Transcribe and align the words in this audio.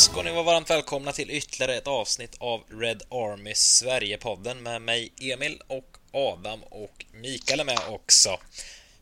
Ska 0.00 0.22
ni 0.22 0.32
vara 0.32 0.42
varmt 0.42 0.70
välkomna 0.70 1.12
till 1.12 1.30
ytterligare 1.30 1.74
ett 1.74 1.86
avsnitt 1.86 2.36
av 2.38 2.60
Red 2.68 3.02
Army 3.10 3.54
Sverige-podden 3.54 4.62
med 4.62 4.82
mig 4.82 5.12
Emil 5.20 5.62
och 5.66 5.96
Adam 6.12 6.62
och 6.62 7.04
Mikael 7.12 7.60
är 7.60 7.64
med 7.64 7.78
också. 7.88 8.28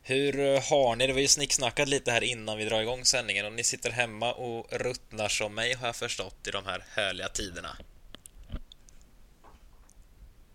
Hur 0.02 0.40
eh, 0.40 0.62
har 0.62 0.96
ni 0.96 1.06
det? 1.06 1.12
Vi 1.12 1.18
har 1.18 1.20
ju 1.20 1.28
snicksnackat 1.28 1.88
lite 1.88 2.10
här 2.10 2.24
innan 2.24 2.58
vi 2.58 2.64
drar 2.64 2.80
igång 2.80 3.04
sändningen 3.04 3.46
och 3.46 3.52
ni 3.52 3.64
sitter 3.64 3.90
hemma 3.90 4.32
och 4.32 4.66
ruttnar 4.70 5.28
som 5.28 5.54
mig 5.54 5.74
har 5.74 5.86
jag 5.86 5.96
förstått 5.96 6.46
i 6.48 6.50
de 6.50 6.66
här 6.66 6.84
härliga 6.96 7.28
tiderna. 7.28 7.76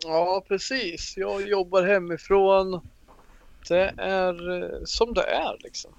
Ja, 0.03 0.43
precis. 0.47 1.17
Jag 1.17 1.47
jobbar 1.49 1.83
hemifrån. 1.83 2.87
Det 3.67 3.93
är 3.97 4.63
eh, 4.63 4.83
som 4.85 5.13
det 5.13 5.23
är 5.23 5.57
liksom. 5.59 5.91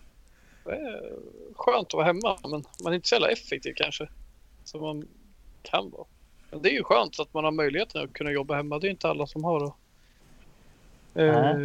Det 0.64 0.70
är 0.70 1.12
skönt 1.54 1.88
att 1.88 1.94
vara 1.94 2.06
hemma, 2.06 2.38
men 2.42 2.64
man 2.82 2.92
är 2.92 2.96
inte 2.96 3.08
så 3.08 3.14
jävla 3.14 3.30
effektiv 3.30 3.72
kanske. 3.76 4.08
Som 4.64 4.80
man 4.80 5.08
kan 5.62 5.90
vara. 5.90 6.04
Men 6.50 6.62
det 6.62 6.68
är 6.68 6.72
ju 6.72 6.82
skönt 6.82 7.20
att 7.20 7.34
man 7.34 7.44
har 7.44 7.50
möjligheten 7.50 8.04
att 8.04 8.12
kunna 8.12 8.30
jobba 8.30 8.54
hemma. 8.54 8.78
Det 8.78 8.86
är 8.86 8.90
inte 8.90 9.08
alla 9.08 9.26
som 9.26 9.44
har 9.44 9.64
att 9.64 9.74
eh, 11.14 11.56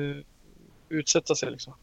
utsätta 0.89 1.35
sig 1.35 1.51
liksom. 1.51 1.73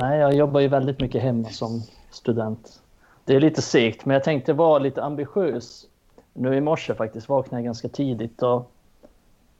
Nej, 0.00 0.18
jag 0.18 0.34
jobbar 0.34 0.60
ju 0.60 0.68
väldigt 0.68 1.00
mycket 1.00 1.22
hemma 1.22 1.48
som 1.48 1.82
student. 2.10 2.82
Det 3.24 3.34
är 3.36 3.40
lite 3.40 3.62
segt, 3.62 4.04
men 4.04 4.14
jag 4.14 4.24
tänkte 4.24 4.52
vara 4.52 4.78
lite 4.78 5.02
ambitiös. 5.02 5.86
Nu 6.32 6.56
i 6.56 6.60
morse 6.60 6.94
faktiskt 6.94 7.28
vaknade 7.28 7.60
jag 7.60 7.64
ganska 7.64 7.88
tidigt 7.88 8.42
och 8.42 8.72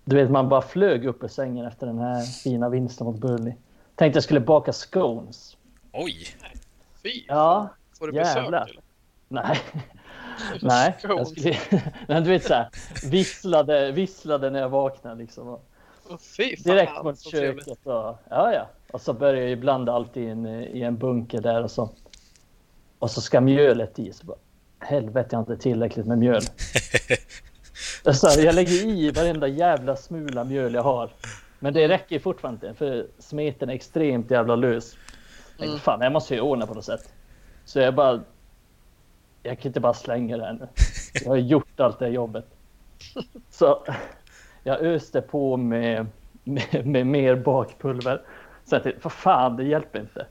du 0.05 0.17
vet, 0.17 0.31
man 0.31 0.49
bara 0.49 0.63
flög 0.63 1.07
upp 1.07 1.25
ur 1.25 1.29
sängen 1.29 1.67
efter 1.67 1.87
den 1.87 1.99
här 1.99 2.23
fina 2.23 2.69
vinsten 2.69 3.07
mot 3.07 3.17
Burnley. 3.17 3.55
Tänkte 3.95 4.17
jag 4.17 4.25
skulle 4.25 4.41
baka 4.41 4.73
scones. 4.73 5.57
Oj! 5.93 6.27
Fy! 7.03 7.25
Ja, 7.29 7.69
Får 7.99 8.09
du 8.09 8.15
jävlar. 8.17 8.61
besök 8.61 8.71
eller? 8.71 8.83
nej. 9.29 9.59
Nej, 10.61 10.97
jag 11.03 11.29
skulle, 11.29 11.57
men 12.09 12.25
du 12.25 12.31
vet 12.31 12.45
så 12.45 12.55
här, 12.55 12.69
visslade, 13.11 13.93
visslade 13.93 14.51
när 14.51 14.61
jag 14.61 14.69
vaknade 14.69 15.17
liksom. 15.17 15.49
Och 15.49 15.69
Åh, 16.09 16.17
Fy 16.37 16.57
fan, 16.57 16.75
direkt 16.75 17.05
mot 17.05 17.21
köket 17.21 17.87
och 17.87 18.19
ja, 18.29 18.53
ja. 18.53 18.69
Och 18.93 19.01
så 19.01 19.13
börjar 19.13 19.43
jag 19.43 19.51
ibland 19.51 19.89
alltid 19.89 20.23
i 20.23 20.27
en, 20.27 20.47
i 20.47 20.83
en 20.83 20.99
bunker 20.99 21.41
där 21.41 21.63
och 21.63 21.71
så. 21.71 21.91
Och 22.99 23.11
så 23.11 23.21
ska 23.21 23.41
mjölet 23.41 23.99
i. 23.99 24.13
Så 24.13 24.27
bara, 24.27 24.39
helvete, 24.79 25.29
jag 25.31 25.39
har 25.39 25.53
inte 25.53 25.63
tillräckligt 25.63 26.07
med 26.07 26.19
mjöl. 26.19 26.43
Så 28.15 28.29
här, 28.29 28.45
jag 28.45 28.55
lägger 28.55 28.87
i 28.87 29.11
varenda 29.11 29.49
jävla 29.49 29.97
smula 29.97 30.45
mjöl 30.45 30.75
jag 30.75 30.83
har. 30.83 31.11
Men 31.59 31.75
det 31.75 31.89
räcker 31.89 32.19
fortfarande 32.19 32.67
inte 32.67 32.79
för 32.79 33.07
smeten 33.19 33.71
är 33.71 33.75
extremt 33.75 34.31
jävla 34.31 34.57
lös. 34.57 34.97
Mm. 35.59 35.79
fan, 35.79 36.01
jag 36.01 36.13
måste 36.13 36.35
ju 36.35 36.41
ordna 36.41 36.67
på 36.67 36.75
något 36.75 36.85
sätt. 36.85 37.13
Så 37.65 37.79
jag 37.79 37.95
bara... 37.95 38.21
Jag 39.43 39.59
kan 39.59 39.69
inte 39.69 39.81
bara 39.81 39.95
slänga 39.95 40.37
det 40.37 40.45
här 40.45 40.53
nu. 40.53 40.69
Jag 41.25 41.31
har 41.31 41.37
gjort 41.37 41.81
allt 41.81 41.99
det 41.99 42.05
här 42.05 42.13
jobbet. 42.13 42.47
Så 43.51 43.85
jag 44.63 44.81
öste 44.81 45.21
på 45.21 45.57
med, 45.57 46.07
med, 46.45 46.87
med 46.87 47.07
mer 47.07 47.37
bakpulver. 47.37 48.23
Jag 48.71 48.83
tänkte, 48.83 49.01
för 49.01 49.11
fan, 49.11 49.57
det 49.57 49.65
hjälper 49.65 50.01
inte. 50.01 50.27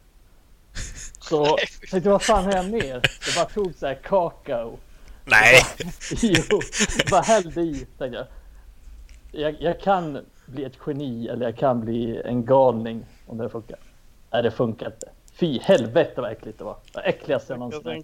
Så 1.20 1.46
jag 1.82 1.90
tänkte, 1.92 2.10
vad 2.10 2.22
fan 2.22 2.46
har 2.46 2.52
jag 2.52 2.72
mer? 2.72 3.02
Jag 3.26 3.36
bara 3.36 3.46
tog 3.46 3.76
så 3.76 3.88
här 3.88 3.96
kakao. 3.96 4.78
Nej! 5.26 5.62
Jo, 6.22 6.60
bara 7.12 7.22
hällde 7.22 7.62
i, 7.62 7.86
tänkte 7.98 8.18
jag. 8.18 8.28
jag. 9.32 9.62
Jag 9.62 9.80
kan 9.80 10.26
bli 10.46 10.64
ett 10.64 10.78
geni 10.88 11.28
eller 11.28 11.46
jag 11.46 11.58
kan 11.58 11.82
bli 11.82 12.22
en 12.26 12.46
galning 12.46 13.06
om 13.28 13.38
det 13.38 13.50
funkar. 13.50 13.78
Nej, 14.32 14.44
det 14.44 14.52
funkar 14.52 14.86
inte. 14.86 15.10
Fy 15.42 15.60
helvete 15.60 16.22
vad 16.22 16.32
äckligt 16.32 16.58
det 16.58 16.64
var. 16.64 16.78
Det 16.94 17.00
äckligaste 17.00 17.54
jag 17.54 17.60
någonsin. 17.60 18.04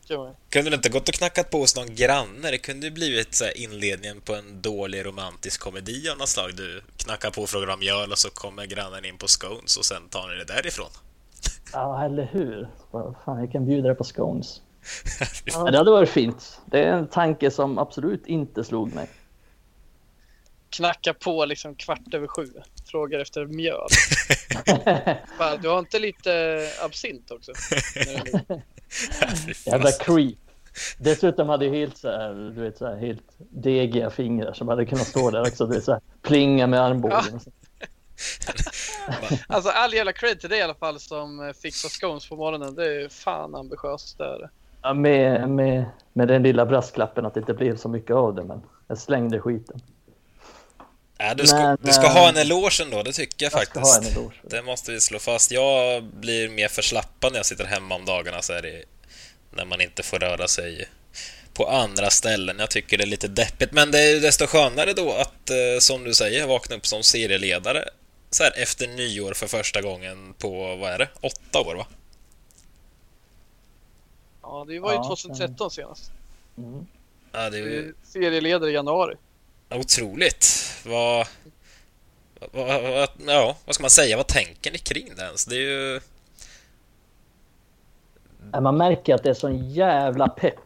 Kunde 0.49 0.69
du 0.69 0.75
inte 0.75 0.89
gått 0.89 1.09
och 1.09 1.15
knackat 1.15 1.49
på 1.49 1.57
hos 1.57 1.75
någon 1.75 1.95
granne? 1.95 2.51
Det 2.51 2.57
kunde 2.57 2.87
ju 2.87 2.91
blivit 2.91 3.35
så 3.35 3.45
här 3.45 3.57
inledningen 3.57 4.21
på 4.21 4.35
en 4.35 4.61
dålig 4.61 5.05
romantisk 5.05 5.61
komedi 5.61 6.09
av 6.09 6.17
något 6.17 6.29
slag. 6.29 6.55
Du 6.55 6.81
knackar 6.97 7.31
på 7.31 7.41
och 7.41 7.49
frågar 7.49 7.73
om 7.73 7.79
mjöl 7.79 8.11
och 8.11 8.17
så 8.17 8.29
kommer 8.29 8.65
grannen 8.65 9.05
in 9.05 9.17
på 9.17 9.27
scones 9.27 9.77
och 9.77 9.85
sen 9.85 10.09
tar 10.09 10.27
ni 10.27 10.35
det 10.35 10.53
därifrån. 10.53 10.89
Ja, 11.73 12.05
eller 12.05 12.29
hur? 12.31 12.67
Fan, 13.25 13.39
jag 13.39 13.51
kan 13.51 13.65
bjuda 13.65 13.87
dig 13.87 13.97
på 13.97 14.03
scones. 14.03 14.61
Ja, 15.45 15.71
det 15.71 15.77
hade 15.77 15.91
varit 15.91 16.09
fint. 16.09 16.61
Det 16.65 16.83
är 16.83 16.93
en 16.93 17.07
tanke 17.07 17.51
som 17.51 17.77
absolut 17.77 18.27
inte 18.27 18.63
slog 18.63 18.95
mig. 18.95 19.09
Knacka 20.77 21.13
på 21.13 21.45
liksom 21.45 21.75
kvart 21.75 22.13
över 22.13 22.27
sju. 22.27 22.47
Frågar 22.85 23.19
efter 23.19 23.45
mjöl. 23.45 23.87
Fan, 25.37 25.59
du 25.61 25.69
har 25.69 25.79
inte 25.79 25.99
lite 25.99 26.61
absint 26.83 27.31
också? 27.31 27.51
Jävla 29.65 29.91
creep. 29.91 30.37
Dessutom 30.97 31.49
hade 31.49 31.65
jag 31.65 31.73
helt 31.73 31.97
så 31.97 32.11
här, 32.11 32.33
du 32.55 32.61
vet, 32.61 32.77
så 32.77 32.87
här, 32.87 32.95
helt 32.95 33.23
degiga 33.37 34.09
fingrar 34.09 34.53
som 34.53 34.67
hade 34.67 34.85
kunnat 34.85 35.07
stå 35.07 35.31
där 35.31 35.41
också. 35.41 35.65
Du 35.65 35.75
vet, 35.75 35.83
så 35.83 35.91
här, 35.91 36.01
plinga 36.21 36.67
med 36.67 36.81
armbågen. 36.81 37.39
så. 37.39 37.51
Alltså 39.47 39.69
all 39.69 39.93
jävla 39.93 40.13
cred 40.13 40.39
till 40.39 40.49
dig 40.49 40.59
i 40.59 40.61
alla 40.61 40.75
fall 40.75 40.99
som 40.99 41.53
fixar 41.61 41.89
scones 41.89 42.29
på 42.29 42.35
morgonen. 42.35 42.75
Det 42.75 43.01
är 43.03 43.09
fan 43.09 43.55
ambitiöst 43.55 44.17
det 44.17 44.25
är 44.25 44.39
det. 44.39 44.49
Ja, 44.81 44.93
med, 44.93 45.49
med, 45.49 45.85
med 46.13 46.27
den 46.27 46.43
lilla 46.43 46.65
brasklappen 46.65 47.25
att 47.25 47.33
det 47.33 47.39
inte 47.39 47.53
blev 47.53 47.77
så 47.77 47.89
mycket 47.89 48.15
av 48.15 48.35
det. 48.35 48.43
Men 48.43 48.61
jag 48.87 48.97
slängde 48.97 49.39
skiten. 49.39 49.81
Ja, 51.17 51.33
du, 51.33 51.47
ska, 51.47 51.57
Men, 51.57 51.77
du 51.81 51.93
ska 51.93 52.05
eh, 52.05 52.13
ha 52.13 52.29
en 52.29 52.37
eloge 52.37 52.83
ändå, 52.83 53.03
det 53.03 53.13
tycker 53.13 53.45
jag, 53.45 53.53
Jag 53.53 53.67
ska 53.67 53.79
faktiskt. 53.81 53.95
ha 53.95 54.09
en 54.09 54.17
eloge 54.17 54.35
det. 54.43 54.61
Måste 54.61 54.91
vi 54.91 55.01
slå 55.01 55.19
fast. 55.19 55.51
Jag 55.51 56.03
blir 56.03 56.49
mer 56.49 56.67
förslappad 56.67 57.31
när 57.31 57.39
jag 57.39 57.45
sitter 57.45 57.65
hemma 57.65 57.95
om 57.95 58.05
dagarna 58.05 58.41
så 58.41 58.53
är 58.53 58.61
det 58.61 58.83
när 59.51 59.65
man 59.65 59.81
inte 59.81 60.03
får 60.03 60.19
röra 60.19 60.47
sig 60.47 60.89
på 61.53 61.67
andra 61.67 62.09
ställen. 62.09 62.59
Jag 62.59 62.69
tycker 62.69 62.97
det 62.97 63.03
är 63.03 63.07
lite 63.07 63.27
deppigt, 63.27 63.71
men 63.71 63.91
det 63.91 63.99
är 63.99 64.21
desto 64.21 64.47
skönare 64.47 64.93
då 64.93 65.13
att, 65.13 65.49
eh, 65.49 65.79
som 65.79 66.03
du 66.03 66.13
säger, 66.13 66.47
vakna 66.47 66.75
upp 66.75 66.85
som 66.87 67.03
serieledare 67.03 67.89
så 68.29 68.43
här 68.43 68.53
efter 68.57 68.87
nyår 68.87 69.33
för 69.33 69.47
första 69.47 69.81
gången 69.81 70.33
på, 70.33 70.75
vad 70.75 70.91
är 70.91 70.97
det, 70.97 71.09
åtta 71.21 71.59
år 71.59 71.75
va? 71.75 71.87
Ja, 74.41 74.65
det 74.67 74.79
var 74.79 74.91
ju 74.91 74.95
Ja, 74.95 75.03
2013 75.07 75.71
senast. 75.71 76.11
Mm. 76.57 76.87
Ja, 77.31 77.49
det 77.49 77.57
är 77.57 77.61
ju 77.61 77.89
är 77.89 77.93
Serieledare 78.03 78.69
i 78.69 78.73
januari 78.73 79.15
otroligt. 79.69 80.45
Vad, 80.85 81.27
vad, 82.51 82.83
vad, 82.83 83.09
ja, 83.27 83.55
vad 83.65 83.75
ska 83.75 83.83
man 83.83 83.89
säga? 83.89 84.17
Vad 84.17 84.27
tänker 84.27 84.71
ni 84.71 84.77
kring 84.77 85.05
det 85.15 85.23
ens? 85.23 85.45
Det 85.45 85.55
är 85.55 85.59
ju... 85.59 85.99
Man 88.61 88.77
märker 88.77 89.15
att 89.15 89.23
det 89.23 89.29
är 89.29 89.33
sån 89.33 89.69
jävla 89.69 90.27
pepp. 90.29 90.59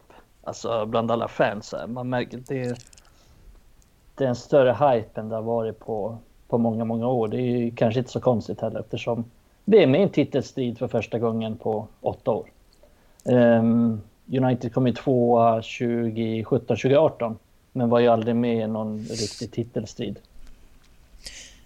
Alltså 0.44 0.86
bland 0.86 1.12
alla 1.12 1.28
fans. 1.28 1.74
Här. 1.78 1.88
Man 1.88 2.10
märker 2.10 2.38
att 2.38 2.48
det 2.48 2.62
är, 2.62 2.78
det 4.16 4.24
är 4.24 4.30
en 4.30 4.36
större 4.36 4.72
hype 4.72 5.22
än 5.22 5.30
det 5.30 5.36
har 5.36 5.42
varit 5.42 5.80
på, 5.80 6.18
på 6.48 6.58
många, 6.58 6.86
många 6.86 7.08
år. 7.08 7.28
Det 7.28 7.38
är 7.38 7.58
ju 7.58 7.76
kanske 7.76 8.00
inte 8.00 8.12
så 8.12 8.20
konstigt 8.20 8.62
heller 8.62 8.80
eftersom 8.80 9.26
det 9.66 9.84
är 9.84 9.88
med 9.88 10.02
en 10.02 10.10
titelstrid 10.10 10.78
för 10.78 10.88
första 10.88 11.20
gången 11.20 11.58
på 11.58 11.88
åtta 12.02 12.32
år. 12.32 12.50
Um, 13.24 14.02
United 14.26 14.74
kom 14.74 14.88
ju 14.88 14.94
tvåa 14.94 15.60
2017-2018 15.60 17.36
men 17.72 17.90
var 17.90 18.00
ju 18.00 18.08
aldrig 18.08 18.36
med 18.36 18.64
i 18.64 18.68
någon 18.68 19.00
riktig 19.00 19.52
titelstrid. 19.52 20.20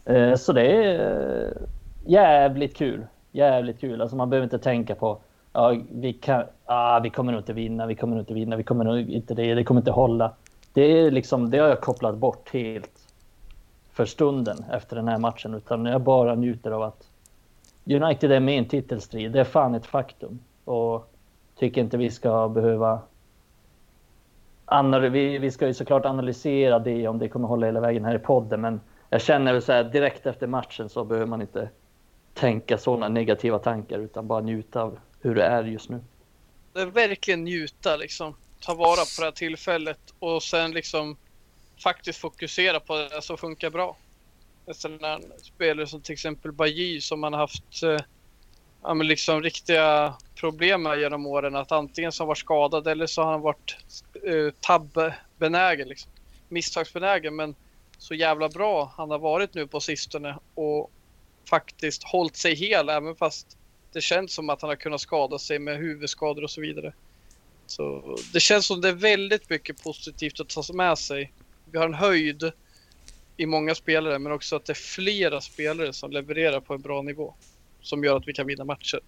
Eh, 0.06 0.36
så 0.36 0.54
det 0.54 0.62
är 0.62 1.46
eh, 1.46 1.52
jävligt 2.06 2.78
kul. 2.78 3.08
Jävligt 3.32 3.80
kul. 3.80 4.02
Alltså 4.02 4.16
man 4.16 4.30
behöver 4.30 4.44
inte 4.44 4.60
tänka 4.60 4.96
på 4.96 5.18
ja, 5.56 5.76
vi, 5.92 6.14
kan, 6.14 6.44
ah, 6.66 7.00
vi 7.00 7.10
kommer 7.10 7.32
nog 7.32 7.42
inte 7.42 7.54
vinna, 7.54 7.86
vi 7.86 7.96
kommer 7.96 8.16
nog 8.16 8.22
inte 8.22 8.34
vinna, 8.34 8.56
vi 8.56 8.64
kommer 8.64 8.84
nog 8.84 9.10
inte 9.10 9.34
det, 9.34 9.54
det 9.54 9.64
kommer 9.64 9.82
inte 9.82 9.92
hålla. 9.92 10.32
Det, 10.74 10.82
är 10.82 11.12
liksom, 11.12 11.50
det 11.50 11.58
har 11.58 11.68
jag 11.68 11.82
kopplat 11.82 12.18
bort 12.18 12.50
helt 12.54 13.08
för 13.92 14.06
stunden 14.06 14.66
efter 14.72 14.96
den 14.96 15.08
här 15.08 15.18
matchen. 15.18 15.54
Utan 15.54 15.86
jag 15.86 16.02
bara 16.02 16.36
njuter 16.36 16.72
av 16.72 16.84
att 16.84 17.08
United 17.86 18.32
är 18.32 18.40
med 18.40 18.56
i 18.56 18.58
en 18.58 18.66
titelstrid. 18.66 19.32
Det 19.32 19.40
är 19.40 19.44
fan 19.44 19.76
ett 19.76 19.86
faktum. 19.86 20.40
Och 20.66 21.12
tycker 21.56 21.82
inte 21.82 21.98
vi 21.98 22.12
ska 22.12 22.50
behöva... 22.50 23.00
Vi, 25.12 25.38
vi 25.38 25.52
ska 25.52 25.68
ju 25.68 25.74
såklart 25.74 26.06
analysera 26.06 26.80
det 26.80 27.08
om 27.08 27.20
det 27.20 27.30
kommer 27.30 27.48
hålla 27.48 27.66
hela 27.66 27.80
vägen 27.80 28.06
här 28.06 28.16
i 28.16 28.20
podden. 28.20 28.62
Men 28.62 28.82
jag 29.10 29.22
känner 29.22 29.54
väl 29.54 29.62
så 29.62 29.72
här 29.72 29.84
direkt 29.84 30.26
efter 30.26 30.48
matchen 30.48 30.90
så 30.90 31.04
behöver 31.04 31.28
man 31.28 31.42
inte 31.42 31.70
tänka 32.34 32.78
sådana 32.78 33.10
negativa 33.10 33.60
tankar 33.60 34.00
utan 34.00 34.28
bara 34.28 34.42
njuta 34.42 34.82
av 34.82 35.00
hur 35.22 35.36
det 35.36 35.44
är 35.44 35.64
just 35.64 35.90
nu. 35.90 36.00
Det 36.74 36.82
är 36.82 36.86
verkligen 36.86 37.44
njuta 37.44 37.96
liksom. 37.96 38.36
Ta 38.60 38.74
vara 38.74 38.96
på 38.96 39.22
det 39.22 39.24
här 39.26 39.32
tillfället 39.32 40.00
och 40.20 40.44
sen 40.44 40.72
liksom 40.72 41.18
faktiskt 41.84 42.20
fokusera 42.20 42.80
på 42.80 42.96
det 42.96 43.22
som 43.22 43.38
funkar 43.38 43.70
bra. 43.70 43.98
En 44.66 45.22
spelare 45.38 45.88
som 45.88 46.02
till 46.02 46.14
exempel 46.14 46.52
Bajy 46.52 47.02
som 47.02 47.20
man 47.20 47.34
har 47.34 47.40
haft 47.40 47.84
eh, 47.84 48.00
ja, 48.86 48.94
men 48.94 49.08
liksom 49.08 49.42
riktiga 49.44 50.14
problem 50.36 50.84
med 50.84 51.00
genom 51.00 51.26
åren. 51.26 51.56
Att 51.56 51.72
antingen 51.72 52.12
så 52.12 52.22
har 52.22 52.26
han 52.26 52.28
varit 52.28 52.38
skadad 52.38 52.88
eller 52.88 53.08
så 53.08 53.24
har 53.24 53.32
han 53.32 53.42
varit 53.42 53.78
eh, 54.24 54.34
uh, 54.34 54.52
tabbenägen. 54.60 55.88
Liksom. 55.88 56.12
Misstagsbenägen 56.50 57.36
men 57.36 57.56
så 57.98 58.14
jävla 58.14 58.50
bra 58.50 58.94
han 58.98 59.12
har 59.12 59.20
varit 59.20 59.54
nu 59.54 59.68
på 59.68 59.80
sistone 59.80 60.38
och 60.56 60.92
faktiskt 61.50 62.04
hållit 62.04 62.36
sig 62.36 62.56
hel 62.56 62.90
även 62.90 63.16
fast 63.16 63.58
det 63.94 64.02
känns 64.02 64.34
som 64.34 64.50
att 64.50 64.62
han 64.62 64.70
har 64.70 64.76
kunnat 64.76 65.02
skada 65.02 65.40
sig 65.40 65.60
med 65.60 65.78
huvudskador 65.78 66.44
och 66.44 66.52
så 66.52 66.62
vidare. 66.62 66.94
Så 67.68 68.18
det 68.34 68.40
känns 68.40 68.66
som 68.66 68.82
det 68.82 68.88
är 68.90 68.94
väldigt 68.94 69.50
mycket 69.50 69.84
positivt 69.84 70.40
att 70.40 70.50
ta 70.50 70.74
med 70.74 70.98
sig. 70.98 71.32
Vi 71.72 71.78
har 71.78 71.86
en 71.86 71.94
höjd 71.94 72.52
i 73.38 73.46
många 73.46 73.76
spelare 73.76 74.20
men 74.20 74.32
också 74.32 74.56
att 74.56 74.66
det 74.66 74.74
är 74.74 74.76
flera 74.76 75.42
spelare 75.42 75.94
som 75.94 76.12
levererar 76.12 76.60
på 76.60 76.74
en 76.74 76.82
bra 76.82 77.02
nivå. 77.02 77.34
Som 77.86 78.04
gör 78.04 78.18
att 78.18 78.28
vi 78.28 78.34
kan 78.34 78.48
vinna 78.48 78.64
matcher. 78.64 79.00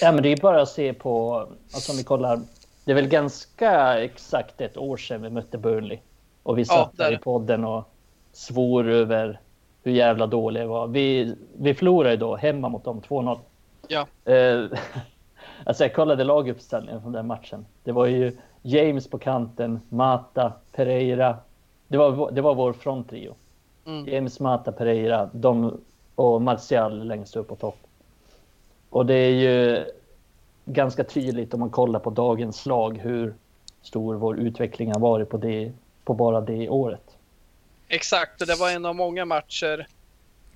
Ja, 0.00 0.12
men 0.12 0.22
det 0.22 0.32
är 0.32 0.36
bara 0.36 0.62
att 0.62 0.68
se 0.68 0.92
på, 0.92 1.34
alltså 1.74 1.92
om 1.92 1.98
vi 1.98 2.04
kollar, 2.04 2.40
det 2.84 2.90
är 2.90 2.94
väl 2.94 3.08
ganska 3.08 4.00
exakt 4.00 4.60
ett 4.60 4.76
år 4.76 4.96
sedan 4.96 5.22
vi 5.22 5.30
mötte 5.30 5.58
Burnley. 5.58 5.98
Och 6.42 6.58
vi 6.58 6.64
satt 6.64 6.92
ja, 6.96 7.04
där 7.04 7.12
i 7.12 7.18
podden 7.18 7.64
och 7.64 7.84
svor 8.32 8.88
över 8.88 9.40
hur 9.82 9.92
jävla 9.92 10.26
dåliga 10.26 10.62
vi 10.62 10.68
var. 10.68 10.86
Vi, 10.86 11.36
vi 11.58 11.74
förlorade 11.74 12.14
ju 12.14 12.16
då 12.16 12.36
hemma 12.36 12.68
mot 12.68 12.84
dem 12.84 13.00
2-0. 13.00 13.38
Ja. 13.88 14.06
Eh, 14.32 14.64
alltså 15.64 15.84
jag 15.84 15.94
kollade 15.94 16.24
laguppställningen 16.24 17.02
från 17.02 17.12
den 17.12 17.26
matchen. 17.26 17.66
Det 17.84 17.92
var 17.92 18.06
ju 18.06 18.36
James 18.62 19.10
på 19.10 19.18
kanten, 19.18 19.80
Mata, 19.88 20.52
Pereira. 20.72 21.36
Det 21.88 21.98
var, 21.98 22.30
det 22.30 22.40
var 22.40 22.54
vår 22.54 22.72
fronttrio. 22.72 23.34
Mm. 23.86 24.08
James, 24.08 24.40
Mata, 24.40 24.72
Pereira 24.72 25.30
de, 25.32 25.80
och 26.14 26.42
Martial 26.42 27.06
längst 27.06 27.36
upp 27.36 27.48
på 27.48 27.56
topp. 27.56 27.85
Och 28.96 29.06
det 29.06 29.14
är 29.14 29.30
ju 29.30 29.84
ganska 30.64 31.04
tydligt 31.04 31.54
om 31.54 31.60
man 31.60 31.70
kollar 31.70 32.00
på 32.00 32.10
dagens 32.10 32.66
lag 32.66 32.98
hur 32.98 33.34
stor 33.82 34.14
vår 34.14 34.38
utveckling 34.40 34.92
har 34.92 35.00
varit 35.00 35.28
på, 35.28 35.36
det, 35.36 35.72
på 36.04 36.14
bara 36.14 36.40
det 36.40 36.68
året. 36.68 37.02
Exakt, 37.88 38.40
och 38.40 38.46
det 38.46 38.54
var 38.54 38.70
en 38.70 38.84
av 38.84 38.96
många 38.96 39.24
matcher 39.24 39.86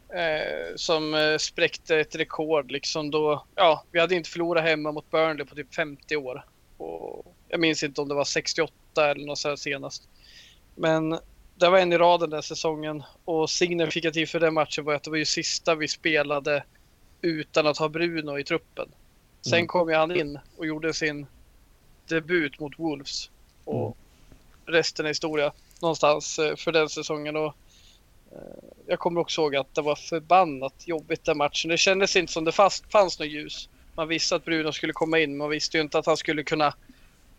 eh, 0.08 0.75
som 0.76 1.14
eh, 1.14 1.37
spräckte 1.37 1.96
ett 1.96 2.14
rekord. 2.14 2.70
Liksom 2.70 3.10
då, 3.10 3.44
ja, 3.54 3.84
vi 3.92 4.00
hade 4.00 4.14
inte 4.14 4.31
förlorat 4.31 4.64
hemma 4.64 4.92
mot 4.92 5.10
Burnley 5.10 5.46
på 5.46 5.54
typ 5.54 5.75
50 5.75 6.16
år. 6.16 6.44
Och 6.76 7.34
jag 7.48 7.60
minns 7.60 7.82
inte 7.82 8.00
om 8.00 8.08
det 8.08 8.14
var 8.14 8.25
68 8.25 8.72
eller 8.96 9.26
något 9.26 9.38
sådär 9.38 9.56
senast. 9.56 10.08
Men 10.75 11.10
det 11.54 11.69
var 11.69 11.78
en 11.78 11.92
i 11.92 11.98
raden 11.98 12.31
den 12.31 12.42
säsongen 12.42 13.02
och 13.25 13.50
signifikativt 13.50 14.31
för 14.31 14.40
den 14.40 14.54
matchen 14.54 14.84
var 14.84 14.94
att 14.94 15.02
det 15.02 15.10
var 15.10 15.19
ju 15.19 15.25
sista 15.25 15.75
vi 15.75 15.88
spelade 15.88 16.62
utan 17.22 17.67
att 17.67 17.78
ha 17.78 17.88
Bruno 17.88 18.38
i 18.38 18.44
truppen. 18.44 18.88
Sen 19.40 19.55
mm. 19.55 19.67
kom 19.67 19.88
ju 19.88 19.94
han 19.94 20.17
in 20.17 20.38
och 20.56 20.67
gjorde 20.67 20.94
sin 20.94 21.26
debut 22.08 22.61
mot 22.61 22.78
Wolves. 22.78 23.31
Och 23.64 23.82
mm. 23.82 23.94
resten 24.76 25.06
är 25.06 25.11
historia 25.11 25.52
någonstans 25.81 26.38
eh, 26.38 26.56
för 26.56 26.72
den 26.72 26.88
säsongen. 26.88 27.37
Och, 27.37 27.55
eh, 28.32 28.64
jag 28.87 28.99
kommer 28.99 29.20
också 29.20 29.40
ihåg 29.40 29.56
att 29.56 29.75
det 29.75 29.82
var 29.82 29.94
förbannat 29.94 30.75
jobbigt 30.84 31.25
den 31.25 31.38
matchen. 31.38 31.70
Det 31.70 31.78
kändes 31.78 32.17
inte 32.17 32.32
som 32.32 32.44
det 32.44 32.52
fast, 32.52 32.93
fanns 32.93 33.19
något 33.19 33.28
ljus. 33.28 33.69
Man 33.94 34.08
visste 34.08 34.37
att 34.37 34.44
Bruno 34.44 34.73
skulle 34.73 34.93
komma 34.93 35.19
in, 35.19 35.37
man 35.37 35.50
visste 35.50 35.76
ju 35.76 35.82
inte 35.82 35.99
att 35.99 36.06
han 36.06 36.16
skulle 36.16 36.43
kunna 36.43 36.75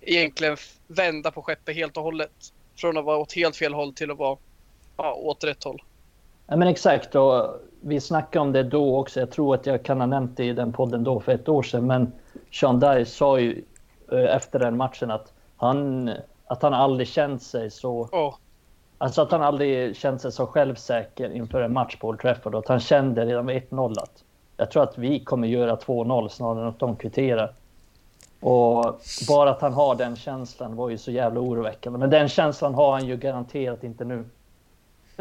egentligen 0.01 0.57
vända 0.87 1.31
på 1.31 1.41
skeppet 1.41 1.75
helt 1.75 1.97
och 1.97 2.03
hållet. 2.03 2.53
Från 2.75 2.97
att 2.97 3.05
vara 3.05 3.17
åt 3.17 3.33
helt 3.33 3.55
fel 3.55 3.73
håll 3.73 3.93
till 3.93 4.11
att 4.11 4.17
vara 4.17 4.37
ja, 4.97 5.13
åt 5.13 5.43
rätt 5.43 5.63
håll. 5.63 5.83
Ja, 6.47 6.55
men 6.55 6.67
exakt. 6.67 7.15
Och 7.15 7.61
vi 7.81 7.99
snackade 7.99 8.41
om 8.41 8.51
det 8.51 8.63
då 8.63 8.99
också. 8.99 9.19
Jag 9.19 9.31
tror 9.31 9.55
att 9.55 9.65
jag 9.65 9.83
kan 9.83 9.99
ha 9.99 10.07
nämnt 10.07 10.37
det 10.37 10.45
i 10.45 10.53
den 10.53 10.73
podden 10.73 11.03
då 11.03 11.19
för 11.19 11.31
ett 11.31 11.49
år 11.49 11.63
sedan. 11.63 11.87
Men 11.87 12.11
Sean 12.51 12.79
Dye 12.79 13.05
sa 13.05 13.39
ju 13.39 13.63
eh, 14.11 14.35
efter 14.35 14.59
den 14.59 14.77
matchen 14.77 15.11
att 15.11 15.33
han, 15.57 16.11
att 16.45 16.61
han 16.61 16.73
aldrig 16.73 17.07
känt 17.07 17.43
sig 17.43 17.71
så... 17.71 18.01
Oh. 18.11 18.35
Alltså 18.97 19.21
att 19.21 19.31
han 19.31 19.41
aldrig 19.41 19.95
känt 19.95 20.21
sig 20.21 20.31
så 20.31 20.45
självsäker 20.45 21.29
inför 21.29 21.61
en 21.61 21.73
match 21.73 21.95
på 21.95 22.07
Old 22.07 22.19
Trafford. 22.19 22.55
Att 22.55 22.67
han 22.67 22.79
kände 22.79 23.25
redan 23.25 23.45
vid 23.45 23.61
1-0 23.69 23.99
att 23.99 24.23
jag 24.57 24.71
tror 24.71 24.83
att 24.83 24.97
vi 24.97 25.19
kommer 25.19 25.47
göra 25.47 25.75
2-0 25.75 26.27
snarare 26.27 26.61
än 26.61 26.67
att 26.67 26.79
de 26.79 26.95
kvitterar. 26.95 27.53
Och 28.39 29.01
bara 29.27 29.49
att 29.49 29.61
han 29.61 29.73
har 29.73 29.95
den 29.95 30.15
känslan 30.15 30.75
var 30.75 30.89
ju 30.89 30.97
så 30.97 31.11
jävla 31.11 31.39
oroväckande. 31.39 31.99
Men 31.99 32.09
den 32.09 32.29
känslan 32.29 32.73
har 32.73 32.91
han 32.91 33.07
ju 33.07 33.17
garanterat 33.17 33.83
inte 33.83 34.05
nu. 34.05 34.25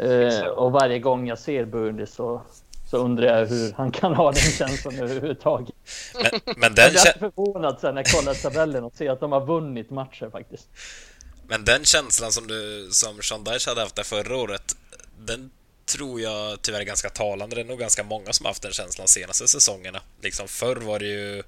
Eh, 0.01 0.45
och 0.45 0.71
varje 0.71 0.99
gång 0.99 1.27
jag 1.27 1.39
ser 1.39 1.65
Burnley 1.65 2.05
så, 2.05 2.41
så 2.89 2.97
undrar 2.97 3.39
jag 3.39 3.45
hur 3.45 3.73
han 3.73 3.91
kan 3.91 4.15
ha 4.15 4.31
den 4.31 4.51
känslan 4.51 4.99
överhuvudtaget. 4.99 5.75
Men, 6.13 6.55
men 6.57 6.75
den 6.75 6.93
jag 6.93 7.07
är 7.07 7.19
förvånad 7.19 7.79
sen 7.81 7.95
när 7.95 8.01
jag 8.01 8.11
kollar 8.11 8.33
tabellen 8.33 8.83
och 8.83 8.93
ser 8.95 9.09
att 9.09 9.19
de 9.19 9.31
har 9.31 9.45
vunnit 9.45 9.89
matcher 9.89 10.29
faktiskt. 10.31 10.67
Men 11.47 11.65
den 11.65 11.83
känslan 11.83 12.31
som 12.31 12.47
du 12.47 12.89
som 12.91 13.21
Sean 13.21 13.43
Dyche 13.43 13.69
hade 13.69 13.81
haft 13.81 13.95
där 13.95 14.03
förra 14.03 14.35
året, 14.35 14.75
den 15.19 15.51
tror 15.85 16.21
jag 16.21 16.61
tyvärr 16.61 16.79
är 16.79 16.83
ganska 16.83 17.09
talande. 17.09 17.55
Det 17.55 17.61
är 17.61 17.65
nog 17.65 17.79
ganska 17.79 18.03
många 18.03 18.33
som 18.33 18.45
haft 18.45 18.61
den 18.61 18.71
känslan 18.71 19.05
de 19.05 19.11
senaste 19.11 19.47
säsongerna. 19.47 20.01
Liksom 20.21 20.47
förr 20.47 20.75
var 20.75 20.99
det 20.99 21.05
ju 21.05 21.43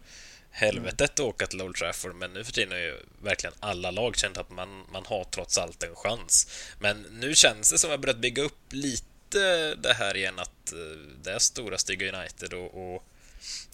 helvetet 0.53 1.11
att 1.11 1.19
åka 1.19 1.47
till 1.47 1.61
Old 1.61 1.75
Trafford, 1.75 2.15
men 2.15 2.33
nu 2.33 2.43
för 2.43 2.51
tiden 2.51 2.71
har 2.71 2.79
ju 2.79 2.97
verkligen 3.23 3.53
alla 3.59 3.91
lag 3.91 4.17
känt 4.17 4.37
att 4.37 4.49
man, 4.49 4.85
man 4.91 5.05
har 5.05 5.23
trots 5.23 5.57
allt 5.57 5.83
en 5.83 5.95
chans. 5.95 6.47
Men 6.79 7.01
nu 7.01 7.35
känns 7.35 7.71
det 7.71 7.77
som 7.77 7.89
att 7.89 7.91
jag 7.91 8.01
börjat 8.01 8.17
bygga 8.17 8.43
upp 8.43 8.73
lite 8.73 9.75
det 9.75 9.93
här 9.93 10.17
igen, 10.17 10.39
att 10.39 10.73
eh, 10.73 10.79
det 11.23 11.31
är 11.31 11.39
stora 11.39 11.77
stygga 11.77 12.17
United 12.17 12.53
och, 12.53 12.93
och 12.93 13.03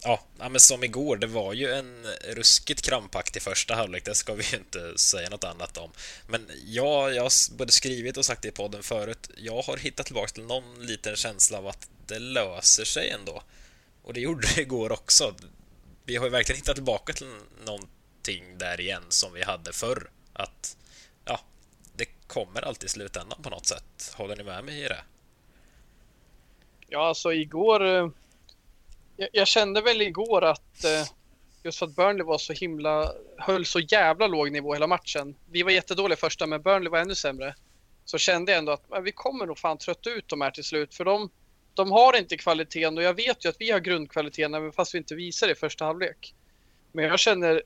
Ja, 0.03 0.21
men 0.37 0.59
som 0.59 0.83
igår, 0.83 1.17
det 1.17 1.27
var 1.27 1.53
ju 1.53 1.73
en 1.73 2.07
ruskigt 2.29 2.81
krampaktig 2.81 3.41
första 3.41 3.75
halvlek, 3.75 4.05
det 4.05 4.15
ska 4.15 4.33
vi 4.33 4.43
ju 4.43 4.57
inte 4.57 4.97
säga 4.97 5.29
något 5.29 5.43
annat 5.43 5.77
om. 5.77 5.91
Men 6.27 6.47
ja, 6.65 7.11
jag 7.11 7.23
har 7.23 7.57
både 7.57 7.71
skrivit 7.71 8.17
och 8.17 8.25
sagt 8.25 8.41
det 8.41 8.47
i 8.47 8.51
podden 8.51 8.83
förut, 8.83 9.29
jag 9.37 9.61
har 9.61 9.77
hittat 9.77 10.05
tillbaka 10.05 10.27
till 10.27 10.43
någon 10.43 10.85
liten 10.87 11.15
känsla 11.15 11.57
av 11.57 11.67
att 11.67 11.89
det 12.07 12.19
löser 12.19 12.85
sig 12.85 13.09
ändå. 13.09 13.43
Och 14.03 14.13
det 14.13 14.19
gjorde 14.19 14.47
det 14.55 14.61
igår 14.61 14.91
också 14.91 15.35
vi 16.09 16.15
har 16.15 16.25
ju 16.25 16.31
verkligen 16.31 16.57
hittat 16.57 16.75
tillbaka 16.75 17.13
till 17.13 17.27
någonting 17.65 18.57
där 18.57 18.81
igen 18.81 19.03
som 19.09 19.33
vi 19.33 19.43
hade 19.43 19.73
förr. 19.73 20.09
Att 20.33 20.77
ja, 21.25 21.39
det 21.93 22.05
kommer 22.27 22.61
alltid 22.61 22.85
i 22.85 22.89
slutändan 22.89 23.41
på 23.41 23.49
något 23.49 23.65
sätt. 23.65 24.13
Håller 24.15 24.35
ni 24.35 24.43
med 24.43 24.63
mig 24.63 24.85
i 24.85 24.87
det? 24.87 25.03
Ja, 26.87 27.07
alltså 27.07 27.33
igår. 27.33 27.85
Eh, 27.85 28.09
jag, 29.17 29.29
jag 29.33 29.47
kände 29.47 29.81
väl 29.81 30.01
igår 30.01 30.43
att 30.43 30.83
eh, 30.83 31.07
just 31.63 31.79
för 31.79 31.85
att 31.85 31.95
Burnley 31.95 32.23
var 32.23 32.37
så 32.37 32.53
himla, 32.53 33.11
höll 33.37 33.65
så 33.65 33.79
jävla 33.79 34.27
låg 34.27 34.51
nivå 34.51 34.73
hela 34.73 34.87
matchen. 34.87 35.35
Vi 35.51 35.63
var 35.63 35.71
jättedåliga 35.71 36.17
första, 36.17 36.47
men 36.47 36.61
Burnley 36.61 36.89
var 36.89 36.99
ännu 36.99 37.15
sämre. 37.15 37.55
Så 38.05 38.17
kände 38.17 38.51
jag 38.51 38.59
ändå 38.59 38.71
att 38.71 39.03
vi 39.03 39.11
kommer 39.11 39.45
nog 39.45 39.57
fan 39.57 39.77
trötta 39.77 40.09
ut 40.09 40.27
dem 40.27 40.41
här 40.41 40.51
till 40.51 40.63
slut, 40.63 40.95
för 40.95 41.05
de 41.05 41.29
de 41.73 41.91
har 41.91 42.17
inte 42.17 42.37
kvaliteten 42.37 42.97
och 42.97 43.03
jag 43.03 43.13
vet 43.13 43.45
ju 43.45 43.49
att 43.49 43.55
vi 43.59 43.71
har 43.71 43.79
grundkvaliteten 43.79 44.53
även 44.53 44.71
fast 44.71 44.93
vi 44.93 44.97
inte 44.97 45.15
visar 45.15 45.47
det 45.47 45.53
i 45.53 45.55
första 45.55 45.85
halvlek. 45.85 46.33
Men 46.91 47.05
jag 47.05 47.19
känner, 47.19 47.63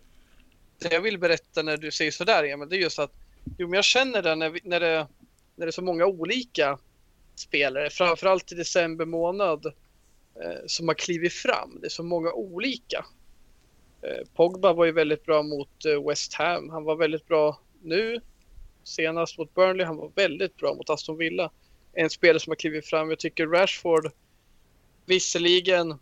det 0.79 0.93
jag 0.93 1.01
vill 1.01 1.19
berätta 1.19 1.62
när 1.62 1.77
du 1.77 1.91
säger 1.91 2.12
sådär 2.12 2.43
Emil, 2.43 2.69
det 2.69 2.75
är 2.75 2.79
just 2.79 3.00
att 3.00 3.13
jo, 3.57 3.67
men 3.67 3.75
jag 3.75 3.86
känner 3.86 4.22
det 4.22 4.36
när, 4.36 4.50
vi, 4.50 4.60
när, 4.63 4.79
det 4.79 5.07
när 5.55 5.65
det 5.65 5.69
är 5.69 5.72
så 5.72 5.81
många 5.81 6.05
olika 6.05 6.79
spelare, 7.36 7.89
framförallt 7.89 8.51
i 8.51 8.55
december 8.55 9.05
månad, 9.05 9.65
eh, 10.36 10.62
som 10.67 10.88
har 10.88 10.95
klivit 10.95 11.33
fram. 11.33 11.77
Det 11.81 11.88
är 11.88 11.89
så 11.89 12.03
många 12.03 12.31
olika. 12.31 13.05
Eh, 14.01 14.27
Pogba 14.36 14.74
var 14.74 14.86
ju 14.86 14.91
väldigt 14.91 15.25
bra 15.25 15.43
mot 15.43 15.86
eh, 15.86 16.07
West 16.07 16.33
Ham. 16.33 16.69
Han 16.69 16.83
var 16.83 16.95
väldigt 16.95 17.27
bra 17.27 17.60
nu, 17.81 18.22
senast 18.83 19.38
mot 19.38 19.53
Burnley. 19.53 19.86
Han 19.86 19.98
var 19.98 20.12
väldigt 20.15 20.57
bra 20.57 20.74
mot 20.74 20.89
Aston 20.89 21.17
Villa 21.17 21.51
en 21.93 22.09
spelare 22.09 22.39
som 22.39 22.51
har 22.51 22.55
klivit 22.55 22.85
fram. 22.85 23.09
Jag 23.09 23.19
tycker 23.19 23.47
Rashford 23.47 24.12
visserligen 25.05 26.00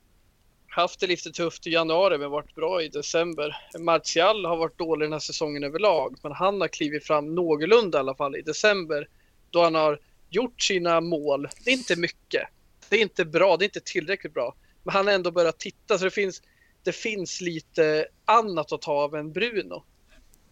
haft 0.68 1.00
det 1.00 1.08
lite 1.08 1.32
tufft 1.32 1.68
i 1.68 1.70
januari 1.70 2.18
men 2.18 2.32
varit 2.32 2.56
bra 2.56 2.82
i 2.82 2.88
december. 2.88 3.58
Martial 3.80 4.46
har 4.46 4.58
varit 4.58 4.78
dålig 4.78 5.06
den 5.06 5.14
här 5.14 5.20
säsongen 5.20 5.64
överlag 5.64 6.18
men 6.24 6.32
han 6.32 6.62
har 6.62 6.68
klivit 6.68 7.04
fram 7.04 7.36
någorlunda 7.36 7.98
i 7.98 8.00
alla 8.00 8.16
fall 8.16 8.36
i 8.36 8.42
december 8.42 9.08
då 9.50 9.64
han 9.64 9.76
har 9.76 10.00
gjort 10.30 10.62
sina 10.62 11.02
mål. 11.02 11.48
Det 11.66 11.72
är 11.72 11.74
inte 11.74 11.96
mycket. 11.96 12.48
Det 12.90 12.96
är 12.96 13.02
inte 13.02 13.26
bra, 13.26 13.58
det 13.58 13.64
är 13.64 13.68
inte 13.68 13.80
tillräckligt 13.80 14.34
bra. 14.34 14.56
Men 14.84 14.94
han 14.94 15.08
har 15.08 15.14
ändå 15.14 15.32
börjat 15.32 15.60
titta 15.60 15.98
så 15.98 16.04
det 16.04 16.12
finns, 16.12 16.42
det 16.84 16.92
finns 16.92 17.42
lite 17.42 18.08
annat 18.26 18.72
att 18.72 18.82
ta 18.82 18.92
av 18.92 19.16
än 19.16 19.32
Bruno. 19.32 19.84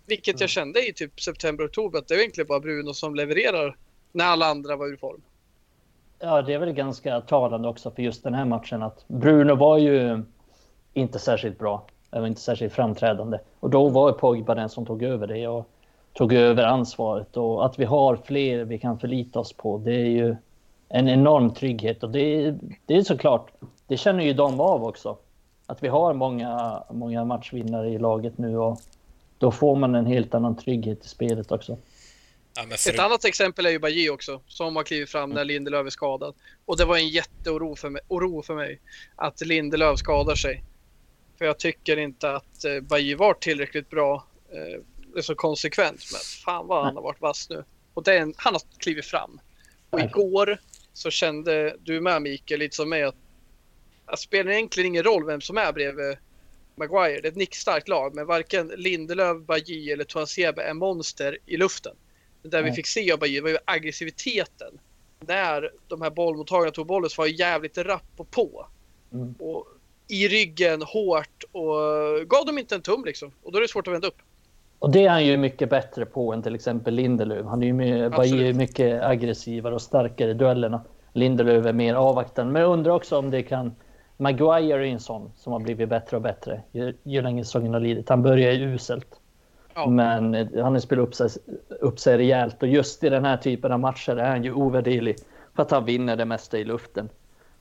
Vilket 0.05 0.27
jag 0.27 0.41
mm. 0.41 0.47
kände 0.47 0.87
i 0.87 0.93
typ 0.93 1.21
september, 1.21 1.67
oktober 1.67 1.99
att 1.99 2.07
det 2.07 2.15
är 2.15 2.19
egentligen 2.19 2.47
bara 2.47 2.59
Bruno 2.59 2.93
som 2.93 3.15
levererar 3.15 3.77
när 4.11 4.25
alla 4.25 4.45
andra 4.45 4.75
var 4.75 4.87
ur 4.87 4.97
form. 4.97 5.21
Ja, 6.19 6.41
det 6.41 6.53
är 6.53 6.59
väl 6.59 6.71
ganska 6.71 7.21
talande 7.21 7.67
också 7.67 7.91
för 7.91 8.01
just 8.01 8.23
den 8.23 8.33
här 8.33 8.45
matchen 8.45 8.83
att 8.83 9.03
Bruno 9.07 9.55
var 9.55 9.77
ju 9.77 10.23
inte 10.93 11.19
särskilt 11.19 11.59
bra. 11.59 11.83
Eller 12.11 12.27
inte 12.27 12.41
särskilt 12.41 12.73
framträdande. 12.73 13.37
Och 13.59 13.69
då 13.69 13.89
var 13.89 14.11
Pogba 14.11 14.55
den 14.55 14.69
som 14.69 14.85
tog 14.85 15.03
över 15.03 15.27
det 15.27 15.47
och 15.47 15.69
tog 16.13 16.33
över 16.33 16.63
ansvaret. 16.63 17.37
Och 17.37 17.65
att 17.65 17.79
vi 17.79 17.85
har 17.85 18.15
fler 18.15 18.63
vi 18.63 18.79
kan 18.79 18.99
förlita 18.99 19.39
oss 19.39 19.53
på, 19.53 19.77
det 19.77 19.95
är 19.95 20.09
ju 20.09 20.35
en 20.89 21.09
enorm 21.09 21.53
trygghet. 21.53 22.03
Och 22.03 22.09
det 22.09 22.19
är, 22.19 22.57
det 22.85 22.97
är 22.97 23.01
såklart, 23.01 23.51
det 23.87 23.97
känner 23.97 24.23
ju 24.23 24.33
de 24.33 24.59
av 24.59 24.83
också. 24.83 25.17
Att 25.65 25.83
vi 25.83 25.87
har 25.87 26.13
många, 26.13 26.83
många 26.91 27.25
matchvinnare 27.25 27.89
i 27.89 27.97
laget 27.97 28.37
nu 28.37 28.57
och 28.57 28.79
då 29.37 29.51
får 29.51 29.75
man 29.75 29.95
en 29.95 30.05
helt 30.05 30.33
annan 30.33 30.55
trygghet 30.55 31.05
i 31.05 31.07
spelet 31.07 31.51
också. 31.51 31.77
Ja, 32.69 32.77
för... 32.77 32.89
Ett 32.89 32.99
annat 32.99 33.25
exempel 33.25 33.65
är 33.65 33.69
ju 33.69 33.79
Bajy 33.79 34.09
också, 34.09 34.41
som 34.47 34.75
har 34.75 34.83
klivit 34.83 35.09
fram 35.09 35.29
när 35.29 35.45
Lindelöf 35.45 35.85
är 35.85 35.89
skadad. 35.89 36.35
Och 36.65 36.77
det 36.77 36.85
var 36.85 36.97
en 36.97 37.09
jätteoro 37.09 37.75
för 37.75 37.89
mig, 37.89 38.01
oro 38.07 38.41
för 38.41 38.55
mig 38.55 38.81
att 39.15 39.41
Lindelöf 39.41 39.99
skadar 39.99 40.35
sig. 40.35 40.63
För 41.37 41.45
jag 41.45 41.59
tycker 41.59 41.97
inte 41.97 42.31
att 42.31 42.65
eh, 42.65 42.79
Bajy 42.79 43.15
var 43.15 43.33
tillräckligt 43.33 43.89
bra. 43.89 44.23
Eh, 44.51 45.21
så 45.21 45.35
konsekvent. 45.35 46.03
Men 46.11 46.19
fan 46.45 46.67
vad 46.67 46.85
han 46.85 46.95
har 46.95 47.03
varit 47.03 47.21
vass 47.21 47.49
nu. 47.49 47.63
Och 47.93 48.03
det 48.03 48.13
är 48.13 48.21
en, 48.21 48.33
han 48.37 48.53
har 48.53 48.61
klivit 48.77 49.05
fram. 49.05 49.39
Och 49.89 49.99
igår 49.99 50.57
så 50.93 51.09
kände 51.09 51.75
du 51.83 52.01
med 52.01 52.21
Mikael 52.21 52.59
lite 52.59 52.75
som 52.75 52.89
mig 52.89 53.03
att 53.03 53.15
det 54.11 54.17
spelar 54.17 54.51
egentligen 54.51 54.87
ingen 54.87 55.03
roll 55.03 55.25
vem 55.25 55.41
som 55.41 55.57
är 55.57 55.73
bredvid 55.73 56.17
Maguire. 56.75 57.21
Det 57.21 57.27
är 57.27 57.31
ett 57.31 57.35
nickstarkt 57.35 57.87
lag, 57.87 58.15
men 58.15 58.25
varken 58.25 58.67
Lindelöf, 58.67 59.37
Bajy 59.37 59.91
eller 59.91 60.03
Tuanzebe 60.03 60.61
är 60.61 60.73
monster 60.73 61.37
i 61.45 61.57
luften. 61.57 61.95
Där 62.41 62.63
vi 62.63 62.71
fick 62.71 62.87
se 62.87 63.11
av 63.11 63.19
Bajy 63.19 63.41
var 63.41 63.49
ju 63.49 63.57
aggressiviteten. 63.65 64.79
När 65.19 65.71
de 65.87 66.01
här 66.01 66.09
bollmottagarna 66.09 66.71
tog 66.71 66.87
bollen 66.87 67.09
så 67.09 67.21
var 67.21 67.27
jag 67.27 67.35
jävligt 67.35 67.77
rapp 67.77 68.11
och 68.17 68.31
på. 68.31 68.67
Mm. 69.13 69.35
Och 69.39 69.67
i 70.07 70.27
ryggen, 70.27 70.81
hårt 70.81 71.43
och 71.51 72.27
gav 72.27 72.45
dem 72.45 72.57
inte 72.57 72.75
en 72.75 72.81
tum 72.81 73.05
liksom. 73.05 73.31
Och 73.43 73.51
då 73.51 73.57
är 73.57 73.61
det 73.61 73.67
svårt 73.67 73.87
att 73.87 73.93
vända 73.93 74.07
upp. 74.07 74.17
Och 74.79 74.91
det 74.91 75.05
är 75.05 75.09
han 75.09 75.25
ju 75.25 75.37
mycket 75.37 75.69
bättre 75.69 76.05
på 76.05 76.33
än 76.33 76.43
till 76.43 76.55
exempel 76.55 76.93
Lindelöf. 76.93 77.45
Han 77.45 77.61
är 77.61 77.67
ju 77.67 77.73
med, 77.73 78.11
Bajy 78.11 78.49
är 78.49 78.53
mycket 78.53 79.03
aggressivare 79.03 79.75
och 79.75 79.81
starkare 79.81 80.31
i 80.31 80.33
duellerna. 80.33 80.81
Lindelöf 81.13 81.65
är 81.65 81.73
mer 81.73 81.93
avvaktande. 81.93 82.53
Men 82.53 82.61
jag 82.61 82.71
undrar 82.71 82.91
också 82.91 83.17
om 83.17 83.31
det 83.31 83.43
kan... 83.43 83.75
Maguire 84.17 84.87
är 84.87 84.91
en 84.91 84.99
sån 84.99 85.31
som 85.35 85.53
har 85.53 85.59
blivit 85.59 85.89
bättre 85.89 86.17
och 86.17 86.23
bättre 86.23 86.61
ju, 86.71 86.93
ju 87.03 87.21
längre 87.21 87.45
säsongen 87.45 87.73
har 87.73 87.79
lidit. 87.79 88.09
Han 88.09 88.23
börjar 88.23 88.51
ju 88.51 88.73
uselt. 88.73 89.18
Ja. 89.85 89.89
Men 89.89 90.35
eh, 90.35 90.47
han 90.63 90.73
har 90.73 90.79
spelat 90.79 91.07
upp 91.07 91.15
sig, 91.15 91.29
upp 91.79 91.99
sig 91.99 92.17
rejält 92.17 92.63
och 92.63 92.67
just 92.67 93.03
i 93.03 93.09
den 93.09 93.25
här 93.25 93.37
typen 93.37 93.71
av 93.71 93.79
matcher 93.79 94.15
är 94.15 94.29
han 94.29 94.43
ju 94.43 94.53
ovärderlig 94.53 95.15
för 95.55 95.63
att 95.63 95.71
han 95.71 95.85
vinner 95.85 96.15
det 96.15 96.25
mesta 96.25 96.57
i 96.57 96.63
luften. 96.63 97.09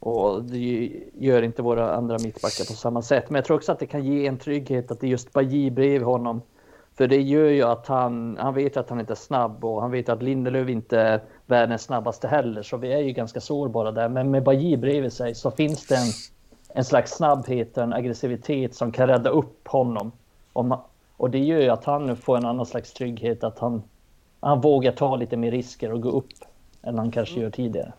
Och 0.00 0.42
det 0.42 0.90
gör 1.18 1.42
inte 1.42 1.62
våra 1.62 1.94
andra 1.94 2.18
mittbackar 2.18 2.64
på 2.64 2.72
samma 2.72 3.02
sätt. 3.02 3.30
Men 3.30 3.34
jag 3.34 3.44
tror 3.44 3.56
också 3.56 3.72
att 3.72 3.78
det 3.78 3.86
kan 3.86 4.04
ge 4.04 4.26
en 4.26 4.38
trygghet 4.38 4.90
att 4.90 5.00
det 5.00 5.06
är 5.06 5.10
just 5.10 5.32
Bajy 5.32 5.70
bredvid 5.70 6.02
honom. 6.02 6.42
För 6.94 7.08
det 7.08 7.22
gör 7.22 7.48
ju 7.48 7.62
att 7.62 7.86
han, 7.86 8.36
han 8.40 8.54
vet 8.54 8.76
att 8.76 8.90
han 8.90 9.00
inte 9.00 9.12
är 9.12 9.14
snabb 9.14 9.64
och 9.64 9.82
han 9.82 9.90
vet 9.90 10.08
att 10.08 10.22
Lindelöf 10.22 10.68
inte 10.68 11.00
är 11.00 11.20
världens 11.46 11.82
snabbaste 11.82 12.28
heller. 12.28 12.62
Så 12.62 12.76
vi 12.76 12.92
är 12.92 12.98
ju 12.98 13.12
ganska 13.12 13.40
sårbara 13.40 13.92
där. 13.92 14.08
Men 14.08 14.30
med 14.30 14.42
Bajy 14.42 14.76
bredvid 14.76 15.12
sig 15.12 15.34
så 15.34 15.50
finns 15.50 15.86
det 15.86 15.94
en, 15.94 16.12
en 16.74 16.84
slags 16.84 17.12
snabbhet 17.12 17.76
och 17.76 17.82
en 17.82 17.92
aggressivitet 17.92 18.74
som 18.74 18.92
kan 18.92 19.06
rädda 19.06 19.30
upp 19.30 19.68
honom. 19.68 20.12
Om, 20.52 20.78
och 21.18 21.30
det 21.30 21.38
gör 21.38 21.60
ju 21.60 21.68
att 21.68 21.84
han 21.84 22.06
nu 22.06 22.16
får 22.16 22.36
en 22.36 22.44
annan 22.44 22.66
slags 22.66 22.92
trygghet. 22.92 23.44
Att 23.44 23.58
han, 23.58 23.82
han 24.40 24.60
vågar 24.60 24.92
ta 24.92 25.16
lite 25.16 25.36
mer 25.36 25.50
risker 25.50 25.92
och 25.92 26.02
gå 26.02 26.10
upp 26.10 26.32
än 26.82 26.98
han 26.98 27.10
kanske 27.10 27.40
gör 27.40 27.50
tidigare. 27.50 27.92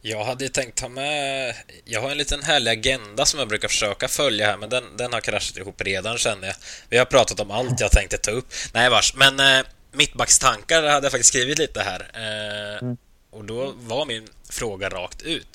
Jag 0.00 0.24
hade 0.24 0.44
ju 0.44 0.48
tänkt 0.48 0.78
ta 0.78 0.88
med... 0.88 1.54
Jag 1.84 2.00
har 2.00 2.10
en 2.10 2.16
liten 2.18 2.42
härlig 2.42 2.70
agenda 2.70 3.24
som 3.24 3.38
jag 3.38 3.48
brukar 3.48 3.68
försöka 3.68 4.08
följa 4.08 4.46
här, 4.46 4.56
men 4.56 4.70
den, 4.70 4.84
den 4.96 5.12
har 5.12 5.20
kraschat 5.20 5.56
ihop 5.56 5.80
redan 5.80 6.18
känner 6.18 6.46
jag. 6.46 6.54
Vi 6.88 6.98
har 6.98 7.04
pratat 7.04 7.40
om 7.40 7.50
allt 7.50 7.80
jag 7.80 7.90
tänkte 7.90 8.18
ta 8.18 8.30
upp. 8.30 8.46
Nej 8.74 8.90
vars, 8.90 9.14
men 9.16 9.40
eh, 9.40 9.66
mittbackstankar 9.92 10.82
hade 10.82 11.06
jag 11.06 11.12
faktiskt 11.12 11.28
skrivit 11.28 11.58
lite 11.58 11.80
här. 11.80 12.00
Eh, 12.14 12.62
Mm. 12.82 12.96
Och 13.30 13.44
då 13.44 13.72
var 13.76 14.06
min 14.06 14.28
fråga 14.50 14.88
rakt 14.88 15.22
ut. 15.22 15.46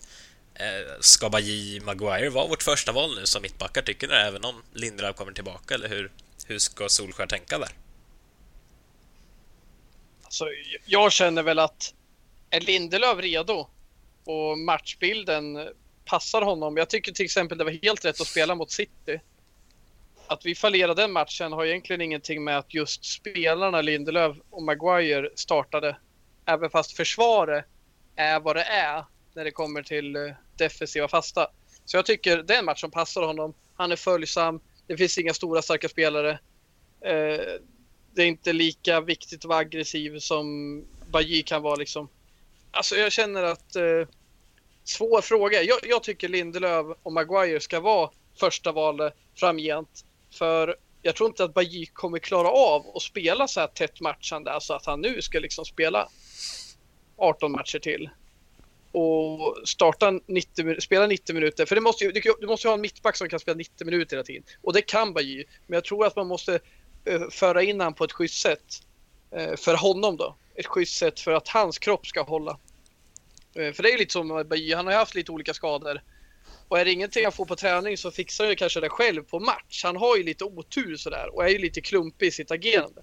Eh, 0.56 0.65
ska 1.00 1.29
Bajy 1.29 1.79
Maguire 1.79 2.29
vara 2.29 2.48
vårt 2.48 2.63
första 2.63 2.91
val 2.91 3.15
nu 3.15 3.25
som 3.25 3.41
mittbackar, 3.41 3.82
tycker 3.82 4.08
ni? 4.08 4.13
Även 4.13 4.46
om 4.46 4.62
Lindelöf 4.74 5.15
kommer 5.15 5.32
tillbaka, 5.32 5.74
eller 5.75 5.89
hur, 5.89 6.12
hur 6.48 6.60
ska 6.60 6.89
Solskär 6.89 7.27
tänka 7.27 7.58
där? 7.58 7.70
Alltså, 10.24 10.46
jag 10.86 11.12
känner 11.12 11.44
väl 11.44 11.60
att 11.60 11.94
är 12.50 12.62
Lindelöf 12.62 13.20
redo 13.20 13.68
och 14.24 14.58
matchbilden 14.58 15.70
passar 16.06 16.42
honom. 16.42 16.77
Jag 16.77 16.89
tycker 16.89 17.12
till 17.12 17.25
exempel 17.25 17.58
det 17.58 17.63
var 17.63 17.84
helt 17.84 18.06
rätt 18.06 18.22
att 18.22 18.27
spela 18.27 18.56
mot 18.56 18.72
City. 18.72 19.20
Att 20.27 20.46
vi 20.46 20.56
fallerade 20.56 21.01
den 21.01 21.12
matchen 21.12 21.51
har 21.51 21.66
egentligen 21.66 22.01
ingenting 22.01 22.44
med 22.44 22.58
att 22.58 22.74
just 22.74 23.06
spelarna 23.06 23.82
Lindelöf 23.82 24.38
och 24.50 24.63
Maguire 24.63 25.30
startade. 25.36 25.98
Även 26.46 26.70
fast 26.70 26.92
försvaret 26.92 27.66
är 28.16 28.39
vad 28.39 28.56
det 28.56 28.63
är 28.63 29.06
när 29.34 29.44
det 29.44 29.51
kommer 29.51 29.84
till 29.84 30.34
defensiva 30.58 31.08
fasta. 31.08 31.48
Så 31.86 31.98
jag 31.98 32.06
tycker 32.06 32.38
det 32.44 32.56
är 32.56 32.60
en 32.60 32.66
match 32.66 32.82
som 32.82 32.92
passar 32.92 33.22
honom. 33.22 33.54
Han 33.75 33.92
är 33.92 33.96
följsam. 33.96 34.60
Det 34.88 34.98
finns 34.98 35.17
inga 35.17 35.34
stora 35.34 35.62
starka 35.62 35.89
spelare. 35.89 36.32
Eh, 37.01 37.41
det 38.13 38.22
är 38.22 38.27
inte 38.27 38.53
lika 38.53 39.01
viktigt 39.01 39.39
att 39.39 39.50
vara 39.50 39.60
aggressiv 39.60 40.20
som 40.20 40.86
Bajy 41.12 41.44
kan 41.44 41.62
vara 41.62 41.75
liksom. 41.75 42.10
Alltså 42.72 42.96
jag 42.96 43.12
känner 43.12 43.44
att 43.44 43.75
eh, 43.75 44.08
svår 44.84 45.22
fråga. 45.22 45.63
Jag, 45.63 45.79
jag 45.84 46.03
tycker 46.03 46.29
Lindelöf 46.29 46.98
och 47.03 47.13
Maguire 47.13 47.60
ska 47.60 47.79
vara 47.79 48.10
första 48.39 48.72
valet 48.72 49.13
framgent. 49.36 50.06
För 50.32 50.75
jag 51.01 51.15
tror 51.15 51.29
inte 51.29 51.44
att 51.44 51.53
Bajy 51.53 51.86
kommer 51.86 52.20
klara 52.20 52.50
av 52.50 52.86
att 52.96 53.01
spela 53.01 53.48
så 53.48 53.60
här 53.60 53.67
tätt 53.67 54.01
matchande. 54.01 54.51
Alltså 54.51 54.74
att 54.74 54.86
han 54.86 55.01
nu 55.01 55.22
ska 55.22 55.39
liksom 55.39 55.65
spela 55.65 56.10
18 57.17 57.51
matcher 57.51 57.79
till. 57.79 58.10
Och 59.00 59.68
starta 59.68 60.12
90, 60.27 60.82
spela 60.82 61.08
90 61.08 61.34
minuter. 61.34 61.66
För 61.66 61.75
det 61.75 61.82
måste 61.82 62.04
ju, 62.04 62.12
du, 62.12 62.22
du 62.42 62.48
måste 62.48 62.68
ju 62.68 62.70
ha 62.70 62.75
en 62.75 62.82
mittback 62.82 63.16
som 63.16 63.30
kan 63.30 63.39
spela 63.39 63.58
90 63.58 63.86
minuter 63.86 64.16
hela 64.16 64.24
tiden. 64.24 64.44
Och 64.62 64.74
det 64.74 64.82
kan 64.82 65.13
Bajy. 65.13 65.44
Men 65.68 65.74
jag 65.77 65.84
tror 65.84 66.06
att 66.06 66.16
man 66.16 66.27
måste 66.27 66.60
eh, 67.06 67.22
föra 67.32 67.63
in 67.63 67.80
han 67.80 67.94
på 67.94 68.04
ett 68.04 68.12
schysst 68.12 68.42
sätt. 68.42 68.82
Eh, 69.32 69.56
för 69.56 69.75
honom 69.75 70.18
då. 70.18 70.36
Ett 70.56 70.66
schysst 70.66 70.98
sätt 70.98 71.20
för 71.20 71.32
att 71.32 71.48
hans 71.48 71.77
kropp 71.77 72.08
ska 72.08 72.22
hålla. 72.22 72.60
Eh, 73.56 73.72
för 73.74 73.84
det 73.84 73.89
är 73.89 73.92
ju 73.92 73.98
lite 73.98 74.13
som 74.13 74.27
med 74.27 74.48
Bajy, 74.48 74.74
han 74.74 74.86
har 74.86 74.94
ju 74.94 75.00
haft 75.00 75.16
lite 75.16 75.32
olika 75.32 75.54
skador. 75.54 76.01
Och 76.68 76.80
är 76.80 76.86
det 76.86 76.92
ingenting 76.92 77.24
han 77.24 77.34
får 77.34 77.46
på 77.46 77.56
träning 77.56 77.98
så 77.98 78.12
fixar 78.12 78.44
han 78.44 78.51
ju 78.51 78.56
kanske 78.56 78.80
det 78.80 78.89
själv 78.89 79.24
på 79.24 79.39
match. 79.39 79.84
Han 79.84 79.96
har 79.96 80.18
ju 80.18 80.24
lite 80.24 80.44
otur 80.44 80.96
sådär 80.96 81.36
och 81.36 81.46
är 81.46 81.50
ju 81.50 81.58
lite 81.58 81.82
klumpig 81.82 82.27
i 82.27 82.32
sitt 82.32 82.51
agerande. 82.51 83.01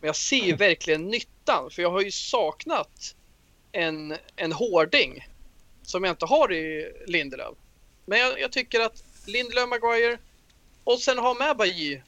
Men 0.00 0.06
jag 0.06 0.16
ser 0.16 0.44
ju 0.44 0.56
verkligen 0.56 1.08
nyttan 1.08 1.70
för 1.70 1.82
jag 1.82 1.90
har 1.90 2.02
ju 2.02 2.10
saknat 2.10 3.14
en, 3.72 4.16
en 4.36 4.52
hårding 4.52 5.28
som 5.82 6.04
jag 6.04 6.12
inte 6.12 6.26
har 6.26 6.52
i 6.52 6.92
Lindelöf. 7.06 7.54
Men 8.06 8.18
jag, 8.18 8.40
jag 8.40 8.52
tycker 8.52 8.80
att 8.80 9.04
Lindelöf, 9.26 9.68
Maguire 9.68 10.18
och 10.84 10.98
sen 10.98 11.18
ha 11.18 11.34
med 11.34 11.56
Bajy. 11.56 12.00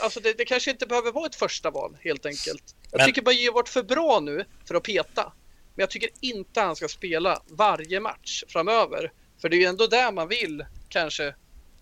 Alltså 0.00 0.20
det, 0.20 0.38
det 0.38 0.44
kanske 0.44 0.70
inte 0.70 0.86
behöver 0.86 1.12
vara 1.12 1.26
ett 1.26 1.34
första 1.34 1.70
val 1.70 1.96
helt 2.00 2.26
enkelt. 2.26 2.74
Jag 2.90 2.98
Men- 2.98 3.06
tycker 3.06 3.22
Bajy 3.22 3.46
har 3.46 3.52
varit 3.52 3.68
för 3.68 3.82
bra 3.82 4.20
nu 4.20 4.44
för 4.68 4.74
att 4.74 4.82
peta. 4.82 5.32
Men 5.74 5.82
jag 5.82 5.90
tycker 5.90 6.10
inte 6.20 6.60
han 6.60 6.76
ska 6.76 6.88
spela 6.88 7.42
varje 7.48 8.00
match 8.00 8.44
framöver. 8.48 9.12
För 9.40 9.48
det 9.48 9.56
är 9.56 9.58
ju 9.58 9.64
ändå 9.66 9.86
där 9.86 10.12
man 10.12 10.28
vill 10.28 10.64
kanske 10.88 11.34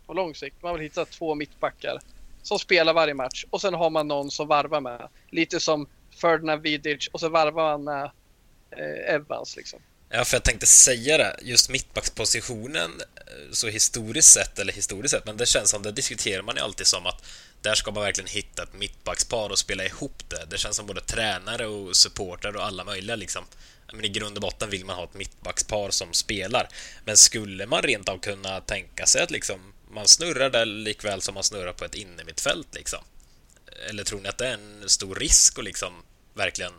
på 0.07 0.12
lång 0.12 0.35
sikt. 0.35 0.62
Man 0.62 0.75
vill 0.75 0.83
hitta 0.83 1.04
två 1.04 1.35
mittbackar 1.35 1.99
som 2.42 2.59
spelar 2.59 2.95
varje 2.95 3.14
match 3.14 3.45
och 3.50 3.61
sen 3.61 3.75
har 3.75 3.90
man 3.90 4.09
någon 4.09 4.30
som 4.30 4.49
varvar 4.49 4.80
med. 4.80 5.09
Lite 5.30 5.61
som 5.61 5.87
Ferdinand 6.21 6.62
Vidic 6.62 7.09
och 7.12 7.21
så 7.21 7.28
varvar 7.28 7.78
man 7.78 7.85
med 7.85 8.11
eh, 8.70 9.14
Evans 9.14 9.56
liksom. 9.56 9.80
Ja, 10.10 10.25
för 10.25 10.37
jag 10.37 10.44
tänkte 10.44 10.66
säga 10.66 11.18
det, 11.18 11.37
just 11.42 11.70
mittbackspositionen 11.70 12.90
eh, 13.16 13.52
så 13.52 13.68
historiskt 13.68 14.32
sett, 14.32 14.58
eller 14.58 14.72
historiskt 14.72 15.14
sett, 15.14 15.26
men 15.26 15.37
det 15.37 15.46
känns 15.46 15.70
som 15.70 15.82
det 15.82 15.92
diskuterar 15.92 16.42
man 16.42 16.56
ju 16.56 16.62
alltid 16.62 16.87
som 16.87 17.06
att 17.06 17.25
där 17.62 17.75
ska 17.75 17.90
man 17.90 18.02
verkligen 18.02 18.28
hitta 18.28 18.62
ett 18.62 18.75
mittbackspar 18.75 19.50
och 19.50 19.58
spela 19.58 19.84
ihop 19.84 20.22
det. 20.28 20.46
Det 20.50 20.58
känns 20.58 20.76
som 20.76 20.87
både 20.87 21.00
tränare 21.00 21.66
och 21.66 21.96
supportrar 21.96 22.56
och 22.56 22.64
alla 22.64 22.84
möjliga 22.84 23.16
liksom. 23.16 23.44
Men 23.92 24.04
I 24.04 24.08
grund 24.08 24.37
och 24.37 24.42
botten 24.42 24.70
vill 24.70 24.84
man 24.84 24.96
ha 24.96 25.04
ett 25.04 25.14
mittbackspar 25.14 25.90
som 25.90 26.12
spelar. 26.12 26.68
Men 27.04 27.16
skulle 27.16 27.66
man 27.66 27.82
rent 27.82 28.08
av 28.08 28.18
kunna 28.18 28.60
tänka 28.60 29.06
sig 29.06 29.22
att 29.22 29.30
liksom 29.30 29.72
man 29.90 30.08
snurrar 30.08 30.50
där 30.50 30.66
likväl 30.66 31.22
som 31.22 31.34
man 31.34 31.44
snurrar 31.44 31.72
på 31.72 31.84
ett 31.84 31.94
innermittfält 31.94 32.75
liksom? 32.75 33.04
Eller 33.88 34.04
tror 34.04 34.20
ni 34.20 34.28
att 34.28 34.38
det 34.38 34.46
är 34.46 34.54
en 34.54 34.88
stor 34.88 35.14
risk 35.14 35.58
att 35.58 35.64
liksom 35.64 35.92
verkligen 36.34 36.72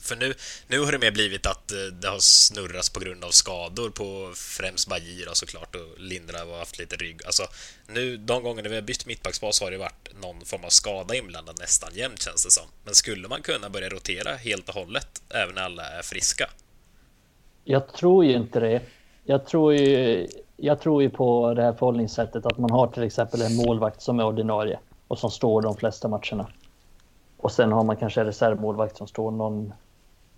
för 0.00 0.16
nu, 0.16 0.34
nu 0.68 0.80
har 0.80 0.92
det 0.92 0.98
mer 0.98 1.10
blivit 1.10 1.46
att 1.46 1.72
eh, 1.72 1.78
det 1.78 2.08
har 2.08 2.18
snurrats 2.18 2.90
på 2.90 3.00
grund 3.00 3.24
av 3.24 3.30
skador 3.30 3.90
på 3.90 4.32
främst 4.34 4.88
Bajir 4.88 5.28
såklart 5.32 5.74
och 5.74 6.00
Lindelöf 6.00 6.48
har 6.48 6.58
haft 6.58 6.78
lite 6.78 6.96
rygg. 6.96 7.20
Alltså, 7.26 7.42
nu, 7.86 8.16
de 8.16 8.42
gångerna 8.42 8.68
vi 8.68 8.74
har 8.74 8.82
bytt 8.82 9.06
mittbacksbas 9.06 9.60
har 9.60 9.70
det 9.70 9.78
varit 9.78 10.08
någon 10.22 10.40
form 10.44 10.64
av 10.64 10.68
skada 10.68 11.14
inblandad 11.14 11.56
nästan 11.58 11.90
jämt 11.94 12.22
känns 12.22 12.44
det 12.44 12.50
som. 12.50 12.64
Men 12.84 12.94
skulle 12.94 13.28
man 13.28 13.42
kunna 13.42 13.70
börja 13.70 13.88
rotera 13.88 14.34
helt 14.34 14.68
och 14.68 14.74
hållet 14.74 15.22
även 15.30 15.54
när 15.54 15.62
alla 15.62 15.82
är 15.82 16.02
friska? 16.02 16.50
Jag 17.64 17.92
tror 17.92 18.24
ju 18.24 18.32
inte 18.32 18.60
det. 18.60 18.82
Jag 19.24 19.46
tror 19.46 19.74
ju, 19.74 20.26
jag 20.56 20.80
tror 20.80 21.02
ju 21.02 21.10
på 21.10 21.54
det 21.54 21.62
här 21.62 21.72
förhållningssättet 21.72 22.46
att 22.46 22.58
man 22.58 22.70
har 22.70 22.86
till 22.86 23.02
exempel 23.02 23.42
en 23.42 23.56
målvakt 23.56 24.02
som 24.02 24.20
är 24.20 24.24
ordinarie 24.24 24.78
och 25.08 25.18
som 25.18 25.30
står 25.30 25.62
de 25.62 25.76
flesta 25.76 26.08
matcherna. 26.08 26.46
Och 27.36 27.52
sen 27.52 27.72
har 27.72 27.84
man 27.84 27.96
kanske 27.96 28.20
en 28.20 28.26
reservmålvakt 28.26 28.96
som 28.96 29.06
står 29.06 29.30
någon 29.30 29.72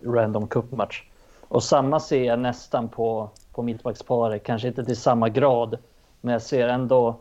random 0.05 0.49
cupmatch. 0.49 1.03
Och 1.49 1.63
samma 1.63 2.01
ser 2.01 2.25
jag 2.25 2.39
nästan 2.39 2.89
på, 2.89 3.31
på 3.53 3.63
mittbacksparet, 3.63 4.43
kanske 4.43 4.69
inte 4.69 4.85
till 4.85 4.97
samma 4.97 5.29
grad. 5.29 5.79
Men 6.21 6.33
jag 6.33 6.43
ser 6.43 6.69
ändå 6.69 7.17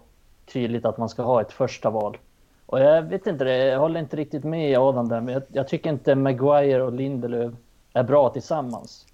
tydligt 0.45 0.86
att 0.86 0.98
man 0.98 1.09
ska 1.09 1.24
ha 1.24 1.41
ett 1.41 1.51
första 1.51 1.89
val. 1.89 2.17
Och 2.65 2.79
jag 2.79 3.01
vet 3.01 3.27
inte, 3.27 3.43
jag 3.45 3.79
håller 3.79 4.00
inte 4.00 4.17
riktigt 4.17 4.43
med 4.43 4.77
Adam 4.77 5.09
där, 5.09 5.21
men 5.21 5.33
jag, 5.33 5.43
jag 5.48 5.67
tycker 5.67 5.89
inte 5.89 6.15
Maguire 6.15 6.83
och 6.83 6.93
Lindelöf 6.93 7.53
är 7.93 8.03
bra 8.03 8.29
tillsammans. 8.29 9.05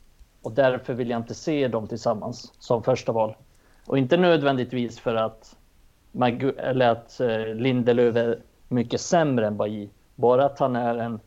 Och 0.41 0.51
därför 0.51 0.93
vill 0.93 1.09
jag 1.09 1.19
inte 1.19 1.33
se 1.33 1.67
dem 1.67 1.87
tillsammans 1.87 2.53
som 2.59 2.83
första 2.83 3.11
val. 3.11 3.35
Och 3.87 3.97
inte 3.97 4.17
nödvändigtvis 4.17 4.99
för 4.99 5.15
att, 5.15 5.55
Magu 6.11 6.51
eller 6.51 6.89
att 6.89 7.19
eh, 7.19 7.45
Lindelöf 7.45 8.15
är 8.15 8.39
mycket 8.67 9.01
sämre 9.01 9.47
än 9.47 9.57
Bailly. 9.57 9.89
Bara 10.15 10.45
att 10.45 10.59
han 10.59 10.75
är 10.75 10.95
en 10.95 11.19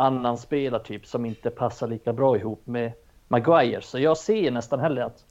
annan 0.00 0.38
spelartyp 0.38 1.06
som 1.06 1.26
inte 1.26 1.50
passar 1.50 1.88
lika 1.88 2.12
bra 2.12 2.36
ihop 2.36 2.60
med 2.64 2.92
Maguire. 3.28 3.82
Så 3.82 3.98
jag 3.98 4.18
ser 4.18 4.50
nästan 4.50 4.80
hellre 4.80 5.04
att 5.04 5.24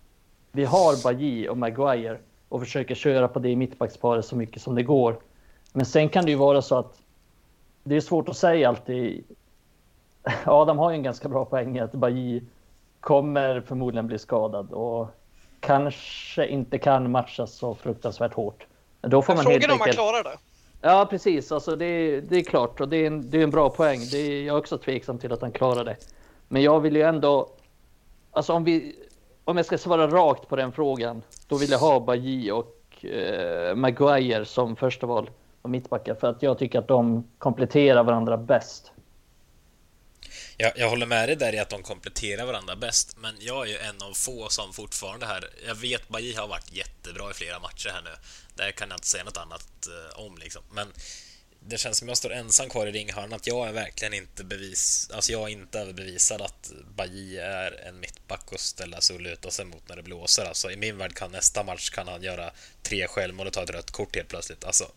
vi 0.51 0.65
har 0.65 1.03
Bailly 1.03 1.47
och 1.47 1.57
Maguire 1.57 2.17
och 2.49 2.61
försöker 2.61 2.95
köra 2.95 3.27
på 3.27 3.39
det 3.39 3.49
i 3.49 3.55
mittbacksparet 3.55 4.25
så 4.25 4.35
mycket 4.35 4.61
som 4.61 4.75
det 4.75 4.83
går. 4.83 5.19
Men 5.73 5.85
sen 5.85 6.09
kan 6.09 6.25
det 6.25 6.31
ju 6.31 6.37
vara 6.37 6.61
så 6.61 6.77
att 6.77 7.01
det 7.83 7.95
är 7.95 8.01
svårt 8.01 8.29
att 8.29 8.37
säga 8.37 8.69
alltid. 8.69 9.23
Adam 10.45 10.77
har 10.77 10.91
ju 10.91 10.95
en 10.95 11.03
ganska 11.03 11.29
bra 11.29 11.45
poäng 11.45 11.79
att 11.79 11.91
Bailly 11.91 12.41
kommer 12.99 13.61
förmodligen 13.61 14.07
bli 14.07 14.19
skadad 14.19 14.71
och 14.71 15.07
kanske 15.59 16.47
inte 16.47 16.77
kan 16.77 17.11
matchas 17.11 17.53
så 17.53 17.75
fruktansvärt 17.75 18.33
hårt. 18.33 18.65
Då 19.01 19.21
får 19.21 19.35
man 19.35 19.43
Frågan 19.43 19.61
helt 19.61 19.65
om 19.65 19.71
enkelt... 19.71 19.97
man 19.97 20.11
klarar 20.11 20.23
det. 20.23 20.37
Ja, 20.81 21.07
precis. 21.09 21.51
Alltså 21.51 21.75
det, 21.75 22.21
det 22.21 22.37
är 22.37 22.43
klart 22.43 22.81
och 22.81 22.89
det 22.89 22.97
är, 22.97 23.07
en, 23.07 23.29
det 23.29 23.37
är 23.37 23.43
en 23.43 23.49
bra 23.49 23.69
poäng. 23.69 23.99
Det 24.11 24.17
är, 24.17 24.43
jag 24.43 24.55
är 24.55 24.59
också 24.59 24.77
tveksam 24.77 25.17
till 25.17 25.31
att 25.31 25.41
han 25.41 25.51
klarar 25.51 25.85
det. 25.85 25.95
Men 26.47 26.61
jag 26.61 26.79
vill 26.79 26.95
ju 26.95 27.01
ändå... 27.01 27.49
Alltså 28.31 28.53
om, 28.53 28.63
vi, 28.63 28.95
om 29.43 29.57
jag 29.57 29.65
ska 29.65 29.77
svara 29.77 30.07
rakt 30.07 30.47
på 30.47 30.55
den 30.55 30.71
frågan, 30.71 31.21
då 31.47 31.57
vill 31.57 31.69
jag 31.69 31.79
ha 31.79 31.99
Baji 31.99 32.51
och 32.51 33.05
eh, 33.05 33.75
Maguire 33.75 34.45
som 34.45 34.75
första 34.75 35.07
val 35.07 35.29
och 35.61 35.69
mittbackar 35.69 36.15
för 36.15 36.27
att 36.27 36.43
jag 36.43 36.57
tycker 36.57 36.79
att 36.79 36.87
de 36.87 37.23
kompletterar 37.37 38.03
varandra 38.03 38.37
bäst. 38.37 38.91
Jag, 40.61 40.71
jag 40.75 40.89
håller 40.89 41.05
med 41.05 41.29
dig 41.29 41.35
där 41.35 41.55
i 41.55 41.59
att 41.59 41.69
de 41.69 41.83
kompletterar 41.83 42.45
varandra 42.45 42.75
bäst, 42.75 43.17
men 43.17 43.35
jag 43.39 43.67
är 43.67 43.71
ju 43.71 43.77
en 43.77 44.01
av 44.01 44.13
få 44.13 44.49
som 44.49 44.73
fortfarande 44.73 45.25
här... 45.25 45.49
Jag 45.67 45.75
vet 45.75 46.07
Baji 46.07 46.33
har 46.33 46.47
varit 46.47 46.73
jättebra 46.73 47.31
i 47.31 47.33
flera 47.33 47.59
matcher 47.59 47.89
här 47.89 48.01
nu. 48.01 48.09
Där 48.55 48.71
kan 48.71 48.89
jag 48.89 48.97
inte 48.97 49.07
säga 49.07 49.23
något 49.23 49.37
annat 49.37 49.87
eh, 49.87 50.19
om 50.19 50.37
liksom. 50.37 50.63
Men 50.71 50.93
det 51.59 51.77
känns 51.77 51.97
som 51.97 52.07
jag 52.07 52.17
står 52.17 52.33
ensam 52.33 52.69
kvar 52.69 52.87
i 52.87 52.91
ringhörnan 52.91 53.33
att 53.33 53.47
jag 53.47 53.67
är 53.67 53.71
verkligen 53.71 54.13
inte 54.13 54.43
bevis... 54.43 55.09
Alltså 55.13 55.31
jag 55.31 55.41
är 55.41 55.47
inte 55.47 55.79
överbevisad 55.79 56.41
att 56.41 56.71
Baji 56.95 57.37
är 57.37 57.87
en 57.87 57.99
mittback 57.99 58.51
och 58.51 58.59
ställa 58.59 59.01
sig 59.01 59.15
och 59.15 59.21
luta 59.21 59.51
sig 59.51 59.65
mot 59.65 59.89
när 59.89 59.95
det 59.95 60.03
blåser. 60.03 60.45
Alltså 60.45 60.71
i 60.71 60.77
min 60.77 60.97
värld 60.97 61.15
kan 61.15 61.31
nästa 61.31 61.63
match 61.63 61.89
kan 61.89 62.07
han 62.07 62.23
göra 62.23 62.51
tre 62.83 63.07
självmål 63.07 63.47
och 63.47 63.53
ta 63.53 63.63
ett 63.63 63.69
rött 63.69 63.91
kort 63.91 64.15
helt 64.15 64.27
plötsligt. 64.27 64.63
Alltså, 64.63 64.91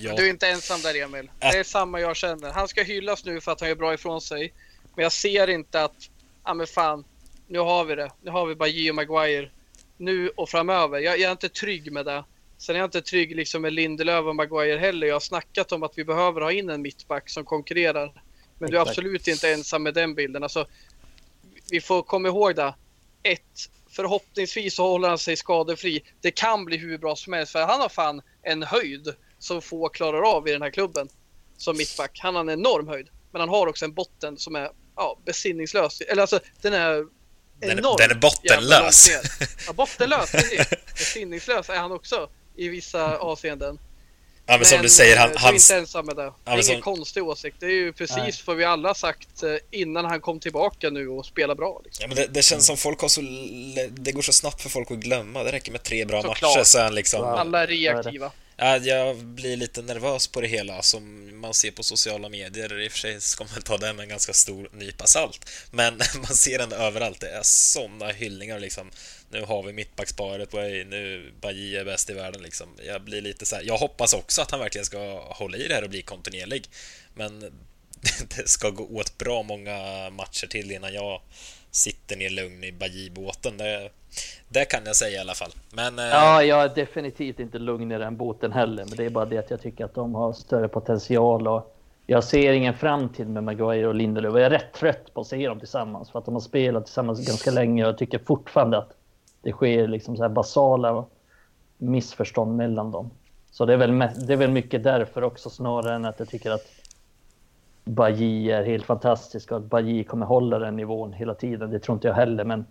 jag... 0.00 0.16
Du 0.16 0.26
är 0.26 0.30
inte 0.30 0.48
ensam 0.48 0.82
där 0.82 0.94
Emil. 0.94 1.30
Det 1.38 1.46
är 1.46 1.64
samma 1.64 2.00
jag 2.00 2.16
känner. 2.16 2.50
Han 2.50 2.68
ska 2.68 2.82
hyllas 2.82 3.24
nu 3.24 3.40
för 3.40 3.52
att 3.52 3.60
han 3.60 3.68
gör 3.68 3.76
bra 3.76 3.94
ifrån 3.94 4.20
sig. 4.20 4.52
Men 4.94 5.02
jag 5.02 5.12
ser 5.12 5.50
inte 5.50 5.84
att, 5.84 6.10
ja 6.44 6.54
men 6.54 6.66
fan, 6.66 7.04
nu 7.46 7.58
har 7.58 7.84
vi 7.84 7.94
det. 7.94 8.10
Nu 8.22 8.30
har 8.30 8.46
vi 8.46 8.54
Baji 8.54 8.90
och 8.90 8.94
Maguire. 8.94 9.50
Nu 9.96 10.28
och 10.28 10.48
framöver. 10.48 10.98
Jag, 10.98 11.18
jag 11.18 11.28
är 11.28 11.32
inte 11.32 11.48
trygg 11.48 11.92
med 11.92 12.06
det. 12.06 12.24
Sen 12.58 12.76
är 12.76 12.80
jag 12.80 12.86
inte 12.86 13.02
trygg 13.02 13.36
liksom 13.36 13.62
med 13.62 13.72
Lindelöf 13.72 14.24
och 14.24 14.36
Maguire 14.36 14.78
heller. 14.78 15.06
Jag 15.06 15.14
har 15.14 15.20
snackat 15.20 15.72
om 15.72 15.82
att 15.82 15.98
vi 15.98 16.04
behöver 16.04 16.40
ha 16.40 16.52
in 16.52 16.70
en 16.70 16.82
mittback 16.82 17.30
som 17.30 17.44
konkurrerar. 17.44 18.22
Men 18.58 18.68
Exakt. 18.68 18.70
du 18.70 18.76
är 18.76 18.80
absolut 18.80 19.28
inte 19.28 19.52
ensam 19.52 19.82
med 19.82 19.94
den 19.94 20.14
bilden. 20.14 20.42
Alltså, 20.42 20.66
vi 21.70 21.80
får 21.80 22.02
komma 22.02 22.28
ihåg 22.28 22.56
det. 22.56 22.74
Ett, 23.22 23.70
förhoppningsvis 23.90 24.74
så 24.74 24.82
håller 24.82 25.08
han 25.08 25.18
sig 25.18 25.36
skadefri. 25.36 26.02
Det 26.20 26.30
kan 26.30 26.64
bli 26.64 26.76
hur 26.76 26.98
bra 26.98 27.16
som 27.16 27.32
helst 27.32 27.52
för 27.52 27.62
han 27.62 27.80
har 27.80 27.88
fan 27.88 28.22
en 28.42 28.62
höjd 28.62 29.14
som 29.38 29.62
få 29.62 29.88
klarar 29.88 30.36
av 30.36 30.48
i 30.48 30.52
den 30.52 30.62
här 30.62 30.70
klubben 30.70 31.08
som 31.56 31.76
mittback. 31.76 32.18
Han 32.22 32.34
har 32.34 32.42
en 32.42 32.50
enorm 32.50 32.88
höjd. 32.88 33.08
Men 33.32 33.40
han 33.40 33.48
har 33.48 33.66
också 33.66 33.84
en 33.84 33.94
botten 33.94 34.38
som 34.38 34.56
är 34.56 34.70
ja, 34.96 35.18
besinningslös. 35.24 36.00
Eller 36.00 36.22
alltså 36.22 36.40
den 36.62 36.74
är 36.74 37.06
den, 37.60 37.78
enorm. 37.78 37.96
Den 37.98 38.10
är 38.10 38.14
bottenlös. 38.14 39.10
Ja, 39.66 39.72
bottenlös. 39.72 40.32
Besinningslös 40.98 41.68
är 41.68 41.76
han 41.76 41.92
också 41.92 42.28
i 42.56 42.68
vissa 42.68 43.16
avseenden. 43.18 43.78
Ja, 44.46 44.52
men, 44.52 44.58
men 44.58 44.66
som 44.66 44.82
du 44.82 44.88
säger, 44.88 45.16
han... 45.16 45.30
Du 45.30 45.36
är 45.36 45.52
inte 45.52 45.76
ensam 45.76 46.06
med 46.06 46.16
det. 46.16 46.32
Det 46.44 46.50
är 46.50 46.52
ingen 46.52 46.64
som... 46.64 46.80
konstig 46.80 47.24
åsikt. 47.24 47.56
Det 47.60 47.66
är 47.66 47.70
ju 47.70 47.92
precis 47.92 48.46
vad 48.46 48.56
vi 48.56 48.64
alla 48.64 48.94
sagt 48.94 49.42
eh, 49.42 49.54
innan 49.70 50.04
han 50.04 50.20
kom 50.20 50.40
tillbaka 50.40 50.90
nu 50.90 51.08
och 51.08 51.26
spelar 51.26 51.54
bra. 51.54 51.80
Liksom. 51.84 52.02
Ja, 52.02 52.08
men 52.08 52.16
det, 52.16 52.26
det, 52.26 52.42
känns 52.42 52.66
som 52.66 52.76
folk 52.76 53.00
har 53.00 53.08
så... 53.08 53.20
Det 53.90 54.12
går 54.12 54.22
så 54.22 54.32
snabbt 54.32 54.62
för 54.62 54.68
folk 54.68 54.90
att 54.90 54.96
glömma. 54.96 55.42
Det 55.42 55.52
räcker 55.52 55.72
med 55.72 55.82
tre 55.82 56.04
bra 56.04 56.22
så 56.22 56.28
matcher 56.28 56.38
klart. 56.38 56.66
sen 56.66 56.94
liksom... 56.94 57.24
Alla 57.24 57.62
är 57.62 57.66
reaktiva. 57.66 58.32
Jag 58.60 59.16
blir 59.16 59.56
lite 59.56 59.82
nervös 59.82 60.26
på 60.26 60.40
det 60.40 60.46
hela 60.46 60.82
som 60.82 61.30
man 61.40 61.54
ser 61.54 61.70
på 61.70 61.82
sociala 61.82 62.28
medier. 62.28 62.80
I 62.80 62.88
och 62.88 62.92
för 62.92 62.98
sig 62.98 63.20
ska 63.20 63.44
man 63.44 63.62
ta 63.62 63.76
det 63.76 63.92
med 63.92 64.02
en 64.02 64.08
ganska 64.08 64.32
stor 64.32 64.70
nypa 64.72 65.06
salt. 65.06 65.50
Men 65.70 66.00
man 66.14 66.26
ser 66.26 66.58
den 66.58 66.72
överallt. 66.72 67.20
Det 67.20 67.30
är 67.30 67.42
sådana 67.42 68.08
hyllningar 68.08 68.60
liksom. 68.60 68.90
Nu 69.30 69.42
har 69.42 69.62
vi 69.62 69.72
mittbacksparet, 69.72 70.52
nu 70.52 71.32
Baji 71.40 71.76
är 71.76 71.84
bäst 71.84 72.10
i 72.10 72.12
världen 72.12 72.42
liksom. 72.42 72.68
Jag 72.86 73.04
blir 73.04 73.22
lite 73.22 73.46
så 73.46 73.56
här, 73.56 73.62
Jag 73.62 73.76
hoppas 73.76 74.12
också 74.12 74.42
att 74.42 74.50
han 74.50 74.60
verkligen 74.60 74.84
ska 74.84 75.20
hålla 75.20 75.56
i 75.56 75.68
det 75.68 75.74
här 75.74 75.84
och 75.84 75.90
bli 75.90 76.02
kontinuerlig. 76.02 76.68
Men 77.14 77.40
det 78.36 78.48
ska 78.48 78.70
gå 78.70 78.84
åt 78.84 79.18
bra 79.18 79.42
många 79.42 80.10
matcher 80.10 80.46
till 80.46 80.70
innan 80.70 80.94
jag 80.94 81.22
sitter 81.70 82.16
ner 82.16 82.30
lugn 82.30 82.64
i 82.64 82.72
Baji-båten. 82.72 83.56
Det, 83.56 83.90
det 84.52 84.64
kan 84.64 84.80
jag 84.84 84.96
säga 84.96 85.18
i 85.18 85.20
alla 85.20 85.34
fall. 85.34 85.50
Men, 85.72 85.98
eh... 85.98 86.04
Ja, 86.04 86.42
jag 86.42 86.62
är 86.62 86.74
definitivt 86.74 87.40
inte 87.40 87.58
lugn 87.58 87.92
i 87.92 87.98
den 87.98 88.16
båten 88.16 88.52
heller. 88.52 88.84
Men 88.84 88.96
det 88.96 89.04
är 89.04 89.10
bara 89.10 89.24
det 89.24 89.38
att 89.38 89.50
jag 89.50 89.60
tycker 89.60 89.84
att 89.84 89.94
de 89.94 90.14
har 90.14 90.32
större 90.32 90.68
potential. 90.68 91.48
Och 91.48 91.76
jag 92.06 92.24
ser 92.24 92.52
ingen 92.52 92.74
framtid 92.74 93.28
med 93.28 93.44
Maguire 93.44 93.86
och 93.86 93.94
Lindelöf. 93.94 94.34
Jag 94.34 94.42
är 94.42 94.50
rätt 94.50 94.72
trött 94.72 95.14
på 95.14 95.20
att 95.20 95.26
se 95.26 95.48
dem 95.48 95.58
tillsammans. 95.58 96.10
För 96.10 96.18
att 96.18 96.24
de 96.24 96.34
har 96.34 96.40
spelat 96.40 96.84
tillsammans 96.84 97.26
ganska 97.26 97.50
länge. 97.50 97.84
Och 97.84 97.88
jag 97.88 97.98
tycker 97.98 98.18
fortfarande 98.18 98.78
att 98.78 98.96
det 99.42 99.52
sker 99.52 99.88
liksom 99.88 100.16
så 100.16 100.22
här 100.22 100.30
basala 100.30 101.04
missförstånd 101.78 102.56
mellan 102.56 102.90
dem. 102.90 103.10
Så 103.50 103.66
det 103.66 103.72
är, 103.72 103.76
väl, 103.76 103.98
det 103.98 104.32
är 104.32 104.36
väl 104.36 104.50
mycket 104.50 104.84
därför 104.84 105.22
också 105.22 105.50
snarare 105.50 105.94
än 105.94 106.04
att 106.04 106.18
jag 106.18 106.28
tycker 106.28 106.50
att 106.50 106.66
Baji 107.84 108.50
är 108.50 108.64
helt 108.64 108.84
fantastisk 108.84 109.52
och 109.52 109.58
att 109.58 109.64
Baji 109.64 110.04
kommer 110.04 110.26
hålla 110.26 110.58
den 110.58 110.76
nivån 110.76 111.12
hela 111.12 111.34
tiden. 111.34 111.70
Det 111.70 111.78
tror 111.78 111.94
inte 111.94 112.08
jag 112.08 112.14
heller, 112.14 112.44
men 112.44 112.64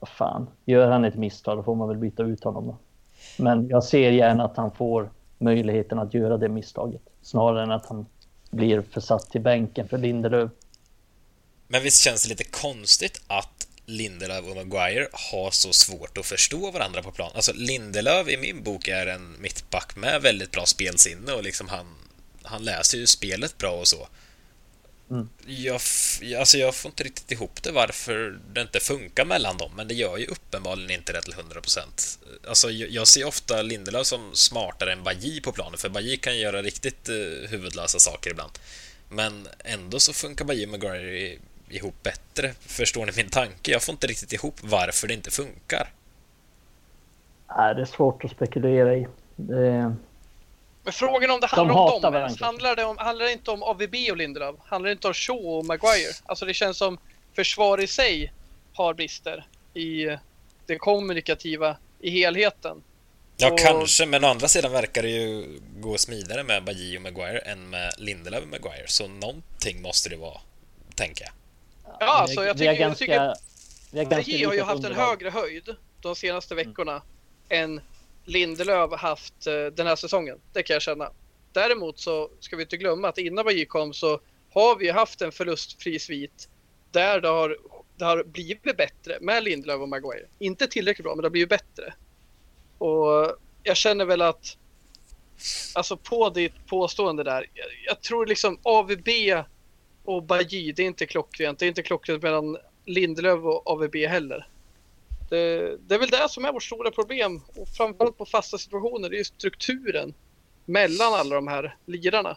vad 0.00 0.08
fan, 0.08 0.50
gör 0.64 0.90
han 0.90 1.04
ett 1.04 1.16
misstag 1.16 1.58
då 1.58 1.62
får 1.62 1.74
man 1.74 1.88
väl 1.88 1.96
byta 1.96 2.22
ut 2.22 2.44
honom. 2.44 2.66
Då. 2.66 2.78
Men 3.36 3.68
jag 3.68 3.84
ser 3.84 4.10
gärna 4.10 4.44
att 4.44 4.56
han 4.56 4.70
får 4.70 5.10
möjligheten 5.38 5.98
att 5.98 6.14
göra 6.14 6.36
det 6.36 6.48
misstaget 6.48 7.02
snarare 7.22 7.62
än 7.62 7.70
att 7.70 7.86
han 7.86 8.06
blir 8.50 8.82
försatt 8.82 9.30
till 9.30 9.40
bänken 9.40 9.88
för 9.88 9.98
Lindelöf. 9.98 10.50
Men 11.68 11.82
visst 11.82 12.02
känns 12.02 12.22
det 12.22 12.28
lite 12.28 12.44
konstigt 12.44 13.22
att 13.26 13.68
Lindelöf 13.86 14.44
och 14.50 14.56
Maguire 14.56 15.08
har 15.12 15.50
så 15.50 15.72
svårt 15.72 16.18
att 16.18 16.26
förstå 16.26 16.70
varandra 16.70 17.02
på 17.02 17.10
plan. 17.10 17.30
Alltså 17.34 17.52
Lindelöf 17.54 18.28
i 18.28 18.36
min 18.36 18.62
bok 18.62 18.88
är 18.88 19.06
en 19.06 19.40
mittback 19.40 19.96
med 19.96 20.22
väldigt 20.22 20.50
bra 20.50 20.66
spelsinne 20.66 21.32
och 21.32 21.42
liksom 21.42 21.68
han, 21.68 21.86
han 22.42 22.64
läser 22.64 22.98
ju 22.98 23.06
spelet 23.06 23.58
bra 23.58 23.70
och 23.70 23.88
så. 23.88 24.08
Mm. 25.10 25.28
Jag, 25.46 25.80
alltså 26.38 26.58
jag 26.58 26.74
får 26.74 26.88
inte 26.88 27.04
riktigt 27.04 27.32
ihop 27.32 27.62
det 27.62 27.72
varför 27.72 28.38
det 28.52 28.60
inte 28.60 28.80
funkar 28.80 29.24
mellan 29.24 29.56
dem, 29.56 29.70
men 29.76 29.88
det 29.88 29.94
gör 29.94 30.16
ju 30.16 30.26
uppenbarligen 30.26 30.90
inte 30.90 31.12
det 31.12 31.22
till 31.22 31.34
100%. 31.34 32.18
Alltså 32.48 32.70
jag 32.70 33.08
ser 33.08 33.26
ofta 33.26 33.62
Lindelöf 33.62 34.06
som 34.06 34.30
smartare 34.34 34.92
än 34.92 35.02
Baji 35.02 35.40
på 35.40 35.52
planen, 35.52 35.78
för 35.78 35.88
Baji 35.88 36.16
kan 36.16 36.38
göra 36.38 36.62
riktigt 36.62 37.08
eh, 37.08 37.50
huvudlösa 37.50 37.98
saker 37.98 38.30
ibland. 38.30 38.52
Men 39.08 39.48
ändå 39.64 40.00
så 40.00 40.12
funkar 40.12 40.44
Baji 40.44 40.66
och 40.66 40.70
Maguire 40.70 41.38
ihop 41.68 42.02
bättre. 42.02 42.52
Förstår 42.60 43.06
ni 43.06 43.12
min 43.16 43.30
tanke? 43.30 43.70
Jag 43.70 43.82
får 43.82 43.92
inte 43.92 44.06
riktigt 44.06 44.32
ihop 44.32 44.54
varför 44.62 45.08
det 45.08 45.14
inte 45.14 45.30
funkar. 45.30 45.92
Nej, 47.56 47.74
det 47.74 47.80
är 47.80 47.86
svårt 47.86 48.24
att 48.24 48.30
spekulera 48.30 48.94
i. 48.96 49.06
Det... 49.36 49.94
Men 50.86 50.92
frågan 50.92 51.30
om 51.30 51.40
det 51.40 51.46
handlar 51.46 51.74
de 51.74 51.94
om 51.94 52.02
dem, 52.02 52.36
handlar 52.40 52.76
det, 52.76 52.84
om, 52.84 52.98
handlar 52.98 53.26
det 53.26 53.32
inte 53.32 53.50
om 53.50 53.62
AVB 53.62 53.94
och 54.10 54.16
Lindelöf? 54.16 54.54
Handlar 54.64 54.88
det 54.88 54.92
inte 54.92 55.08
om 55.08 55.14
Shaw 55.14 55.46
och 55.46 55.64
Maguire? 55.64 56.12
Alltså 56.26 56.46
det 56.46 56.54
känns 56.54 56.78
som 56.78 56.98
försvar 57.34 57.80
i 57.80 57.86
sig 57.86 58.32
har 58.72 58.94
brister 58.94 59.46
i 59.74 60.16
det 60.66 60.78
kommunikativa 60.78 61.76
i 62.00 62.10
helheten. 62.10 62.82
Ja, 63.36 63.52
och... 63.52 63.58
kanske, 63.58 64.06
men 64.06 64.24
å 64.24 64.28
andra 64.28 64.48
sidan 64.48 64.72
verkar 64.72 65.02
det 65.02 65.08
ju 65.08 65.60
gå 65.76 65.98
smidigare 65.98 66.42
med 66.42 66.64
Baji 66.64 66.98
och 66.98 67.02
Maguire 67.02 67.38
än 67.38 67.70
med 67.70 67.92
Lindelöf 67.98 68.42
och 68.42 68.48
Maguire, 68.48 68.86
så 68.86 69.08
någonting 69.08 69.82
måste 69.82 70.08
det 70.08 70.16
vara, 70.16 70.40
tänker 70.94 71.24
jag. 71.24 71.32
Ja, 72.00 72.06
alltså 72.06 72.44
jag 72.44 72.58
tycker... 72.58 72.72
Jag 72.72 72.98
tycker 72.98 73.34
Baji 74.06 74.44
har 74.44 74.54
ju 74.54 74.62
haft 74.62 74.84
en 74.84 74.94
högre 74.94 75.30
höjd 75.30 75.76
de 76.00 76.16
senaste 76.16 76.54
veckorna 76.54 77.02
mm. 77.48 77.70
än 77.70 77.80
Lindelöf 78.26 78.92
haft 78.92 79.46
eh, 79.46 79.66
den 79.66 79.86
här 79.86 79.96
säsongen. 79.96 80.40
Det 80.52 80.62
kan 80.62 80.74
jag 80.74 80.82
känna. 80.82 81.10
Däremot 81.52 81.98
så 81.98 82.30
ska 82.40 82.56
vi 82.56 82.62
inte 82.62 82.76
glömma 82.76 83.08
att 83.08 83.18
innan 83.18 83.44
Bajy 83.44 83.64
kom 83.66 83.92
så 83.92 84.20
har 84.52 84.76
vi 84.76 84.90
haft 84.90 85.22
en 85.22 85.32
förlustfri 85.32 85.98
svit 85.98 86.48
där 86.90 87.20
det 87.20 87.28
har, 87.28 87.56
det 87.96 88.04
har 88.04 88.24
blivit 88.24 88.76
bättre 88.76 89.18
med 89.20 89.44
Lindelöf 89.44 89.80
och 89.80 89.88
Maguire. 89.88 90.26
Inte 90.38 90.66
tillräckligt 90.66 91.04
bra, 91.04 91.14
men 91.14 91.22
det 91.22 91.26
har 91.26 91.30
blivit 91.30 91.48
bättre. 91.48 91.94
Och 92.78 93.36
jag 93.62 93.76
känner 93.76 94.04
väl 94.04 94.22
att 94.22 94.56
Alltså 95.74 95.96
på 95.96 96.30
ditt 96.30 96.66
påstående 96.66 97.24
där. 97.24 97.46
Jag, 97.54 97.66
jag 97.86 98.02
tror 98.02 98.26
liksom 98.26 98.58
AVB 98.62 99.08
och 100.04 100.22
Bajy, 100.22 100.72
det 100.72 100.82
är 100.82 100.86
inte 100.86 101.06
klockrent. 101.06 101.58
Det 101.58 101.66
är 101.66 101.68
inte 101.68 101.82
klockrent 101.82 102.22
mellan 102.22 102.56
Lindelöf 102.84 103.44
och 103.44 103.70
AVB 103.70 103.96
heller. 103.96 104.48
Det, 105.28 105.64
eh, 105.64 105.70
det, 105.78 105.94
är 105.94 105.98
väl 105.98 106.10
det 106.10 106.28
som 106.28 106.44
är 106.44 106.52
vårt 106.52 106.62
stora 106.62 106.90
problem 106.90 107.42
och 107.56 107.68
framförallt 107.68 108.18
på 108.18 108.26
fasta 108.26 108.58
situationer, 108.58 109.08
det 109.10 109.16
är 109.16 109.18
ju 109.18 109.24
strukturen 109.24 110.14
mellan 110.64 111.14
alla 111.14 111.34
de 111.34 111.48
här 111.48 111.76
lirarna. 111.86 112.36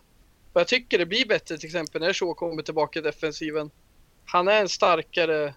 Och 0.53 0.59
jag 0.61 0.67
tycker 0.67 0.97
det 0.97 1.05
blir 1.05 1.25
bättre 1.25 1.57
till 1.57 1.67
exempel 1.67 2.01
när 2.01 2.13
Shaw 2.13 2.33
kommer 2.33 2.63
tillbaka 2.63 2.99
i 2.99 3.01
defensiven. 3.01 3.71
Han 4.25 4.47
är 4.47 4.61
en 4.61 4.69
starkare 4.69 5.53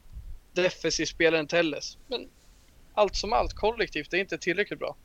defensiv 0.52 1.06
spelare 1.06 1.40
än 1.40 1.46
Telles. 1.46 1.98
Men 2.06 2.28
allt 2.94 3.16
som 3.16 3.32
allt 3.32 3.54
kollektivt 3.54 4.12
är 4.12 4.18
inte 4.18 4.38
tillräckligt 4.38 4.78
bra. 4.78 4.96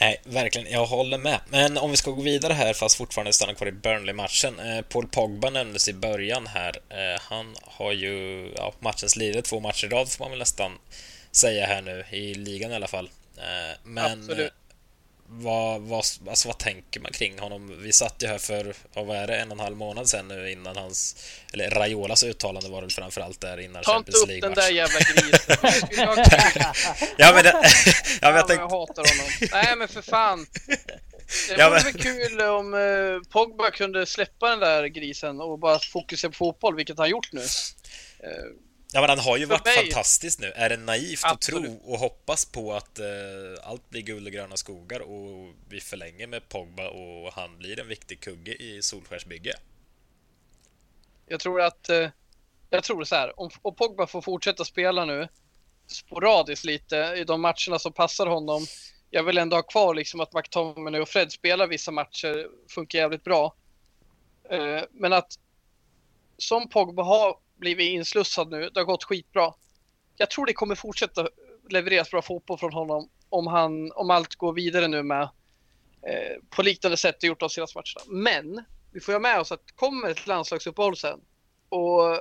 Nej, 0.00 0.20
verkligen. 0.24 0.72
Jag 0.72 0.86
håller 0.86 1.18
med. 1.18 1.40
Men 1.48 1.78
om 1.78 1.90
vi 1.90 1.96
ska 1.96 2.10
gå 2.10 2.22
vidare 2.22 2.52
här, 2.52 2.72
fast 2.72 2.96
fortfarande 2.96 3.32
stanna 3.32 3.54
kvar 3.54 3.66
i 3.66 3.72
Burnley-matchen. 3.72 4.60
Eh, 4.60 4.82
Paul 4.82 5.08
Pogba 5.08 5.50
nämndes 5.50 5.88
i 5.88 5.92
början 5.92 6.46
här. 6.46 6.76
Eh, 6.88 7.20
han 7.20 7.56
har 7.62 7.92
ju 7.92 8.48
ja, 8.56 8.74
matchens 8.80 9.16
lirare 9.16 9.42
två 9.42 9.60
matcher 9.60 9.86
i 9.86 9.88
rad, 9.88 10.10
får 10.10 10.24
man 10.24 10.30
väl 10.30 10.38
nästan 10.38 10.78
säga 11.32 11.66
här 11.66 11.82
nu, 11.82 12.04
i 12.10 12.34
ligan 12.34 12.72
i 12.72 12.74
alla 12.74 12.88
fall. 12.88 13.10
Eh, 13.36 13.78
men 13.84 14.20
Absolut 14.20 14.52
vad, 15.34 15.80
vad, 15.80 16.04
alltså 16.28 16.48
vad 16.48 16.58
tänker 16.58 17.00
man 17.00 17.12
kring 17.12 17.38
honom? 17.38 17.82
Vi 17.82 17.92
satt 17.92 18.22
ju 18.22 18.26
här 18.26 18.38
för, 18.38 18.74
vad 18.94 19.16
är 19.16 19.26
det, 19.26 19.36
en 19.36 19.48
och 19.48 19.56
en 19.56 19.60
halv 19.60 19.76
månad 19.76 20.08
sedan 20.08 20.28
nu 20.28 20.50
innan 20.50 20.76
hans, 20.76 21.16
eller 21.52 21.70
Raiolas 21.70 22.24
uttalande 22.24 22.68
var 22.68 22.82
det 22.82 22.90
framförallt 22.90 23.40
där 23.40 23.60
innan 23.60 23.82
Ta 23.82 23.96
inte 23.96 24.12
upp 24.12 24.40
den 24.40 24.54
där 24.54 24.70
jävla 24.70 24.98
grisen. 25.14 25.56
ja 27.16 27.32
men 27.34 27.44
det, 27.44 27.52
ja, 28.20 28.28
men 28.28 28.34
jag, 28.34 28.48
tänkte... 28.48 28.54
jag 28.54 28.68
hatar 28.68 29.02
honom. 29.02 29.50
Nej 29.52 29.76
men 29.76 29.88
för 29.88 30.02
fan. 30.02 30.46
Det 31.48 31.54
vore 31.54 31.62
ja, 31.62 31.70
men... 31.70 31.82
väl 31.82 31.92
kul 31.92 32.40
om 32.40 32.74
uh, 32.74 33.22
Pogba 33.22 33.70
kunde 33.70 34.06
släppa 34.06 34.50
den 34.50 34.60
där 34.60 34.86
grisen 34.86 35.40
och 35.40 35.58
bara 35.58 35.78
fokusera 35.78 36.30
på 36.30 36.36
fotboll, 36.36 36.76
vilket 36.76 36.98
han 36.98 37.10
gjort 37.10 37.32
nu. 37.32 37.40
Uh, 37.40 37.46
Ja, 38.94 39.00
men 39.00 39.10
han 39.10 39.18
har 39.18 39.36
ju 39.36 39.44
varit 39.44 39.64
mig... 39.64 39.74
fantastisk 39.74 40.40
nu. 40.40 40.52
Är 40.54 40.68
det 40.68 40.76
naivt 40.76 41.20
Absolut. 41.24 41.70
att 41.70 41.80
tro 41.80 41.92
och 41.92 41.98
hoppas 41.98 42.44
på 42.44 42.72
att 42.72 42.98
eh, 42.98 43.06
allt 43.62 43.90
blir 43.90 44.02
guld 44.02 44.26
och 44.26 44.32
gröna 44.32 44.56
skogar 44.56 45.00
och 45.00 45.54
vi 45.68 45.80
förlänger 45.80 46.26
med 46.26 46.48
Pogba 46.48 46.88
och 46.88 47.32
han 47.32 47.58
blir 47.58 47.80
en 47.80 47.88
viktig 47.88 48.20
kugge 48.20 48.52
i 48.52 48.82
Solskärsbygge? 48.82 49.54
Jag 51.26 51.40
tror 51.40 51.60
att... 51.60 51.88
Eh, 51.88 52.08
jag 52.70 52.84
tror 52.84 53.04
så 53.04 53.14
här, 53.14 53.40
om, 53.40 53.50
om 53.62 53.74
Pogba 53.74 54.06
får 54.06 54.22
fortsätta 54.22 54.64
spela 54.64 55.04
nu 55.04 55.28
sporadiskt 55.86 56.64
lite 56.64 56.96
i 56.96 57.24
de 57.24 57.40
matcherna 57.40 57.78
som 57.78 57.92
passar 57.92 58.26
honom. 58.26 58.66
Jag 59.10 59.22
vill 59.22 59.38
ändå 59.38 59.56
ha 59.56 59.62
kvar 59.62 59.94
liksom 59.94 60.20
att 60.20 60.32
McTominay 60.32 61.00
och 61.00 61.08
Fred 61.08 61.32
spelar 61.32 61.66
vissa 61.66 61.90
matcher, 61.90 62.48
funkar 62.68 62.98
jävligt 62.98 63.24
bra. 63.24 63.54
Eh, 64.50 64.82
men 64.90 65.12
att 65.12 65.38
som 66.38 66.68
Pogba 66.68 67.02
har 67.02 67.36
blivit 67.62 67.90
inslussad 67.90 68.50
nu. 68.50 68.70
Det 68.74 68.80
har 68.80 68.84
gått 68.84 69.04
skitbra. 69.04 69.54
Jag 70.16 70.30
tror 70.30 70.46
det 70.46 70.52
kommer 70.52 70.74
fortsätta 70.74 71.28
levereras 71.68 72.10
bra 72.10 72.22
fotboll 72.22 72.58
från 72.58 72.72
honom 72.72 73.08
om, 73.28 73.46
han, 73.46 73.92
om 73.92 74.10
allt 74.10 74.34
går 74.34 74.52
vidare 74.52 74.88
nu 74.88 75.02
med 75.02 75.22
eh, 76.02 76.36
på 76.50 76.62
liknande 76.62 76.96
sätt 76.96 77.16
det 77.20 77.26
gjort 77.26 77.40
de 77.40 77.50
senaste 77.50 77.78
matcherna. 77.78 78.22
Men 78.22 78.64
vi 78.92 79.00
får 79.00 79.12
ha 79.12 79.20
med 79.20 79.40
oss 79.40 79.52
att 79.52 79.72
kommer 79.74 80.10
ett 80.10 80.26
landslagsuppehåll 80.26 80.96
sen 80.96 81.20
och 81.68 82.20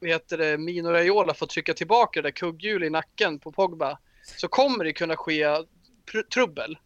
vad 0.00 0.10
heter 0.10 0.38
det, 0.38 0.58
Mino 0.58 0.88
Raiola 0.88 1.34
får 1.34 1.46
trycka 1.46 1.74
tillbaka 1.74 2.22
det 2.22 2.28
där 2.28 2.32
kugghjul 2.32 2.84
i 2.84 2.90
nacken 2.90 3.38
på 3.38 3.52
Pogba 3.52 3.98
så 4.36 4.48
kommer 4.48 4.84
det 4.84 4.92
kunna 4.92 5.16
ske 5.16 5.46
trubbel. 6.34 6.78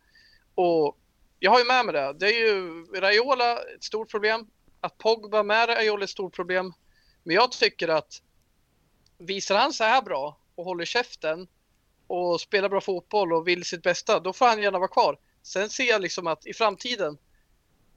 Och 0.55 0.99
jag 1.39 1.51
har 1.51 1.59
ju 1.59 1.65
med 1.65 1.87
mig 1.87 1.93
det. 1.93 2.13
Det 2.13 2.27
är 2.27 2.47
ju 2.47 2.85
Raiola 3.01 3.59
ett 3.59 3.85
stort 3.85 4.11
problem. 4.11 4.47
Att 4.81 4.99
Pogba 4.99 5.43
med 5.43 5.69
Raiola 5.69 6.01
är 6.01 6.05
ett 6.05 6.11
stort 6.11 6.35
problem. 6.35 6.73
Men 7.23 7.37
jag 7.37 7.53
tycker 7.53 7.89
att 7.89 8.23
visar 9.19 9.57
han 9.57 9.73
så 9.73 9.85
här 9.85 10.03
bra 10.03 10.39
och 10.55 10.65
håller 10.65 10.85
käften 10.85 11.49
och 12.07 12.41
spelar 12.41 12.69
bra 12.69 12.81
fotboll 12.81 13.33
och 13.33 13.49
vill 13.49 13.65
sitt 13.65 13.83
bästa, 13.83 14.21
då 14.21 14.33
får 14.33 14.47
han 14.47 14.63
gärna 14.63 14.79
vara 14.79 14.89
kvar. 14.89 15.19
Sen 15.43 15.69
ser 15.71 15.85
jag 15.85 16.01
liksom 16.01 16.27
att 16.27 16.47
i 16.47 16.55
framtiden, 16.55 17.19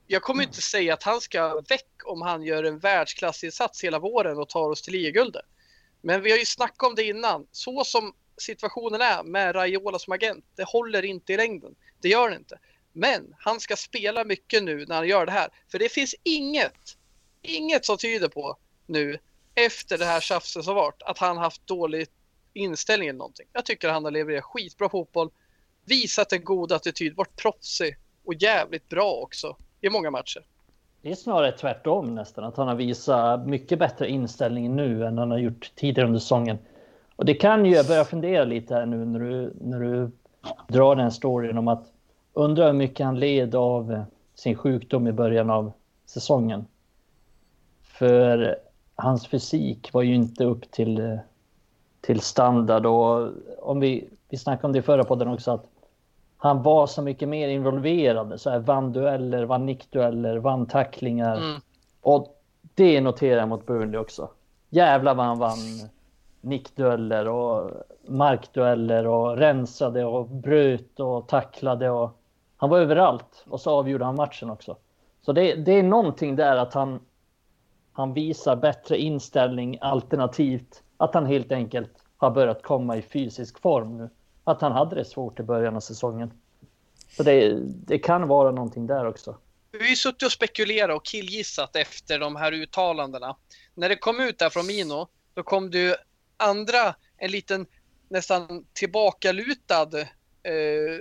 jag 0.07 0.21
kommer 0.21 0.43
inte 0.43 0.61
säga 0.61 0.93
att 0.93 1.03
han 1.03 1.21
ska 1.21 1.61
väck 1.69 1.91
om 2.05 2.21
han 2.21 2.43
gör 2.43 2.63
en 2.63 2.79
världsklassinsats 2.79 3.83
hela 3.83 3.99
våren 3.99 4.37
och 4.37 4.49
tar 4.49 4.69
oss 4.69 4.81
till 4.81 4.93
ligaguldet. 4.93 5.45
Men 6.01 6.21
vi 6.21 6.31
har 6.31 6.37
ju 6.37 6.45
snackat 6.45 6.89
om 6.89 6.95
det 6.95 7.03
innan. 7.03 7.47
Så 7.51 7.83
som 7.83 8.13
situationen 8.37 9.01
är 9.01 9.23
med 9.23 9.55
Raiola 9.55 9.99
som 9.99 10.13
agent, 10.13 10.45
det 10.55 10.63
håller 10.63 11.05
inte 11.05 11.33
i 11.33 11.37
längden. 11.37 11.75
Det 12.01 12.09
gör 12.09 12.29
det 12.29 12.35
inte. 12.35 12.59
Men 12.93 13.35
han 13.39 13.59
ska 13.59 13.75
spela 13.75 14.23
mycket 14.23 14.63
nu 14.63 14.85
när 14.85 14.95
han 14.95 15.07
gör 15.07 15.25
det 15.25 15.31
här. 15.31 15.49
För 15.71 15.79
det 15.79 15.89
finns 15.89 16.15
inget, 16.23 16.97
inget 17.41 17.85
som 17.85 17.97
tyder 17.97 18.27
på 18.27 18.57
nu 18.85 19.17
efter 19.55 19.97
det 19.97 20.05
här 20.05 20.19
tjafset 20.19 20.63
som 20.63 20.75
varit 20.75 21.01
att 21.03 21.17
han 21.17 21.37
haft 21.37 21.67
dålig 21.67 22.07
inställning 22.53 23.09
eller 23.09 23.17
någonting. 23.17 23.47
Jag 23.53 23.65
tycker 23.65 23.89
han 23.89 24.03
har 24.03 24.11
levererat 24.11 24.43
skitbra 24.43 24.89
fotboll, 24.89 25.29
visat 25.85 26.33
en 26.33 26.43
god 26.43 26.71
attityd, 26.71 27.15
varit 27.15 27.35
proffsig 27.35 27.97
och 28.25 28.33
jävligt 28.33 28.89
bra 28.89 29.11
också 29.11 29.57
i 29.81 29.89
många 29.89 30.11
matcher. 30.11 30.45
Det 31.01 31.11
är 31.11 31.15
snarare 31.15 31.51
tvärtom 31.51 32.15
nästan, 32.15 32.43
att 32.43 32.57
han 32.57 32.67
har 32.67 32.75
visat 32.75 33.47
mycket 33.47 33.79
bättre 33.79 34.09
inställning 34.09 34.75
nu 34.75 35.05
än 35.05 35.17
han 35.17 35.31
har 35.31 35.37
gjort 35.37 35.71
tidigare 35.75 36.07
under 36.07 36.19
säsongen. 36.19 36.57
Och 37.15 37.25
det 37.25 37.33
kan 37.33 37.65
ju, 37.65 37.75
jag 37.75 37.87
börja 37.87 38.05
fundera 38.05 38.43
lite 38.43 38.73
här 38.73 38.85
nu 38.85 39.05
när 39.05 39.19
du, 39.19 39.53
när 39.61 39.79
du 39.79 40.11
drar 40.67 40.95
den 40.95 41.11
storyn 41.11 41.57
om 41.57 41.67
att 41.67 41.93
undra 42.33 42.65
hur 42.65 42.73
mycket 42.73 43.05
han 43.05 43.19
led 43.19 43.55
av 43.55 44.05
sin 44.35 44.55
sjukdom 44.55 45.07
i 45.07 45.11
början 45.11 45.49
av 45.49 45.71
säsongen. 46.05 46.65
För 47.83 48.57
hans 48.95 49.27
fysik 49.27 49.93
var 49.93 50.01
ju 50.01 50.15
inte 50.15 50.43
upp 50.43 50.71
till, 50.71 51.19
till 52.01 52.19
standard 52.19 52.85
och 52.85 53.29
om 53.59 53.79
vi, 53.79 54.09
vi 54.29 54.37
snackade 54.37 54.67
om 54.67 54.73
det 54.73 54.79
i 54.79 54.81
förra 54.81 55.03
podden 55.03 55.27
också 55.27 55.51
att 55.51 55.65
han 56.37 56.63
var 56.63 56.87
så 56.87 57.01
mycket 57.01 57.29
mer 57.29 57.47
involverad, 57.47 58.41
så 58.41 58.49
här 58.49 58.59
vann 58.59 58.93
dueller, 58.93 59.45
vann 59.45 59.65
nickdueller, 59.65 60.37
vann 60.37 60.65
tacklingar. 60.65 61.37
Mm. 61.37 61.61
Och 62.01 62.41
det 62.75 63.01
noterar 63.01 63.39
jag 63.39 63.49
mot 63.49 63.65
Burnley 63.65 63.99
också. 63.99 64.29
Jävlar 64.69 65.15
vad 65.15 65.25
han 65.25 65.39
vann 65.39 65.89
nickdueller 66.41 67.27
och 67.27 67.71
markdueller 68.07 69.07
och 69.07 69.37
rensade 69.37 70.05
och 70.05 70.27
bröt 70.27 70.99
och 70.99 71.27
tacklade 71.27 71.89
och 71.89 72.09
han 72.57 72.69
var 72.69 72.79
överallt 72.79 73.45
och 73.49 73.61
så 73.61 73.71
avgjorde 73.71 74.05
han 74.05 74.15
matchen 74.15 74.49
också. 74.49 74.75
Så 75.21 75.31
det, 75.31 75.55
det 75.55 75.71
är 75.71 75.83
någonting 75.83 76.35
där 76.35 76.55
att 76.57 76.73
han, 76.73 76.99
han 77.95 78.13
visar 78.13 78.55
bättre 78.55 78.97
inställning 78.97 79.77
alternativt 79.81 80.83
att 80.97 81.13
han 81.13 81.25
helt 81.25 81.51
enkelt 81.51 81.91
har 82.17 82.31
börjat 82.31 82.63
komma 82.63 82.97
i 82.97 83.01
fysisk 83.01 83.61
form 83.61 83.97
nu. 83.97 84.09
Att 84.43 84.61
han 84.61 84.71
hade 84.71 84.95
det 84.95 85.05
svårt 85.05 85.39
i 85.39 85.43
början 85.43 85.75
av 85.75 85.79
säsongen. 85.79 86.33
Så 87.09 87.23
det, 87.23 87.59
det 87.65 87.99
kan 87.99 88.27
vara 88.27 88.51
någonting 88.51 88.87
där 88.87 89.07
också. 89.07 89.37
Vi 89.71 89.79
har 89.79 89.87
ju 89.87 89.95
suttit 89.95 90.23
och 90.23 90.31
spekulerat 90.31 90.95
och 90.95 91.05
killgissat 91.05 91.75
efter 91.75 92.19
de 92.19 92.35
här 92.35 92.51
uttalandena. 92.51 93.35
När 93.73 93.89
det 93.89 93.95
kom 93.95 94.19
ut 94.19 94.39
där 94.39 94.49
från 94.49 94.67
Mino, 94.67 95.07
då 95.33 95.43
kom 95.43 95.71
det 95.71 95.77
ju 95.77 95.95
andra, 96.37 96.95
en 97.17 97.31
liten 97.31 97.65
nästan 98.09 98.65
tillbakalutad 98.73 99.99
eh, 100.43 100.99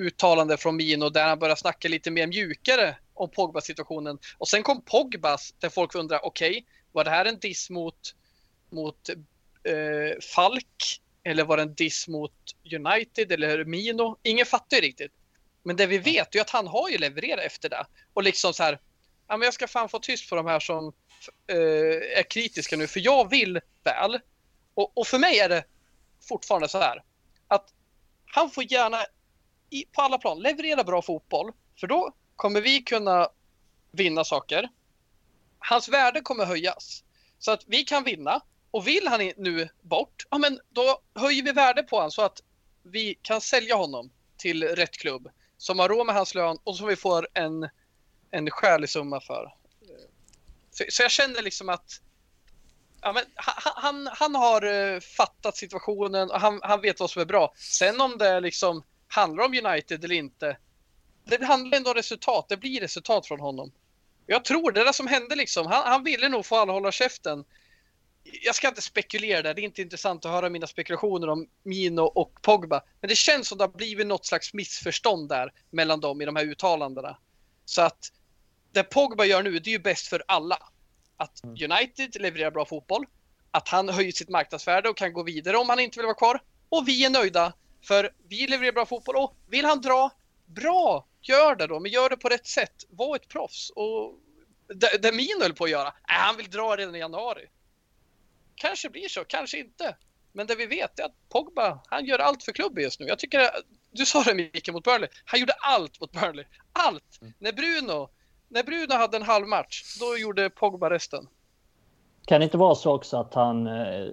uttalande 0.00 0.56
från 0.56 0.76
Mino 0.76 1.08
där 1.08 1.28
han 1.28 1.38
började 1.38 1.60
snacka 1.60 1.88
lite 1.88 2.10
mer 2.10 2.26
mjukare 2.26 2.96
om 3.22 3.30
Pogba-situationen. 3.30 4.18
Och 4.38 4.48
sen 4.48 4.62
kom 4.62 4.82
Pogbas 4.82 5.54
där 5.58 5.68
folk 5.68 5.94
undrar, 5.94 6.24
okej, 6.24 6.50
okay, 6.50 6.64
var 6.92 7.04
det 7.04 7.10
här 7.10 7.24
en 7.24 7.38
diss 7.38 7.70
mot, 7.70 8.14
mot 8.70 9.08
eh, 9.08 10.20
Falk? 10.34 11.00
Eller 11.24 11.44
var 11.44 11.56
det 11.56 11.62
en 11.62 11.74
diss 11.74 12.08
mot 12.08 12.32
United 12.74 13.32
eller 13.32 13.64
Mino? 13.64 14.18
Ingen 14.22 14.46
fattar 14.46 14.76
ju 14.76 14.82
riktigt. 14.82 15.12
Men 15.62 15.76
det 15.76 15.86
vi 15.86 15.98
vet 15.98 16.34
är 16.34 16.40
att 16.40 16.50
han 16.50 16.66
har 16.66 16.88
ju 16.88 16.98
levererat 16.98 17.44
efter 17.44 17.68
det. 17.68 17.86
Och 18.14 18.22
liksom 18.22 18.54
så 18.54 18.62
här, 18.62 18.80
ja 19.28 19.36
men 19.36 19.44
jag 19.46 19.54
ska 19.54 19.68
fan 19.68 19.88
få 19.88 19.98
tyst 19.98 20.30
på 20.30 20.36
de 20.36 20.46
här 20.46 20.60
som 20.60 20.92
eh, 21.46 22.18
är 22.18 22.30
kritiska 22.30 22.76
nu, 22.76 22.86
för 22.86 23.00
jag 23.00 23.30
vill 23.30 23.60
väl. 23.84 24.20
Och, 24.74 24.98
och, 24.98 25.06
för 25.06 25.18
mig 25.18 25.38
är 25.38 25.48
det 25.48 25.64
fortfarande 26.28 26.68
så 26.68 26.78
här, 26.78 27.02
att 27.48 27.72
han 28.26 28.50
får 28.50 28.72
gärna 28.72 28.98
i, 29.70 29.84
på 29.92 30.02
alla 30.02 30.18
plan 30.18 30.38
leverera 30.38 30.84
bra 30.84 31.02
fotboll, 31.02 31.52
för 31.80 31.86
då 31.86 32.14
kommer 32.36 32.60
vi 32.60 32.82
kunna 32.82 33.28
vinna 33.90 34.24
saker. 34.24 34.68
Hans 35.58 35.88
värde 35.88 36.20
kommer 36.20 36.44
höjas. 36.44 37.04
Så 37.38 37.50
att 37.50 37.62
vi 37.66 37.84
kan 37.84 38.04
vinna. 38.04 38.40
Och 38.70 38.86
vill 38.86 39.08
han 39.08 39.32
nu 39.36 39.68
bort, 39.82 40.26
ja 40.30 40.38
men 40.38 40.60
då 40.70 41.00
höjer 41.14 41.42
vi 41.42 41.52
värde 41.52 41.82
på 41.82 41.96
honom 41.96 42.10
så 42.10 42.22
att 42.22 42.40
vi 42.82 43.18
kan 43.22 43.40
sälja 43.40 43.74
honom 43.74 44.10
till 44.36 44.64
rätt 44.64 44.96
klubb 44.96 45.28
som 45.58 45.78
har 45.78 45.88
råd 45.88 46.06
med 46.06 46.14
hans 46.14 46.34
lön 46.34 46.58
och 46.64 46.76
som 46.76 46.86
vi 46.86 46.96
får 46.96 47.28
en, 47.34 47.68
en 48.30 48.50
skälig 48.50 48.90
summa 48.90 49.20
för. 49.20 49.54
Så, 50.70 50.84
så 50.88 51.02
jag 51.02 51.10
känner 51.10 51.42
liksom 51.42 51.68
att 51.68 52.00
ja, 53.00 53.12
men 53.12 53.24
han, 53.34 53.72
han, 53.76 54.08
han 54.12 54.34
har 54.34 54.62
eh, 54.62 55.00
fattat 55.00 55.56
situationen 55.56 56.30
och 56.30 56.40
han, 56.40 56.60
han 56.62 56.80
vet 56.80 57.00
vad 57.00 57.10
som 57.10 57.22
är 57.22 57.26
bra. 57.26 57.52
Sen 57.56 58.00
om 58.00 58.18
det 58.18 58.40
liksom 58.40 58.82
handlar 59.08 59.44
om 59.44 59.54
United 59.66 60.04
eller 60.04 60.14
inte, 60.14 60.56
det 61.24 61.44
handlar 61.44 61.76
ändå 61.76 61.90
om 61.90 61.94
resultat. 61.94 62.46
Det 62.48 62.56
blir 62.56 62.80
resultat 62.80 63.26
från 63.26 63.40
honom. 63.40 63.72
Jag 64.26 64.44
tror 64.44 64.72
det 64.72 64.84
där 64.84 64.92
som 64.92 65.06
hände 65.06 65.36
liksom. 65.36 65.66
Han, 65.66 65.86
han 65.86 66.04
ville 66.04 66.28
nog 66.28 66.46
få 66.46 66.56
alla 66.56 66.72
hålla 66.72 66.92
käften. 66.92 67.44
Jag 68.44 68.54
ska 68.54 68.68
inte 68.68 68.82
spekulera 68.82 69.42
där. 69.42 69.54
Det 69.54 69.60
är 69.60 69.64
inte 69.64 69.82
intressant 69.82 70.24
att 70.24 70.32
höra 70.32 70.48
mina 70.48 70.66
spekulationer 70.66 71.28
om 71.28 71.46
Mino 71.62 72.00
och 72.00 72.42
Pogba. 72.42 72.82
Men 73.00 73.08
det 73.08 73.16
känns 73.16 73.48
som 73.48 73.58
det 73.58 73.64
har 73.64 73.72
blivit 73.72 74.06
något 74.06 74.26
slags 74.26 74.54
missförstånd 74.54 75.28
där 75.28 75.52
mellan 75.70 76.00
dem 76.00 76.22
i 76.22 76.24
de 76.24 76.36
här 76.36 76.44
uttalandena. 76.44 77.18
Så 77.64 77.82
att 77.82 78.12
det 78.72 78.82
Pogba 78.82 79.24
gör 79.24 79.42
nu, 79.42 79.58
det 79.58 79.70
är 79.70 79.72
ju 79.72 79.78
bäst 79.78 80.06
för 80.06 80.22
alla. 80.28 80.58
Att 81.16 81.44
mm. 81.44 81.72
United 81.72 82.20
levererar 82.20 82.50
bra 82.50 82.64
fotboll, 82.64 83.06
att 83.50 83.68
han 83.68 83.88
höjer 83.88 84.12
sitt 84.12 84.28
marknadsvärde 84.28 84.88
och 84.88 84.96
kan 84.96 85.12
gå 85.12 85.22
vidare 85.22 85.56
om 85.56 85.68
han 85.68 85.80
inte 85.80 85.98
vill 85.98 86.06
vara 86.06 86.14
kvar. 86.14 86.42
Och 86.68 86.88
vi 86.88 87.04
är 87.04 87.10
nöjda, 87.10 87.52
för 87.82 88.10
vi 88.28 88.46
levererar 88.46 88.72
bra 88.72 88.86
fotboll 88.86 89.16
och 89.16 89.36
vill 89.48 89.64
han 89.64 89.80
dra, 89.80 90.10
bra, 90.54 91.06
gör 91.20 91.56
det 91.56 91.66
då, 91.66 91.80
men 91.80 91.90
gör 91.90 92.08
det 92.10 92.16
på 92.16 92.28
rätt 92.28 92.46
sätt. 92.46 92.86
Var 92.90 93.16
ett 93.16 93.28
proffs. 93.28 93.70
Och 93.70 94.14
det, 94.74 95.02
det 95.02 95.12
Min 95.12 95.42
höll 95.42 95.54
på 95.54 95.64
att 95.64 95.70
göra, 95.70 95.88
äh, 95.88 95.92
han 96.06 96.36
vill 96.36 96.50
dra 96.50 96.76
redan 96.76 96.94
i 96.94 96.98
januari. 96.98 97.46
Kanske 98.54 98.90
blir 98.90 99.08
så, 99.08 99.24
kanske 99.24 99.58
inte. 99.58 99.96
Men 100.32 100.46
det 100.46 100.54
vi 100.54 100.66
vet 100.66 100.98
är 100.98 101.04
att 101.04 101.28
Pogba, 101.28 101.80
han 101.86 102.04
gör 102.04 102.18
allt 102.18 102.42
för 102.42 102.52
klubben 102.52 102.82
just 102.82 103.00
nu. 103.00 103.06
Jag 103.06 103.18
tycker, 103.18 103.50
du 103.90 104.06
sa 104.06 104.22
det 104.22 104.34
Mikael 104.34 104.74
mot 104.74 104.84
Burnley, 104.84 105.08
han 105.24 105.40
gjorde 105.40 105.52
allt 105.52 106.00
mot 106.00 106.12
Burnley. 106.12 106.44
Allt! 106.72 107.18
Mm. 107.20 107.32
När 107.38 107.52
Bruno, 107.52 108.08
när 108.48 108.62
Bruno 108.62 108.94
hade 108.94 109.16
en 109.16 109.22
halv 109.22 109.48
match, 109.48 109.98
då 110.00 110.18
gjorde 110.18 110.50
Pogba 110.50 110.90
resten. 110.90 111.28
Kan 112.26 112.40
det 112.40 112.44
inte 112.44 112.56
vara 112.56 112.74
så 112.74 112.94
också 112.94 113.16
att 113.16 113.34
han 113.34 113.66
eh, 113.66 114.12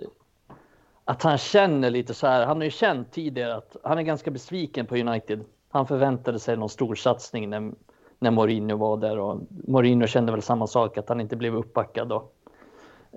att 1.10 1.24
han 1.24 1.38
känner 1.38 1.90
lite 1.90 2.14
så 2.14 2.28
här. 2.28 2.46
Han 2.46 2.58
har 2.58 2.64
ju 2.64 2.72
känt 2.72 3.12
tidigare 3.12 3.56
att 3.56 3.76
han 3.84 3.98
är 3.98 4.02
ganska 4.02 4.32
besviken 4.32 4.86
på 4.86 4.96
United. 4.96 5.46
Han 5.70 5.88
förväntade 5.88 6.40
sig 6.40 6.58
någon 6.58 6.70
stor 6.70 6.96
satsning 6.96 7.50
när, 7.50 7.72
när 8.20 8.32
Mourinho 8.32 8.78
var 8.78 8.98
där 8.98 9.20
och 9.20 9.42
Mourinho 9.50 10.08
kände 10.08 10.32
väl 10.32 10.42
samma 10.42 10.68
sak, 10.68 10.98
att 10.98 11.10
han 11.10 11.22
inte 11.22 11.36
blev 11.36 11.56
uppbackad. 11.56 12.08
Då. 12.08 12.30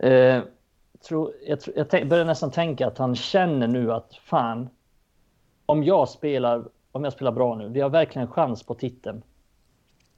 Eh, 0.07 0.43
tro, 1.09 1.33
jag, 1.47 1.59
jag 1.75 2.09
börjar 2.09 2.25
nästan 2.25 2.51
tänka 2.51 2.87
att 2.87 2.99
han 2.99 3.15
känner 3.17 3.69
nu 3.69 3.93
att 3.93 4.15
fan, 4.15 4.69
om 5.67 5.85
jag 5.85 6.09
spelar, 6.09 6.65
om 6.93 7.05
jag 7.05 7.12
spelar 7.12 7.33
bra 7.33 7.55
nu, 7.55 7.69
vi 7.69 7.81
har 7.81 7.91
verkligen 7.91 8.29
chans 8.29 8.62
på 8.62 8.75
titeln. 8.75 9.23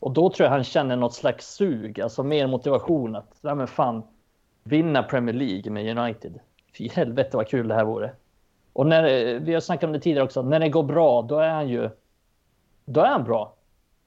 Och 0.01 0.11
då 0.11 0.31
tror 0.31 0.44
jag 0.44 0.51
han 0.51 0.64
känner 0.64 0.97
något 0.97 1.14
slags 1.14 1.55
sug, 1.55 2.01
alltså 2.01 2.23
mer 2.23 2.47
motivation 2.47 3.16
att, 3.16 3.38
nej 3.40 3.55
men 3.55 3.66
fan, 3.66 4.03
vinna 4.64 5.03
Premier 5.03 5.35
League 5.35 5.73
med 5.73 5.99
United. 5.99 6.40
Fy 6.79 6.88
helvete 6.88 7.37
vad 7.37 7.49
kul 7.49 7.68
det 7.68 7.75
här 7.75 7.85
vore. 7.85 8.12
Och 8.73 8.87
när, 8.87 9.05
eh, 9.05 9.40
vi 9.40 9.55
har 9.55 9.61
snackat 9.61 9.85
om 9.85 9.92
det 9.92 10.01
tidigare 10.01 10.25
också, 10.25 10.42
när 10.42 10.61
det 10.61 10.68
går 10.68 10.83
bra, 10.83 11.23
då 11.23 11.38
är 11.38 11.49
han 11.49 11.68
ju, 11.68 11.90
då 12.85 13.01
är 13.01 13.07
han 13.07 13.25
bra. 13.25 13.55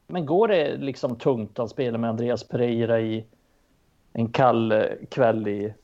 Men 0.06 0.26
går 0.26 0.48
det 0.48 0.76
liksom 0.76 1.16
tungt, 1.16 1.58
han 1.58 1.68
spelar 1.68 1.98
med 1.98 2.10
Andreas 2.10 2.44
Pereira 2.44 3.00
i 3.00 3.24
en 4.12 4.28
kall 4.28 4.72
eh, 4.72 4.84
kväll 5.10 5.48
i 5.48 5.74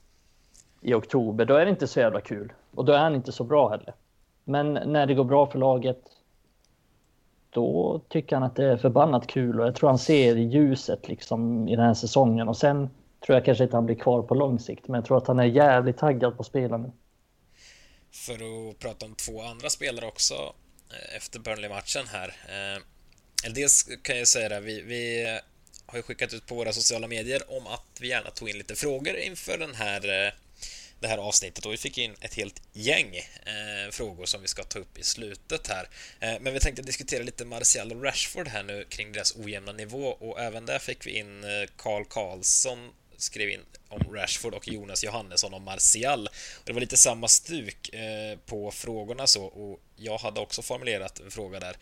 i 0.85 0.95
oktober, 0.95 1.45
då 1.45 1.55
är 1.55 1.65
det 1.65 1.71
inte 1.71 1.87
så 1.87 2.01
jävla 2.01 2.21
kul. 2.21 2.53
Och 2.75 2.85
då 2.85 2.93
är 2.93 2.99
han 2.99 3.15
inte 3.15 3.33
så 3.33 3.45
bra 3.45 3.69
heller. 3.69 3.95
Men 4.45 4.73
när 4.73 5.07
det 5.07 5.15
går 5.15 5.25
bra 5.25 5.47
för 5.47 5.59
laget, 5.59 6.01
då 7.51 8.01
tycker 8.09 8.37
han 8.37 8.43
att 8.43 8.57
det 8.57 8.65
är 8.65 8.77
förbannat 8.77 9.27
kul 9.27 9.61
och 9.61 9.67
jag 9.67 9.75
tror 9.75 9.89
han 9.89 9.99
ser 9.99 10.37
ljuset 10.37 11.09
liksom 11.09 11.69
i 11.69 11.77
den 11.77 11.85
här 11.85 11.95
säsongen. 11.95 12.49
Och 12.49 12.57
sen 12.57 12.91
tror 13.27 13.37
jag 13.37 13.45
kanske 13.45 13.65
inte 13.65 13.77
han 13.77 13.87
blir 13.87 13.97
kvar 13.97 14.23
på 14.23 14.35
lång 14.35 14.59
sikt, 14.59 14.89
men 14.89 14.95
jag 14.95 15.05
tror 15.05 15.19
att 15.19 15.27
han 15.27 15.39
är 15.39 15.45
jävligt 15.45 15.99
taggad 15.99 16.37
på 16.37 16.41
att 16.41 16.47
spela 16.47 16.77
nu. 16.77 16.93
För 18.27 18.35
att 18.35 18.79
prata 18.79 19.07
om 19.07 19.15
två 19.15 19.43
andra 19.43 19.69
spelare 19.69 20.07
också 20.07 20.35
Eh, 20.95 21.17
efter 21.17 21.39
Burnley-matchen 21.39 22.07
här. 22.07 22.29
Eh, 22.49 22.83
dels 23.53 23.89
kan 24.03 24.19
jag 24.19 24.29
säga 24.29 24.49
det, 24.49 24.61
vi, 24.61 24.81
vi 24.81 25.27
har 25.87 25.99
ju 25.99 26.03
skickat 26.03 26.33
ut 26.33 26.47
på 26.47 26.55
våra 26.55 26.73
sociala 26.73 27.07
medier 27.07 27.51
om 27.51 27.67
att 27.67 27.99
vi 28.01 28.09
gärna 28.09 28.31
tog 28.31 28.51
in 28.51 28.59
lite 28.59 28.75
frågor 28.75 29.17
inför 29.17 29.59
den 29.59 29.75
här 29.75 30.27
eh, 30.27 30.33
det 31.01 31.09
här 31.09 31.19
avsnittet 31.19 31.67
och 31.67 31.73
vi 31.73 31.77
fick 31.77 31.99
in 31.99 32.15
ett 32.21 32.35
helt 32.35 32.63
gäng 32.73 33.17
eh, 33.17 33.91
frågor 33.91 34.27
som 34.27 34.43
vi 34.43 34.49
ska 34.49 34.63
ta 34.63 34.79
upp 34.79 34.99
i 34.99 35.03
slutet 35.03 35.67
här. 35.67 35.89
Eh, 36.21 36.41
men 36.41 36.53
vi 36.53 36.61
tänkte 36.61 36.83
diskutera 36.83 37.23
lite 37.23 37.45
Martial 37.45 37.93
och 37.93 38.03
Rashford 38.03 38.49
här 38.49 38.63
nu 38.63 38.85
kring 38.89 39.13
deras 39.13 39.37
ojämna 39.37 39.73
nivå 39.73 40.07
och 40.07 40.41
även 40.41 40.67
där 40.67 40.79
fick 40.79 41.07
vi 41.07 41.11
in 41.11 41.45
eh, 41.45 41.69
Karl 41.77 42.05
Karlsson 42.05 42.91
skrev 43.25 43.51
in 43.51 43.61
om 43.89 44.15
Rashford 44.15 44.55
och 44.55 44.69
Jonas 44.69 45.05
Johannesson 45.05 45.55
om 45.55 45.65
Martial. 45.65 46.27
Och 46.27 46.63
det 46.65 46.73
var 46.73 46.81
lite 46.81 46.97
samma 46.97 47.29
stuk 47.29 47.95
eh, 47.95 48.39
på 48.47 48.71
frågorna 48.71 49.27
så 49.27 49.45
och 49.45 49.81
jag 49.97 50.19
hade 50.19 50.41
också 50.41 50.63
formulerat 50.63 51.21
en 51.21 51.31
fråga 51.31 51.61
där. 51.61 51.77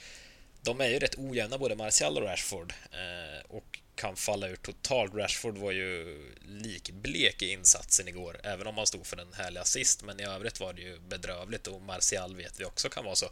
De 0.63 0.81
är 0.81 0.89
ju 0.89 0.99
rätt 0.99 1.19
ojämna 1.19 1.59
både 1.59 1.77
Martial 1.77 2.19
och 2.19 2.25
Rashford 2.25 2.73
eh, 2.93 3.51
och 3.51 3.79
kan 3.95 4.17
falla 4.17 4.49
ur 4.49 4.57
totalt. 4.57 5.15
Rashford 5.15 5.59
var 5.59 5.73
ju 5.73 6.19
likblek 6.43 7.43
i 7.43 7.53
insatsen 7.53 8.09
igår, 8.09 8.41
även 8.45 8.67
om 8.67 8.77
han 8.77 8.87
stod 8.87 9.07
för 9.07 9.17
en 9.17 9.33
härlig 9.33 9.61
assist, 9.61 10.03
men 10.03 10.21
i 10.21 10.25
övrigt 10.25 10.61
var 10.61 10.73
det 10.73 10.83
ju 10.83 10.99
bedrövligt 10.99 11.67
och 11.67 11.83
Martial 11.83 12.37
vet 12.37 12.61
vi 12.61 12.65
också 12.65 12.89
kan 12.89 13.05
vara 13.05 13.17
så. 13.17 13.27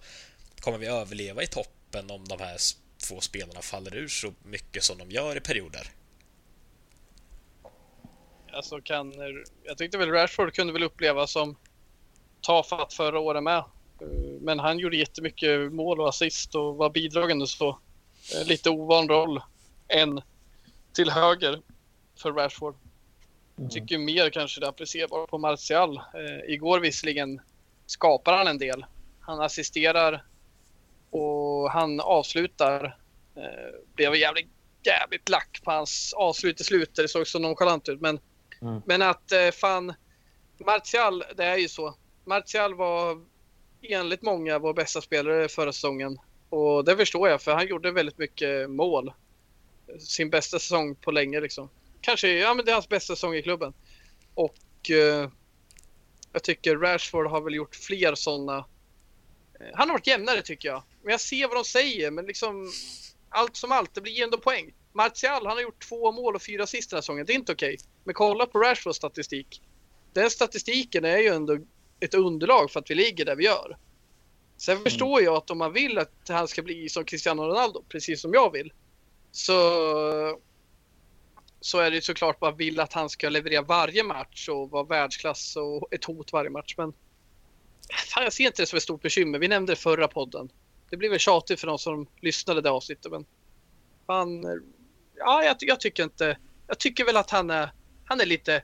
Kommer 0.60 0.78
vi 0.78 0.86
överleva 0.86 1.42
i 1.42 1.46
toppen 1.46 2.10
om 2.10 2.28
de 2.28 2.40
här 2.40 2.56
två 2.98 3.20
spelarna 3.20 3.62
faller 3.62 3.96
ur 3.96 4.08
så 4.08 4.34
mycket 4.44 4.84
som 4.84 4.98
de 4.98 5.10
gör 5.10 5.36
i 5.36 5.40
perioder? 5.40 5.90
Alltså 8.52 8.80
kan, 8.80 9.14
jag 9.64 9.78
tyckte 9.78 9.98
väl 9.98 10.10
Rashford 10.10 10.54
kunde 10.54 10.72
väl 10.72 10.82
uppleva 10.82 11.26
som 11.26 11.56
tafatt 12.40 12.94
förra 12.94 13.20
året 13.20 13.42
med. 13.42 13.64
Men 14.40 14.58
han 14.58 14.78
gjorde 14.78 14.96
jättemycket 14.96 15.72
mål 15.72 16.00
och 16.00 16.08
assist 16.08 16.54
och 16.54 16.76
var 16.76 16.90
bidragande 16.90 17.46
så. 17.46 17.78
Lite 18.44 18.70
ovan 18.70 19.08
roll 19.08 19.40
än 19.88 20.20
till 20.92 21.10
höger 21.10 21.62
för 22.16 22.32
Rashford. 22.32 22.74
Mm. 23.58 23.70
Tycker 23.70 23.98
mer 23.98 24.30
kanske 24.30 24.60
det 24.60 24.66
är 24.66 24.70
applicerbart 24.70 25.30
på 25.30 25.38
Martial. 25.38 25.96
Eh, 25.96 26.52
igår 26.54 26.80
visserligen 26.80 27.40
skapar 27.86 28.36
han 28.36 28.46
en 28.46 28.58
del. 28.58 28.86
Han 29.20 29.40
assisterar 29.40 30.24
och 31.10 31.70
han 31.70 32.00
avslutar. 32.00 32.98
Eh, 33.36 33.94
blev 33.94 34.14
jävligt, 34.14 34.48
jävligt 34.82 35.28
lack 35.28 35.60
på 35.64 35.70
hans 35.70 36.12
avslut 36.16 36.60
i 36.60 36.64
slutet. 36.64 36.96
Det 36.96 37.08
såg 37.08 37.26
så 37.26 37.38
nonchalant 37.38 37.88
ut. 37.88 38.00
Men, 38.00 38.20
mm. 38.62 38.82
men 38.86 39.02
att 39.02 39.32
eh, 39.32 39.50
fan, 39.50 39.94
Martial, 40.66 41.24
det 41.36 41.44
är 41.44 41.56
ju 41.56 41.68
så. 41.68 41.94
Martial 42.24 42.74
var 42.74 43.24
enligt 43.82 44.22
många 44.22 44.58
vår 44.58 44.74
bästa 44.74 45.00
spelare 45.00 45.48
förra 45.48 45.72
säsongen. 45.72 46.18
Och 46.48 46.84
det 46.84 46.96
förstår 46.96 47.28
jag 47.28 47.42
för 47.42 47.52
han 47.52 47.66
gjorde 47.66 47.90
väldigt 47.90 48.18
mycket 48.18 48.70
mål 48.70 49.12
sin 49.98 50.30
bästa 50.30 50.58
säsong 50.58 50.94
på 50.94 51.10
länge 51.10 51.40
liksom. 51.40 51.70
Kanske, 52.00 52.28
ja 52.28 52.54
men 52.54 52.64
det 52.64 52.70
är 52.70 52.74
hans 52.74 52.88
bästa 52.88 53.16
säsong 53.16 53.34
i 53.34 53.42
klubben. 53.42 53.72
Och 54.34 54.90
eh, 54.90 55.30
jag 56.32 56.42
tycker 56.42 56.76
Rashford 56.76 57.26
har 57.26 57.40
väl 57.40 57.54
gjort 57.54 57.76
fler 57.76 58.14
sådana. 58.14 58.58
Eh, 59.60 59.66
han 59.74 59.88
har 59.88 59.94
varit 59.94 60.06
jämnare 60.06 60.42
tycker 60.42 60.68
jag. 60.68 60.82
Men 61.02 61.10
jag 61.10 61.20
ser 61.20 61.48
vad 61.48 61.56
de 61.56 61.64
säger, 61.64 62.10
men 62.10 62.26
liksom 62.26 62.72
allt 63.28 63.56
som 63.56 63.72
allt, 63.72 63.94
det 63.94 64.00
blir 64.00 64.22
ändå 64.22 64.38
poäng. 64.38 64.74
Martial, 64.92 65.46
han 65.46 65.56
har 65.56 65.62
gjort 65.62 65.88
två 65.88 66.12
mål 66.12 66.34
och 66.34 66.42
fyra 66.42 66.62
assist 66.62 66.90
den 66.90 66.96
här 66.96 67.02
säsongen. 67.02 67.26
Det 67.26 67.32
är 67.32 67.34
inte 67.34 67.52
okej. 67.52 67.74
Okay. 67.74 67.86
Men 68.04 68.14
kolla 68.14 68.46
på 68.46 68.58
Rashfords 68.58 68.96
statistik. 68.96 69.62
Den 70.12 70.30
statistiken 70.30 71.04
är 71.04 71.18
ju 71.18 71.28
ändå 71.28 71.58
ett 72.00 72.14
underlag 72.14 72.70
för 72.70 72.80
att 72.80 72.90
vi 72.90 72.94
ligger 72.94 73.24
där 73.24 73.36
vi 73.36 73.44
gör. 73.44 73.76
Sen 74.56 74.72
mm. 74.72 74.84
förstår 74.84 75.22
jag 75.22 75.36
att 75.36 75.50
om 75.50 75.58
man 75.58 75.72
vill 75.72 75.98
att 75.98 76.28
han 76.28 76.48
ska 76.48 76.62
bli 76.62 76.88
som 76.88 77.04
Cristiano 77.04 77.42
Ronaldo, 77.42 77.84
precis 77.88 78.20
som 78.20 78.34
jag 78.34 78.52
vill, 78.52 78.72
så, 79.30 79.52
så 81.60 81.78
är 81.78 81.90
det 81.90 82.04
såklart 82.04 82.40
man 82.40 82.56
vill 82.56 82.80
att 82.80 82.92
han 82.92 83.08
ska 83.08 83.28
leverera 83.28 83.62
varje 83.62 84.02
match 84.02 84.48
och 84.48 84.70
vara 84.70 84.84
världsklass 84.84 85.56
och 85.56 85.94
ett 85.94 86.04
hot 86.04 86.32
varje 86.32 86.50
match. 86.50 86.74
Men 86.76 86.92
fan, 88.14 88.22
jag 88.24 88.32
ser 88.32 88.46
inte 88.46 88.62
det 88.62 88.66
som 88.66 88.76
ett 88.76 88.82
stort 88.82 89.02
bekymmer. 89.02 89.38
Vi 89.38 89.48
nämnde 89.48 89.72
det 89.72 89.76
förra 89.76 90.08
podden. 90.08 90.52
Det 90.90 90.96
blir 90.96 91.10
väl 91.10 91.18
tjatigt 91.18 91.60
för 91.60 91.66
de 91.66 91.78
som 91.78 92.06
lyssnade 92.20 92.60
det 92.60 92.70
avsnittet, 92.70 93.12
men 93.12 93.24
fan, 94.06 94.44
ja, 95.16 95.44
jag, 95.44 95.56
jag, 95.60 95.80
tycker 95.80 96.02
inte. 96.02 96.38
Jag 96.66 96.78
tycker 96.78 97.04
väl 97.04 97.16
att 97.16 97.30
han 97.30 97.50
är, 97.50 97.72
han 98.10 98.20
är 98.20 98.26
lite 98.26 98.62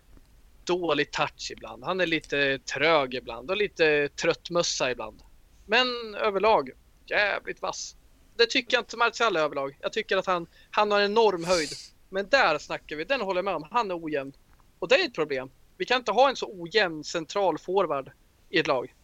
dålig 0.65 1.11
touch 1.11 1.51
ibland. 1.51 1.85
Han 1.85 2.01
är 2.01 2.07
lite 2.07 2.59
trög 2.59 3.15
ibland 3.15 3.51
och 3.51 3.57
lite 3.57 4.09
tröttmössa 4.09 4.91
ibland. 4.91 5.23
Men 5.67 6.15
överlag 6.15 6.71
jävligt 7.07 7.63
vass 7.63 7.97
det 8.37 8.47
tycker 8.47 8.77
jag 8.77 8.83
inte 8.83 8.97
Martial 8.97 9.37
överlag. 9.37 9.79
Jag 9.81 9.93
tycker 9.93 10.17
att 10.17 10.27
han, 10.27 10.47
han 10.71 10.91
har 10.91 11.01
enorm 11.01 11.45
höjd. 11.45 11.69
Men 12.09 12.29
där 12.29 12.59
snackar 12.59 12.97
vi, 12.97 13.05
den 13.05 13.21
håller 13.21 13.39
jag 13.39 13.45
med 13.45 13.55
om. 13.55 13.67
Han 13.71 13.91
är 13.91 14.05
ojämn. 14.05 14.33
Och 14.79 14.89
det 14.89 14.95
är 14.95 15.07
ett 15.07 15.15
problem. 15.15 15.51
Vi 15.77 15.85
kan 15.85 15.97
inte 15.97 16.13
ha 16.13 16.29
en 16.29 16.37
så 16.37 16.61
ojämn 16.61 17.05
central 17.05 17.59
forward 17.59 18.11
i 18.51 18.59
ett 18.59 18.67
lag. 18.67 18.95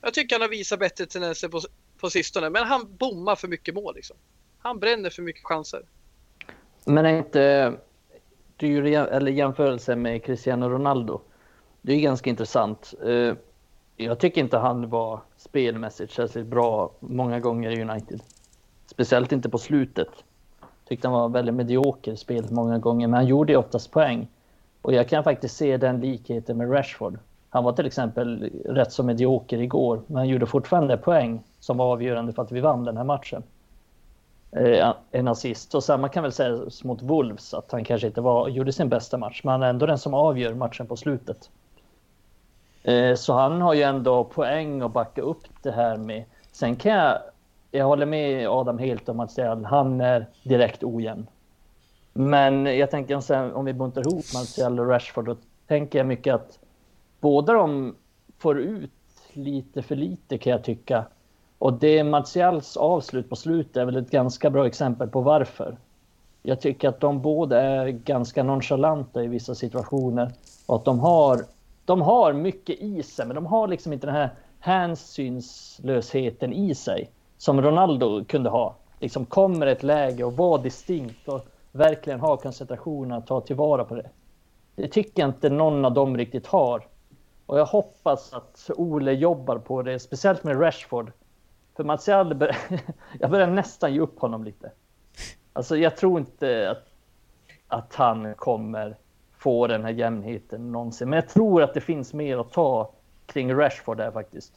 Jag 0.00 0.14
tycker 0.14 0.34
han 0.34 0.42
har 0.42 0.48
visat 0.48 0.78
bättre 0.78 1.06
tendenser 1.06 1.48
på, 1.48 1.60
på 1.98 2.10
sistone, 2.10 2.50
men 2.50 2.64
han 2.64 2.96
bommar 2.96 3.36
för 3.36 3.48
mycket 3.48 3.74
mål. 3.74 3.94
Liksom. 3.94 4.16
Han 4.58 4.78
bränner 4.78 5.10
för 5.10 5.22
mycket 5.22 5.44
chanser. 5.44 5.82
Men 6.84 7.06
är 7.06 7.18
inte 7.18 7.74
du 8.66 8.94
eller 8.94 9.30
jämförelse 9.30 9.96
med 9.96 10.24
Cristiano 10.24 10.68
Ronaldo? 10.68 11.20
Det 11.82 11.92
är 11.92 12.00
ganska 12.00 12.30
intressant. 12.30 12.94
Eh, 13.04 13.34
jag 13.96 14.18
tycker 14.18 14.40
inte 14.40 14.58
han 14.58 14.88
var 14.88 15.20
spelmässigt 15.36 16.12
särskilt 16.12 16.46
bra 16.46 16.90
många 17.00 17.40
gånger 17.40 17.70
i 17.70 17.82
United. 17.82 18.20
Speciellt 18.86 19.32
inte 19.32 19.48
på 19.48 19.58
slutet. 19.58 20.08
Tyckte 20.88 21.08
han 21.08 21.20
var 21.20 21.28
väldigt 21.28 21.54
medioker 21.54 22.12
i 22.12 22.16
spelet 22.16 22.50
många 22.50 22.78
gånger, 22.78 23.08
men 23.08 23.14
han 23.14 23.26
gjorde 23.26 23.52
ju 23.52 23.58
oftast 23.58 23.90
poäng. 23.90 24.28
Och 24.82 24.92
jag 24.92 25.08
kan 25.08 25.24
faktiskt 25.24 25.56
se 25.56 25.76
den 25.76 26.00
likheten 26.00 26.58
med 26.58 26.72
Rashford. 26.72 27.18
Han 27.50 27.64
var 27.64 27.72
till 27.72 27.86
exempel 27.86 28.50
rätt 28.64 28.92
så 28.92 29.02
medioker 29.02 29.58
igår, 29.58 30.02
men 30.06 30.16
han 30.16 30.28
gjorde 30.28 30.46
fortfarande 30.46 30.96
poäng 30.96 31.42
som 31.60 31.76
var 31.76 31.92
avgörande 31.92 32.32
för 32.32 32.42
att 32.42 32.52
vi 32.52 32.60
vann 32.60 32.84
den 32.84 32.96
här 32.96 33.04
matchen. 33.04 33.42
Eh, 34.56 34.94
en 35.10 35.28
assist. 35.28 35.74
Och 35.74 35.84
samma 35.84 36.08
kan 36.08 36.22
väl 36.22 36.32
sägas 36.32 36.84
mot 36.84 37.02
Wolves 37.02 37.54
att 37.54 37.72
han 37.72 37.84
kanske 37.84 38.06
inte 38.06 38.20
var, 38.20 38.48
gjorde 38.48 38.72
sin 38.72 38.88
bästa 38.88 39.18
match, 39.18 39.40
men 39.44 39.52
han 39.52 39.62
är 39.62 39.70
ändå 39.70 39.86
den 39.86 39.98
som 39.98 40.14
avgör 40.14 40.54
matchen 40.54 40.86
på 40.86 40.96
slutet. 40.96 41.50
Eh, 42.82 43.14
så 43.14 43.32
han 43.32 43.60
har 43.60 43.74
ju 43.74 43.82
ändå 43.82 44.24
poäng 44.24 44.82
att 44.82 44.92
backa 44.92 45.22
upp 45.22 45.62
det 45.62 45.70
här 45.70 45.96
med. 45.96 46.24
Sen 46.52 46.76
kan 46.76 46.92
jag, 46.92 47.18
jag 47.70 47.86
håller 47.86 48.06
med 48.06 48.48
Adam 48.48 48.78
helt 48.78 49.08
om 49.08 49.20
att 49.20 49.30
säga 49.30 49.52
att 49.52 49.64
han 49.64 50.00
är 50.00 50.26
direkt 50.42 50.84
ojämn. 50.84 51.26
Men 52.12 52.66
jag 52.66 52.90
tänker 52.90 53.54
om 53.56 53.64
vi 53.64 53.72
buntar 53.72 54.00
ihop 54.00 54.24
Martial 54.34 54.80
och 54.80 54.88
Rashford, 54.88 55.24
då 55.24 55.36
tänker 55.66 55.98
jag 55.98 56.06
mycket 56.06 56.34
att 56.34 56.58
båda 57.20 57.52
de 57.52 57.96
får 58.38 58.60
ut 58.60 58.90
lite 59.32 59.82
för 59.82 59.96
lite 59.96 60.38
kan 60.38 60.50
jag 60.50 60.64
tycka. 60.64 61.04
Och 61.62 61.72
det 61.72 62.04
Martials 62.04 62.76
avslut 62.76 63.30
på 63.30 63.36
slutet 63.36 63.76
är 63.76 63.84
väl 63.84 63.96
ett 63.96 64.10
ganska 64.10 64.50
bra 64.50 64.66
exempel 64.66 65.08
på 65.08 65.20
varför. 65.20 65.76
Jag 66.42 66.60
tycker 66.60 66.88
att 66.88 67.00
de 67.00 67.20
båda 67.20 67.60
är 67.60 67.88
ganska 67.88 68.42
nonchalanta 68.42 69.24
i 69.24 69.26
vissa 69.26 69.54
situationer 69.54 70.32
och 70.66 70.76
att 70.76 70.84
de 70.84 71.00
har, 71.00 71.44
de 71.84 72.02
har 72.02 72.32
mycket 72.32 72.80
i 72.80 73.02
sig, 73.02 73.26
men 73.26 73.34
de 73.34 73.46
har 73.46 73.68
liksom 73.68 73.92
inte 73.92 74.06
den 74.06 74.16
här 74.16 74.30
hänsynslösheten 74.60 76.52
i 76.52 76.74
sig 76.74 77.10
som 77.38 77.62
Ronaldo 77.62 78.24
kunde 78.24 78.50
ha. 78.50 78.74
Liksom 79.00 79.24
kommer 79.24 79.66
ett 79.66 79.82
läge 79.82 80.24
och 80.24 80.36
var 80.36 80.58
distinkt 80.58 81.28
och 81.28 81.46
verkligen 81.72 82.20
ha 82.20 82.36
koncentrationen 82.36 83.18
att 83.18 83.26
ta 83.26 83.40
tillvara 83.40 83.84
på 83.84 83.94
det. 83.94 84.10
Det 84.74 84.88
tycker 84.88 85.22
jag 85.22 85.28
inte 85.28 85.50
någon 85.50 85.84
av 85.84 85.94
dem 85.94 86.16
riktigt 86.16 86.46
har. 86.46 86.86
Och 87.46 87.58
jag 87.58 87.66
hoppas 87.66 88.32
att 88.32 88.70
Ole 88.76 89.12
jobbar 89.12 89.58
på 89.58 89.82
det, 89.82 89.98
speciellt 89.98 90.44
med 90.44 90.60
Rashford. 90.60 91.12
För 91.76 91.84
Martial, 91.84 92.34
bör... 92.34 92.56
jag 93.20 93.30
börjar 93.30 93.46
nästan 93.46 93.94
ge 93.94 94.00
upp 94.00 94.20
honom 94.20 94.44
lite. 94.44 94.70
Alltså 95.52 95.76
jag 95.76 95.96
tror 95.96 96.18
inte 96.18 96.70
att, 96.70 96.88
att 97.68 97.94
han 97.94 98.34
kommer 98.34 98.96
få 99.38 99.66
den 99.66 99.84
här 99.84 99.90
jämnheten 99.90 100.72
någonsin. 100.72 101.10
Men 101.10 101.16
jag 101.16 101.28
tror 101.28 101.62
att 101.62 101.74
det 101.74 101.80
finns 101.80 102.14
mer 102.14 102.38
att 102.38 102.52
ta 102.52 102.92
kring 103.26 103.54
Rashford 103.54 103.96
där 103.96 104.10
faktiskt. 104.10 104.52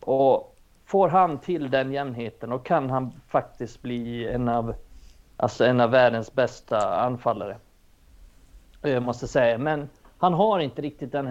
Och 0.00 0.56
får 0.84 1.08
han 1.08 1.38
till 1.38 1.70
den 1.70 1.92
jämnheten 1.92 2.52
och 2.52 2.66
kan 2.66 2.90
han 2.90 3.12
faktiskt 3.28 3.82
bli 3.82 4.28
en 4.28 4.48
av, 4.48 4.74
alltså 5.36 5.64
en 5.64 5.80
av 5.80 5.90
världens 5.90 6.32
bästa 6.32 6.96
anfallare. 7.00 7.56
Eh, 8.82 8.90
jag 8.90 9.02
måste 9.02 9.28
säga, 9.28 9.58
men 9.58 9.88
han 10.18 10.34
har 10.34 10.60
inte 10.60 10.82
riktigt 10.82 11.12
den 11.12 11.26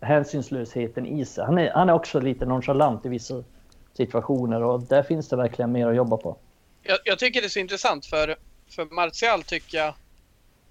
hänsynslösheten 0.00 1.06
i 1.06 1.24
sig. 1.24 1.44
Han 1.44 1.58
är, 1.58 1.70
han 1.70 1.88
är 1.88 1.92
också 1.92 2.20
lite 2.20 2.46
nonchalant 2.46 3.06
i 3.06 3.08
vissa 3.08 3.44
situationer 3.98 4.62
och 4.62 4.80
där 4.80 5.02
finns 5.02 5.28
det 5.28 5.36
verkligen 5.36 5.72
mer 5.72 5.86
att 5.86 5.96
jobba 5.96 6.16
på. 6.16 6.36
Jag, 6.82 6.98
jag 7.04 7.18
tycker 7.18 7.40
det 7.40 7.46
är 7.46 7.48
så 7.48 7.58
intressant 7.58 8.06
för, 8.06 8.36
för 8.70 8.84
Martial 8.84 9.42
tycker 9.42 9.78
jag 9.78 9.94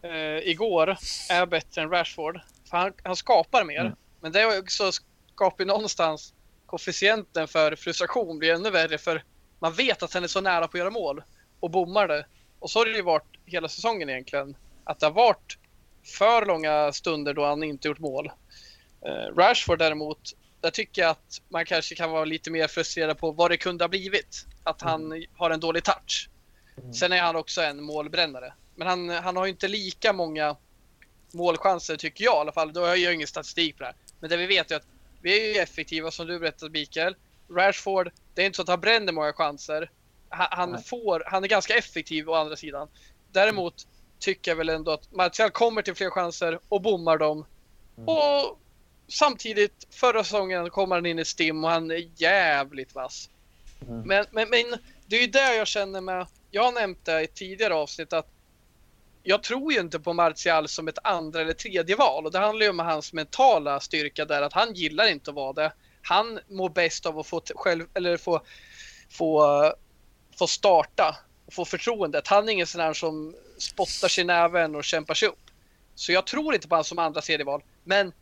eh, 0.02 0.50
igår 0.50 0.98
är 1.30 1.46
bättre 1.46 1.82
än 1.82 1.90
Rashford. 1.90 2.40
För 2.70 2.78
han, 2.78 2.94
han 3.04 3.16
skapar 3.16 3.64
mer. 3.64 3.80
Mm. 3.80 3.96
Men 4.22 4.32
det 4.32 4.42
är 4.42 4.60
också 4.60 4.92
skapar 5.36 5.66
någonstans 5.66 6.34
koefficienten 6.66 7.48
för 7.48 7.76
frustration 7.76 8.40
blir 8.40 8.54
ännu 8.54 8.70
värre 8.70 8.98
för 8.98 9.24
man 9.60 9.74
vet 9.74 10.04
att 10.04 10.14
han 10.14 10.24
är 10.24 10.28
så 10.28 10.42
nära 10.42 10.68
på 10.68 10.78
att 10.78 10.80
göra 10.80 10.90
mål 10.90 11.24
och 11.60 11.72
bommar 11.72 12.08
det. 12.08 12.26
Och 12.60 12.70
så 12.70 12.80
har 12.80 12.86
det 12.86 12.92
ju 12.92 13.02
varit 13.02 13.38
hela 13.46 13.68
säsongen 13.68 14.10
egentligen. 14.10 14.56
Att 14.84 15.00
det 15.00 15.06
har 15.06 15.14
varit 15.14 15.58
för 16.04 16.46
långa 16.46 16.92
stunder 16.92 17.34
då 17.34 17.46
han 17.46 17.64
inte 17.64 17.88
gjort 17.88 18.00
mål. 18.00 18.32
Uh, 19.06 19.36
Rashford 19.36 19.80
däremot, 19.80 20.34
där 20.62 20.70
tycker 20.70 21.02
jag 21.02 21.12
att 21.12 21.42
man 21.50 21.66
kanske 21.66 21.96
kan 21.96 22.12
vara 22.12 22.26
lite 22.26 22.52
mer 22.52 22.68
frustrerad 22.68 23.18
på 23.18 23.32
vad 23.32 23.52
det 23.52 23.58
kunde 23.58 23.84
ha 23.84 23.90
blivit. 23.90 24.46
Att 24.64 24.82
han 24.82 25.06
mm. 25.06 25.24
har 25.38 25.50
en 25.50 25.60
dålig 25.60 25.84
touch. 25.84 26.30
Mm. 26.78 26.94
Sen 26.94 27.12
är 27.12 27.22
han 27.22 27.36
också 27.36 27.62
en 27.62 27.84
målbrännare. 27.84 28.54
Men 28.76 28.88
han, 28.88 29.10
han 29.10 29.36
har 29.36 29.46
ju 29.46 29.52
inte 29.52 29.68
lika 29.68 30.14
många 30.14 30.56
målchanser 31.32 31.96
tycker 31.96 32.24
jag 32.24 32.36
i 32.36 32.40
alla 32.40 32.52
fall. 32.52 32.74
Då 32.74 32.86
har 32.86 32.96
jag 32.96 33.14
ingen 33.14 33.28
statistik 33.28 33.78
på 33.78 33.84
det 33.84 33.86
här. 33.86 33.96
Men 34.20 34.30
det 34.30 34.38
vi 34.38 34.48
vet 34.48 34.72
är 34.72 34.76
att 34.76 34.88
vi 35.22 35.42
är 35.42 35.54
ju 35.54 35.60
effektiva 35.60 36.12
som 36.12 36.28
du 36.28 36.40
berättade 36.40 36.72
Mikael. 36.72 37.16
Rashford, 37.50 38.12
det 38.34 38.42
är 38.42 38.46
inte 38.46 38.56
så 38.56 38.62
att 38.62 38.68
han 38.68 38.80
bränner 38.80 39.14
många 39.14 39.34
chanser. 39.34 39.92
Han, 40.30 40.48
han 40.52 40.84
får, 40.84 41.24
han 41.28 41.44
är 41.44 41.48
ganska 41.48 41.78
effektiv 41.78 42.30
å 42.30 42.34
andra 42.34 42.56
sidan. 42.56 42.88
Däremot 43.32 43.88
tycker 44.20 44.52
jag 44.52 44.56
väl 44.56 44.70
ändå 44.70 44.92
att 44.92 45.12
Martial 45.12 45.50
kommer 45.50 45.82
till 45.82 45.96
fler 45.96 46.10
chanser 46.10 46.60
och 46.70 46.82
bommar 46.82 47.18
dem. 47.18 47.46
Mm. 47.98 48.10
Och 48.10 48.60
samtidigt, 49.08 49.88
förra 49.90 50.24
säsongen 50.24 50.70
kommer 50.70 50.96
han 50.96 51.06
in 51.06 51.20
i 51.20 51.26
STIM 51.26 51.64
och 51.64 51.70
han 51.70 51.92
är 51.92 52.10
jävligt 52.16 52.96
vass. 52.96 53.30
Mm. 53.88 54.02
Men, 54.02 54.26
men, 54.32 54.50
men 54.50 54.80
det 55.06 55.16
är 55.16 55.22
ju 55.22 55.28
där 55.28 55.54
jag 55.54 55.68
känner 55.68 56.02
med, 56.02 56.28
jag 56.52 56.64
har 56.64 56.72
nämnt 56.72 57.06
det 57.06 57.22
i 57.22 57.28
tidigare 57.28 57.74
avsnitt 57.74 58.14
att 58.14 58.28
jag 59.24 59.44
tror 59.44 59.74
ju 59.74 59.80
inte 59.80 60.00
på 60.00 60.14
Martial 60.14 60.68
som 60.68 60.88
ett 60.88 60.98
andra 61.04 61.42
eller 61.42 61.54
tredje 61.54 61.96
val 61.96 62.26
och 62.26 62.32
det 62.32 62.40
handlar 62.40 62.64
ju 62.64 62.70
om 62.70 62.80
hans 62.80 63.14
mentala 63.14 63.80
styrka 63.80 64.26
där 64.26 64.42
att 64.42 64.54
han 64.54 64.74
gillar 64.74 65.08
inte 65.08 65.32
att 65.32 65.36
vara 65.36 65.54
det. 65.54 65.74
Han 66.02 66.40
mår 66.48 66.70
bäst 66.70 67.06
av 67.06 67.20
att 67.20 67.28
få 67.28 67.42
själv 67.56 67.86
eller 67.94 68.18
få, 68.18 68.42
få, 69.10 69.74
få 70.40 70.48
starta 70.48 71.18
och 71.46 71.54
få 71.54 71.66
förtroendet. 71.66 72.28
Han 72.28 72.50
är 72.50 72.54
ingen 72.54 72.68
sån 72.68 72.82
här 72.82 72.94
som 72.94 73.36
spottar 73.58 74.08
sig 74.08 74.22
i 74.22 74.28
näven 74.28 74.76
och 74.76 74.84
kämpar 74.84 75.14
sig 75.14 75.28
upp. 75.28 75.52
Så 75.96 76.12
jag 76.12 76.28
tror 76.28 76.56
inte 76.56 76.68
på 76.68 76.76
honom 76.76 76.84
som 76.84 77.00
andra 77.00 77.22
serieval. 77.22 77.64
Men 77.84 78.14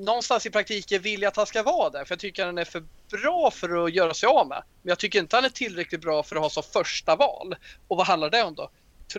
någonstans 0.00 0.46
i 0.46 0.50
praktiken 0.50 1.02
vill 1.02 1.22
jag 1.22 1.28
att 1.28 1.36
han 1.36 1.46
ska 1.46 1.62
vara 1.62 1.90
där. 1.90 2.04
För 2.04 2.12
jag 2.12 2.20
tycker 2.20 2.46
han 2.46 2.58
är 2.58 2.64
för 2.64 2.84
bra 3.10 3.50
för 3.50 3.84
att 3.84 3.92
göra 3.92 4.14
sig 4.14 4.26
av 4.26 4.48
med. 4.48 4.62
Men 4.82 4.88
jag 4.88 4.98
tycker 4.98 5.18
inte 5.18 5.36
han 5.36 5.44
är 5.44 5.48
tillräckligt 5.48 6.00
bra 6.00 6.22
för 6.22 6.36
att 6.36 6.42
ha 6.42 6.50
som 6.50 6.62
första 6.62 7.16
val. 7.16 7.56
Och 7.88 7.96
vad 7.96 8.06
handlar 8.06 8.30
det 8.30 8.42
om 8.42 8.54
då? 8.54 8.70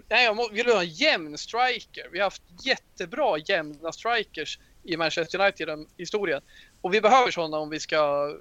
Nej, 0.09 0.25
jag 0.25 0.53
vill 0.53 0.65
ha 0.65 0.81
en 0.81 0.89
jämn 0.89 1.37
striker. 1.37 2.09
Vi 2.11 2.19
har 2.19 2.23
haft 2.23 2.43
jättebra 2.63 3.37
jämna 3.37 3.91
strikers 3.91 4.59
i 4.83 4.97
Manchester 4.97 5.41
United 5.41 5.59
genom 5.69 5.87
historien. 5.97 6.41
Och 6.81 6.93
vi 6.93 7.01
behöver 7.01 7.31
sådana 7.31 7.57
om 7.57 7.69
vi 7.69 7.79
ska 7.79 8.31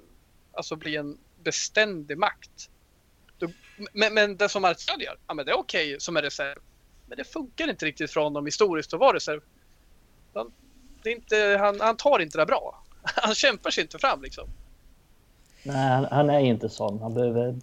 alltså, 0.53 0.75
bli 0.75 0.95
en 0.95 1.17
beständig 1.43 2.17
makt. 2.17 2.69
Men, 3.93 4.13
men 4.13 4.37
det 4.37 4.49
som 4.49 4.61
Martial 4.61 5.01
gör, 5.01 5.17
ja 5.27 5.33
men 5.33 5.45
det 5.45 5.51
är 5.51 5.57
okej 5.57 5.89
okay 5.89 5.99
som 5.99 6.17
en 6.17 6.23
reserv. 6.23 6.59
Men 7.07 7.17
det 7.17 7.23
funkar 7.23 7.69
inte 7.69 7.85
riktigt 7.85 8.11
för 8.11 8.21
honom 8.21 8.45
historiskt 8.45 8.93
att 8.93 8.99
vara 8.99 9.15
reserv. 9.15 9.41
Han, 11.01 11.03
det 11.03 11.09
är 11.09 11.15
inte, 11.15 11.57
han, 11.59 11.79
han 11.79 11.97
tar 11.97 12.19
inte 12.19 12.37
det 12.37 12.45
bra. 12.45 12.83
Han 13.03 13.35
kämpar 13.35 13.69
sig 13.69 13.83
inte 13.83 13.99
fram 13.99 14.21
liksom. 14.21 14.49
Nej, 15.63 15.89
han, 15.89 16.05
han 16.11 16.29
är 16.29 16.39
inte 16.39 16.69
sån. 16.69 16.99
Han 16.99 17.13
behöver 17.13 17.55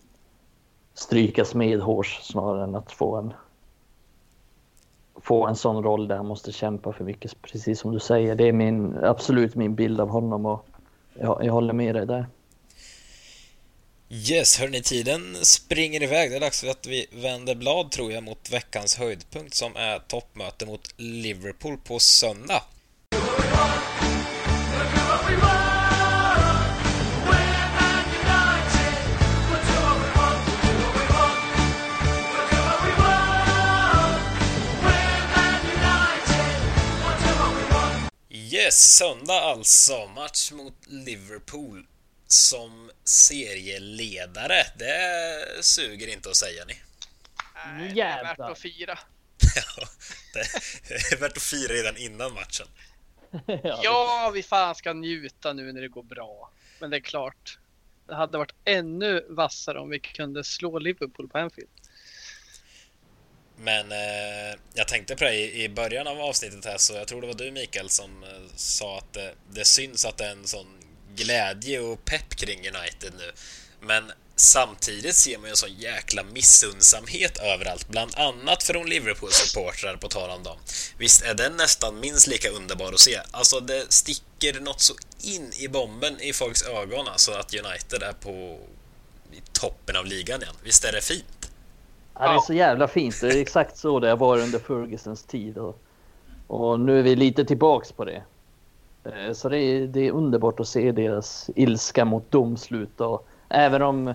strykas 0.95 1.55
medhårs 1.55 2.19
snarare 2.23 2.65
än 2.65 2.75
att 2.75 2.93
få 2.93 3.17
en 3.17 3.33
få 5.23 5.47
en 5.47 5.57
sån 5.57 5.83
roll 5.83 6.09
där 6.09 6.17
han 6.17 6.27
måste 6.27 6.53
kämpa 6.53 6.93
för 6.93 7.05
mycket, 7.05 7.43
precis 7.43 7.81
som 7.81 7.93
du 7.93 8.01
säger. 8.01 8.35
Det 8.35 8.49
är 8.49 8.53
min, 8.53 8.97
absolut 9.05 9.55
min 9.55 9.75
bild 9.75 10.01
av 10.01 10.09
honom 10.09 10.47
och 10.47 10.67
jag, 11.21 11.45
jag 11.45 11.53
håller 11.53 11.73
med 11.73 11.95
dig 11.95 12.07
där. 12.07 12.27
Yes, 14.11 14.59
hörni, 14.59 14.83
tiden 14.83 15.37
springer 15.43 16.03
iväg. 16.03 16.31
Det 16.31 16.37
är 16.37 16.41
dags 16.41 16.61
för 16.61 16.69
att 16.69 16.87
vi 16.87 17.07
vänder 17.13 17.55
blad, 17.55 17.91
tror 17.91 18.13
jag, 18.13 18.23
mot 18.23 18.51
veckans 18.51 18.97
höjdpunkt 18.97 19.55
som 19.55 19.77
är 19.77 19.99
toppmöte 19.99 20.67
mot 20.67 20.95
Liverpool 20.97 21.79
på 21.79 21.99
söndag. 21.99 22.63
Yes, 38.69 38.97
söndag 38.97 39.41
alltså. 39.41 40.07
Match 40.07 40.53
mot 40.53 40.75
Liverpool 40.87 41.87
som 42.27 42.91
serieledare. 43.05 44.65
Det 44.77 45.65
suger 45.65 46.09
inte 46.09 46.29
att 46.31 46.37
säga 46.37 46.65
ni. 46.65 46.75
Nej, 47.67 47.93
det 47.95 48.01
är 48.01 48.25
värt 48.25 48.39
att 48.39 48.59
fira. 48.59 48.99
ja, 49.57 49.87
det 50.89 51.15
är 51.15 51.21
värt 51.21 51.37
att 51.37 51.43
fira 51.43 51.73
redan 51.73 51.97
innan 51.97 52.35
matchen. 52.35 52.67
ja, 53.83 54.31
vi 54.35 54.43
fan 54.43 54.75
ska 54.75 54.93
njuta 54.93 55.53
nu 55.53 55.73
när 55.73 55.81
det 55.81 55.89
går 55.89 56.03
bra. 56.03 56.51
Men 56.81 56.91
det 56.91 56.97
är 56.97 57.01
klart, 57.01 57.59
det 58.07 58.15
hade 58.15 58.39
varit 58.39 58.55
ännu 58.65 59.27
vassare 59.29 59.79
om 59.79 59.91
vi 59.91 59.99
kunde 59.99 60.45
slå 60.45 60.79
Liverpool 60.79 61.29
på 61.29 61.39
Anfield. 61.39 61.71
Men 63.61 63.93
eh, 63.93 64.59
jag 64.75 64.89
tänkte 64.89 65.17
på 65.17 65.25
det 65.25 65.35
i, 65.35 65.65
i 65.65 65.69
början 65.69 66.07
av 66.07 66.21
avsnittet 66.21 66.65
här, 66.65 66.79
så 66.79 66.95
jag 66.95 67.09
tror 67.09 67.21
det 67.21 67.27
var 67.27 67.35
du 67.35 67.51
Mikael 67.51 67.91
som 67.91 68.23
eh, 68.23 68.29
sa 68.57 68.99
att 68.99 69.13
det, 69.13 69.35
det 69.51 69.65
syns 69.65 70.05
att 70.05 70.17
det 70.17 70.25
är 70.25 70.31
en 70.33 70.47
sån 70.47 70.67
glädje 71.15 71.81
och 71.81 72.05
pepp 72.05 72.37
kring 72.37 72.59
United 72.59 73.13
nu. 73.19 73.33
Men 73.81 74.13
samtidigt 74.37 75.17
ser 75.17 75.39
man 75.39 75.47
ju 75.47 75.51
en 75.51 75.57
sån 75.57 75.75
jäkla 75.75 76.23
missundsamhet 76.23 77.39
överallt, 77.39 77.89
bland 77.89 78.15
annat 78.15 78.63
från 78.63 78.89
Liverpool-supportrar 78.91 79.97
på 79.97 80.09
tal 80.09 80.31
om 80.31 80.43
dem. 80.43 80.59
Visst 80.99 81.23
är 81.23 81.35
den 81.35 81.57
nästan 81.57 82.01
minst 82.01 82.27
lika 82.27 82.49
underbar 82.51 82.93
att 82.93 83.01
se? 83.01 83.21
Alltså, 83.31 83.61
det 83.61 83.93
sticker 83.93 84.61
något 84.61 84.81
så 84.81 84.95
in 85.23 85.53
i 85.53 85.69
bomben 85.69 86.21
i 86.21 86.33
folks 86.33 86.63
ögon, 86.63 87.09
alltså 87.09 87.33
att 87.33 87.55
United 87.55 88.03
är 88.03 88.13
på 88.13 88.61
i 89.33 89.41
toppen 89.53 89.97
av 89.97 90.07
ligan 90.07 90.43
igen. 90.43 90.55
Visst 90.63 90.85
är 90.85 90.93
det 90.93 91.01
fint? 91.01 91.38
Ja, 92.19 92.29
det 92.29 92.35
är 92.35 92.41
så 92.41 92.53
jävla 92.53 92.89
fint. 92.89 93.21
Det 93.21 93.29
är 93.29 93.41
exakt 93.41 93.77
så 93.77 94.01
det 94.01 94.09
har 94.09 94.17
varit 94.17 94.45
under 94.45 94.59
Fergusons 94.59 95.23
tid. 95.25 95.59
Och, 95.59 95.81
och 96.47 96.81
nu 96.81 96.99
är 96.99 97.03
vi 97.03 97.17
lite 97.17 97.45
tillbaks 97.45 97.93
på 97.93 98.05
det. 98.05 98.23
Eh, 99.05 99.33
så 99.33 99.49
det 99.49 99.59
är, 99.59 99.87
det 99.87 100.01
är 100.01 100.11
underbart 100.11 100.61
att 100.61 100.69
se 100.69 100.93
deras 100.93 101.51
ilska 101.55 102.05
mot 102.05 102.31
domslut. 102.31 103.01
Och 103.01 103.27
även 103.49 103.83
om 103.83 104.15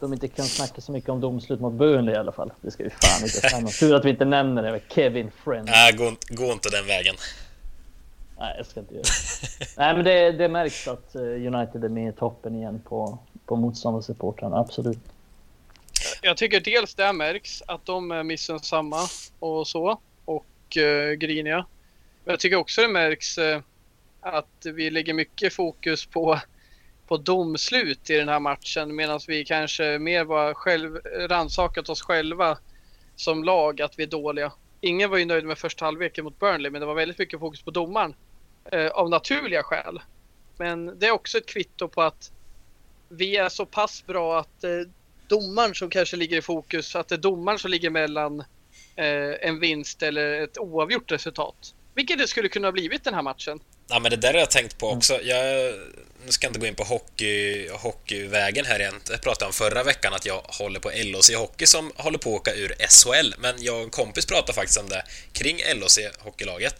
de 0.00 0.12
inte 0.12 0.28
kan 0.28 0.44
snacka 0.44 0.80
så 0.80 0.92
mycket 0.92 1.10
om 1.10 1.20
domslut 1.20 1.60
mot 1.60 1.72
Burnley 1.72 2.14
i 2.14 2.18
alla 2.18 2.32
fall. 2.32 2.52
Det 2.60 2.70
ska 2.70 2.84
vi 2.84 2.90
fan 2.90 3.22
inte 3.22 3.28
säga. 3.28 3.66
Tur 3.66 3.94
att 3.94 4.04
vi 4.04 4.10
inte 4.10 4.24
nämner 4.24 4.62
det 4.62 4.70
med 4.70 4.80
Kevin 4.88 5.30
Friend. 5.30 5.68
Nej, 5.70 5.92
gå, 5.92 6.12
gå 6.28 6.52
inte 6.52 6.68
den 6.68 6.86
vägen. 6.86 7.14
Nej, 8.38 8.54
jag 8.56 8.66
ska 8.66 8.80
inte 8.80 8.94
göra 8.94 9.02
det. 9.02 9.66
Nej, 9.76 9.94
men 9.94 10.04
det, 10.04 10.32
det 10.32 10.48
märks 10.48 10.88
att 10.88 11.14
eh, 11.14 11.22
United 11.22 11.84
är 11.84 11.88
med 11.88 12.08
i 12.08 12.12
toppen 12.12 12.56
igen 12.56 12.80
på, 12.88 13.18
på 13.46 13.56
motståndarsupportrarna. 13.56 14.58
Absolut. 14.58 14.98
Jag 16.22 16.36
tycker 16.36 16.60
dels 16.60 16.94
det 16.94 17.12
märks 17.12 17.62
att 17.66 17.86
de 17.86 18.10
är 18.10 18.22
missunnsamma 18.22 19.08
och 19.38 19.68
så 19.68 20.00
och 20.24 20.76
eh, 20.76 21.12
griniga. 21.12 21.66
Men 22.24 22.32
jag 22.32 22.40
tycker 22.40 22.56
också 22.56 22.82
det 22.82 22.88
märks 22.88 23.38
eh, 23.38 23.60
att 24.20 24.66
vi 24.74 24.90
lägger 24.90 25.14
mycket 25.14 25.52
fokus 25.52 26.06
på, 26.06 26.40
på 27.06 27.16
domslut 27.16 28.10
i 28.10 28.14
den 28.14 28.28
här 28.28 28.40
matchen 28.40 28.96
medan 28.96 29.20
vi 29.28 29.44
kanske 29.44 29.98
mer 29.98 30.24
var 30.24 30.54
själv, 30.54 30.96
rannsakat 31.28 31.88
oss 31.88 32.02
själva 32.02 32.58
som 33.16 33.44
lag 33.44 33.80
att 33.80 33.98
vi 33.98 34.02
är 34.02 34.06
dåliga. 34.06 34.52
Ingen 34.80 35.10
var 35.10 35.18
ju 35.18 35.24
nöjd 35.24 35.44
med 35.44 35.58
första 35.58 35.84
halvleken 35.84 36.24
mot 36.24 36.38
Burnley 36.38 36.70
men 36.70 36.80
det 36.80 36.86
var 36.86 36.94
väldigt 36.94 37.18
mycket 37.18 37.40
fokus 37.40 37.62
på 37.62 37.70
domaren 37.70 38.14
eh, 38.72 38.86
av 38.86 39.10
naturliga 39.10 39.62
skäl. 39.62 40.00
Men 40.56 40.98
det 40.98 41.06
är 41.06 41.10
också 41.10 41.38
ett 41.38 41.46
kvitto 41.46 41.88
på 41.88 42.02
att 42.02 42.32
vi 43.08 43.36
är 43.36 43.48
så 43.48 43.66
pass 43.66 44.06
bra 44.06 44.38
att 44.38 44.64
eh, 44.64 44.70
domaren 45.28 45.74
som 45.74 45.90
kanske 45.90 46.16
ligger 46.16 46.36
i 46.36 46.42
fokus, 46.42 46.96
att 46.96 47.08
det 47.08 47.14
är 47.14 47.18
domaren 47.18 47.58
som 47.58 47.70
ligger 47.70 47.90
mellan 47.90 48.40
eh, 48.96 49.48
en 49.48 49.60
vinst 49.60 50.02
eller 50.02 50.42
ett 50.42 50.58
oavgjort 50.58 51.12
resultat. 51.12 51.74
Vilket 51.94 52.18
det 52.18 52.26
skulle 52.26 52.48
kunna 52.48 52.66
ha 52.66 52.72
blivit 52.72 53.04
den 53.04 53.14
här 53.14 53.22
matchen. 53.22 53.60
Ja, 53.88 53.98
men 53.98 54.10
det 54.10 54.16
där 54.16 54.32
har 54.32 54.40
jag 54.40 54.50
tänkt 54.50 54.78
på 54.78 54.90
också. 54.90 55.20
Jag 55.22 55.74
nu 56.24 56.32
ska 56.32 56.46
jag 56.46 56.50
inte 56.50 56.60
gå 56.60 56.66
in 56.66 56.74
på 56.74 56.84
hockey, 56.84 57.68
hockeyvägen 57.68 58.64
här 58.64 58.80
igen. 58.80 58.94
Jag 59.10 59.22
pratade 59.22 59.46
om 59.46 59.52
förra 59.52 59.82
veckan 59.82 60.14
att 60.14 60.26
jag 60.26 60.40
håller 60.46 60.80
på 60.80 60.90
LOC 60.94 61.34
Hockey 61.34 61.66
som 61.66 61.92
håller 61.96 62.18
på 62.18 62.34
att 62.34 62.40
åka 62.40 62.54
ur 62.54 62.74
SHL. 62.88 63.34
Men 63.38 63.62
jag 63.62 63.76
och 63.76 63.82
en 63.82 63.90
kompis 63.90 64.26
pratade 64.26 64.52
faktiskt 64.52 64.80
om 64.80 64.88
det 64.88 65.02
kring 65.32 65.60
LOC 65.74 65.98
Hockeylaget. 66.18 66.74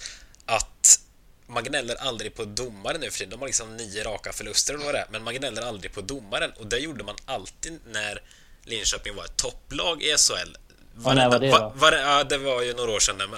Att 0.46 1.01
man 1.49 1.64
gnäller 1.64 1.94
aldrig 1.94 2.34
på 2.34 2.44
domaren 2.44 3.01
nu 3.01 3.11
för 3.11 3.18
tiden. 3.18 3.30
De 3.30 3.40
har 3.40 3.46
liksom 3.46 3.76
nio 3.76 4.05
raka 4.05 4.32
förluster 4.32 4.74
eller 4.74 4.84
vad 4.84 4.94
det 4.94 4.99
är. 4.99 5.07
Men 5.11 5.22
man 5.22 5.34
gnäller 5.34 5.62
aldrig 5.62 5.92
på 5.92 6.01
domaren. 6.01 6.53
Och 6.57 6.66
det 6.66 6.78
gjorde 6.78 7.05
man 7.05 7.16
alltid 7.24 7.80
när 7.86 8.22
Linköping 8.64 9.14
var 9.14 9.24
ett 9.24 9.36
topplag 9.36 10.03
i 10.03 10.16
SHL. 10.16 10.57
Var 10.94 11.14
när 11.14 11.28
var 11.28 11.38
det 11.38 11.51
då? 11.51 11.72
Var, 11.76 11.92
ja, 11.92 12.24
det 12.24 12.38
var 12.38 12.62
ju 12.62 12.74
några 12.74 12.92
år 12.92 13.01
sedan 13.01 13.18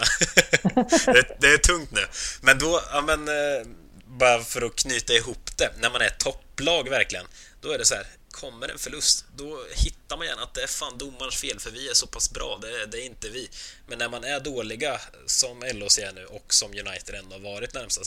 det, 1.07 1.37
det, 1.41 1.47
är 1.47 1.59
tungt 1.59 1.91
nu. 1.91 2.07
Men 2.41 2.59
då, 2.59 2.83
ja 2.93 3.01
men 3.01 3.29
eh, 3.29 3.67
bara 4.07 4.41
för 4.43 4.63
att 4.63 4.77
knyta 4.77 5.13
ihop 5.13 5.57
det, 5.57 5.71
när 5.81 5.91
man 5.91 6.01
är 6.01 6.11
topplag 6.11 6.89
verkligen, 6.89 7.27
då 7.61 7.71
är 7.71 7.79
det 7.79 7.85
så 7.85 7.95
här, 7.95 8.07
kommer 8.41 8.69
en 8.69 8.79
förlust, 8.79 9.25
då 9.37 9.65
hittar 9.75 10.17
man 10.17 10.27
gärna 10.27 10.43
att 10.43 10.55
det 10.55 10.63
är 10.63 10.67
fan 10.67 10.99
domarens 10.99 11.37
fel, 11.37 11.61
för 11.61 11.71
vi 11.71 11.89
är 11.89 11.95
så 11.95 12.07
pass 12.07 12.31
bra, 12.31 12.59
det, 12.63 12.87
det 12.87 13.03
är 13.03 13.07
inte 13.07 13.29
vi. 13.29 13.49
Men 13.87 13.99
när 13.99 14.09
man 14.09 14.25
är 14.25 14.41
dåliga, 14.41 15.01
som 15.27 15.63
LHC 15.63 15.99
är 15.99 16.13
nu 16.13 16.27
och 16.27 16.55
som 16.55 16.71
United 16.71 17.15
ändå 17.15 17.37
har 17.37 17.41
varit 17.41 17.75
närmsta, 17.75 18.05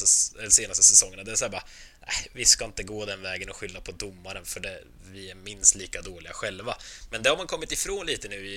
senaste 0.50 0.84
säsongerna, 0.84 1.24
det 1.24 1.32
är 1.32 1.36
såhär 1.36 1.52
bara, 1.52 1.66
nej, 2.00 2.30
vi 2.34 2.46
ska 2.46 2.66
inte 2.66 2.84
gå 2.84 3.06
den 3.06 3.22
vägen 3.22 3.50
och 3.50 3.56
skylla 3.56 3.82
på 3.82 3.92
domaren, 3.92 4.46
för 4.46 4.60
det, 4.60 4.84
vi 5.12 5.32
är 5.32 5.36
minst 5.36 5.76
lika 5.76 6.02
dåliga 6.02 6.34
själva. 6.34 6.78
Men 7.12 7.24
det 7.24 7.30
har 7.30 7.38
man 7.38 7.48
kommit 7.48 7.72
ifrån 7.72 8.06
lite 8.06 8.28
nu 8.28 8.48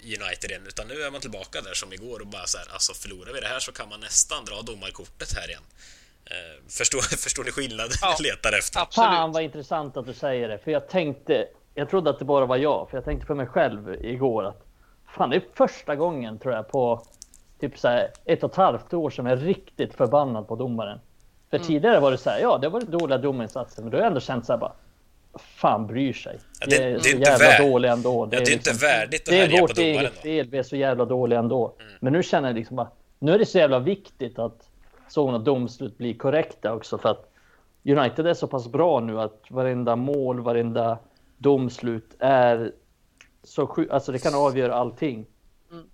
i 0.00 0.16
United 0.16 0.50
igen, 0.50 0.66
utan 0.66 0.88
nu 0.88 1.02
är 1.02 1.10
man 1.10 1.20
tillbaka 1.20 1.60
där 1.60 1.74
som 1.74 1.92
igår 1.92 2.20
och 2.20 2.26
bara 2.26 2.46
så 2.46 2.58
här, 2.58 2.66
alltså 2.72 2.94
förlorar 2.94 3.32
vi 3.32 3.40
det 3.40 3.48
här 3.48 3.60
så 3.60 3.72
kan 3.72 3.88
man 3.88 4.00
nästan 4.00 4.44
dra 4.44 4.62
domarkortet 4.62 5.32
här 5.32 5.48
igen. 5.48 5.62
Eh, 6.30 6.62
förstår, 6.68 7.00
förstår 7.16 7.44
ni 7.44 7.50
skillnaden 7.50 7.92
ja, 8.02 8.14
jag 8.18 8.24
letar 8.24 8.58
efter? 8.58 8.80
Absolut. 8.80 9.08
Fan 9.08 9.32
vad 9.32 9.42
intressant 9.42 9.96
att 9.96 10.06
du 10.06 10.14
säger 10.14 10.48
det. 10.48 10.58
För 10.58 10.70
jag 10.70 10.88
tänkte, 10.88 11.48
jag 11.74 11.90
trodde 11.90 12.10
att 12.10 12.18
det 12.18 12.24
bara 12.24 12.46
var 12.46 12.56
jag. 12.56 12.90
För 12.90 12.96
jag 12.96 13.04
tänkte 13.04 13.26
för 13.26 13.34
mig 13.34 13.46
själv 13.46 14.04
igår 14.04 14.44
att 14.44 14.66
fan 15.14 15.30
det 15.30 15.36
är 15.36 15.42
första 15.54 15.96
gången 15.96 16.38
tror 16.38 16.54
jag 16.54 16.68
på 16.68 17.02
typ 17.60 17.78
så 17.78 17.88
här, 17.88 18.10
ett 18.24 18.44
och 18.44 18.50
ett 18.50 18.56
halvt 18.56 18.94
år 18.94 19.10
som 19.10 19.26
jag 19.26 19.38
är 19.38 19.42
riktigt 19.42 19.94
förbannad 19.94 20.48
på 20.48 20.56
domaren. 20.56 21.00
För 21.50 21.56
mm. 21.56 21.66
tidigare 21.66 22.00
var 22.00 22.10
det 22.10 22.18
så 22.18 22.30
här, 22.30 22.40
ja 22.40 22.58
det 22.58 22.68
var 22.68 22.80
dåliga 22.80 23.18
dominsatser 23.18 23.82
men 23.82 23.90
då 23.90 23.96
har 23.96 24.02
jag 24.02 24.08
ändå 24.08 24.20
känt 24.20 24.46
så 24.46 24.52
här 24.52 24.58
bara 24.58 24.72
fan 25.38 25.86
bryr 25.86 26.12
sig? 26.12 26.38
Ja, 26.60 26.66
det, 26.70 26.78
det, 26.78 26.84
är 26.84 26.98
så 26.98 27.08
jävla 27.16 27.38
vär... 27.38 27.70
dålig 27.70 27.88
ändå. 27.88 28.26
Det, 28.26 28.36
ja, 28.36 28.40
det 28.40 28.50
är, 28.50 28.54
liksom, 28.54 28.70
inte 28.72 28.86
värdigt 28.86 29.20
att 29.20 29.26
Det 29.26 29.40
är 29.40 29.60
vårt 29.60 29.78
eget 29.78 30.14
fel, 30.14 30.48
vi 30.50 30.58
är 30.58 30.62
så 30.62 30.76
jävla 30.76 31.04
dåliga 31.04 31.38
ändå. 31.38 31.74
Mm. 31.80 31.92
Men 32.00 32.12
nu 32.12 32.22
känner 32.22 32.48
jag 32.48 32.56
liksom 32.56 32.76
bara, 32.76 32.90
nu 33.18 33.32
är 33.32 33.38
det 33.38 33.46
så 33.46 33.58
jävla 33.58 33.78
viktigt 33.78 34.38
att 34.38 34.67
sådana 35.08 35.38
domslut 35.38 35.98
blir 35.98 36.14
korrekta 36.14 36.74
också 36.74 36.98
för 36.98 37.08
att 37.08 37.32
United 37.84 38.26
är 38.26 38.34
så 38.34 38.46
pass 38.46 38.68
bra 38.68 39.00
nu 39.00 39.20
att 39.20 39.44
varenda 39.50 39.96
mål, 39.96 40.40
varenda 40.40 40.98
domslut 41.38 42.16
är 42.18 42.72
så 43.42 43.66
sjukt, 43.66 43.90
alltså 43.90 44.12
det 44.12 44.18
kan 44.18 44.34
avgöra 44.34 44.74
allting. 44.74 45.26
Mm. 45.70 45.84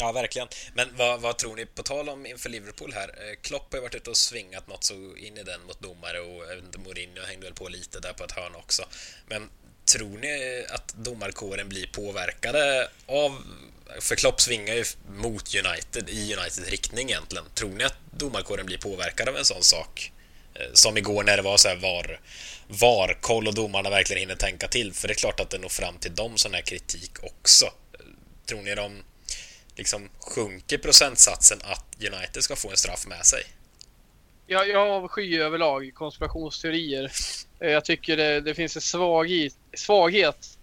Ja, 0.00 0.12
verkligen. 0.12 0.48
Men 0.74 0.88
vad, 0.98 1.20
vad, 1.20 1.36
tror 1.36 1.56
ni, 1.56 1.66
på 1.66 1.82
tal 1.82 2.08
om 2.08 2.26
inför 2.26 2.50
Liverpool 2.50 2.92
här, 2.94 3.08
eh, 3.08 3.40
Klopp 3.40 3.72
har 3.72 3.78
ju 3.78 3.82
varit 3.82 3.94
ute 3.94 4.10
och 4.10 4.16
svingat 4.16 4.68
något 4.68 4.84
så 4.84 4.94
in 4.94 5.38
i 5.38 5.42
den 5.42 5.60
mot 5.66 5.80
domare 5.80 6.20
och 6.20 6.52
eh, 6.52 6.80
Mourinho 6.84 7.22
hängde 7.26 7.46
väl 7.46 7.54
på 7.54 7.68
lite 7.68 8.00
där 8.00 8.12
på 8.12 8.24
ett 8.24 8.32
hörn 8.32 8.54
också. 8.54 8.82
Men 9.26 9.50
tror 9.92 10.18
ni 10.18 10.64
att 10.70 10.94
domarkåren 10.94 11.68
blir 11.68 11.86
påverkade 11.86 12.88
av 13.06 13.42
för 14.00 14.16
Klopp 14.16 14.40
svingar 14.40 14.74
ju 14.74 14.84
mot 15.10 15.54
United, 15.54 16.08
i 16.08 16.34
Uniteds 16.34 16.68
riktning 16.68 17.10
egentligen. 17.10 17.44
Tror 17.54 17.70
ni 17.70 17.84
att 17.84 17.96
domarkåren 18.10 18.66
blir 18.66 18.78
påverkad 18.78 19.28
av 19.28 19.36
en 19.36 19.44
sån 19.44 19.62
sak? 19.62 20.12
Eh, 20.54 20.66
som 20.72 20.96
igår 20.96 21.22
när 21.22 21.36
det 21.36 21.42
var 21.42 21.56
så 21.56 21.68
här 21.68 21.76
var, 21.76 22.20
var 22.68 23.18
koll 23.20 23.48
och 23.48 23.54
domarna 23.54 23.90
verkligen 23.90 24.20
hinner 24.20 24.36
tänka 24.36 24.68
till. 24.68 24.92
För 24.92 25.08
det 25.08 25.14
är 25.14 25.18
klart 25.18 25.40
att 25.40 25.50
det 25.50 25.58
når 25.58 25.68
fram 25.68 25.98
till 25.98 26.14
dem 26.14 26.38
sån 26.38 26.54
här 26.54 26.62
kritik 26.62 27.12
också. 27.22 27.66
Eh, 27.66 28.00
tror 28.46 28.62
ni 28.62 28.74
de 28.74 29.02
liksom 29.76 30.08
sjunker 30.18 30.78
procentsatsen 30.78 31.58
att 31.62 31.84
United 31.98 32.42
ska 32.42 32.56
få 32.56 32.70
en 32.70 32.76
straff 32.76 33.06
med 33.06 33.26
sig? 33.26 33.42
Jag, 34.50 34.68
jag 34.68 34.88
avskyr 34.88 35.40
överlag 35.40 35.90
konspirationsteorier. 35.94 37.10
Eh, 37.60 37.70
jag 37.70 37.84
tycker 37.84 38.16
det, 38.16 38.40
det 38.40 38.54
finns 38.54 38.76
en 38.76 38.82
svaghet, 38.82 39.54
svaghet 39.76 40.58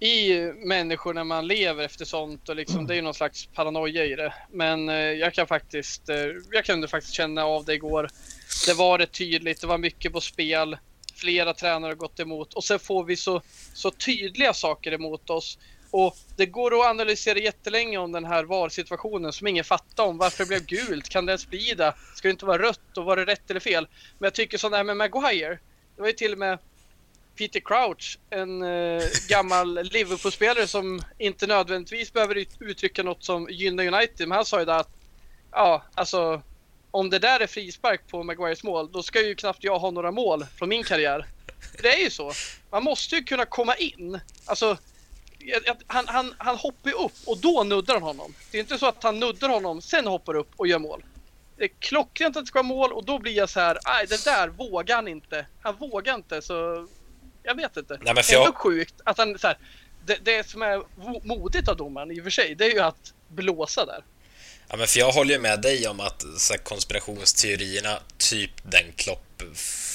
i 0.00 0.40
människor 0.66 1.14
när 1.14 1.24
man 1.24 1.46
lever 1.46 1.84
efter 1.84 2.04
sånt 2.04 2.48
och 2.48 2.56
liksom, 2.56 2.86
det 2.86 2.94
är 2.94 2.96
ju 2.96 3.02
någon 3.02 3.14
slags 3.14 3.46
paranoia 3.46 4.04
i 4.04 4.14
det. 4.14 4.34
Men 4.50 4.88
eh, 4.88 4.94
jag 4.94 5.34
kan 5.34 5.46
faktiskt, 5.46 6.08
eh, 6.08 6.16
jag 6.52 6.64
kunde 6.64 6.88
faktiskt 6.88 7.14
känna 7.14 7.44
av 7.44 7.64
det 7.64 7.74
igår. 7.74 8.08
Det 8.66 8.74
var 8.74 8.98
rätt 8.98 9.12
tydligt, 9.12 9.60
det 9.60 9.66
var 9.66 9.78
mycket 9.78 10.12
på 10.12 10.20
spel. 10.20 10.76
Flera 11.14 11.54
tränare 11.54 11.90
har 11.90 11.96
gått 11.96 12.20
emot 12.20 12.54
och 12.54 12.64
sen 12.64 12.78
får 12.78 13.04
vi 13.04 13.16
så, 13.16 13.42
så 13.74 13.90
tydliga 13.90 14.54
saker 14.54 14.92
emot 14.92 15.30
oss. 15.30 15.58
Och 15.90 16.16
det 16.36 16.46
går 16.46 16.80
att 16.80 16.86
analysera 16.86 17.38
jättelänge 17.38 17.98
om 17.98 18.12
den 18.12 18.24
här 18.24 18.44
VAR-situationen 18.44 19.32
som 19.32 19.46
ingen 19.46 19.64
fattar 19.64 20.04
om. 20.04 20.18
Varför 20.18 20.44
det 20.44 20.48
blev 20.48 20.66
gult? 20.66 21.08
Kan 21.08 21.26
det 21.26 21.32
ens 21.32 21.46
bli 21.46 21.74
det? 21.74 21.94
Ska 22.14 22.28
det 22.28 22.32
inte 22.32 22.46
vara 22.46 22.62
rött? 22.62 22.96
Och 22.96 23.04
var 23.04 23.16
det 23.16 23.24
rätt 23.24 23.50
eller 23.50 23.60
fel? 23.60 23.88
Men 24.18 24.26
jag 24.26 24.34
tycker 24.34 24.58
sådär 24.58 24.84
med 24.84 24.96
Maguire. 24.96 25.58
Det 25.96 26.00
var 26.00 26.08
ju 26.08 26.12
till 26.12 26.32
och 26.32 26.38
med 26.38 26.58
Peter 27.36 27.60
Crouch, 27.60 28.18
en 28.30 28.62
eh, 28.62 29.02
gammal 29.28 29.74
Liverpool-spelare 29.92 30.66
som 30.66 31.02
inte 31.18 31.46
nödvändigtvis 31.46 32.12
behöver 32.12 32.46
uttrycka 32.60 33.02
något 33.02 33.24
som 33.24 33.48
gynnar 33.50 33.86
United. 33.86 34.28
Men 34.28 34.36
han 34.36 34.44
sa 34.44 34.58
ju 34.58 34.64
det 34.64 34.76
att, 34.76 34.90
ja, 35.52 35.82
alltså 35.94 36.42
om 36.90 37.10
det 37.10 37.18
där 37.18 37.40
är 37.40 37.46
frispark 37.46 38.00
på 38.08 38.22
Maguires 38.22 38.62
mål, 38.62 38.92
då 38.92 39.02
ska 39.02 39.22
ju 39.22 39.34
knappt 39.34 39.64
jag 39.64 39.78
ha 39.78 39.90
några 39.90 40.10
mål 40.10 40.44
från 40.58 40.68
min 40.68 40.84
karriär. 40.84 41.26
Det 41.82 41.88
är 41.88 42.04
ju 42.04 42.10
så. 42.10 42.32
Man 42.70 42.84
måste 42.84 43.16
ju 43.16 43.24
kunna 43.24 43.44
komma 43.44 43.76
in. 43.76 44.20
Alltså, 44.46 44.78
han, 45.86 46.08
han, 46.08 46.34
han 46.38 46.56
hoppar 46.56 46.90
ju 46.90 46.96
upp 46.96 47.12
och 47.26 47.38
då 47.38 47.64
nuddar 47.64 47.94
han 47.94 48.02
honom. 48.02 48.34
Det 48.50 48.58
är 48.58 48.60
inte 48.60 48.78
så 48.78 48.86
att 48.86 49.02
han 49.02 49.20
nuddar 49.20 49.48
honom, 49.48 49.80
sen 49.80 50.06
hoppar 50.06 50.34
upp 50.36 50.50
och 50.56 50.66
gör 50.66 50.78
mål. 50.78 51.04
Det 51.56 51.64
är 51.64 51.70
klockrent 51.78 52.36
att 52.36 52.42
det 52.42 52.46
ska 52.46 52.58
vara 52.58 52.68
mål 52.68 52.92
och 52.92 53.04
då 53.04 53.18
blir 53.18 53.32
jag 53.32 53.50
så 53.50 53.60
här, 53.60 53.78
nej 53.86 54.06
det 54.08 54.24
där 54.24 54.48
vågar 54.48 54.96
han 54.96 55.08
inte. 55.08 55.46
Han 55.62 55.76
vågar 55.76 56.14
inte 56.14 56.42
så 56.42 56.86
jag 57.46 57.54
vet 57.54 57.76
inte. 57.76 57.98
Nej, 58.02 58.14
men 58.14 58.24
för 58.24 58.34
Ändå 58.34 58.46
jag... 58.46 58.54
sjukt 58.54 58.94
att 59.04 59.18
han 59.18 59.38
så 59.38 59.46
här, 59.46 59.58
det, 60.04 60.18
det 60.22 60.48
som 60.48 60.62
är 60.62 60.82
modigt 61.26 61.68
av 61.68 61.76
domaren 61.76 62.10
i 62.10 62.20
och 62.20 62.24
för 62.24 62.30
sig, 62.30 62.54
det 62.54 62.64
är 62.64 62.74
ju 62.74 62.80
att 62.80 63.14
blåsa 63.28 63.86
där. 63.86 64.04
Ja, 64.68 64.76
men 64.76 64.86
för 64.86 64.98
jag 64.98 65.12
håller 65.12 65.34
ju 65.34 65.40
med 65.40 65.60
dig 65.60 65.88
om 65.88 66.00
att 66.00 66.24
så 66.38 66.52
här, 66.52 66.58
konspirationsteorierna, 66.58 68.00
typ 68.18 68.50
den 68.62 68.92
Klopp 68.96 69.42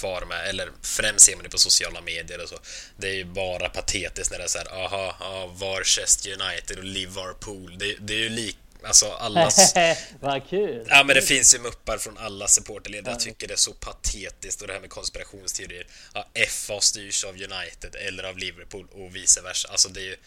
far 0.01 0.25
med, 0.25 0.49
eller 0.49 0.69
främst 0.81 1.25
ser 1.25 1.35
man 1.35 1.43
det 1.43 1.49
på 1.49 1.57
sociala 1.57 2.01
medier 2.01 2.43
och 2.43 2.49
så. 2.49 2.59
Det 2.97 3.07
är 3.07 3.13
ju 3.13 3.25
bara 3.25 3.69
patetiskt 3.69 4.31
när 4.31 4.37
det 4.37 4.43
är 4.43 4.47
så 4.47 4.57
här, 4.57 4.83
aha, 4.83 5.15
aha 5.19 5.47
Varchester 5.47 6.41
United 6.41 6.77
och 6.77 6.83
Liverpool. 6.83 7.77
Det, 7.77 7.95
det 7.99 8.13
är 8.13 8.17
ju 8.17 8.29
lik, 8.29 8.57
Alltså 8.83 9.11
allas... 9.11 9.73
Vad 10.19 10.49
kul! 10.49 10.85
Ja 10.89 11.03
men 11.03 11.15
det 11.15 11.21
finns 11.21 11.55
ju 11.55 11.59
muppar 11.59 11.97
från 11.97 12.17
alla 12.17 12.47
supporterled. 12.47 13.07
Jag 13.07 13.19
tycker 13.19 13.47
det 13.47 13.53
är 13.53 13.57
så 13.57 13.73
patetiskt 13.73 14.61
och 14.61 14.67
det 14.67 14.73
här 14.73 14.79
med 14.79 14.89
konspirationsteorier. 14.89 15.87
Ja, 16.13 16.27
FA 16.47 16.81
styrs 16.81 17.23
av 17.23 17.33
United 17.33 17.95
eller 18.07 18.23
av 18.23 18.37
Liverpool 18.37 18.87
och 18.91 19.15
vice 19.15 19.41
versa. 19.41 19.67
Alltså 19.71 19.89
det 19.89 19.99
är 19.99 20.05
ju... 20.05 20.17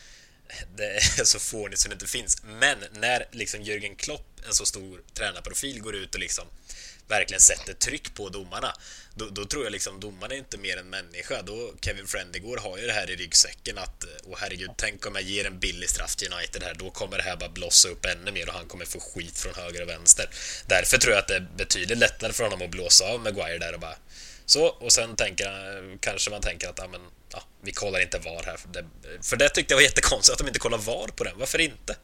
det 0.77 0.85
är 0.85 1.25
så 1.25 1.39
fånigt 1.39 1.81
så 1.81 1.89
det 1.89 1.93
inte 1.93 2.07
finns. 2.07 2.43
Men 2.43 2.79
när 2.93 3.27
liksom 3.31 3.61
Jürgen 3.61 3.97
Klopp, 3.97 4.41
en 4.47 4.55
så 4.55 4.67
stor 4.67 5.03
tränarprofil, 5.15 5.81
går 5.81 5.95
ut 5.95 6.15
och 6.15 6.21
liksom 6.21 6.47
verkligen 7.09 7.41
sätter 7.41 7.75
tryck 7.75 8.15
på 8.15 8.29
domarna, 8.29 8.75
då, 9.15 9.29
då 9.31 9.45
tror 9.45 9.65
jag 9.65 9.73
liksom 9.73 10.01
domarna 10.01 10.35
är 10.35 10.39
inte 10.39 10.59
mer 10.59 10.77
än 10.77 10.91
människa. 10.91 11.43
Då 11.43 11.75
Kevin 11.81 12.07
Friendigård 12.07 12.59
har 12.59 12.79
ju 12.79 12.87
det 12.87 12.93
här 12.93 13.11
i 13.11 13.17
ryggsäcken 13.17 13.79
att, 13.79 14.05
åh 14.25 14.37
herregud, 14.41 14.71
tänk 14.77 15.07
om 15.07 15.15
jag 15.15 15.25
ger 15.25 15.47
en 15.47 15.59
billig 15.59 15.91
straff 15.91 16.17
till 16.17 16.33
United 16.33 16.63
här, 16.63 16.75
då 16.75 16.91
kommer 16.91 17.17
det 17.17 17.23
här 17.23 17.37
bara 17.37 17.51
blossa 17.51 17.89
upp 17.89 18.05
ännu 18.05 18.33
mer 18.33 18.49
och 18.49 18.55
han 18.55 18.67
kommer 18.67 18.85
få 18.85 19.01
skit 19.01 19.39
från 19.39 19.55
höger 19.55 19.83
och 19.83 19.89
vänster. 19.89 20.31
Därför 20.67 20.99
tror 20.99 21.13
jag 21.13 21.21
att 21.21 21.29
det 21.29 21.37
är 21.37 21.49
betydligt 21.57 21.99
lättare 21.99 22.33
för 22.33 22.45
honom 22.45 22.63
att 22.63 22.71
blåsa 22.71 23.05
av 23.05 23.21
Maguire 23.21 23.59
där 23.59 23.75
och 23.75 23.81
bara 23.81 23.97
så, 24.47 24.67
och 24.67 24.93
sen 24.93 25.17
tänker, 25.17 25.47
kanske 26.01 26.31
man 26.31 26.41
tänker 26.41 26.69
att 26.69 26.79
ja, 26.79 26.85
men, 26.91 27.01
ja, 27.33 27.39
vi 27.61 27.73
kollar 27.73 28.03
inte 28.03 28.19
VAR 28.19 28.43
här. 28.47 28.57
För 28.57 28.69
det, 28.69 28.85
för 29.23 29.37
det 29.37 29.49
tyckte 29.49 29.75
jag 29.75 29.79
var 29.79 29.83
jättekonstigt 29.83 30.33
att 30.33 30.39
de 30.39 30.47
inte 30.47 30.59
kollar 30.59 30.79
VAR 30.79 31.09
på 31.17 31.25
den. 31.25 31.33
Varför 31.39 31.61
inte? 31.61 31.97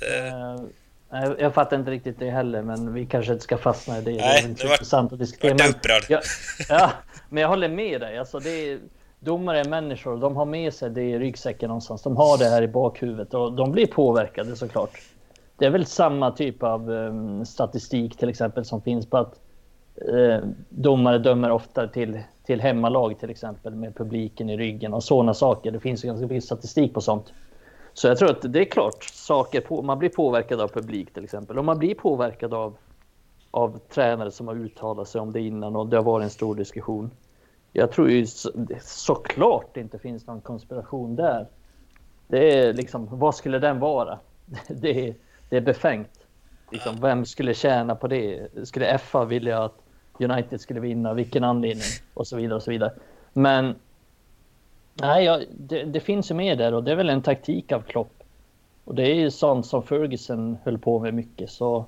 Det... 0.00 0.28
Uh, 0.28 1.34
jag 1.38 1.54
fattar 1.54 1.76
inte 1.76 1.90
riktigt 1.90 2.18
det 2.18 2.30
heller, 2.30 2.62
men 2.62 2.94
vi 2.94 3.06
kanske 3.06 3.32
inte 3.32 3.44
ska 3.44 3.58
fastna 3.58 3.98
i 3.98 4.02
det. 4.02 4.10
Nej, 4.10 4.42
det 4.42 4.62
är 4.62 4.68
var, 4.68 4.74
intressant 4.74 5.12
att 5.12 5.18
diskutera. 5.18 5.54
Men, 5.58 5.70
upprörd. 5.70 6.04
Ja, 6.08 6.20
ja, 6.68 6.92
men 7.28 7.40
jag 7.42 7.48
håller 7.48 7.68
med 7.68 8.00
dig. 8.00 8.18
Alltså, 8.18 8.38
det 8.38 8.50
är, 8.50 8.78
domare 9.20 9.60
är 9.60 9.64
människor. 9.64 10.16
De 10.16 10.36
har 10.36 10.44
med 10.44 10.74
sig 10.74 10.90
det 10.90 11.02
i 11.02 11.18
ryggsäcken 11.18 11.68
någonstans. 11.68 12.02
De 12.02 12.16
har 12.16 12.38
det 12.38 12.44
här 12.44 12.62
i 12.62 12.68
bakhuvudet 12.68 13.34
och 13.34 13.52
de 13.52 13.72
blir 13.72 13.86
påverkade 13.86 14.56
såklart. 14.56 15.00
Det 15.58 15.66
är 15.66 15.70
väl 15.70 15.86
samma 15.86 16.30
typ 16.30 16.62
av 16.62 16.90
um, 16.90 17.46
statistik 17.46 18.16
till 18.16 18.28
exempel 18.28 18.64
som 18.64 18.82
finns 18.82 19.06
på 19.06 19.16
att 19.16 19.34
eh, 19.96 20.48
domare 20.68 21.18
dömer 21.18 21.50
ofta 21.50 21.88
till, 21.88 22.20
till 22.44 22.60
hemmalag 22.60 23.18
till 23.18 23.30
exempel 23.30 23.74
med 23.74 23.96
publiken 23.96 24.50
i 24.50 24.56
ryggen 24.56 24.94
och 24.94 25.04
sådana 25.04 25.34
saker. 25.34 25.70
Det 25.70 25.80
finns 25.80 26.04
ju 26.04 26.08
ganska 26.08 26.26
mycket 26.26 26.44
statistik 26.44 26.94
på 26.94 27.00
sånt. 27.00 27.32
Så 27.94 28.08
jag 28.08 28.18
tror 28.18 28.30
att 28.30 28.52
det 28.52 28.60
är 28.60 28.64
klart, 28.64 29.04
saker 29.04 29.60
på, 29.60 29.82
man 29.82 29.98
blir 29.98 30.08
påverkad 30.08 30.60
av 30.60 30.68
publik 30.68 31.14
till 31.14 31.24
exempel 31.24 31.58
och 31.58 31.64
man 31.64 31.78
blir 31.78 31.94
påverkad 31.94 32.54
av, 32.54 32.76
av 33.50 33.78
tränare 33.78 34.30
som 34.30 34.48
har 34.48 34.54
uttalat 34.54 35.08
sig 35.08 35.20
om 35.20 35.32
det 35.32 35.40
innan 35.40 35.76
och 35.76 35.86
det 35.86 35.96
har 35.96 36.04
varit 36.04 36.24
en 36.24 36.30
stor 36.30 36.54
diskussion. 36.54 37.10
Jag 37.72 37.92
tror 37.92 38.10
ju 38.10 38.26
så, 38.26 38.50
såklart 38.82 39.74
det 39.74 39.80
inte 39.80 39.98
finns 39.98 40.26
någon 40.26 40.40
konspiration 40.40 41.16
där. 41.16 41.46
Det 42.28 42.58
är 42.58 42.72
liksom, 42.72 43.08
vad 43.10 43.34
skulle 43.34 43.58
den 43.58 43.78
vara? 43.78 44.18
Det 44.68 45.08
är, 45.08 45.14
det 45.48 45.56
är 45.56 45.60
befängt. 45.60 46.26
Liksom, 46.70 47.00
vem 47.00 47.24
skulle 47.24 47.54
tjäna 47.54 47.94
på 47.94 48.08
det? 48.08 48.48
Skulle 48.64 48.98
FA 48.98 49.24
vilja 49.24 49.64
att 49.64 49.85
United 50.20 50.60
skulle 50.60 50.80
vinna, 50.80 51.14
vilken 51.14 51.44
anledning 51.44 51.86
och 52.14 52.26
så 52.26 52.36
vidare 52.36 52.56
och 52.56 52.62
så 52.62 52.70
vidare. 52.70 52.92
Men 53.32 53.74
nej, 54.94 55.24
ja, 55.24 55.40
det, 55.58 55.84
det, 55.84 56.00
finns 56.00 56.30
ju 56.30 56.34
med 56.34 56.58
där 56.58 56.74
och 56.74 56.84
det 56.84 56.92
är 56.92 56.96
väl 56.96 57.10
en 57.10 57.22
taktik 57.22 57.72
av 57.72 57.80
Klopp. 57.80 58.22
Och 58.84 58.94
det 58.94 59.02
är 59.02 59.14
ju 59.14 59.30
sånt 59.30 59.66
som 59.66 59.82
Ferguson 59.82 60.58
höll 60.64 60.78
på 60.78 60.98
med 60.98 61.14
mycket 61.14 61.50
så 61.50 61.86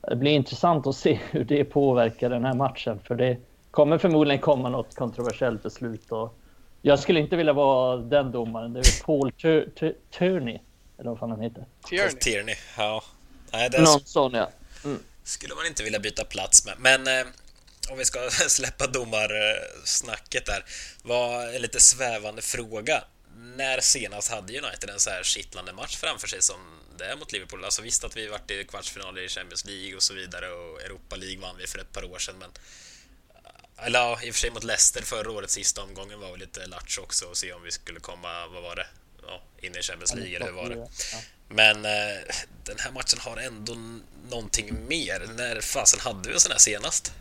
det 0.00 0.16
blir 0.16 0.32
intressant 0.32 0.86
att 0.86 0.96
se 0.96 1.20
hur 1.30 1.44
det 1.44 1.64
påverkar 1.64 2.30
den 2.30 2.44
här 2.44 2.54
matchen 2.54 2.98
för 3.04 3.14
det 3.14 3.36
kommer 3.70 3.98
förmodligen 3.98 4.40
komma 4.40 4.68
något 4.68 4.94
kontroversiellt 4.94 5.62
beslut 5.62 6.12
och 6.12 6.38
jag 6.82 6.98
skulle 6.98 7.20
inte 7.20 7.36
vilja 7.36 7.52
vara 7.52 7.96
den 7.96 8.32
domaren. 8.32 8.72
Det 8.72 8.80
är 8.80 9.04
Paul 9.04 9.32
Tierney 10.10 10.58
eller 10.98 11.10
vad 11.10 11.18
fan 11.18 11.30
han 11.30 11.40
heter. 11.40 11.64
Tierney. 11.88 12.10
Tierney, 12.20 12.54
ja. 12.78 13.02
Nej, 13.52 13.68
det 13.70 13.76
är 13.76 13.80
Någon 13.80 14.00
sån 14.00 14.34
ja. 14.34 14.48
Mm 14.84 14.98
skulle 15.24 15.54
man 15.54 15.66
inte 15.66 15.82
vilja 15.82 15.98
byta 15.98 16.24
plats 16.24 16.64
med. 16.64 16.74
Men 16.78 17.06
eh, 17.06 17.26
om 17.90 17.98
vi 17.98 18.04
ska 18.04 18.30
släppa 18.48 18.86
domarsnacket 18.86 20.46
där, 20.46 20.64
var 21.02 21.46
en 21.46 21.62
lite 21.62 21.80
svävande 21.80 22.42
fråga. 22.42 23.04
När 23.36 23.80
senast 23.80 24.30
hade 24.30 24.58
United 24.58 24.90
en 24.90 25.00
så 25.00 25.10
här 25.10 25.22
kittlande 25.22 25.72
match 25.72 25.96
framför 25.96 26.28
sig 26.28 26.42
som 26.42 26.80
det 26.98 27.04
är 27.04 27.16
mot 27.16 27.32
Liverpool? 27.32 27.64
Alltså 27.64 27.82
visst 27.82 28.04
att 28.04 28.16
vi 28.16 28.26
varit 28.26 28.50
i 28.50 28.64
kvartsfinaler 28.64 29.22
i 29.22 29.28
Champions 29.28 29.64
League 29.64 29.96
och 29.96 30.02
så 30.02 30.14
vidare 30.14 30.50
och 30.50 30.82
Europa 30.82 31.16
League 31.16 31.40
vann 31.40 31.56
vi 31.56 31.66
för 31.66 31.78
ett 31.78 31.92
par 31.92 32.04
år 32.04 32.18
sedan, 32.18 32.38
men 32.38 32.50
eh, 32.50 33.86
eller 33.86 33.98
ja, 33.98 34.22
i 34.22 34.30
och 34.30 34.34
för 34.34 34.40
sig 34.40 34.50
mot 34.50 34.64
Leicester 34.64 35.02
förra 35.02 35.30
året, 35.30 35.50
sista 35.50 35.82
omgången 35.82 36.20
var 36.20 36.30
väl 36.30 36.40
lite 36.40 36.66
latch 36.66 36.98
också 36.98 37.26
och 37.26 37.36
se 37.36 37.52
om 37.52 37.62
vi 37.62 37.70
skulle 37.70 38.00
komma, 38.00 38.46
vad 38.46 38.62
var 38.62 38.76
det, 38.76 38.86
ja, 39.22 39.42
in 39.60 39.76
i 39.76 39.82
Champions 39.82 40.14
League 40.14 40.36
eller 40.36 40.46
hur 40.46 40.52
var 40.52 40.68
det? 40.68 40.88
Men 41.54 41.84
eh, 41.84 42.34
den 42.64 42.76
här 42.78 42.92
matchen 42.92 43.18
har 43.20 43.36
ändå 43.46 43.72
någonting 44.30 44.86
mer. 44.88 45.36
När 45.36 45.60
fasen 45.60 46.00
hade 46.00 46.28
vi 46.28 46.34
en 46.34 46.40
sån 46.40 46.52
här 46.52 46.58
senast? 46.58 47.12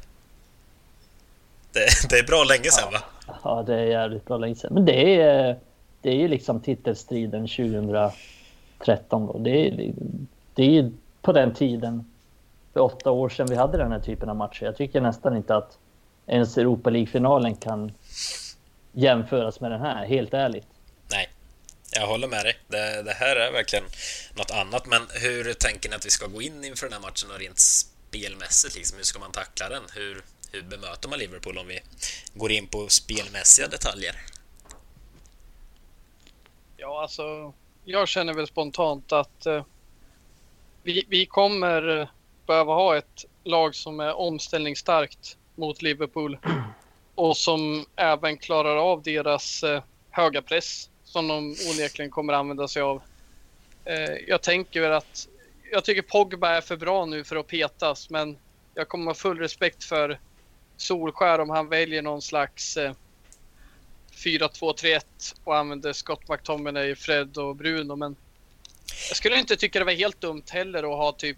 Det, 1.73 2.09
det, 2.09 2.19
är 2.19 2.23
bra 2.23 2.43
länge 2.43 2.71
sedan 2.71 2.91
va? 2.93 2.99
Ja, 3.43 3.63
det 3.67 3.75
är 3.75 3.85
jävligt 3.85 4.25
bra 4.25 4.37
länge 4.37 4.55
sedan. 4.55 4.73
Men 4.73 4.85
det 4.85 5.21
är, 5.21 5.59
det 6.01 6.09
är 6.09 6.15
ju 6.15 6.27
liksom 6.27 6.59
titelstriden 6.59 7.47
2013 7.47 9.25
då. 9.27 9.37
Det 9.37 9.67
är, 9.67 9.93
det 10.53 10.63
är 10.63 10.69
ju 10.69 10.91
på 11.21 11.31
den 11.31 11.53
tiden, 11.53 12.11
för 12.73 12.79
åtta 12.79 13.11
år 13.11 13.29
sedan 13.29 13.47
vi 13.49 13.55
hade 13.55 13.77
den 13.77 13.91
här 13.91 13.99
typen 13.99 14.29
av 14.29 14.35
matcher. 14.35 14.65
Jag 14.65 14.77
tycker 14.77 15.01
nästan 15.01 15.37
inte 15.37 15.55
att 15.55 15.77
ens 16.27 16.57
Europa 16.57 16.89
League-finalen 16.89 17.55
kan 17.55 17.91
jämföras 18.91 19.59
med 19.59 19.71
den 19.71 19.81
här, 19.81 20.05
helt 20.05 20.33
ärligt. 20.33 20.67
Nej, 21.11 21.29
jag 21.95 22.07
håller 22.07 22.27
med 22.27 22.45
dig. 22.45 22.57
Det, 22.67 23.03
det, 23.03 23.13
här 23.13 23.35
är 23.35 23.51
verkligen 23.51 23.85
något 24.35 24.51
annat. 24.51 24.85
Men 24.85 25.01
hur 25.13 25.53
tänker 25.53 25.89
ni 25.89 25.95
att 25.95 26.05
vi 26.05 26.09
ska 26.09 26.27
gå 26.27 26.41
in 26.41 26.63
inför 26.63 26.85
den 26.85 26.93
här 26.93 27.09
matchen 27.09 27.31
och 27.31 27.39
rent 27.39 27.59
spelmässigt? 27.59 28.75
Liksom, 28.75 28.97
hur 28.97 29.03
ska 29.03 29.19
man 29.19 29.31
tackla 29.31 29.69
den? 29.69 29.83
Hur, 29.93 30.23
hur 30.51 30.61
bemöter 30.61 31.09
man 31.09 31.19
Liverpool 31.19 31.57
om 31.57 31.67
vi 31.67 31.79
går 32.33 32.51
in 32.51 32.67
på 32.67 32.87
spelmässiga 32.87 33.67
detaljer? 33.67 34.15
Ja, 36.77 37.01
alltså, 37.01 37.53
jag 37.85 38.07
känner 38.07 38.33
väl 38.33 38.47
spontant 38.47 39.11
att 39.11 39.45
eh, 39.45 39.65
vi, 40.83 41.05
vi 41.09 41.25
kommer 41.25 41.99
eh, 41.99 42.07
behöva 42.47 42.73
ha 42.73 42.97
ett 42.97 43.25
lag 43.43 43.75
som 43.75 43.99
är 43.99 44.13
omställningsstarkt 44.13 45.37
mot 45.55 45.81
Liverpool 45.81 46.37
och 47.15 47.37
som 47.37 47.85
även 47.95 48.37
klarar 48.37 48.77
av 48.77 49.03
deras 49.03 49.63
eh, 49.63 49.83
höga 50.11 50.41
press 50.41 50.89
som 51.13 51.27
de 51.27 51.55
onekligen 51.69 52.11
kommer 52.11 52.33
använda 52.33 52.67
sig 52.67 52.81
av. 52.81 53.01
Eh, 53.85 54.13
jag 54.27 54.41
tänker 54.41 54.81
väl 54.81 54.91
att 54.91 55.27
jag 55.71 55.83
tycker 55.83 56.01
Pogba 56.01 56.49
är 56.49 56.61
för 56.61 56.77
bra 56.77 57.05
nu 57.05 57.23
för 57.23 57.35
att 57.35 57.47
petas, 57.47 58.09
men 58.09 58.37
jag 58.73 58.87
kommer 58.87 59.05
ha 59.05 59.13
full 59.13 59.37
respekt 59.37 59.83
för 59.83 60.19
Solskär 60.77 61.39
om 61.39 61.49
han 61.49 61.69
väljer 61.69 62.01
någon 62.01 62.21
slags 62.21 62.77
eh, 62.77 62.93
4-2-3-1 64.11 65.01
och 65.43 65.57
använder 65.57 65.93
Scott 65.93 66.29
McTominay, 66.29 66.95
Fred 66.95 67.37
och 67.37 67.55
Bruno. 67.55 67.95
Men 67.95 68.15
jag 69.09 69.17
skulle 69.17 69.39
inte 69.39 69.55
tycka 69.55 69.79
det 69.79 69.85
var 69.85 69.91
helt 69.91 70.21
dumt 70.21 70.43
heller 70.49 70.83
att 70.83 70.97
ha 70.97 71.11
typ 71.11 71.37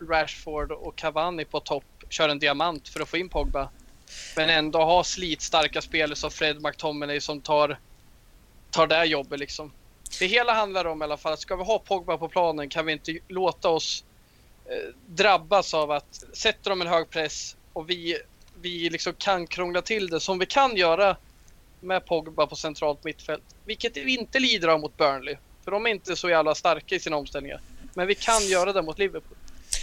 Rashford 0.00 0.72
och 0.72 0.96
Cavani 0.96 1.44
på 1.44 1.60
topp, 1.60 2.04
köra 2.08 2.32
en 2.32 2.38
diamant 2.38 2.88
för 2.88 3.00
att 3.00 3.08
få 3.08 3.16
in 3.16 3.28
Pogba. 3.28 3.68
Men 4.36 4.50
ändå 4.50 4.84
ha 4.84 5.04
slitstarka 5.04 5.80
spelare 5.82 6.16
som 6.16 6.30
Fred 6.30 6.62
McTominay 6.62 7.20
som 7.20 7.40
tar 7.40 7.78
tar 8.72 8.86
det 8.86 9.04
jobbet 9.04 9.40
liksom. 9.40 9.72
Det 10.18 10.26
hela 10.26 10.52
handlar 10.52 10.84
om 10.84 11.02
i 11.02 11.04
alla 11.04 11.16
fall 11.16 11.32
att 11.32 11.40
ska 11.40 11.56
vi 11.56 11.64
ha 11.64 11.78
Pogba 11.78 12.18
på 12.18 12.28
planen 12.28 12.68
kan 12.68 12.86
vi 12.86 12.92
inte 12.92 13.18
låta 13.28 13.68
oss 13.68 14.04
eh, 14.66 14.94
drabbas 15.06 15.74
av 15.74 15.90
att 15.90 16.24
sätter 16.32 16.70
de 16.70 16.80
en 16.80 16.86
hög 16.86 17.10
press 17.10 17.56
och 17.72 17.90
vi, 17.90 18.18
vi 18.60 18.90
liksom 18.90 19.12
kan 19.18 19.46
krångla 19.46 19.82
till 19.82 20.08
det 20.08 20.20
som 20.20 20.38
vi 20.38 20.46
kan 20.46 20.76
göra 20.76 21.16
med 21.80 22.06
Pogba 22.06 22.46
på 22.46 22.56
centralt 22.56 23.04
mittfält. 23.04 23.42
Vilket 23.64 23.96
vi 23.96 24.18
inte 24.18 24.38
lider 24.40 24.68
av 24.68 24.80
mot 24.80 24.96
Burnley. 24.96 25.36
För 25.64 25.70
de 25.70 25.86
är 25.86 25.90
inte 25.90 26.16
så 26.16 26.30
jävla 26.30 26.54
starka 26.54 26.94
i 26.94 27.00
sina 27.00 27.16
omställningar. 27.16 27.60
Men 27.94 28.06
vi 28.06 28.14
kan 28.14 28.46
göra 28.46 28.72
det 28.72 28.82
mot 28.82 28.98
Liverpool. 28.98 29.36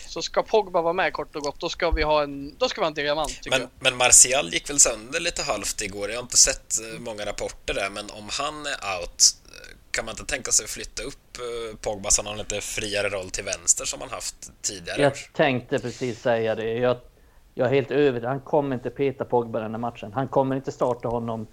Så 0.10 0.22
ska 0.22 0.43
Pogba 0.43 0.82
vara 0.82 0.93
med 0.93 1.14
kort 1.14 1.36
och 1.36 1.41
gott, 1.41 1.60
då 1.60 1.70
ska 1.70 1.91
vi 1.91 2.03
ha 2.03 2.24
en, 2.24 2.55
då 2.57 2.70
ska 2.70 2.82
vi 2.82 2.86
ha 2.86 2.88
en 2.88 2.93
diamant. 2.93 3.39
Men, 3.49 3.62
jag. 3.62 3.70
men 3.80 3.97
Martial 3.97 4.49
gick 4.53 4.70
väl 4.70 4.80
sönder 4.80 5.20
lite 5.20 5.43
halvt 5.43 5.82
igår? 5.82 6.10
Jag 6.10 6.18
har 6.18 6.22
inte 6.22 6.38
sett 6.38 6.74
eh, 6.80 6.99
många 6.99 7.26
rapporter 7.26 7.74
där, 7.74 7.89
men 7.89 8.10
om 8.10 8.30
han 8.32 8.66
är 8.66 8.99
out, 8.99 9.24
eh, 9.45 9.78
kan 9.91 10.05
man 10.05 10.12
inte 10.12 10.26
tänka 10.26 10.51
sig 10.51 10.64
att 10.64 10.70
flytta 10.70 11.03
upp 11.03 11.38
eh, 11.38 11.78
Pogba 11.78 12.10
så 12.10 12.22
han 12.22 12.26
har 12.26 12.34
en 12.34 12.39
lite 12.39 12.62
friare 12.62 13.10
roll 13.10 13.30
till 13.30 13.43
vänster 13.43 13.86
som 13.86 14.01
han 14.01 14.10
haft 14.10 14.51
tidigare? 14.62 15.01
Jag 15.01 15.14
tänkte 15.34 15.80
precis 15.80 16.22
säga 16.22 16.55
det. 16.55 16.74
Jag, 16.74 16.97
jag 17.53 17.68
är 17.68 17.74
helt 17.74 17.91
övertygad. 17.91 18.30
Han 18.30 18.41
kommer 18.41 18.76
inte 18.76 18.89
peta 18.89 19.26
Pogba 19.26 19.60
den 19.60 19.72
här 19.72 19.80
matchen. 19.80 20.14
Han 20.14 20.28
kommer 20.28 20.55
inte 20.55 20.72
starta 20.72 21.07
honom 21.07 21.47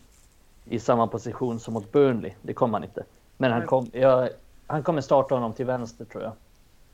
i 0.64 0.80
samma 0.80 1.06
position 1.06 1.60
som 1.60 1.74
mot 1.74 1.92
Burnley. 1.92 2.32
Det 2.42 2.54
kommer 2.54 2.78
han 2.78 2.84
inte. 2.84 3.04
Men 3.36 3.52
han, 3.52 3.66
kom, 3.66 3.90
jag, 3.92 4.28
han 4.66 4.82
kommer 4.82 5.00
starta 5.00 5.34
honom 5.34 5.52
till 5.52 5.66
vänster 5.66 6.04
tror 6.04 6.22
jag. 6.22 6.32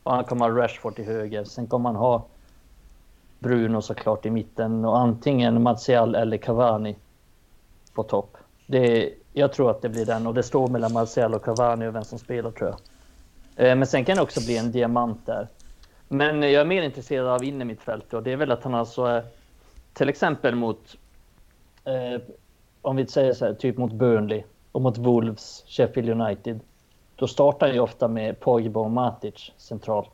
Och 0.02 0.14
han 0.14 0.24
kommer 0.24 0.50
ha 0.50 0.58
Rashford 0.58 0.96
till 0.96 1.04
höger. 1.04 1.44
Sen 1.44 1.66
kommer 1.66 1.88
han 1.88 1.96
ha 1.96 2.26
Bruno 3.38 3.82
såklart 3.82 4.26
i 4.26 4.30
mitten 4.30 4.84
och 4.84 4.98
antingen 4.98 5.62
Martial 5.62 6.14
eller 6.14 6.36
Cavani 6.36 6.96
på 7.94 8.02
topp. 8.02 8.36
Det, 8.66 9.12
jag 9.32 9.52
tror 9.52 9.70
att 9.70 9.82
det 9.82 9.88
blir 9.88 10.06
den 10.06 10.26
och 10.26 10.34
det 10.34 10.42
står 10.42 10.68
mellan 10.68 10.92
Martial 10.92 11.34
och 11.34 11.44
Cavani 11.44 11.86
och 11.86 11.94
vem 11.94 12.04
som 12.04 12.18
spelar 12.18 12.50
tror 12.50 12.70
jag. 12.70 12.78
Eh, 13.66 13.76
men 13.76 13.86
sen 13.86 14.04
kan 14.04 14.16
det 14.16 14.22
också 14.22 14.40
bli 14.40 14.56
en 14.56 14.72
diamant 14.72 15.26
där. 15.26 15.48
Men 16.08 16.42
jag 16.42 16.52
är 16.52 16.64
mer 16.64 16.82
intresserad 16.82 17.26
av 17.26 17.44
innermittfältet 17.44 18.14
och 18.14 18.22
det 18.22 18.32
är 18.32 18.36
väl 18.36 18.52
att 18.52 18.64
han 18.64 18.74
alltså 18.74 19.04
är... 19.04 19.24
till 19.92 20.08
exempel 20.08 20.54
mot, 20.54 20.96
eh, 21.84 22.22
om 22.82 22.96
vi 22.96 23.06
säger 23.06 23.32
så 23.32 23.44
här, 23.44 23.54
typ 23.54 23.76
mot 23.76 23.92
Burnley, 23.92 24.42
och 24.72 24.82
mot 24.82 24.98
Wolves, 24.98 25.64
Sheffield 25.66 26.10
United. 26.10 26.60
Då 27.16 27.26
startar 27.26 27.72
ju 27.72 27.80
ofta 27.80 28.08
med 28.08 28.40
Pogba 28.40 28.80
och 28.80 28.90
Matic 28.90 29.52
centralt. 29.56 30.12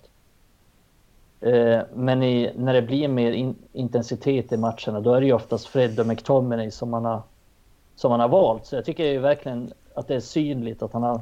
Eh, 1.40 1.80
men 1.94 2.22
i, 2.22 2.52
när 2.56 2.72
det 2.74 2.82
blir 2.82 3.08
mer 3.08 3.32
in, 3.32 3.54
intensitet 3.72 4.52
i 4.52 4.56
matcherna, 4.56 5.00
då 5.00 5.14
är 5.14 5.20
det 5.20 5.26
ju 5.26 5.32
oftast 5.32 5.66
Fred 5.66 6.00
och 6.00 6.06
McTominay 6.06 6.70
som 6.70 6.90
man 6.90 7.04
har, 7.04 7.22
som 7.96 8.10
man 8.10 8.20
har 8.20 8.28
valt. 8.28 8.66
Så 8.66 8.76
jag 8.76 8.84
tycker 8.84 9.04
ju 9.04 9.18
verkligen 9.18 9.72
att 9.94 10.08
det 10.08 10.14
är 10.14 10.20
synligt 10.20 10.82
att 10.82 10.92
han 10.92 11.02
har, 11.02 11.20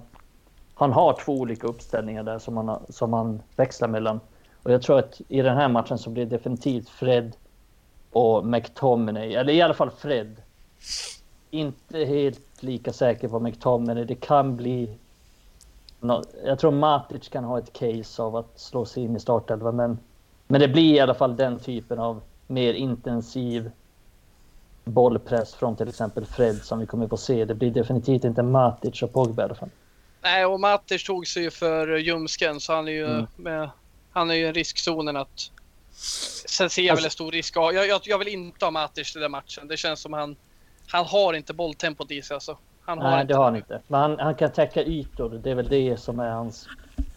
han 0.74 0.93
har 0.93 1.12
två 1.24 1.33
olika 1.33 1.66
uppställningar 1.66 2.22
där 2.22 2.39
som 2.39 2.57
han, 2.57 2.68
har, 2.68 2.81
som 2.89 3.12
han 3.12 3.43
växlar 3.57 3.89
mellan. 3.89 4.20
Och 4.62 4.72
jag 4.72 4.83
tror 4.83 4.99
att 4.99 5.20
i 5.29 5.43
den 5.43 5.57
här 5.57 5.68
matchen 5.68 5.99
så 5.99 6.11
blir 6.11 6.24
det 6.24 6.37
definitivt 6.37 6.89
Fred 6.89 7.37
och 8.12 8.47
McTominay, 8.47 9.35
eller 9.35 9.53
i 9.53 9.62
alla 9.62 9.74
fall 9.74 9.91
Fred. 9.91 10.43
Inte 11.51 11.99
helt 11.99 12.62
lika 12.62 12.93
säker 12.93 13.29
på 13.29 13.41
McTominay. 13.41 14.05
Det 14.05 14.14
kan 14.14 14.57
bli... 14.57 14.99
Jag 16.45 16.59
tror 16.59 16.71
Matic 16.71 17.29
kan 17.29 17.45
ha 17.45 17.59
ett 17.59 17.73
case 17.73 18.23
av 18.23 18.37
att 18.37 18.61
slå 18.61 18.85
sig 18.85 19.03
in 19.03 19.17
i 19.17 19.21
startelvan, 19.21 19.77
men, 19.77 19.99
men 20.47 20.61
det 20.61 20.69
blir 20.69 20.95
i 20.95 21.01
alla 21.01 21.15
fall 21.15 21.37
den 21.37 21.59
typen 21.59 21.99
av 21.99 22.23
mer 22.47 22.75
intensiv 22.75 23.71
bollpress 24.85 25.55
från 25.55 25.77
till 25.77 25.89
exempel 25.89 26.27
Fred 26.27 26.63
som 26.63 26.79
vi 26.79 26.87
kommer 26.87 27.09
få 27.09 27.17
se. 27.17 27.45
Det 27.45 27.55
blir 27.55 27.71
definitivt 27.71 28.25
inte 28.25 28.43
Matic 28.43 29.03
och 29.03 29.13
Pogba 29.13 29.43
i 29.43 29.45
alla 29.45 29.55
fall. 29.55 29.69
Nej, 30.23 30.47
och 30.47 30.61
Matic 30.61 31.05
tog 31.05 31.27
sig 31.27 31.43
ju 31.43 31.51
för 31.51 31.97
ljumsken 31.97 32.61
så 32.61 32.73
han 32.73 32.89
är 32.89 32.93
ju, 32.93 33.07
mm. 33.07 33.27
med, 33.37 33.71
han 34.11 34.31
är 34.31 34.35
ju 34.35 34.47
i 34.47 34.53
riskzonen 34.53 35.17
att 35.17 35.51
Sen 36.47 36.71
ser 36.71 36.83
jag 36.83 36.91
alltså, 36.91 37.03
väl 37.03 37.07
en 37.07 37.11
stor 37.11 37.33
risk. 37.33 37.57
Jag, 37.57 37.75
jag, 37.75 38.01
jag 38.05 38.19
vill 38.19 38.29
inte 38.29 38.65
ha 38.65 38.71
Matic 38.71 39.17
i 39.17 39.19
den 39.19 39.31
matchen. 39.31 39.69
Det 39.69 39.77
känns 39.77 40.01
som 40.01 40.13
han, 40.13 40.37
han 40.87 41.05
har 41.05 41.35
inte 41.35 41.55
bolltempot 41.55 42.11
i 42.11 42.23
sig 42.23 42.35
alltså. 42.35 42.59
Han 42.87 42.99
har 42.99 43.11
Nej, 43.11 43.20
inte 43.20 43.32
det 43.32 43.39
har 43.39 43.45
han 43.45 43.57
inte. 43.57 43.80
Men 43.89 44.01
han, 44.01 44.18
han, 44.18 44.34
kan 44.34 44.51
täcka 44.51 44.82
ytor. 44.82 45.41
Det 45.43 45.51
är 45.51 45.55
väl 45.55 45.68
det 45.68 45.97
som 45.97 46.20
är 46.20 46.30
hans... 46.30 46.68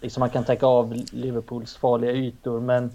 Liksom 0.01 0.21
han 0.21 0.29
kan 0.29 0.43
täcka 0.43 0.65
av 0.65 0.93
Liverpools 1.11 1.77
farliga 1.77 2.11
ytor, 2.11 2.59
men 2.59 2.91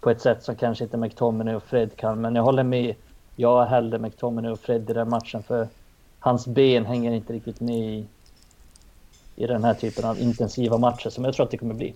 på 0.00 0.10
ett 0.10 0.20
sätt 0.20 0.42
som 0.42 0.56
kanske 0.56 0.84
inte 0.84 0.96
McTominay 0.96 1.54
och 1.54 1.62
Fred 1.62 1.96
kan. 1.96 2.20
Men 2.20 2.34
jag 2.34 2.42
håller 2.42 2.62
med. 2.62 2.94
Jag 3.36 3.64
hellre 3.66 3.98
McTominay 3.98 4.50
och 4.50 4.60
Fred 4.60 4.90
i 4.90 4.92
den 4.92 5.08
matchen, 5.08 5.42
för 5.42 5.68
hans 6.18 6.46
ben 6.46 6.86
hänger 6.86 7.12
inte 7.12 7.32
riktigt 7.32 7.60
med 7.60 7.76
i, 7.78 8.08
i 9.36 9.46
den 9.46 9.64
här 9.64 9.74
typen 9.74 10.04
av 10.04 10.18
intensiva 10.18 10.78
matcher 10.78 11.10
som 11.10 11.24
jag 11.24 11.34
tror 11.34 11.44
att 11.44 11.50
det 11.50 11.58
kommer 11.58 11.74
bli. 11.74 11.94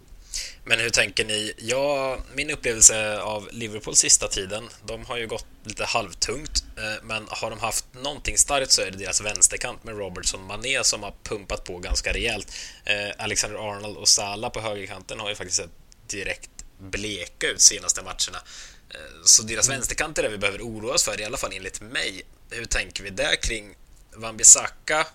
Men 0.65 0.81
hur 0.81 0.91
tänker 0.91 1.25
ni? 1.25 1.53
Ja, 1.59 2.19
min 2.35 2.51
upplevelse 2.51 3.21
av 3.21 3.49
Liverpool 3.53 3.97
sista 3.97 4.29
tiden, 4.29 4.69
de 4.87 5.05
har 5.05 5.17
ju 5.17 5.27
gått 5.27 5.47
lite 5.65 5.85
halvtungt, 5.85 6.65
eh, 6.77 7.03
men 7.03 7.27
har 7.29 7.51
de 7.51 7.61
haft 7.61 7.85
någonting 7.95 8.39
starkt 8.39 8.71
så 8.71 8.83
är 8.83 8.91
det 8.91 8.99
deras 8.99 9.21
vänsterkant 9.21 9.85
med 9.85 9.99
Robertson 9.99 10.47
Mané 10.47 10.85
som 10.85 11.03
har 11.03 11.15
pumpat 11.23 11.65
på 11.65 11.79
ganska 11.79 12.13
rejält. 12.13 12.55
Eh, 12.85 13.25
Alexander 13.25 13.71
Arnold 13.71 13.97
och 13.97 14.09
Salah 14.09 14.51
på 14.51 14.61
högerkanten 14.61 15.21
har 15.21 15.29
ju 15.29 15.35
faktiskt 15.35 15.57
sett 15.57 15.71
direkt 16.07 16.51
bleka 16.79 17.47
ut 17.47 17.61
senaste 17.61 18.03
matcherna. 18.03 18.43
Eh, 18.91 19.25
så 19.25 19.43
deras 19.43 19.67
mm. 19.67 19.79
vänsterkant 19.79 20.19
är 20.19 20.23
det 20.23 20.29
vi 20.29 20.39
behöver 20.39 20.61
oroa 20.63 20.95
oss 20.95 21.05
för, 21.05 21.21
i 21.21 21.25
alla 21.25 21.37
fall 21.37 21.53
enligt 21.53 21.81
mig. 21.81 22.23
Hur 22.51 22.65
tänker 22.65 23.03
vi 23.03 23.11
där 23.11 23.43
kring 23.43 23.75
Wan-Bissaka? 24.17 25.07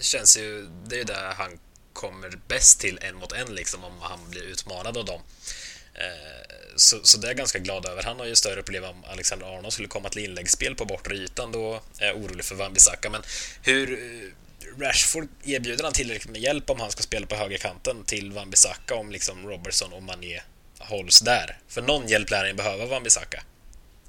Känns 0.00 0.36
ju, 0.36 0.68
det 0.86 0.94
är 0.94 0.98
ju 0.98 1.04
där 1.04 1.34
han 1.36 1.58
kommer 2.00 2.38
bäst 2.48 2.80
till 2.80 2.98
en 3.02 3.16
mot 3.16 3.32
en 3.32 3.54
liksom 3.54 3.84
om 3.84 3.92
han 4.00 4.18
blir 4.30 4.42
utmanad 4.42 4.96
av 4.96 5.04
dem. 5.04 5.20
Eh, 5.94 6.56
så, 6.76 7.00
så 7.02 7.18
det 7.18 7.26
är 7.26 7.28
jag 7.28 7.36
ganska 7.36 7.58
glad 7.58 7.86
över. 7.86 8.02
Han 8.02 8.18
har 8.18 8.26
ju 8.26 8.36
större 8.36 8.62
problem 8.62 8.84
om 8.84 9.04
Alexander 9.04 9.46
Arnold 9.46 9.72
skulle 9.72 9.88
komma 9.88 10.08
till 10.08 10.24
inläggsspel 10.24 10.74
på 10.74 10.84
bortre 10.84 11.14
ytan. 11.14 11.52
Då 11.52 11.80
är 11.98 12.06
jag 12.06 12.16
orolig 12.16 12.44
för 12.44 12.54
Wan-Bissaka. 12.54 13.10
Men 13.10 13.22
hur 13.62 13.92
eh, 13.92 14.82
Rashford 14.82 15.28
erbjuder 15.44 15.84
han 15.84 15.92
tillräckligt 15.92 16.32
med 16.32 16.40
hjälp 16.40 16.70
om 16.70 16.80
han 16.80 16.90
ska 16.90 17.02
spela 17.02 17.26
på 17.26 17.34
högerkanten 17.34 18.04
till 18.04 18.32
Wan-Bissaka 18.32 18.94
om 18.94 19.10
liksom 19.10 19.48
Robertson 19.48 19.92
och 19.92 20.02
Mané 20.02 20.40
hålls 20.78 21.20
där? 21.20 21.58
För 21.68 21.82
någon 21.82 22.08
hjälp 22.08 22.30
lär 22.30 22.46
han 22.46 22.56
behöva 22.56 22.84
Wan-Bissaka. 22.86 23.40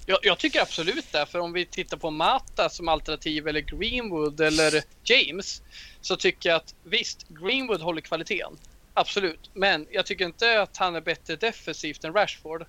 Jag, 0.06 0.20
jag, 0.22 0.40
tycker 0.40 0.62
absolut 0.62 1.12
det, 1.12 1.26
för 1.26 1.40
om 1.40 1.54
vi 1.54 1.66
tittar 1.66 1.98
på 1.98 2.12
Mata 2.12 2.70
som 2.70 2.88
alternativ 2.88 3.48
eller 3.48 3.62
Greenwood 3.62 4.42
eller 4.42 4.84
James 5.04 5.62
så 6.02 6.16
tycker 6.16 6.50
jag 6.50 6.56
att 6.56 6.76
visst, 6.84 7.28
Greenwood 7.28 7.82
håller 7.82 8.02
kvaliteten. 8.02 8.58
Absolut, 8.94 9.50
men 9.54 9.88
jag 9.92 10.06
tycker 10.06 10.26
inte 10.26 10.62
att 10.62 10.78
han 10.78 10.96
är 10.96 11.02
bättre 11.02 11.36
defensivt 11.36 12.04
än 12.04 12.14
Rashford. 12.14 12.66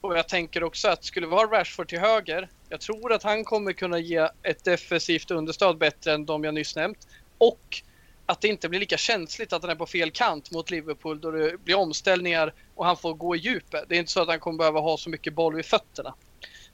Och 0.00 0.18
jag 0.18 0.28
tänker 0.28 0.64
också 0.64 0.88
att 0.88 1.04
skulle 1.04 1.26
vi 1.26 1.34
ha 1.34 1.46
Rashford 1.46 1.88
till 1.88 1.98
höger, 1.98 2.48
jag 2.68 2.80
tror 2.80 3.12
att 3.12 3.22
han 3.22 3.44
kommer 3.44 3.72
kunna 3.72 3.98
ge 3.98 4.28
ett 4.42 4.64
defensivt 4.64 5.30
understöd 5.30 5.78
bättre 5.78 6.12
än 6.12 6.26
de 6.26 6.44
jag 6.44 6.54
nyss 6.54 6.76
nämnt. 6.76 7.08
Och 7.38 7.82
att 8.26 8.40
det 8.40 8.48
inte 8.48 8.68
blir 8.68 8.80
lika 8.80 8.96
känsligt 8.96 9.52
att 9.52 9.62
han 9.62 9.70
är 9.70 9.74
på 9.74 9.86
fel 9.86 10.10
kant 10.10 10.50
mot 10.50 10.70
Liverpool 10.70 11.20
då 11.20 11.30
det 11.30 11.64
blir 11.64 11.74
omställningar 11.74 12.52
och 12.74 12.86
han 12.86 12.96
får 12.96 13.14
gå 13.14 13.36
i 13.36 13.38
djupet. 13.38 13.84
Det 13.88 13.94
är 13.94 13.98
inte 13.98 14.12
så 14.12 14.22
att 14.22 14.28
han 14.28 14.40
kommer 14.40 14.58
behöva 14.58 14.80
ha 14.80 14.96
så 14.96 15.10
mycket 15.10 15.34
boll 15.34 15.54
vid 15.54 15.66
fötterna. 15.66 16.14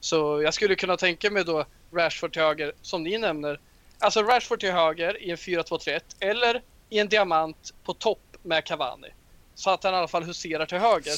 Så 0.05 0.43
jag 0.43 0.55
skulle 0.55 0.75
kunna 0.75 0.97
tänka 0.97 1.31
mig 1.31 1.45
då 1.45 1.65
Rashford 1.93 2.33
till 2.33 2.43
höger, 2.43 2.73
som 2.83 3.03
ni 3.03 3.19
nämner. 3.19 3.61
Alltså 3.99 4.23
Rashford 4.23 4.61
till 4.61 4.73
höger 4.73 5.23
i 5.23 5.31
en 5.31 5.37
4-2-3-1 5.37 6.01
eller 6.21 6.63
i 6.89 6.99
en 6.99 7.09
diamant 7.09 7.75
på 7.85 7.95
topp 7.95 8.37
med 8.43 8.65
Cavani. 8.65 9.09
Så 9.55 9.71
att 9.71 9.85
han 9.85 9.95
i 9.95 9.97
alla 9.97 10.09
fall 10.09 10.23
huserar 10.23 10.67
till 10.67 10.79
höger. 10.79 11.13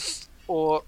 Och 0.47 0.87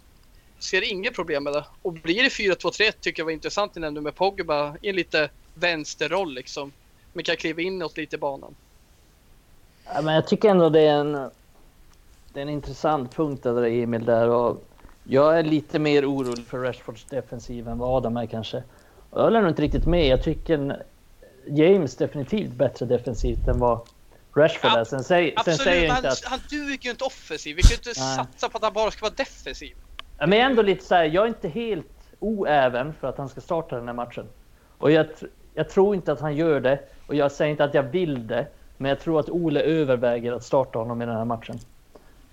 ser 0.59 0.90
inget 0.90 1.14
problem 1.14 1.44
med 1.44 1.53
det. 1.53 1.64
Och 1.82 1.92
blir 1.92 2.22
det 2.22 2.28
4-2-3-1 2.28 2.92
tycker 3.01 3.20
jag 3.20 3.24
var 3.24 3.32
intressant 3.32 3.76
i 3.76 3.80
nämnde 3.80 4.01
med 4.01 4.14
Pogba 4.14 4.76
i 4.82 4.88
en 4.88 4.96
lite 4.96 5.30
vänsterroll 5.55 6.34
liksom. 6.34 6.72
Men 7.12 7.24
kan 7.24 7.36
kliva 7.36 7.62
inåt 7.62 7.96
lite 7.96 8.16
i 8.16 8.18
banan. 8.18 8.55
Ja, 9.84 10.03
men 10.03 10.14
jag 10.14 10.26
tycker 10.26 10.49
ändå 10.49 10.68
det 10.68 10.80
är 10.80 10.94
en, 10.94 11.12
det 12.32 12.40
är 12.40 12.42
en 12.42 12.49
intressant 12.49 13.14
punkt 13.14 13.42
där 13.42 13.64
Emil 13.64 14.05
där. 14.05 14.28
Och 14.28 14.68
jag 15.11 15.39
är 15.39 15.43
lite 15.43 15.79
mer 15.79 16.11
orolig 16.11 16.47
för 16.47 16.59
Rashfords 16.59 17.05
defensiv 17.05 17.69
än 17.69 17.79
vad 17.79 17.97
Adam 17.97 18.17
är 18.17 18.27
kanske. 18.27 18.63
Jag 19.13 19.23
håller 19.23 19.41
nog 19.41 19.51
inte 19.51 19.63
riktigt 19.63 19.87
med. 19.87 20.07
Jag 20.07 20.23
tycker 20.23 20.83
James 21.47 21.97
definitivt 21.97 22.53
bättre 22.53 22.87
defensivt 22.87 23.49
än 23.49 23.59
vad 23.59 23.81
Rashford 24.35 24.71
är. 24.71 24.85
Sen, 24.85 25.05
säg, 25.05 25.35
Absolut, 25.37 25.57
sen 25.57 25.65
säger 25.65 25.89
han, 25.89 25.97
inte 25.97 26.09
att... 26.09 26.25
han 26.25 26.41
duger 26.51 26.85
ju 26.85 26.91
inte 26.91 27.05
offensiv. 27.05 27.57
Vi 27.57 27.63
kan 27.63 27.71
ju 27.71 27.75
inte 27.75 28.01
Nej. 28.01 28.17
satsa 28.17 28.49
på 28.49 28.57
att 28.57 28.65
han 28.65 28.73
bara 28.73 28.91
ska 28.91 29.07
vara 29.07 29.15
defensiv. 29.17 29.77
Men 30.19 30.33
ändå 30.33 30.63
lite 30.63 30.85
så 30.85 30.95
här, 30.95 31.05
jag 31.05 31.25
är 31.25 31.29
inte 31.29 31.49
helt 31.49 31.87
oäven 32.19 32.95
för 33.01 33.09
att 33.09 33.19
han 33.19 33.29
ska 33.29 33.41
starta 33.41 33.77
den 33.77 33.87
här 33.87 33.95
matchen. 33.95 34.27
Och 34.79 34.91
jag, 34.91 35.07
jag 35.55 35.71
tror 35.71 35.95
inte 35.95 36.13
att 36.13 36.21
han 36.21 36.37
gör 36.37 36.61
det. 36.61 36.79
Och 37.07 37.15
jag 37.15 37.33
säger 37.33 37.51
inte 37.51 37.65
att 37.65 37.75
jag 37.75 37.83
vill 37.83 38.27
det. 38.27 38.47
Men 38.77 38.89
jag 38.89 39.01
tror 39.01 39.21
att 39.21 39.31
Ole 39.31 39.61
överväger 39.61 40.33
att 40.33 40.45
starta 40.45 40.79
honom 40.79 41.03
i 41.03 41.07
den 41.07 41.17
här 41.17 41.25
matchen. 41.25 41.59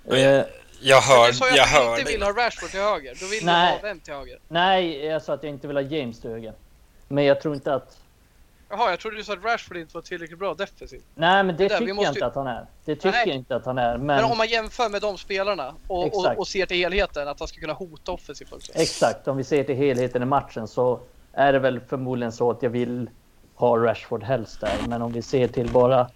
Eh, 0.05 0.41
jag 0.85 1.01
hör, 1.01 1.27
du 1.27 1.33
sa 1.33 1.49
jag 1.49 1.59
att 1.59 1.69
hör 1.69 1.93
du 1.93 1.99
inte 1.99 2.11
vill 2.11 2.23
ha 2.23 2.31
Rashford 2.31 2.69
till 2.69 2.79
höger. 2.79 3.17
Då 3.19 3.25
vill 3.27 3.45
nej, 3.45 3.79
du 3.81 3.87
ha 3.87 3.93
vem 3.93 3.99
till 3.99 4.13
höger? 4.13 4.39
Nej, 4.47 5.05
jag 5.05 5.21
sa 5.21 5.33
att 5.33 5.43
jag 5.43 5.49
inte 5.49 5.67
vill 5.67 5.77
ha 5.77 5.83
James 5.83 6.21
till 6.21 6.29
höger. 6.29 6.53
Men 7.07 7.23
jag 7.23 7.41
tror 7.41 7.55
inte 7.55 7.73
att... 7.73 7.97
Jaha, 8.69 8.89
jag 8.89 8.99
trodde 8.99 9.17
du 9.17 9.23
sa 9.23 9.33
att 9.33 9.43
Rashford 9.43 9.77
inte 9.77 9.93
var 9.93 10.01
tillräckligt 10.01 10.39
bra 10.39 10.53
defensivt. 10.53 11.03
Nej, 11.15 11.43
men 11.43 11.57
det, 11.57 11.67
det 11.67 11.77
tycker 11.79 12.03
jag 12.03 12.13
inte 12.13 12.25
att 12.25 12.35
han 12.35 12.47
är. 12.47 12.65
Det 12.85 12.95
tycker 12.95 13.11
nej. 13.11 13.27
jag 13.27 13.35
inte 13.35 13.55
att 13.55 13.65
han 13.65 13.77
är. 13.77 13.97
Men... 13.97 14.05
men 14.05 14.23
om 14.23 14.37
man 14.37 14.47
jämför 14.47 14.89
med 14.89 15.01
de 15.01 15.17
spelarna 15.17 15.75
och, 15.87 16.17
och, 16.17 16.37
och, 16.37 16.47
ser 16.47 16.65
till 16.65 16.77
helheten, 16.77 17.27
att 17.27 17.39
han 17.39 17.47
ska 17.47 17.61
kunna 17.61 17.73
hota 17.73 18.11
offensivt 18.11 18.53
också. 18.53 18.71
Exakt, 18.75 19.27
om 19.27 19.37
vi 19.37 19.43
ser 19.43 19.63
till 19.63 19.75
helheten 19.75 20.21
i 20.21 20.25
matchen 20.25 20.67
så 20.67 20.99
är 21.33 21.53
det 21.53 21.59
väl 21.59 21.79
förmodligen 21.79 22.31
så 22.31 22.51
att 22.51 22.63
jag 22.63 22.69
vill 22.69 23.09
ha 23.55 23.77
Rashford 23.77 24.23
helst 24.23 24.61
där. 24.61 24.75
Men 24.87 25.01
om 25.01 25.11
vi 25.11 25.21
ser 25.21 25.47
till 25.47 25.69
bara... 25.69 26.09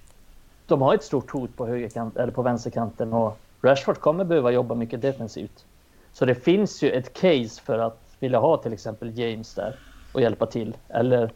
De 0.67 0.82
har 0.82 0.93
ett 0.93 1.03
stort 1.03 1.32
hot 1.32 1.57
på, 1.57 1.67
högerkant, 1.67 2.17
eller 2.17 2.32
på 2.32 2.41
vänsterkanten 2.41 3.13
och 3.13 3.39
Rashford 3.62 3.99
kommer 3.99 4.24
behöva 4.24 4.51
jobba 4.51 4.76
mycket 4.76 5.01
defensivt. 5.01 5.66
Så 6.14 6.26
det 6.26 6.36
finns 6.36 6.84
ju 6.84 6.91
ett 6.91 7.14
case 7.14 7.62
för 7.62 7.80
att 7.80 7.99
vilja 8.20 8.39
ha 8.39 8.57
till 8.57 8.74
exempel 8.74 9.20
James 9.20 9.53
där 9.53 9.76
och 10.14 10.22
hjälpa 10.22 10.45
till. 10.45 10.78
Eller 10.88 11.32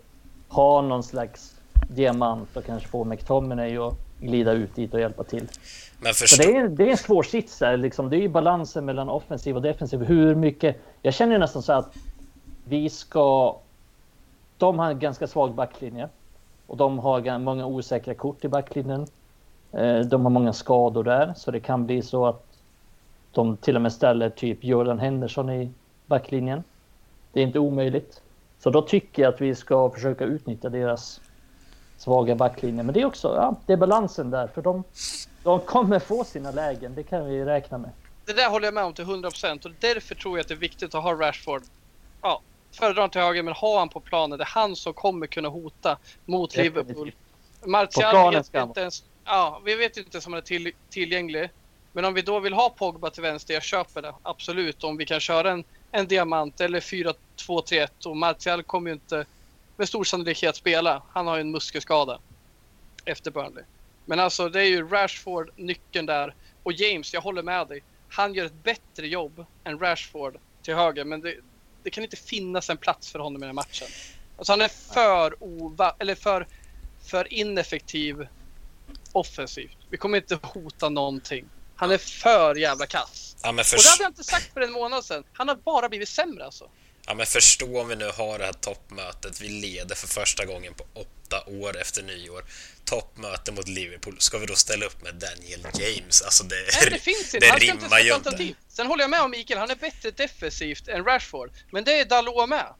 ha 0.48 0.82
någon 0.82 1.04
slags 1.04 1.56
diamant 1.90 2.58
och 2.58 2.66
kanske 2.66 2.88
få 2.88 3.04
McTominay 3.04 3.78
och 3.78 3.94
glida 4.20 4.52
ut 4.52 4.76
dit 4.76 4.94
och 4.94 5.00
hjälpa 5.00 5.24
till. 5.24 5.48
Men 6.00 6.14
förstå... 6.14 6.44
Så 6.44 6.50
det, 6.50 6.58
är, 6.58 6.68
det 6.68 6.84
är 6.84 6.92
en 6.92 6.98
svår 6.98 7.24
sits 7.24 7.62
här, 7.62 7.78
liksom. 7.78 8.10
Det 8.10 8.18
är 8.18 8.22
ju 8.22 8.30
balansen 8.30 8.86
mellan 8.86 9.10
offensiv 9.10 9.56
och 9.56 9.62
defensiv. 9.62 10.04
Hur 10.04 10.36
mycket... 10.36 10.78
Jag 11.02 11.14
känner 11.14 11.40
nästan 11.40 11.64
så 11.64 11.74
att 11.74 11.96
vi 12.66 12.90
ska... 12.90 13.56
De 14.58 14.80
har 14.80 14.90
en 14.90 15.00
ganska 15.00 15.28
svag 15.28 15.54
backlinje. 15.54 16.10
Och 16.68 16.78
de 16.78 17.00
har 17.00 17.40
många 17.40 17.66
osäkra 17.66 18.14
kort 18.14 18.46
i 18.46 18.48
backlinjen. 18.48 19.08
Eh, 19.74 20.00
de 20.00 20.24
har 20.24 20.30
många 20.30 20.54
skador 20.54 21.04
där, 21.04 21.34
så 21.38 21.52
det 21.52 21.60
kan 21.60 21.86
bli 21.86 22.02
så 22.02 22.26
att 22.26 22.46
de 23.32 23.58
till 23.58 23.76
och 23.76 23.82
med 23.82 23.94
ställer 23.94 24.30
typ 24.30 24.64
Jordan 24.64 25.00
Henderson 25.00 25.50
i 25.50 25.72
backlinjen. 26.06 26.64
Det 27.32 27.40
är 27.40 27.44
inte 27.44 27.60
omöjligt. 27.60 28.22
Så 28.60 28.70
då 28.70 28.82
tycker 28.82 29.24
jag 29.24 29.34
att 29.34 29.42
vi 29.42 29.56
ska 29.56 29.90
försöka 29.90 30.24
utnyttja 30.24 30.70
deras 30.70 31.22
svaga 31.98 32.36
backlinje. 32.36 32.84
Men 32.84 32.94
det 32.94 33.02
är 33.02 33.06
också, 33.06 33.28
ja, 33.36 33.56
det 33.66 33.74
är 33.74 33.78
balansen 33.78 34.30
där, 34.30 34.48
för 34.48 34.62
de, 34.62 34.84
de 35.44 35.60
kommer 35.60 36.00
få 36.00 36.24
sina 36.24 36.52
lägen, 36.52 36.96
det 36.96 37.04
kan 37.04 37.26
vi 37.26 37.46
räkna 37.46 37.78
med. 37.78 37.90
Det 38.26 38.34
där 38.34 38.50
håller 38.50 38.68
jag 38.68 38.74
med 38.74 38.84
om 38.84 38.94
till 38.94 39.06
100% 39.06 39.66
och 39.66 39.72
därför 39.80 40.16
tror 40.16 40.38
jag 40.38 40.42
att 40.42 40.48
det 40.48 40.54
är 40.54 40.58
viktigt 40.58 40.96
att 40.96 41.04
ha 41.04 41.14
Rashford. 41.14 41.62
Ja, 42.22 42.42
föredrar 42.72 43.08
till 43.08 43.22
höger, 43.22 43.44
men 43.44 43.54
ha 43.54 43.80
han 43.80 43.90
på 43.90 44.00
planen. 44.00 44.38
Det 44.38 44.44
är 44.44 44.46
han 44.46 44.76
som 44.76 44.94
kommer 44.94 45.28
kunna 45.28 45.50
hota 45.50 45.98
mot. 46.26 46.56
Liverpool. 46.56 47.12
Martial 47.66 48.34
vet 48.34 48.54
vi 48.54 48.60
inte 48.60 48.82
ens, 48.82 49.04
ja, 49.26 49.62
vi 49.66 49.76
vet 49.76 49.98
ju 49.98 50.02
inte 50.02 50.16
ens 50.16 50.28
om 50.28 50.34
han 50.34 50.42
är 50.42 50.46
till, 50.46 50.72
tillgänglig. 50.90 51.50
Men 51.92 52.06
om 52.06 52.14
vi 52.14 52.22
då 52.22 52.40
vill 52.40 52.54
ha 52.54 52.70
Pogba 52.70 53.10
till 53.10 53.24
vänster, 53.24 53.54
jag 53.54 53.64
köper 53.64 54.02
det. 54.02 54.14
Absolut. 54.24 54.84
Om 54.84 54.98
vi 54.98 55.06
kan 55.06 55.20
köra 55.20 55.52
en, 55.52 55.64
en 55.92 56.08
diamant 56.08 56.62
eller 56.62 56.80
4-2-3-1 56.80 57.88
och 58.06 58.18
Martial 58.18 58.64
kommer 58.64 58.90
ju 58.90 58.94
inte 58.94 59.26
med 59.78 59.88
stor 59.88 60.04
sannolikhet 60.04 60.56
spela. 60.56 61.02
Han 61.10 61.28
har 61.28 61.36
ju 61.36 61.42
en 61.42 61.52
muskelskada 61.52 62.20
efter 63.06 63.32
Burnley. 63.32 63.64
Men 64.06 64.20
alltså 64.20 64.50
det 64.50 64.62
är 64.62 64.66
ju 64.66 64.88
Rashford 64.88 65.50
nyckeln 65.56 66.06
där. 66.06 66.36
Och 66.64 66.74
James, 66.74 67.14
jag 67.14 67.22
håller 67.22 67.44
med 67.44 67.68
dig. 67.68 67.84
Han 68.10 68.34
gör 68.34 68.46
ett 68.46 68.64
bättre 68.64 69.08
jobb 69.08 69.46
än 69.64 69.80
Rashford 69.80 70.38
till 70.62 70.76
höger. 70.76 71.06
Men 71.06 71.22
det, 71.22 71.36
det 71.84 71.90
kan 71.90 72.04
inte 72.04 72.18
finnas 72.18 72.70
en 72.70 72.78
plats 72.78 73.12
för 73.12 73.20
honom 73.20 73.44
i 73.44 73.46
den 73.46 73.50
här 73.50 73.54
matchen. 73.54 73.88
Alltså 74.38 74.54
han 74.54 74.62
är 74.62 74.94
för, 74.94 75.44
ova, 75.44 75.96
eller 76.00 76.16
för, 76.16 76.48
för 77.06 77.34
ineffektiv 77.34 78.28
offensivt. 79.14 79.78
Vi 79.90 79.98
kommer 79.98 80.18
inte 80.18 80.40
hota 80.42 80.90
någonting. 80.90 81.46
Han 81.76 81.92
är 81.92 81.98
för 81.98 82.56
jävla 82.56 82.86
kass. 82.86 83.36
Ja 83.44 83.52
men, 83.52 83.66
Och 83.76 83.84
det 83.84 83.90
hade 83.90 84.04
jag 84.04 84.10
inte 84.10 84.24
sagt 84.24 84.54
för 84.54 84.62
en 84.62 84.72
månad 84.72 85.06
sedan. 85.06 85.24
Han 85.34 85.48
har 85.48 85.56
bara 85.56 85.90
blivit 85.90 86.10
sämre 86.10 86.46
alltså. 86.46 86.70
ja, 87.06 87.14
men 87.14 87.26
förstå 87.26 87.82
om 87.82 87.88
vi 87.88 87.96
nu 87.96 88.12
har 88.18 88.40
det 88.40 88.46
här 88.46 88.54
toppmötet. 88.54 89.42
Vi 89.42 89.50
leder 89.50 89.96
för 89.96 90.08
första 90.08 90.46
gången 90.46 90.74
på 90.74 90.86
åtta 90.94 91.44
år 91.48 91.78
efter 91.82 92.04
nyår. 92.04 92.46
Toppmöte 92.86 93.52
mot 93.52 93.68
Liverpool. 93.68 94.16
Ska 94.20 94.38
vi 94.38 94.46
då 94.46 94.56
ställa 94.56 94.86
upp 94.86 95.04
med 95.04 95.16
Daniel 95.16 95.62
James? 95.80 96.22
Alltså 96.22 96.44
det, 96.44 96.56
Nej, 96.56 96.90
det 96.92 97.00
finns 97.00 97.34
inte. 97.34 97.40
det 97.40 97.52
Han 97.52 97.60
rimmar 97.60 98.00
ju 98.00 98.16
inte. 98.16 98.56
Sen 98.70 98.88
håller 98.88 99.04
jag 99.04 99.10
med 99.10 99.22
om 99.22 99.32
Mikael, 99.32 99.60
han 99.60 99.72
är 99.72 99.76
bättre 99.76 100.12
defensivt 100.12 100.88
än 100.88 101.04
Rashford. 101.06 101.52
Men 101.72 101.84
det 101.84 102.00
är 102.00 102.06
Dalot 102.06 102.50
med. 102.50 102.74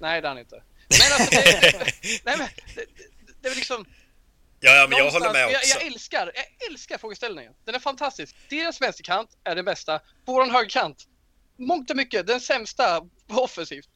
Nej, 0.00 0.20
det 0.20 0.26
är 0.26 0.28
han 0.28 0.38
inte. 0.38 0.62
Men 0.88 1.12
alltså 1.12 1.30
det, 1.30 1.72
nej, 2.24 2.36
men, 2.38 2.48
det, 2.74 2.74
det, 2.74 2.84
det 3.42 3.48
är 3.48 3.54
liksom... 3.54 3.86
Ja, 4.60 4.74
ja, 4.74 4.86
men 4.88 4.98
jag 4.98 5.10
håller 5.10 5.32
med 5.32 5.46
också. 5.46 5.58
Jag, 5.68 5.80
jag, 5.80 5.86
älskar, 5.86 6.32
jag 6.34 6.70
älskar 6.70 6.98
frågeställningen. 6.98 7.52
Den 7.64 7.74
är 7.74 7.78
fantastisk. 7.78 8.36
Deras 8.50 8.80
vänsterkant 8.80 9.30
är 9.44 9.54
den 9.54 9.64
bästa. 9.64 10.00
Vår 10.24 10.50
högerkant, 10.50 11.06
mångt 11.56 11.90
och 11.90 11.96
mycket, 11.96 12.26
den 12.26 12.40
sämsta 12.40 13.02
offensivt. 13.28 13.88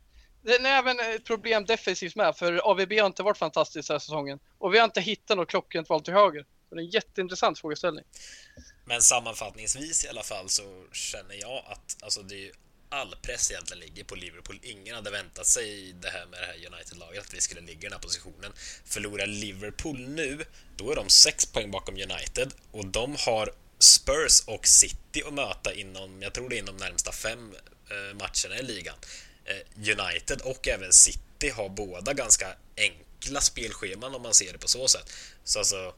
Den 0.43 0.67
är 0.67 0.71
även 0.71 1.01
ett 1.01 1.25
problem 1.25 1.65
defensivt 1.65 2.17
med, 2.17 2.37
för 2.37 2.71
AVB 2.71 2.93
har 2.93 3.07
inte 3.07 3.23
varit 3.23 3.39
fantastiskt 3.39 3.89
den 3.89 3.95
här 3.95 3.99
säsongen. 3.99 4.39
Och 4.59 4.75
vi 4.75 4.79
har 4.79 4.85
inte 4.85 5.01
hittat 5.01 5.37
något 5.37 5.49
klockrent 5.49 5.89
val 5.89 6.03
till 6.03 6.15
höger. 6.15 6.47
Så 6.69 6.75
det 6.75 6.81
är 6.81 6.85
en 6.85 6.91
jätteintressant 6.91 7.59
frågeställning. 7.59 8.05
Men 8.85 9.03
sammanfattningsvis 9.03 10.05
i 10.05 10.09
alla 10.09 10.23
fall 10.23 10.49
så 10.49 10.63
känner 10.93 11.35
jag 11.41 11.65
att 11.67 11.97
alltså, 12.03 12.23
det 12.23 12.35
är 12.35 12.39
ju 12.39 12.53
all 12.93 13.15
press 13.23 13.51
egentligen 13.51 13.81
ligger 13.81 14.05
på 14.05 14.15
Liverpool. 14.15 14.61
Ingen 14.63 14.95
hade 14.95 15.11
väntat 15.11 15.47
sig 15.47 15.93
det 15.93 16.11
här 16.11 16.27
med 16.27 16.41
det 16.41 16.47
här 16.47 16.67
United-laget, 16.73 17.21
att 17.21 17.35
vi 17.35 17.41
skulle 17.41 17.61
ligga 17.61 17.81
i 17.81 17.83
den 17.83 17.93
här 17.93 17.99
positionen. 17.99 18.53
Förlorar 18.85 19.27
Liverpool 19.27 19.99
nu, 19.99 20.45
då 20.77 20.93
är 20.93 20.97
de 20.97 21.09
sex 21.09 21.47
poäng 21.47 21.71
bakom 21.71 21.95
United 21.95 22.55
och 22.71 22.87
de 22.87 23.17
har 23.19 23.53
Spurs 23.79 24.43
och 24.47 24.67
City 24.67 25.23
att 25.27 25.35
möta 25.35 25.75
inom, 25.75 26.23
jag 26.23 26.35
tror 26.35 26.49
det 26.49 26.57
är 26.57 26.59
inom 26.59 26.77
närmsta 26.77 27.13
fem 27.13 27.55
eh, 27.91 28.15
matcherna 28.15 28.61
i 28.61 28.63
ligan. 28.63 28.97
Eh, 29.45 29.99
United 29.99 30.41
och 30.41 30.69
även 30.69 30.93
City 30.93 31.51
har 31.51 31.69
båda 31.69 32.13
ganska 32.13 32.57
enkla 32.77 33.41
spelscheman 33.41 34.15
om 34.15 34.23
man 34.23 34.35
ser 34.35 34.53
det 34.53 34.59
på 34.59 34.69
så 34.69 34.89
sätt. 34.89 35.13
Så 35.45 35.59
alltså, 35.59 35.95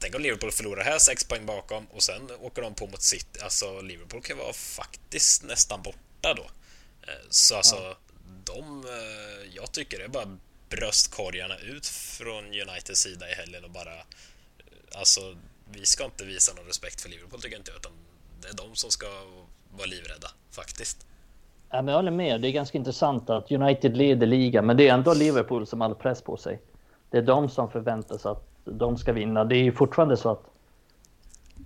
Tänk 0.00 0.14
om 0.14 0.22
Liverpool 0.22 0.52
förlorar 0.52 0.84
här 0.84 0.98
sex 0.98 1.24
poäng 1.24 1.46
bakom 1.46 1.86
och 1.86 2.02
sen 2.02 2.30
åker 2.40 2.62
de 2.62 2.74
på 2.74 2.86
mot 2.86 3.02
City. 3.02 3.40
Alltså 3.40 3.80
Liverpool 3.80 4.22
kan 4.22 4.38
vara 4.38 4.52
faktiskt 4.52 5.42
nästan 5.42 5.82
borta 5.82 5.98
då. 6.22 6.42
Eh, 7.02 7.14
Så 7.30 7.56
alltså, 7.56 7.96
de... 8.44 8.84
eh, 8.84 9.54
Jag 9.56 9.72
tycker 9.72 9.98
det 9.98 10.04
är 10.04 10.08
bara 10.08 10.36
bröstkorgarna 10.68 11.58
ut 11.58 11.86
från 11.86 12.44
Uniteds 12.44 13.00
sida 13.00 13.30
i 13.30 13.34
helgen 13.34 13.64
och 13.64 13.70
bara... 13.70 13.94
eh, 13.94 14.98
Alltså, 14.98 15.20
vi 15.72 15.86
ska 15.86 16.04
inte 16.04 16.24
visa 16.24 16.54
någon 16.54 16.64
respekt 16.66 17.00
för 17.00 17.08
Liverpool 17.08 17.40
tycker 17.40 17.54
jag 17.56 17.60
inte, 17.60 17.72
utan 17.76 17.92
det 18.42 18.48
är 18.48 18.54
de 18.54 18.74
som 18.76 18.90
ska 18.90 19.06
vara 19.76 19.86
livrädda, 19.86 20.28
faktiskt. 20.50 21.06
Ja, 21.70 21.82
men 21.82 21.88
jag 21.88 21.96
håller 21.98 22.10
med. 22.10 22.40
Det 22.40 22.48
är 22.48 22.52
ganska 22.52 22.78
intressant 22.78 23.30
att 23.30 23.52
United 23.52 23.96
leder 23.96 24.26
ligan, 24.26 24.66
men 24.66 24.76
det 24.76 24.88
är 24.88 24.94
ändå 24.94 25.14
Liverpool 25.14 25.66
som 25.66 25.80
har 25.80 25.88
all 25.88 25.94
press 25.94 26.22
på 26.22 26.36
sig. 26.36 26.60
Det 27.10 27.18
är 27.18 27.22
de 27.22 27.48
som 27.48 27.70
förväntar 27.70 28.18
sig 28.18 28.30
att 28.30 28.44
de 28.64 28.98
ska 28.98 29.12
vinna. 29.12 29.44
Det 29.44 29.56
är 29.56 29.62
ju 29.62 29.72
fortfarande 29.72 30.16
så 30.16 30.30
att 30.30 30.42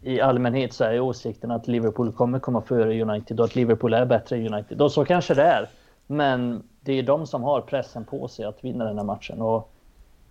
i 0.03 0.20
allmänhet 0.20 0.72
så 0.72 0.84
är 0.84 1.00
åsikten 1.00 1.50
att 1.50 1.68
Liverpool 1.68 2.12
kommer 2.12 2.38
komma 2.38 2.62
före 2.62 3.03
United 3.03 3.40
och 3.40 3.46
att 3.46 3.55
Liverpool 3.55 3.94
är 3.94 4.05
bättre 4.05 4.36
än 4.36 4.55
United. 4.55 4.82
Och 4.82 4.92
så 4.92 5.05
kanske 5.05 5.34
det 5.34 5.42
är. 5.42 5.68
Men 6.07 6.62
det 6.80 6.92
är 6.92 7.03
de 7.03 7.26
som 7.26 7.42
har 7.42 7.61
pressen 7.61 8.05
på 8.05 8.28
sig 8.28 8.44
att 8.44 8.64
vinna 8.64 8.84
den 8.84 8.98
här 8.98 9.05
matchen. 9.05 9.42
Och 9.42 9.72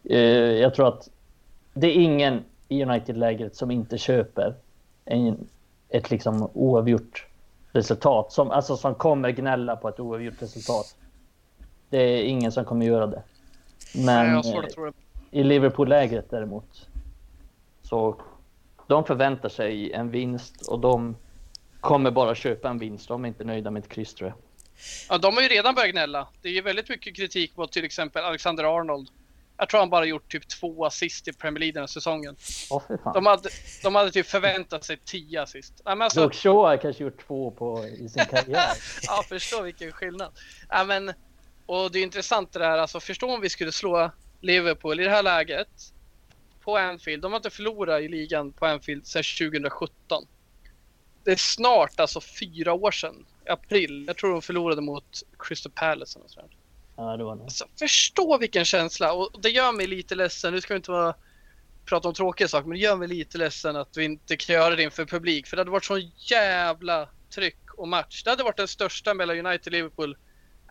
eh, 0.03 0.19
jag 0.51 0.76
tror 0.76 0.88
att 0.88 1.09
det 1.74 1.88
är 1.88 2.01
ingen 2.01 2.43
i 2.67 2.84
United-lägret 2.84 3.55
som 3.55 3.72
inte 3.72 3.97
köper 3.97 4.53
en, 5.05 5.47
ett 5.89 6.11
liksom 6.11 6.49
oavgjort 6.53 7.28
resultat. 7.72 8.32
Som, 8.32 8.51
alltså 8.51 8.78
som 8.78 8.95
kommer 8.95 9.30
gnälla 9.30 9.76
på 9.76 9.89
ett 9.89 9.99
oavgjort 9.99 10.41
resultat. 10.41 10.95
Det 11.89 11.97
är 11.97 12.24
ingen 12.24 12.51
som 12.51 12.65
kommer 12.65 12.86
göra 12.86 13.07
det. 13.07 13.24
Nej, 13.95 14.05
Men 14.05 14.28
jag 14.28 14.36
har 14.36 14.43
svårt 14.43 14.78
eh, 14.78 14.84
det. 14.84 15.39
i 15.39 15.43
Liverpool-lägret 15.43 16.30
däremot 16.30 16.88
så 17.82 18.15
de 18.91 19.05
förväntar 19.05 19.49
sig 19.49 19.91
en 19.91 20.11
vinst 20.11 20.67
och 20.67 20.79
de 20.79 21.15
kommer 21.79 22.11
bara 22.11 22.35
köpa 22.35 22.69
en 22.69 22.79
vinst. 22.79 23.07
De 23.07 23.23
är 23.23 23.27
inte 23.27 23.43
nöjda 23.43 23.71
med 23.71 23.83
ett 23.83 23.89
kryss 23.89 24.13
tror 24.13 24.29
jag. 24.29 24.37
Ja, 25.09 25.17
de 25.17 25.35
har 25.35 25.41
ju 25.41 25.47
redan 25.47 25.75
börjat 25.75 25.91
gnälla. 25.91 26.27
Det 26.41 26.49
är 26.49 26.53
ju 26.53 26.61
väldigt 26.61 26.89
mycket 26.89 27.15
kritik 27.15 27.57
mot 27.57 27.71
till 27.71 27.85
exempel 27.85 28.23
Alexander 28.23 28.63
Arnold. 28.63 29.09
Jag 29.57 29.69
tror 29.69 29.79
han 29.79 29.89
bara 29.89 30.05
gjort 30.05 30.31
typ 30.31 30.47
två 30.47 30.85
assist 30.85 31.27
i 31.27 31.33
Premier 31.33 31.59
League 31.59 31.73
den 31.73 31.81
här 31.81 31.87
säsongen. 31.87 32.35
Fan. 32.69 33.13
De 33.13 33.25
hade, 33.25 33.49
de 33.83 33.95
hade 33.95 34.11
typ 34.11 34.25
förväntat 34.25 34.83
sig 34.83 34.97
tio 35.05 35.41
assist. 35.41 35.81
Nej, 35.85 35.95
men 35.95 36.01
alltså, 36.01 36.23
Luke 36.23 36.37
Shaw 36.37 36.67
har 36.67 36.77
kanske 36.77 37.03
gjort 37.03 37.27
två 37.27 37.51
på, 37.51 37.85
i 37.85 38.09
sin 38.09 38.25
karriär. 38.25 38.71
ja, 39.01 39.23
förstå 39.29 39.61
vilken 39.61 39.91
skillnad. 39.91 40.31
Ja, 40.69 40.83
men, 40.83 41.13
och 41.65 41.91
det 41.91 41.99
är 41.99 42.03
intressant 42.03 42.53
det 42.53 42.59
där, 42.59 42.77
alltså 42.77 42.99
förstå 42.99 43.33
om 43.33 43.41
vi 43.41 43.49
skulle 43.49 43.71
slå 43.71 44.11
Liverpool 44.41 44.99
i 44.99 45.03
det 45.03 45.09
här 45.09 45.23
läget 45.23 45.93
på 46.62 46.78
Anfield. 46.78 47.22
De 47.22 47.32
har 47.32 47.39
inte 47.39 47.49
förlorat 47.49 48.01
i 48.01 48.07
ligan 48.07 48.51
på 48.51 48.66
Anfield 48.66 49.07
sedan 49.07 49.24
2017. 49.24 50.28
Det 51.24 51.32
är 51.32 51.36
snart 51.36 51.99
alltså 51.99 52.22
fyra 52.22 52.74
år 52.74 52.91
sedan, 52.91 53.26
i 53.45 53.49
april. 53.49 54.03
Jag 54.07 54.18
tror 54.18 54.32
de 54.32 54.41
förlorade 54.41 54.82
mot 54.82 55.24
Crystal 55.39 55.72
Palace. 55.72 56.20
eller 56.20 56.24
något 56.24 56.32
sånt 56.32 56.49
där. 56.49 56.57
Ja, 56.95 57.18
det 57.18 57.24
var 57.24 57.36
det. 57.36 57.43
Alltså, 57.43 57.68
förstå 57.80 58.38
vilken 58.38 58.66
känsla 58.66 59.14
och 59.14 59.41
det 59.41 59.49
gör 59.49 59.72
mig 59.72 59.88
lite 59.88 60.16
ledsen. 60.16 60.53
Nu 60.53 60.62
ska 60.62 60.74
vi 60.74 60.78
inte 60.78 60.91
vara, 60.91 61.16
prata 61.86 62.07
om 62.07 62.14
tråkiga 62.14 62.47
saker, 62.47 62.68
men 62.68 62.78
det 62.78 62.84
gör 62.84 62.95
mig 62.95 63.07
lite 63.07 63.38
ledsen 63.38 63.76
att 63.76 63.97
vi 63.97 64.03
inte 64.03 64.38
kan 64.38 64.55
göra 64.55 64.76
det 64.76 64.84
inför 64.84 65.05
publik. 65.05 65.47
För 65.47 65.57
det 65.57 65.62
hade 65.62 65.72
varit 65.72 65.86
så 65.86 65.97
jävla 66.18 67.09
tryck 67.30 67.74
och 67.78 67.88
match. 67.88 68.24
Det 68.24 68.30
hade 68.30 68.43
varit 68.43 68.57
den 68.57 68.68
största 68.68 69.14
mellan 69.14 69.45
United 69.45 69.68
och 69.68 69.72
Liverpool. 69.72 70.18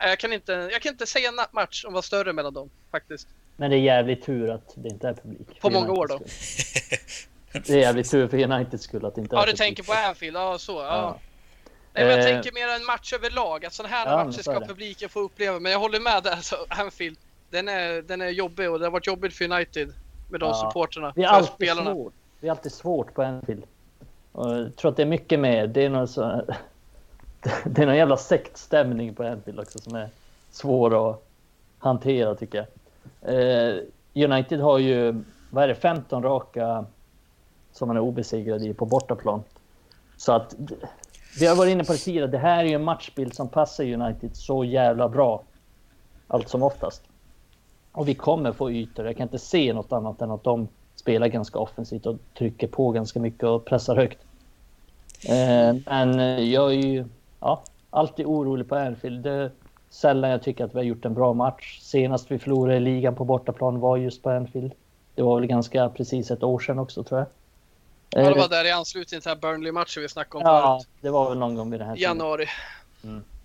Nej, 0.01 0.09
Jag 0.09 0.19
kan 0.19 0.33
inte, 0.33 0.53
jag 0.53 0.83
kan 0.83 0.93
inte 0.93 1.07
säga 1.07 1.29
en 1.29 1.41
match 1.53 1.83
som 1.83 1.93
var 1.93 2.03
större 2.03 2.33
mellan 2.33 2.55
dem 2.55 2.71
faktiskt. 2.91 3.29
Men 3.61 3.71
det 3.71 3.77
är 3.77 3.81
jävligt 3.81 4.23
tur 4.27 4.51
att 4.51 4.73
det 4.75 4.89
inte 4.89 5.09
är 5.09 5.15
publik. 5.15 5.61
På 5.61 5.71
många 5.71 5.93
år 5.93 6.07
då. 6.07 6.19
Det 7.53 7.71
är 7.71 7.79
jävligt 7.79 8.11
tur 8.11 8.29
för 8.29 8.39
Uniteds 8.53 8.85
skull 8.85 9.05
att 9.05 9.15
det 9.15 9.21
inte 9.21 9.37
är 9.37 9.39
Ja, 9.39 9.43
du 9.43 9.47
publik. 9.47 9.59
tänker 9.61 9.83
på 9.83 9.93
Anfield, 10.09 10.37
ja 10.37 10.59
så. 10.59 10.73
Ja. 10.73 10.79
Ja. 10.87 11.19
Nej, 11.93 12.05
men 12.05 12.19
jag 12.19 12.19
Eh. 12.19 12.25
tänker 12.35 12.53
mer 12.53 12.69
en 12.81 12.87
match 12.87 13.13
överlag. 13.13 13.65
Att 13.65 13.73
sådana 13.73 13.95
här 13.95 14.07
Ja, 14.11 14.25
matcher 14.25 14.43
ska 14.43 14.61
publiken 14.61 15.09
få 15.09 15.21
uppleva. 15.21 15.59
Men 15.61 15.73
jag 15.73 15.79
håller 15.79 16.01
med 16.01 16.23
där, 16.23 16.31
alltså, 16.37 16.57
Anfield. 16.69 17.19
Den 17.51 17.69
är, 17.69 18.03
den 18.03 18.21
är 18.21 18.29
jobbig 18.29 18.71
och 18.71 18.79
det 18.79 18.87
har 18.87 18.91
varit 18.91 19.07
jobbigt 19.07 19.35
för 19.35 19.45
United 19.53 19.93
med 20.31 20.41
de 20.41 20.47
Ja. 20.49 20.55
supporterna. 20.55 21.13
Det 21.17 21.23
är 21.23 21.29
alltid 21.29 21.55
spelarna. 21.55 21.93
svårt. 21.95 22.13
Det 22.41 22.47
är 22.47 22.51
alltid 22.51 22.73
svårt 22.73 23.15
på 23.15 23.23
Anfield. 23.23 23.63
Och 24.33 24.51
jag 24.59 24.77
tror 24.77 24.91
att 24.91 24.97
det 24.97 25.03
är 25.03 25.07
mycket 25.07 25.41
med, 25.41 25.71
det 25.71 25.85
är 25.85 25.89
någon 25.89 26.09
så, 26.09 26.21
det 27.65 27.83
är 27.83 27.87
någon 27.87 27.97
jävla 27.97 28.17
sektstämning 28.17 29.15
på 29.15 29.23
Anfield 29.25 29.61
också 29.61 29.79
som 29.79 29.95
är 29.95 30.09
svår 30.51 31.11
att 31.11 31.23
hantera 31.79 32.35
tycker 32.35 32.59
jag. 32.59 32.67
Eh, 33.23 33.77
United 34.15 34.61
har 34.61 34.79
ju, 34.79 35.25
vad 35.51 35.65
är 35.65 35.69
det, 35.69 35.75
15 35.75 36.23
raka 36.23 36.85
som 37.73 37.89
man 37.89 37.97
är 37.97 38.01
obesegrad 38.01 38.63
i 38.63 38.75
på 38.75 38.87
bortaplan. 38.87 39.43
Så 40.17 40.33
att 40.33 40.55
vi 41.39 41.47
har 41.47 41.57
varit 41.57 41.71
inne 41.71 41.85
på 41.85 41.93
det 41.93 41.99
tidigare, 41.99 42.27
det 42.27 42.39
här 42.39 42.65
är 42.65 42.69
ju 42.69 42.75
en 42.75 42.85
matchbild 42.85 43.35
som 43.35 43.49
passar 43.49 43.85
United 43.85 44.37
så 44.37 44.65
jävla 44.65 45.09
bra. 45.09 45.43
Allt 46.29 46.49
som 46.49 46.63
oftast. 46.63 47.03
Och 47.93 48.09
vi 48.09 48.15
kommer 48.15 48.53
få 48.53 48.71
ytor. 48.71 49.07
Jag 49.07 49.17
kan 49.17 49.25
inte 49.25 49.39
se 49.39 49.73
något 49.73 49.93
annat 49.93 50.23
än 50.23 50.31
att 50.31 50.45
de 50.45 50.69
spelar 50.95 51.29
ganska 51.29 51.59
offensivt 51.59 52.07
och 52.07 52.17
trycker 52.39 52.69
på 52.69 52.91
ganska 52.91 53.21
mycket 53.21 53.45
och 53.45 53.65
pressar 53.65 53.97
högt. 53.97 54.19
Eh, 55.29 55.77
men 55.87 56.19
jag 56.51 56.73
är 56.73 56.77
ju 56.77 57.05
ja, 57.41 57.63
alltid 57.91 58.27
orolig 58.27 58.69
på 58.69 58.77
Anfield. 58.77 59.23
Det 59.23 59.51
sällan 59.91 60.31
jag 60.31 60.43
tycker 60.43 60.65
att 60.65 60.75
vi 60.75 60.79
har 60.79 60.85
gjort 60.85 61.05
en 61.05 61.15
bra 61.15 61.33
match. 61.33 61.79
Senast 61.83 62.31
vi 62.31 62.39
förlorade 62.39 62.77
i 62.77 62.81
ligan 62.81 63.15
på 63.15 63.25
bortaplan 63.25 63.81
var 63.81 63.97
just 63.97 64.23
på 64.23 64.31
Anfield. 64.31 64.73
Det 65.15 65.23
var 65.23 65.41
väl 65.41 65.47
ganska 65.49 65.89
precis 65.89 66.31
ett 66.31 66.43
år 66.43 66.59
sedan 66.59 66.79
också 66.79 67.03
tror 67.03 67.21
jag. 67.21 67.27
Ja, 68.11 68.29
det 68.31 68.35
Eh, 68.37 68.43
var 68.43 68.49
där 68.49 68.65
i 68.65 68.71
anslutning 68.71 69.21
till 69.21 69.31
den 69.31 69.37
här 69.37 69.53
Burnley-matchen 69.53 70.03
vi 70.03 70.09
snackade 70.09 70.45
om 70.45 70.51
ja, 70.51 70.79
förut. 70.81 70.89
det 71.01 71.11
var 71.11 71.29
väl 71.29 71.39
någon 71.39 71.55
gång 71.55 71.71
vid 71.71 71.81
den 71.81 71.87
här 71.89 71.95
I 71.95 71.99
tiden. 71.99 72.17
januari. 72.17 72.47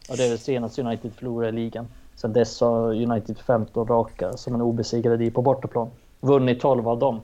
Och 0.09 0.17
det 0.17 0.25
är 0.25 0.29
väl 0.29 0.39
senast 0.39 0.79
United 0.79 1.13
förlorade 1.13 1.49
i 1.49 1.51
ligan. 1.51 1.87
Sen 2.15 2.33
dess 2.33 2.61
har 2.61 2.93
United 2.93 3.37
15 3.39 3.87
raka 3.87 4.37
som 4.37 4.55
en 4.55 4.61
obesegrad 4.61 5.21
i 5.21 5.31
på 5.31 5.41
bortaplan. 5.41 5.89
Vunnit 6.19 6.61
12 6.61 6.87
av 6.87 6.99
dem. 6.99 7.21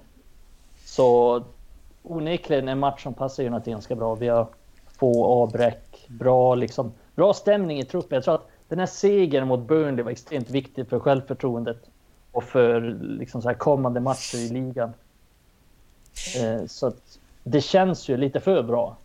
Så 0.85 1.41
onekligen 2.03 2.67
en 2.67 2.79
match 2.79 3.03
som 3.03 3.13
passar 3.13 3.43
United 3.43 3.73
ganska 3.73 3.95
bra. 3.95 4.15
Vi 4.15 4.27
har 4.27 4.47
få 4.99 5.25
avbräck, 5.25 6.05
bra, 6.07 6.55
liksom, 6.55 6.91
bra 7.15 7.33
stämning 7.33 7.79
i 7.79 7.83
truppen. 7.85 8.15
Jag 8.15 8.23
tror 8.23 8.35
att 8.35 8.47
den 8.71 8.79
här 8.79 8.85
segern 8.85 9.47
mot 9.47 9.67
Burnley 9.67 10.03
var 10.03 10.11
extremt 10.11 10.49
viktig 10.49 10.89
för 10.89 10.99
självförtroendet 10.99 11.89
och 12.31 12.43
för 12.43 12.81
liksom, 13.01 13.41
så 13.41 13.47
här, 13.47 13.55
kommande 13.55 13.99
matcher 13.99 14.37
i 14.37 14.49
ligan. 14.49 14.93
Eh, 16.37 16.65
så 16.67 16.87
att 16.87 17.19
det 17.43 17.61
känns 17.61 18.09
ju 18.09 18.17
lite 18.17 18.39
för 18.39 18.63
bra. 18.63 18.97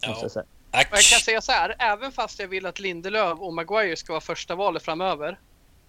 Ja. 0.00 0.18
Jag, 0.22 0.30
säga. 0.30 0.44
jag 0.70 0.88
kan 0.90 1.20
säga 1.20 1.40
så 1.40 1.52
här, 1.52 1.76
även 1.78 2.12
fast 2.12 2.38
jag 2.38 2.48
vill 2.48 2.66
att 2.66 2.78
Lindelöf 2.78 3.38
och 3.38 3.54
Maguire 3.54 3.96
ska 3.96 4.12
vara 4.12 4.20
första 4.20 4.54
valet 4.54 4.82
framöver. 4.82 5.38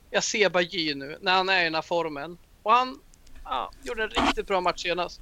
Jag 0.09 0.24
ser 0.24 0.49
Bajy 0.49 0.95
nu 0.95 1.17
när 1.22 1.34
han 1.34 1.49
är 1.49 1.61
i 1.61 1.63
den 1.63 1.76
här 1.76 1.82
formen 1.82 2.38
och 2.63 2.72
han 2.72 2.99
ja, 3.43 3.72
gjorde 3.84 4.03
en 4.03 4.09
riktigt 4.09 4.47
bra 4.47 4.61
match 4.61 4.84
senast. 4.84 5.22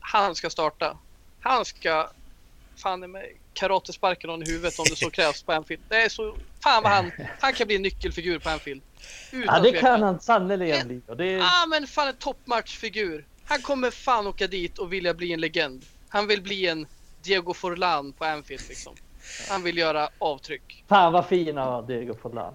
Han 0.00 0.34
ska 0.34 0.50
starta. 0.50 0.98
Han 1.40 1.64
ska 1.64 2.10
fan 2.76 3.04
i 3.04 3.06
mig 3.06 3.36
karatesparka 3.54 4.26
någon 4.26 4.42
i 4.42 4.50
huvudet 4.50 4.78
om 4.78 4.84
det 4.90 4.96
så 4.96 5.10
krävs 5.10 5.42
på 5.42 5.52
Anfield. 5.52 5.82
Det 5.88 6.02
är 6.02 6.08
så, 6.08 6.36
fan 6.62 6.82
vad 6.82 6.92
han, 6.92 7.12
han 7.40 7.52
kan 7.52 7.66
bli 7.66 7.76
en 7.76 7.82
nyckelfigur 7.82 8.38
på 8.38 8.50
Anfield. 8.50 8.82
Utan 9.32 9.54
ja 9.54 9.60
det 9.60 9.70
tveka. 9.70 9.86
kan 9.86 10.02
han 10.02 10.20
sannerligen 10.20 10.88
bli. 10.88 11.02
Ja 11.06 11.24
är... 11.24 11.40
ah, 11.40 11.66
men 11.66 11.86
fan 11.86 12.08
en 12.08 12.14
toppmatchfigur. 12.14 13.26
Han 13.44 13.62
kommer 13.62 13.90
fan 13.90 14.26
åka 14.26 14.46
dit 14.46 14.78
och 14.78 14.92
vilja 14.92 15.14
bli 15.14 15.32
en 15.32 15.40
legend. 15.40 15.84
Han 16.08 16.26
vill 16.26 16.42
bli 16.42 16.66
en 16.66 16.86
Diego 17.22 17.54
Forlan 17.54 18.12
på 18.12 18.24
Anfield 18.24 18.62
liksom. 18.68 18.94
Han 19.48 19.62
vill 19.62 19.78
göra 19.78 20.08
avtryck. 20.18 20.84
Fan 20.88 21.12
vad 21.12 21.26
fin 21.26 21.56
han 21.56 21.66
var, 21.66 21.82
Diego 21.82 22.14
Forlan. 22.22 22.54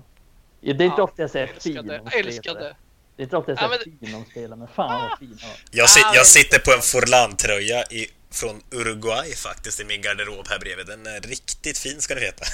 Det 0.61 0.69
är 0.69 0.71
inte 0.71 0.85
ja, 0.97 1.03
ofta 1.03 1.21
jag 1.21 1.29
säger 1.29 1.47
fin 1.47 2.01
Jag 2.05 2.15
älskar 2.15 2.53
det. 2.53 2.75
Det 3.15 3.21
är 3.21 3.23
inte 3.23 3.37
ofta 3.37 3.51
jag 3.51 3.59
säger 3.59 3.71
ja, 3.71 3.79
men... 3.85 3.99
fin 3.99 4.15
om 4.15 4.25
spelare, 4.25 4.59
men 4.59 4.67
fan 4.67 5.09
vad 5.09 5.19
fin 5.19 5.37
han 5.41 5.49
var. 5.49 5.57
Jag, 5.71 5.89
sit, 5.89 6.05
jag 6.13 6.27
sitter 6.27 6.59
på 6.59 6.71
en 6.71 6.81
Forlan-tröja 6.81 7.83
i 7.83 8.07
från 8.31 8.61
Uruguay 8.71 9.35
faktiskt 9.35 9.79
i 9.79 9.85
min 9.85 10.01
garderob 10.01 10.47
här 10.47 10.59
bredvid. 10.59 10.85
Den 10.85 11.05
är 11.05 11.21
riktigt 11.21 11.77
fin 11.77 12.01
ska 12.01 12.15
ni 12.15 12.21
veta. 12.21 12.45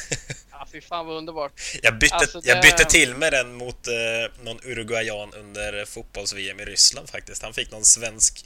Ja, 0.52 0.68
fy 0.72 0.82
fan 0.82 1.06
vad 1.06 1.18
underbart. 1.18 1.52
Jag 1.84 1.98
bytte, 1.98 2.16
alltså, 2.16 2.42
det... 2.42 2.50
jag 2.50 2.62
bytte 2.62 2.86
till 2.86 3.16
med 3.16 3.34
den 3.34 3.54
mot 3.54 3.88
eh, 3.88 3.94
någon 4.44 4.60
uruguayan 4.64 5.34
under 5.34 5.86
fotbolls-VM 5.86 6.60
i 6.60 6.66
Ryssland 6.66 7.10
faktiskt. 7.10 7.44
Han 7.44 7.54
fick 7.54 7.72
någon 7.72 7.86
svensk 7.86 8.46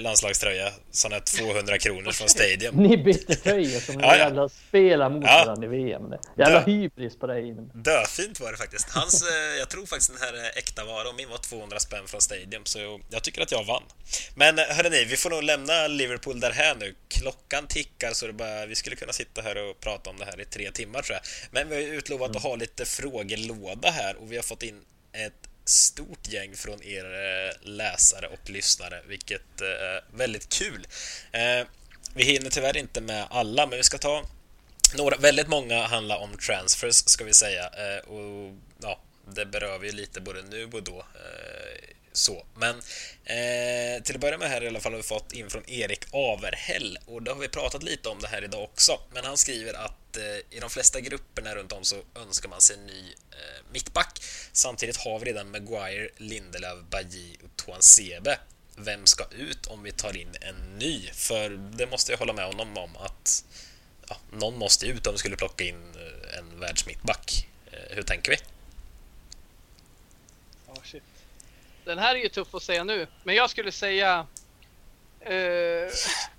landslagströja, 0.00 0.72
sån 0.90 1.12
här 1.12 1.20
200 1.20 1.78
kronor 1.84 2.12
från 2.12 2.28
Stadium. 2.28 2.76
Ni 2.76 2.96
bytte 2.96 3.34
tröjor 3.34 3.80
som 3.80 3.94
en 3.94 4.00
ja, 4.00 4.06
ja. 4.06 4.18
jävla 4.18 4.48
spela 4.48 5.08
mot 5.08 5.24
ja. 5.24 5.42
varandra 5.46 5.66
i 5.66 5.68
VM. 5.68 6.14
Jävla 6.36 6.60
Dö. 6.60 6.66
hybris 6.66 7.16
på 7.18 7.26
dig. 7.26 7.56
Döfint 7.74 8.40
var 8.40 8.52
det 8.52 8.58
faktiskt. 8.58 8.90
Hans, 8.90 9.22
eh, 9.22 9.58
jag 9.58 9.68
tror 9.68 9.86
faktiskt 9.86 10.10
den 10.12 10.20
här 10.20 10.32
är 10.32 10.58
äkta 10.58 10.84
vara 10.84 11.08
och 11.08 11.14
min 11.14 11.28
var 11.28 11.38
200 11.38 11.78
spänn 11.78 12.06
från 12.06 12.20
Stadium, 12.20 12.64
så 12.64 13.00
jag 13.10 13.22
tycker 13.22 13.42
att 13.42 13.52
jag 13.52 13.64
vann. 13.64 13.82
Men 14.34 14.58
eh, 14.58 14.64
hörrni, 14.64 15.04
vi 15.04 15.16
får 15.16 15.30
nog 15.30 15.42
lämna 15.42 15.86
Liverpool 15.86 16.40
där 16.40 16.50
här 16.50 16.74
nu. 16.74 16.94
Klockan 17.08 17.66
tickar 17.66 18.12
så 18.12 18.26
det 18.26 18.32
bara, 18.32 18.66
vi 18.66 18.74
skulle 18.74 18.96
kunna 18.96 19.12
sitta 19.12 19.42
här 19.42 19.70
och 19.70 19.80
prata 19.80 20.10
om 20.10 20.16
det 20.18 20.24
här 20.24 20.40
i 20.40 20.44
tre 20.44 20.70
timmar 20.70 21.02
tror 21.02 21.14
jag. 21.14 21.22
Men 21.50 21.68
vi 21.68 21.74
har 21.74 21.94
utlovat 21.94 22.36
att 22.36 22.42
ha 22.42 22.56
lite 22.56 22.84
frågelåda 22.84 23.90
här 23.90 24.16
och 24.16 24.32
vi 24.32 24.36
har 24.36 24.42
fått 24.42 24.62
in 24.62 24.80
ett 25.12 25.48
stort 25.68 26.28
gäng 26.28 26.56
från 26.56 26.82
er 26.82 27.04
eh, 27.04 27.68
läsare 27.68 28.26
och 28.26 28.50
lyssnare, 28.50 29.02
vilket 29.06 29.60
är 29.60 30.16
väldigt 30.16 30.48
kul. 30.48 30.86
Eh, 31.32 31.66
vi 32.14 32.24
hinner 32.24 32.50
tyvärr 32.50 32.76
inte 32.76 33.00
med 33.00 33.26
alla, 33.30 33.66
men 33.66 33.76
vi 33.76 33.84
ska 33.84 33.98
ta 33.98 34.24
några. 34.96 35.16
Väldigt 35.16 35.48
många 35.48 35.86
handlar 35.86 36.16
om 36.16 36.36
transfers, 36.38 36.94
ska 36.94 37.24
vi 37.24 37.34
säga. 37.34 37.70
Och 38.06 38.54
ja, 38.82 39.00
det 39.34 39.46
berör 39.46 39.78
vi 39.78 39.92
lite 39.92 40.20
både 40.20 40.42
nu 40.42 40.64
och 40.64 40.82
då. 40.82 41.04
Så, 42.12 42.46
men 42.56 42.74
eh, 43.24 44.02
till 44.02 44.14
att 44.14 44.20
börja 44.20 44.38
med 44.38 44.48
här 44.48 44.64
i 44.64 44.68
alla 44.68 44.80
fall 44.80 44.92
har 44.92 44.96
vi 44.96 45.02
fått 45.02 45.32
in 45.32 45.50
från 45.50 45.70
Erik 45.70 46.04
Averhäll 46.10 46.98
och 47.06 47.22
det 47.22 47.30
har 47.30 47.38
vi 47.38 47.48
pratat 47.48 47.82
lite 47.82 48.08
om 48.08 48.18
det 48.20 48.28
här 48.28 48.44
idag 48.44 48.62
också. 48.62 49.00
Men 49.12 49.24
han 49.24 49.36
skriver 49.38 49.74
att 49.74 50.16
eh, 50.16 50.56
i 50.56 50.60
de 50.60 50.70
flesta 50.70 51.00
grupperna 51.00 51.54
runt 51.54 51.72
om 51.72 51.84
så 51.84 51.96
önskar 52.14 52.48
man 52.48 52.60
sig 52.60 52.76
en 52.76 52.86
ny 52.86 53.14
eh, 53.30 53.64
mittback. 53.72 54.22
Samtidigt 54.52 54.96
har 54.96 55.18
vi 55.18 55.24
redan 55.24 55.50
Maguire, 55.50 56.08
Lindelöf, 56.16 56.78
Bajy 56.90 57.36
och 57.44 57.64
Tuansebe. 57.64 58.38
Vem 58.76 59.06
ska 59.06 59.24
ut 59.30 59.66
om 59.66 59.82
vi 59.82 59.92
tar 59.92 60.16
in 60.16 60.34
en 60.40 60.78
ny? 60.78 61.10
För 61.12 61.50
det 61.50 61.86
måste 61.86 62.12
jag 62.12 62.18
hålla 62.18 62.32
med 62.32 62.46
honom 62.46 62.76
om 62.76 62.96
att 62.96 63.44
ja, 64.08 64.16
någon 64.32 64.58
måste 64.58 64.86
ut 64.86 65.06
om 65.06 65.12
vi 65.12 65.18
skulle 65.18 65.36
plocka 65.36 65.64
in 65.64 65.94
eh, 65.96 66.38
en 66.38 66.60
världsmittback. 66.60 67.48
Eh, 67.72 67.96
hur 67.96 68.02
tänker 68.02 68.30
vi? 68.30 68.38
Den 71.88 71.98
här 71.98 72.14
är 72.14 72.18
ju 72.18 72.28
tuff 72.28 72.54
att 72.54 72.62
säga 72.62 72.84
nu, 72.84 73.06
men 73.24 73.34
jag 73.34 73.50
skulle 73.50 73.72
säga... 73.72 74.26
Eh, 75.20 75.88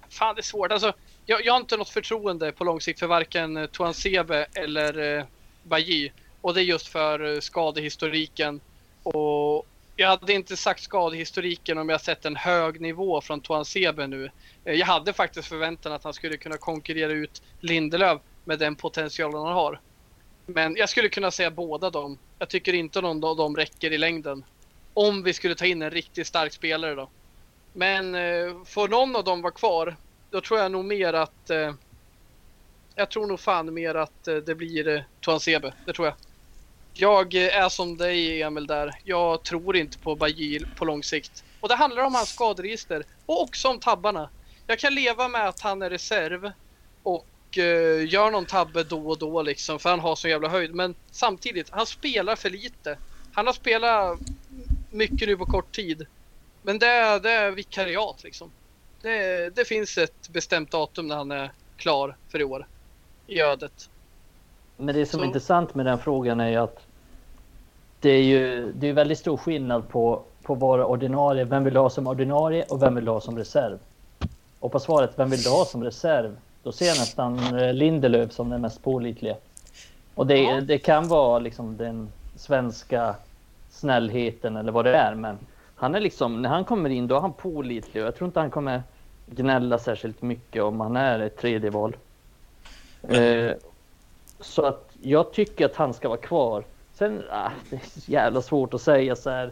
fan, 0.09 0.35
det 0.35 0.41
är 0.41 0.43
svårt. 0.43 0.71
Alltså, 0.71 0.93
jag, 1.25 1.45
jag, 1.45 1.53
har 1.53 1.59
inte 1.59 1.77
något 1.77 1.89
förtroende 1.89 2.51
på 2.51 2.63
lång 2.63 2.81
sikt 2.81 2.99
för 2.99 3.07
varken 3.07 3.57
eh, 3.57 3.65
Tuan 3.65 3.93
Sebe 3.93 4.47
eller 4.53 5.17
eh, 5.17 5.25
Bajy. 5.63 6.11
Och 6.41 6.53
det 6.53 6.61
är 6.61 6.63
just 6.63 6.87
för 6.87 7.33
eh, 7.33 7.39
skadehistoriken. 7.39 8.61
Och 9.03 9.67
jag 9.95 10.07
hade 10.07 10.33
inte 10.33 10.57
sagt 10.57 10.83
skadehistoriken 10.83 11.77
om 11.77 11.89
jag 11.89 12.01
sett 12.01 12.25
en 12.25 12.35
hög 12.35 12.81
nivå 12.81 13.21
från 13.21 13.41
Tuan 13.41 13.65
Sebe 13.65 14.07
nu. 14.07 14.29
Eh, 14.65 14.73
jag 14.73 14.85
hade 14.85 15.13
faktiskt 15.13 15.47
förväntan 15.47 15.93
att 15.93 16.03
han 16.03 16.13
skulle 16.13 16.37
kunna 16.37 16.57
konkurrera 16.57 17.11
ut 17.11 17.41
Lindelöf 17.59 18.21
med 18.43 18.59
den 18.59 18.75
potentialen 18.75 19.41
han 19.41 19.53
har. 19.53 19.79
Men 20.45 20.75
jag 20.75 20.89
skulle 20.89 21.09
kunna 21.09 21.31
säga 21.31 21.51
båda 21.51 21.89
dem. 21.89 22.17
Jag 22.39 22.49
tycker 22.49 22.73
inte 22.73 23.01
någon 23.01 23.23
av 23.23 23.37
dem 23.37 23.55
räcker 23.55 23.91
i 23.91 23.97
längden. 23.97 24.43
Om 24.93 25.23
vi 25.23 25.33
skulle 25.33 25.55
ta 25.55 25.65
in 25.65 25.81
en 25.81 25.91
riktigt 25.91 26.27
stark 26.27 26.53
spelare 26.53 26.95
då. 26.95 27.09
Men 27.73 28.15
eh, 28.15 28.63
får 28.65 28.87
någon 28.87 29.15
av 29.15 29.23
dem 29.23 29.41
vara 29.41 29.53
kvar, 29.53 29.95
då 30.29 30.41
tror 30.41 30.59
jag 30.59 30.71
nog 30.71 30.85
mer 30.85 31.13
att... 31.13 31.49
Eh, 31.49 31.73
jag 32.95 33.09
tror 33.09 33.27
nog 33.27 33.39
fan 33.39 33.73
mer 33.73 33.95
att 33.95 34.27
eh, 34.27 34.35
det 34.35 34.55
blir 34.55 34.87
eh, 34.87 35.01
Tuan 35.25 35.39
Sebe, 35.39 35.73
det 35.85 35.93
tror 35.93 36.07
jag. 36.07 36.15
Jag 36.93 37.35
eh, 37.35 37.57
är 37.57 37.69
som 37.69 37.97
dig 37.97 38.41
Emil 38.41 38.67
där. 38.67 38.99
Jag 39.03 39.43
tror 39.43 39.77
inte 39.77 39.97
på 39.97 40.15
Bajil 40.15 40.67
på 40.75 40.85
lång 40.85 41.03
sikt. 41.03 41.43
Och 41.59 41.67
det 41.67 41.75
handlar 41.75 42.03
om 42.03 42.15
hans 42.15 42.29
skaderegister 42.29 43.03
och 43.25 43.41
också 43.41 43.67
om 43.67 43.79
tabbarna. 43.79 44.29
Jag 44.67 44.79
kan 44.79 44.95
leva 44.95 45.27
med 45.27 45.47
att 45.47 45.59
han 45.59 45.81
är 45.81 45.89
reserv 45.89 46.51
och 47.03 47.57
eh, 47.57 48.09
gör 48.09 48.31
någon 48.31 48.45
tabbe 48.45 48.83
då 48.83 49.09
och 49.09 49.17
då 49.17 49.41
liksom 49.41 49.79
för 49.79 49.89
han 49.89 49.99
har 49.99 50.15
så 50.15 50.27
jävla 50.27 50.49
höjd. 50.49 50.75
Men 50.75 50.95
samtidigt, 51.11 51.69
han 51.69 51.85
spelar 51.85 52.35
för 52.35 52.49
lite. 52.49 52.97
Han 53.33 53.45
har 53.45 53.53
spelat 53.53 54.19
mycket 54.91 55.27
nu 55.27 55.37
på 55.37 55.45
kort 55.45 55.75
tid. 55.75 56.05
Men 56.61 56.79
det 56.79 56.87
är, 56.87 57.19
det 57.19 57.31
är 57.31 57.51
vikariat 57.51 58.23
liksom. 58.23 58.51
Det, 59.01 59.49
det 59.55 59.65
finns 59.65 59.97
ett 59.97 60.29
bestämt 60.29 60.71
datum 60.71 61.07
när 61.07 61.15
han 61.15 61.31
är 61.31 61.51
klar 61.77 62.15
för 62.29 62.41
i 62.41 62.43
år. 62.43 62.67
I 63.27 63.41
ödet. 63.41 63.89
Men 64.77 64.95
det 64.95 65.05
som 65.05 65.17
Så. 65.17 65.23
är 65.23 65.27
intressant 65.27 65.75
med 65.75 65.85
den 65.85 65.99
frågan 65.99 66.39
är 66.39 66.49
ju 66.49 66.55
att 66.55 66.79
det 67.99 68.09
är 68.09 68.23
ju 68.23 68.71
det 68.71 68.87
är 68.87 68.93
väldigt 68.93 69.19
stor 69.19 69.37
skillnad 69.37 69.89
på, 69.89 70.23
på 70.43 70.55
vara 70.55 70.85
ordinarie. 70.85 71.43
Vem 71.43 71.63
vill 71.63 71.73
du 71.73 71.79
ha 71.79 71.89
som 71.89 72.07
ordinarie 72.07 72.63
och 72.63 72.81
vem 72.81 72.95
vill 72.95 73.07
ha 73.07 73.21
som 73.21 73.37
reserv? 73.37 73.79
Och 74.59 74.71
på 74.71 74.79
svaret 74.79 75.11
vem 75.15 75.29
vill 75.29 75.41
du 75.41 75.49
ha 75.49 75.65
som 75.65 75.83
reserv? 75.83 76.37
Då 76.63 76.71
ser 76.71 76.85
jag 76.85 76.97
nästan 76.97 77.59
eh, 77.59 77.73
Lindelöf 77.73 78.31
som 78.31 78.49
den 78.49 78.61
mest 78.61 78.83
pålitliga. 78.83 79.35
Och 80.15 80.27
det, 80.27 80.37
ja. 80.37 80.61
det 80.61 80.77
kan 80.77 81.07
vara 81.07 81.39
liksom 81.39 81.77
den 81.77 82.09
svenska 82.35 83.15
snällheten 83.79 84.57
eller 84.57 84.71
vad 84.71 84.85
det 84.85 84.95
är. 84.95 85.15
Men 85.15 85.37
han 85.75 85.95
är 85.95 85.99
liksom, 85.99 86.41
när 86.41 86.49
han 86.49 86.65
kommer 86.65 86.89
in 86.89 87.07
då 87.07 87.15
är 87.15 87.19
han 87.19 87.33
pålitlig 87.33 88.03
och 88.03 88.07
jag 88.07 88.15
tror 88.15 88.27
inte 88.27 88.39
han 88.39 88.51
kommer 88.51 88.83
gnälla 89.25 89.77
särskilt 89.77 90.21
mycket 90.21 90.63
om 90.63 90.79
han 90.79 90.95
är 90.95 91.19
ett 91.19 91.37
tredje 91.37 91.69
val. 91.69 91.95
Eh, 93.01 93.51
så 94.39 94.65
att 94.65 94.89
jag 95.01 95.33
tycker 95.33 95.65
att 95.65 95.75
han 95.75 95.93
ska 95.93 96.09
vara 96.09 96.19
kvar. 96.19 96.63
Sen, 96.93 97.23
ah, 97.31 97.51
det 97.69 97.75
är 97.75 97.99
så 97.99 98.11
jävla 98.11 98.41
svårt 98.41 98.73
att 98.73 98.81
säga 98.81 99.15
så 99.15 99.29
här. 99.29 99.51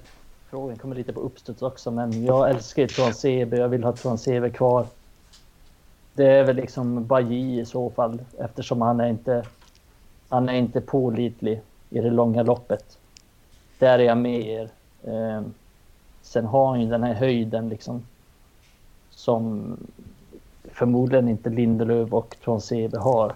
Frågan 0.49 0.77
kommer 0.77 0.95
lite 0.95 1.13
på 1.13 1.19
uppstuds 1.19 1.61
också, 1.61 1.91
men 1.91 2.25
jag 2.25 2.49
älskar 2.49 2.81
ju 2.81 2.87
Tuan 2.87 3.13
CB. 3.13 3.57
Jag 3.57 3.69
vill 3.69 3.83
ha 3.83 3.91
Tuan 3.91 4.17
CB 4.17 4.49
kvar. 4.49 4.85
Det 6.13 6.25
är 6.25 6.43
väl 6.43 6.55
liksom 6.55 7.05
Baji 7.05 7.59
i 7.59 7.65
så 7.65 7.89
fall, 7.89 8.19
eftersom 8.39 8.81
han 8.81 8.99
är 8.99 9.07
inte. 9.07 9.45
Han 10.29 10.49
är 10.49 10.53
inte 10.53 10.81
pålitlig 10.81 11.61
i 11.89 11.99
det 11.99 12.09
långa 12.09 12.43
loppet. 12.43 12.97
Där 13.79 13.99
är 13.99 14.03
jag 14.03 14.17
med 14.17 14.41
er. 14.41 14.69
Eh, 15.03 15.41
sen 16.21 16.45
har 16.45 16.67
han 16.67 16.81
ju 16.81 16.89
den 16.89 17.03
här 17.03 17.13
höjden 17.13 17.69
liksom. 17.69 18.05
Som 19.09 19.77
förmodligen 20.71 21.29
inte 21.29 21.49
Lindelöf 21.49 22.13
och 22.13 22.35
Tronsebe 22.43 22.97
har. 22.97 23.35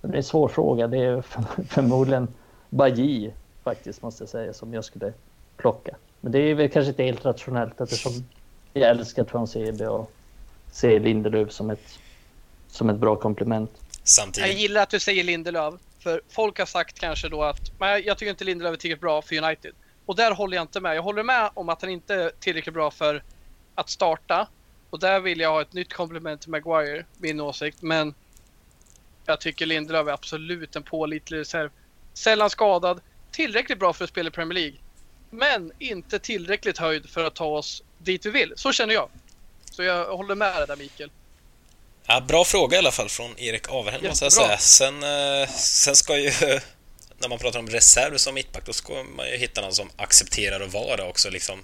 Det 0.00 0.08
är 0.08 0.16
en 0.16 0.22
svår 0.22 0.48
fråga. 0.48 0.86
Det 0.86 0.98
är 0.98 1.22
förmodligen 1.68 2.28
Baji 2.70 3.32
faktiskt 3.62 4.02
måste 4.02 4.22
jag 4.22 4.28
säga 4.28 4.52
som 4.52 4.74
jag 4.74 4.84
skulle 4.84 5.12
plocka. 5.56 5.96
Men 6.20 6.32
det 6.32 6.38
är 6.38 6.54
väl 6.54 6.68
kanske 6.68 6.90
inte 6.90 7.02
helt 7.02 7.24
rationellt 7.24 7.80
eftersom 7.80 8.12
jag 8.72 8.90
älskar 8.90 9.24
Tronsebe 9.24 9.88
och 9.88 10.10
ser 10.72 11.00
Lindelöf 11.00 11.52
som 11.52 11.70
ett, 11.70 11.98
som 12.68 12.90
ett 12.90 12.96
bra 12.96 13.16
komplement. 13.16 13.70
Samtidigt. 14.02 14.50
Jag 14.50 14.58
gillar 14.58 14.82
att 14.82 14.90
du 14.90 15.00
säger 15.00 15.24
Lindelöf. 15.24 15.74
För 16.06 16.20
folk 16.28 16.58
har 16.58 16.66
sagt 16.66 16.98
kanske 16.98 17.28
då 17.28 17.42
att 17.42 17.72
men 17.78 18.02
jag 18.04 18.18
tycker 18.18 18.30
inte 18.30 18.44
Lindelöf 18.44 18.72
är 18.72 18.76
tillräckligt 18.76 19.00
bra 19.00 19.22
för 19.22 19.42
United. 19.42 19.74
Och 20.06 20.16
där 20.16 20.30
håller 20.30 20.56
jag 20.56 20.64
inte 20.64 20.80
med. 20.80 20.96
Jag 20.96 21.02
håller 21.02 21.22
med 21.22 21.50
om 21.54 21.68
att 21.68 21.82
han 21.82 21.90
inte 21.90 22.14
är 22.14 22.30
tillräckligt 22.40 22.74
bra 22.74 22.90
för 22.90 23.22
att 23.74 23.90
starta. 23.90 24.48
Och 24.90 24.98
där 24.98 25.20
vill 25.20 25.40
jag 25.40 25.50
ha 25.50 25.62
ett 25.62 25.72
nytt 25.72 25.92
komplement 25.92 26.40
till 26.40 26.50
Maguire, 26.50 27.04
min 27.18 27.40
åsikt. 27.40 27.82
Men 27.82 28.14
jag 29.24 29.40
tycker 29.40 29.66
Lindelöf 29.66 30.08
är 30.08 30.12
absolut 30.12 30.76
en 30.76 30.82
pålitlig 30.82 31.38
reserv. 31.38 31.70
Sällan 32.14 32.50
skadad, 32.50 33.00
tillräckligt 33.30 33.78
bra 33.78 33.92
för 33.92 34.04
att 34.04 34.10
spela 34.10 34.28
i 34.28 34.32
Premier 34.32 34.54
League. 34.54 34.78
Men 35.30 35.72
inte 35.78 36.18
tillräckligt 36.18 36.78
höjd 36.78 37.10
för 37.10 37.24
att 37.24 37.34
ta 37.34 37.46
oss 37.46 37.82
dit 37.98 38.26
vi 38.26 38.30
vill. 38.30 38.52
Så 38.56 38.72
känner 38.72 38.94
jag. 38.94 39.08
Så 39.70 39.82
jag 39.82 40.16
håller 40.16 40.34
med 40.34 40.56
dig 40.56 40.66
där 40.66 40.76
Mikael. 40.76 41.10
Ja, 42.06 42.20
bra 42.20 42.44
fråga 42.44 42.76
i 42.76 42.78
alla 42.78 42.92
fall 42.92 43.08
från 43.08 43.38
Erik 43.38 43.68
Averhem 43.68 44.00
måste 44.08 44.24
jag 44.24 44.32
säga. 44.32 44.58
Sen, 44.58 45.02
eh, 45.02 45.48
sen 45.56 45.96
ska 45.96 46.18
ju, 46.18 46.30
när 47.18 47.28
man 47.28 47.38
pratar 47.38 47.58
om 47.58 47.68
reserv 47.68 48.16
som 48.16 48.34
mittback, 48.34 48.66
då 48.66 48.72
ska 48.72 49.02
man 49.02 49.26
ju 49.30 49.36
hitta 49.36 49.60
någon 49.60 49.72
som 49.72 49.90
accepterar 49.96 50.60
att 50.60 50.72
vara 50.72 50.96
det 50.96 51.02
också 51.02 51.30
liksom. 51.30 51.62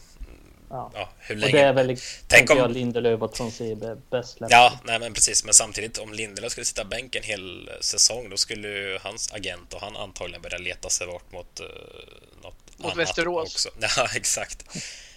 Ja. 0.71 0.91
Ja, 0.95 1.09
hur 1.19 1.37
länge? 1.37 1.53
Och 1.53 1.59
det 1.59 1.69
är 1.69 1.73
väl, 1.73 1.97
Tänk 2.27 2.51
om- 2.51 2.59
jag, 2.59 2.71
Lindelöf 2.73 3.23
och 3.23 3.33
Tronsebe 3.33 3.97
bäst 4.11 4.41
lämpade. 4.41 4.63
Ja, 4.63 4.73
nej 4.85 4.99
men 4.99 5.15
precis. 5.15 5.45
Men 5.45 5.55
samtidigt, 5.55 5.99
om 5.99 6.13
Lindelöf 6.13 6.53
skulle 6.53 6.65
sitta 6.65 6.85
bänk 6.85 7.15
en 7.15 7.23
hel 7.23 7.71
säsong, 7.81 8.31
då 8.31 8.37
skulle 8.37 8.69
ju 8.69 8.99
hans 9.03 9.33
agent 9.33 9.75
och 9.75 9.81
han 9.81 9.97
antagligen 9.97 10.43
börja 10.43 10.59
leta 10.59 10.91
sig 10.91 11.07
bort 11.07 11.33
mot 11.33 11.61
uh, 11.61 11.67
något 12.43 12.55
Mot 12.77 12.87
annat 12.87 12.99
Västerås. 12.99 13.55
Också. 13.55 13.69
Ja, 13.97 14.09
exakt. 14.15 14.65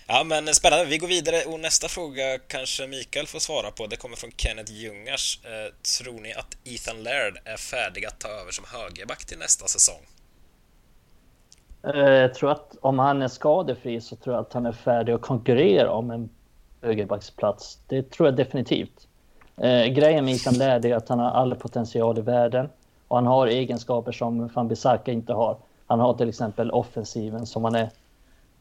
Ja, 0.07 0.23
men 0.23 0.47
spännande. 0.47 0.85
Vi 0.85 0.97
går 0.97 1.07
vidare 1.07 1.53
och 1.53 1.59
nästa 1.59 1.87
fråga 1.87 2.37
kanske 2.47 2.87
Mikael 2.87 3.27
får 3.27 3.39
svara 3.39 3.71
på. 3.71 3.87
Det 3.87 3.95
kommer 3.95 4.15
från 4.15 4.31
Kenneth 4.31 4.71
Ljungars. 4.71 5.39
Eh, 5.43 5.73
tror 5.99 6.21
ni 6.21 6.33
att 6.33 6.57
Ethan 6.63 7.03
Laird 7.03 7.37
är 7.45 7.57
färdig 7.57 8.05
att 8.05 8.19
ta 8.19 8.27
över 8.27 8.51
som 8.51 8.65
högerback 8.67 9.25
till 9.25 9.37
nästa 9.37 9.67
säsong? 9.67 10.01
Eh, 11.83 11.99
jag 11.99 12.33
tror 12.33 12.51
att 12.51 12.75
om 12.81 12.99
han 12.99 13.21
är 13.21 13.27
skadefri 13.27 14.01
så 14.01 14.15
tror 14.15 14.35
jag 14.35 14.41
att 14.41 14.53
han 14.53 14.65
är 14.65 14.71
färdig 14.71 15.13
att 15.13 15.21
konkurrera 15.21 15.91
om 15.91 16.11
en 16.11 16.29
högerbacksplats. 16.81 17.79
Det 17.87 18.11
tror 18.11 18.27
jag 18.27 18.35
definitivt. 18.35 19.07
Eh, 19.57 19.85
grejen 19.85 20.25
med 20.25 20.33
Ethan 20.33 20.53
Laird 20.53 20.85
är 20.85 20.95
att 20.95 21.09
han 21.09 21.19
har 21.19 21.29
all 21.29 21.55
potential 21.55 22.17
i 22.17 22.21
världen 22.21 22.69
och 23.07 23.17
han 23.17 23.27
har 23.27 23.47
egenskaper 23.47 24.11
som 24.11 24.47
Van 24.47 24.67
Bissaka 24.67 25.11
inte 25.11 25.33
har. 25.33 25.57
Han 25.87 25.99
har 25.99 26.13
till 26.13 26.29
exempel 26.29 26.71
offensiven 26.71 27.45
som 27.45 27.63
han 27.63 27.75
är... 27.75 27.89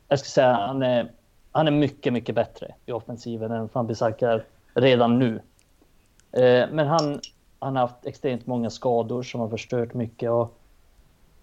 Jag 0.08 0.18
ska 0.18 0.28
säga 0.28 0.52
han 0.52 0.82
är, 0.82 1.10
han 1.54 1.66
är 1.66 1.70
mycket, 1.70 2.12
mycket 2.12 2.34
bättre 2.34 2.74
i 2.86 2.92
offensiven 2.92 3.52
än 3.52 3.68
Fanbisaka 3.68 4.30
är 4.30 4.44
redan 4.74 5.18
nu. 5.18 5.40
Eh, 6.32 6.68
men 6.70 6.86
han, 6.86 7.20
han 7.58 7.76
har 7.76 7.82
haft 7.82 8.06
extremt 8.06 8.46
många 8.46 8.70
skador 8.70 9.22
som 9.22 9.40
har 9.40 9.48
förstört 9.48 9.94
mycket 9.94 10.30
och 10.30 10.58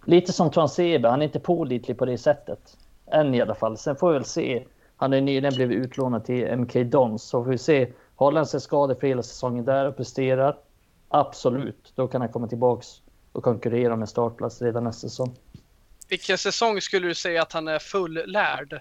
Lite 0.04 0.32
som 0.32 0.50
Transebe, 0.50 1.08
han 1.08 1.22
är 1.22 1.26
inte 1.26 1.40
pålitlig 1.40 1.98
på 1.98 2.04
det 2.04 2.18
sättet. 2.18 2.76
Än 3.06 3.34
i 3.34 3.40
alla 3.40 3.54
fall. 3.54 3.78
Sen 3.78 3.96
får 3.96 4.08
vi 4.08 4.14
väl 4.14 4.24
se. 4.24 4.64
Han 4.96 5.12
har 5.12 5.20
nyligen 5.20 5.54
blivit 5.54 5.78
utlånad 5.78 6.24
till 6.24 6.56
MK 6.56 6.74
Dons. 6.74 7.22
Så 7.22 7.44
får 7.44 7.50
vi 7.50 7.58
se. 7.58 7.92
Håller 8.16 8.36
han 8.36 8.46
sig 8.46 8.60
skadefri 8.60 9.08
hela 9.08 9.22
säsongen 9.22 9.64
där 9.64 9.86
och 9.86 9.96
presterar? 9.96 10.56
Absolut. 11.08 11.92
Då 11.94 12.08
kan 12.08 12.20
han 12.20 12.32
komma 12.32 12.48
tillbaks 12.48 13.02
och 13.32 13.42
konkurrera 13.42 13.94
om 13.94 14.00
en 14.00 14.06
startplats 14.06 14.62
redan 14.62 14.84
nästa 14.84 15.08
säsong. 15.08 15.36
Vilken 16.08 16.38
säsong 16.38 16.80
skulle 16.80 17.08
du 17.08 17.14
säga 17.14 17.42
att 17.42 17.52
han 17.52 17.68
är 17.68 17.78
fullärd? 17.78 18.80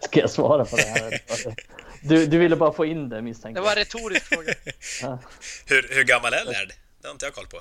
Ska 0.00 0.20
jag 0.20 0.30
svara 0.30 0.64
på 0.64 0.76
det 0.76 0.82
här? 0.82 1.20
Du, 2.02 2.26
du 2.26 2.38
ville 2.38 2.56
bara 2.56 2.72
få 2.72 2.84
in 2.84 3.08
det 3.08 3.22
misstänker 3.22 3.60
Det 3.60 3.64
var 3.64 3.70
en 3.72 3.76
retorisk 3.76 4.22
fråga. 4.26 4.54
jag. 5.02 5.18
Hur, 5.66 5.88
hur 5.94 6.04
gammal 6.04 6.32
är 6.32 6.44
Laird? 6.44 6.72
Det 7.00 7.06
har 7.08 7.12
inte 7.12 7.26
jag 7.26 7.34
koll 7.34 7.46
på. 7.46 7.60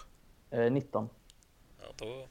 Ja. 0.50 0.58
Eh, 0.64 0.72
19. 0.72 1.10
Ja, 1.82 1.88
då 1.98 2.28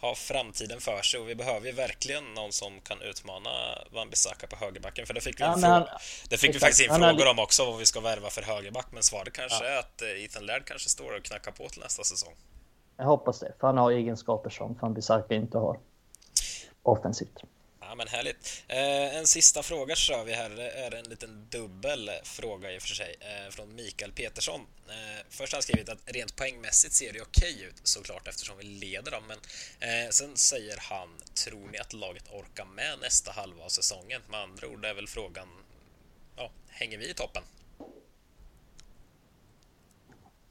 har 0.00 0.14
framtiden 0.14 0.80
för 0.80 1.02
sig 1.02 1.20
och 1.20 1.28
vi 1.28 1.34
behöver 1.34 1.66
ju 1.66 1.72
verkligen 1.72 2.34
någon 2.34 2.52
som 2.52 2.80
kan 2.80 3.02
utmana 3.02 3.50
Van 3.90 4.10
Bissaka 4.10 4.46
på 4.46 4.56
högerbacken 4.56 5.06
för 5.06 5.14
det 5.14 5.20
fick 5.20 5.40
vi, 5.40 5.44
Ja, 5.44 5.56
han- 5.62 5.86
det 6.28 6.36
fick 6.36 6.54
vi 6.54 6.58
faktiskt 6.58 6.80
in 6.80 6.90
har 6.90 6.98
frågor 6.98 7.24
li- 7.24 7.30
om 7.30 7.38
också 7.38 7.64
vad 7.64 7.78
vi 7.78 7.86
ska 7.86 8.00
värva 8.00 8.30
för 8.30 8.42
högerback 8.42 8.86
men 8.92 9.02
svaret 9.02 9.32
kanske 9.32 9.66
är 9.66 9.78
att 9.78 10.02
eh, 10.02 10.24
Ethan 10.24 10.46
Laird 10.46 10.64
kanske 10.64 10.88
står 10.88 11.16
och 11.16 11.22
knackar 11.24 11.52
på 11.52 11.68
till 11.68 11.80
nästa 11.80 12.04
säsong. 12.04 12.34
Jag 12.96 13.04
hoppas 13.04 13.38
det. 13.40 13.52
För 13.60 13.66
han 13.66 13.78
har 13.78 13.90
egenskaper 13.92 14.50
som 14.50 14.78
Van 14.80 14.94
Bissaka 14.94 15.34
inte 15.34 15.58
har. 15.58 15.78
Offensivt. 16.82 17.42
Ja 17.88 17.94
men 17.94 18.08
härligt. 18.08 18.64
Eh, 18.68 19.16
en 19.16 19.26
sista 19.26 19.62
fråga 19.62 19.94
kör 19.94 20.24
vi 20.24 20.32
här. 20.32 20.50
Det 20.50 20.70
är 20.70 20.94
en 20.94 21.08
liten 21.08 21.46
dubbel 21.50 22.10
fråga 22.22 22.72
i 22.72 22.78
och 22.78 22.82
för 22.82 22.88
sig 22.88 23.16
eh, 23.20 23.50
från 23.50 23.74
Mikael 23.74 24.12
Petersson. 24.12 24.60
Eh, 24.88 25.24
först 25.30 25.52
har 25.52 25.56
han 25.56 25.62
skrivit 25.62 25.88
att 25.88 25.98
rent 26.04 26.36
poängmässigt 26.36 26.94
ser 26.94 27.12
det 27.12 27.20
okej 27.20 27.62
ut 27.62 27.80
såklart 27.82 28.28
eftersom 28.28 28.58
vi 28.58 28.64
leder 28.64 29.10
dem. 29.10 29.22
Men 29.28 29.38
eh, 29.80 30.10
sen 30.10 30.36
säger 30.36 30.76
han, 30.80 31.08
tror 31.44 31.68
ni 31.68 31.78
att 31.78 31.92
laget 31.92 32.28
orkar 32.30 32.64
med 32.64 32.98
nästa 33.00 33.32
halva 33.32 33.64
av 33.64 33.68
säsongen? 33.68 34.22
Med 34.30 34.40
andra 34.40 34.66
ord 34.66 34.84
är 34.84 34.94
väl 34.94 35.08
frågan, 35.08 35.48
ja, 36.36 36.50
hänger 36.68 36.98
vi 36.98 37.10
i 37.10 37.14
toppen? 37.14 37.42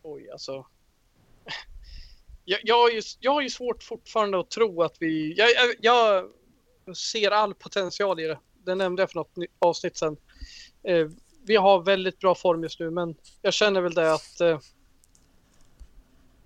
Oj, 0.02 0.30
alltså. 0.30 0.68
Jag, 2.50 2.60
jag, 2.64 2.76
har 2.76 2.90
ju, 2.90 3.02
jag 3.20 3.34
har 3.34 3.42
ju 3.42 3.50
svårt 3.50 3.84
fortfarande 3.84 4.40
att 4.40 4.52
tro 4.52 4.84
att 4.84 4.96
vi... 5.00 5.34
Jag, 5.38 5.50
jag, 5.52 5.76
jag 5.80 6.30
ser 6.96 7.32
all 7.32 7.54
potential 7.54 8.20
i 8.20 8.24
det. 8.24 8.40
Det 8.66 8.76
nämnde 8.76 9.02
jag 9.02 9.12
för 9.12 9.20
något 9.20 9.36
avsnitt 9.60 9.98
sen. 9.98 10.18
Eh, 10.84 11.08
vi 11.44 11.56
har 11.56 11.82
väldigt 11.84 12.20
bra 12.20 12.36
form 12.36 12.64
just 12.64 12.80
nu, 12.80 12.90
men 12.90 13.16
jag 13.42 13.54
känner 13.54 13.82
väl 13.82 13.94
det 13.94 14.14
att... 14.14 14.42
Eh, 14.42 14.60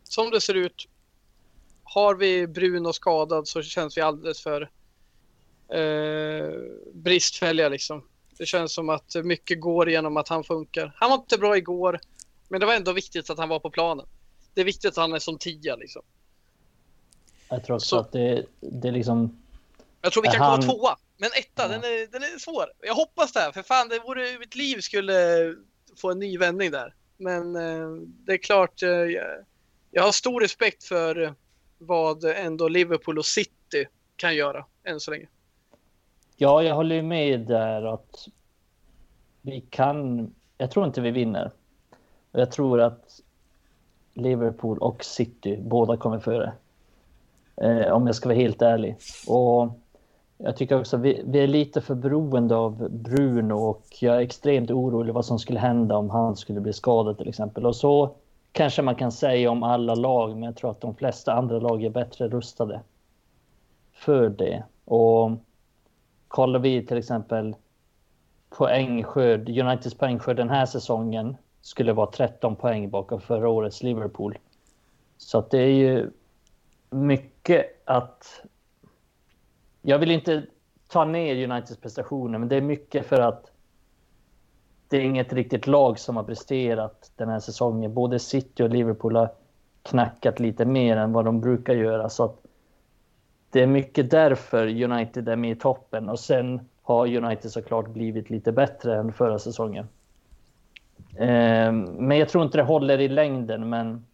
som 0.03 0.29
det 0.31 0.41
ser 0.41 0.53
ut, 0.53 0.87
har 1.83 2.15
vi 2.15 2.47
Bruno 2.47 2.93
skadad 2.93 3.47
så 3.47 3.61
känns 3.61 3.97
vi 3.97 4.01
alldeles 4.01 4.43
för 4.43 4.61
eh, 5.69 6.51
bristfälliga 6.93 7.69
liksom. 7.69 8.07
Det 8.37 8.45
känns 8.45 8.73
som 8.73 8.89
att 8.89 9.15
mycket 9.23 9.61
går 9.61 9.89
genom 9.89 10.17
att 10.17 10.27
han 10.27 10.43
funkar. 10.43 10.93
Han 10.95 11.09
var 11.09 11.17
inte 11.17 11.37
bra 11.37 11.57
igår, 11.57 11.99
men 12.49 12.59
det 12.59 12.65
var 12.65 12.73
ändå 12.73 12.93
viktigt 12.93 13.29
att 13.29 13.37
han 13.37 13.49
var 13.49 13.59
på 13.59 13.69
planen. 13.69 14.05
Det 14.53 14.61
är 14.61 14.65
viktigt 14.65 14.89
att 14.89 14.95
han 14.97 15.13
är 15.13 15.19
som 15.19 15.37
tia 15.37 15.75
liksom. 15.75 16.01
Jag 17.49 17.63
tror 17.63 17.75
också 17.75 17.85
Så- 17.87 17.99
att 17.99 18.11
det, 18.11 18.45
det 18.59 18.87
är 18.87 18.91
liksom... 18.91 19.40
Jag 20.01 20.11
tror 20.11 20.23
vi 20.23 20.29
kan 20.29 20.41
Han- 20.41 20.61
komma 20.61 20.73
tvåa. 20.73 20.97
Men 21.17 21.29
etta, 21.39 21.61
Ja. 21.63 21.67
den, 21.67 21.83
är, 21.83 22.11
den 22.11 22.23
är 22.23 22.39
svår. 22.39 22.65
Jag 22.79 22.93
hoppas 22.95 23.33
det. 23.33 23.51
För 23.53 23.61
fan, 23.63 23.89
det 23.89 23.99
vore, 23.99 24.39
mitt 24.39 24.55
liv 24.55 24.79
skulle 24.79 25.13
få 25.97 26.11
en 26.11 26.19
ny 26.19 26.37
vändning 26.37 26.71
där. 26.71 26.93
Men 27.17 27.55
eh, 27.55 27.89
det 28.01 28.33
är 28.33 28.37
klart, 28.37 28.83
eh, 28.83 28.89
jag, 28.89 29.27
jag 29.91 30.03
har 30.03 30.11
stor 30.11 30.41
respekt 30.41 30.83
för 30.83 31.21
eh, 31.23 31.31
vad 31.77 32.23
ändå 32.23 32.67
Liverpool 32.67 33.17
och 33.17 33.25
City 33.25 33.85
kan 34.15 34.35
göra 34.35 34.65
än 34.83 34.99
så 34.99 35.11
länge. 35.11 35.27
Ja, 36.37 36.63
jag 36.63 36.75
håller 36.75 36.95
ju 36.95 37.01
med 37.01 37.39
där 37.39 37.93
att 37.93 38.27
vi 39.41 39.61
kan... 39.69 40.29
Jag 40.57 40.71
tror 40.71 40.85
inte 40.87 41.01
vi 41.01 41.11
vinner. 41.11 41.51
Jag 42.31 42.51
tror 42.51 42.81
att 42.81 43.19
Liverpool 44.13 44.77
och 44.77 45.03
City 45.03 45.57
båda 45.57 45.97
kommer 45.97 46.19
före. 46.19 46.53
Eh, 47.55 47.91
om 47.91 48.07
jag 48.07 48.15
ska 48.15 48.29
vara 48.29 48.37
helt 48.39 48.61
ärlig. 48.61 48.95
Och 49.27 49.79
jag 50.43 50.57
tycker 50.57 50.79
också 50.79 50.95
att 50.95 51.01
vi, 51.01 51.23
vi 51.25 51.39
är 51.39 51.47
lite 51.47 51.81
för 51.81 51.95
beroende 51.95 52.55
av 52.55 52.89
Bruno 52.89 53.53
och 53.53 53.85
jag 53.99 54.15
är 54.15 54.19
extremt 54.19 54.71
orolig 54.71 55.13
vad 55.13 55.25
som 55.25 55.39
skulle 55.39 55.59
hända 55.59 55.97
om 55.97 56.09
han 56.09 56.35
skulle 56.35 56.61
bli 56.61 56.73
skadad 56.73 57.17
till 57.17 57.29
exempel. 57.29 57.65
Och 57.65 57.75
så 57.75 58.15
kanske 58.51 58.81
man 58.81 58.95
kan 58.95 59.11
säga 59.11 59.51
om 59.51 59.63
alla 59.63 59.95
lag, 59.95 60.29
men 60.29 60.43
jag 60.43 60.55
tror 60.55 60.71
att 60.71 60.81
de 60.81 60.95
flesta 60.95 61.33
andra 61.33 61.59
lag 61.59 61.83
är 61.83 61.89
bättre 61.89 62.27
rustade 62.27 62.81
för 63.93 64.29
det. 64.29 64.63
Och 64.85 65.31
kollar 66.27 66.59
vi 66.59 66.85
till 66.85 66.97
exempel 66.97 67.55
poängskörd, 68.49 69.49
Uniteds 69.49 69.95
poängskörd 69.95 70.37
den 70.37 70.49
här 70.49 70.65
säsongen 70.65 71.37
skulle 71.61 71.93
vara 71.93 72.11
13 72.11 72.55
poäng 72.55 72.89
bakom 72.89 73.21
förra 73.21 73.49
årets 73.49 73.83
Liverpool. 73.83 74.37
Så 75.17 75.37
att 75.37 75.51
det 75.51 75.59
är 75.59 75.73
ju 75.73 76.11
mycket 76.89 77.65
att... 77.85 78.41
Jag 79.81 79.99
vill 79.99 80.11
inte 80.11 80.45
ta 80.87 81.05
ner 81.05 81.49
Uniteds 81.49 81.77
prestationer, 81.77 82.39
men 82.39 82.49
det 82.49 82.55
är 82.55 82.61
mycket 82.61 83.05
för 83.05 83.19
att 83.19 83.51
det 84.87 84.97
är 84.97 85.01
inget 85.01 85.33
riktigt 85.33 85.67
lag 85.67 85.99
som 85.99 86.15
har 86.15 86.23
presterat 86.23 87.11
den 87.15 87.29
här 87.29 87.39
säsongen. 87.39 87.93
Både 87.93 88.19
City 88.19 88.63
och 88.63 88.69
Liverpool 88.69 89.15
har 89.15 89.29
knackat 89.83 90.39
lite 90.39 90.65
mer 90.65 90.97
än 90.97 91.13
vad 91.13 91.25
de 91.25 91.41
brukar 91.41 91.73
göra. 91.73 92.09
Så 92.09 92.23
att 92.23 92.45
det 93.49 93.61
är 93.61 93.67
mycket 93.67 94.11
därför 94.11 94.83
United 94.83 95.29
är 95.29 95.35
med 95.35 95.51
i 95.51 95.55
toppen 95.55 96.09
och 96.09 96.19
sen 96.19 96.69
har 96.81 97.15
United 97.15 97.51
såklart 97.51 97.87
blivit 97.87 98.29
lite 98.29 98.51
bättre 98.51 98.97
än 98.97 99.13
förra 99.13 99.39
säsongen. 99.39 99.87
Ehm, 101.17 101.81
men 101.83 102.17
jag 102.17 102.29
tror 102.29 102.43
inte 102.43 102.57
det 102.57 102.63
håller 102.63 103.01
i 103.01 103.07
längden, 103.07 103.69
men 103.69 104.05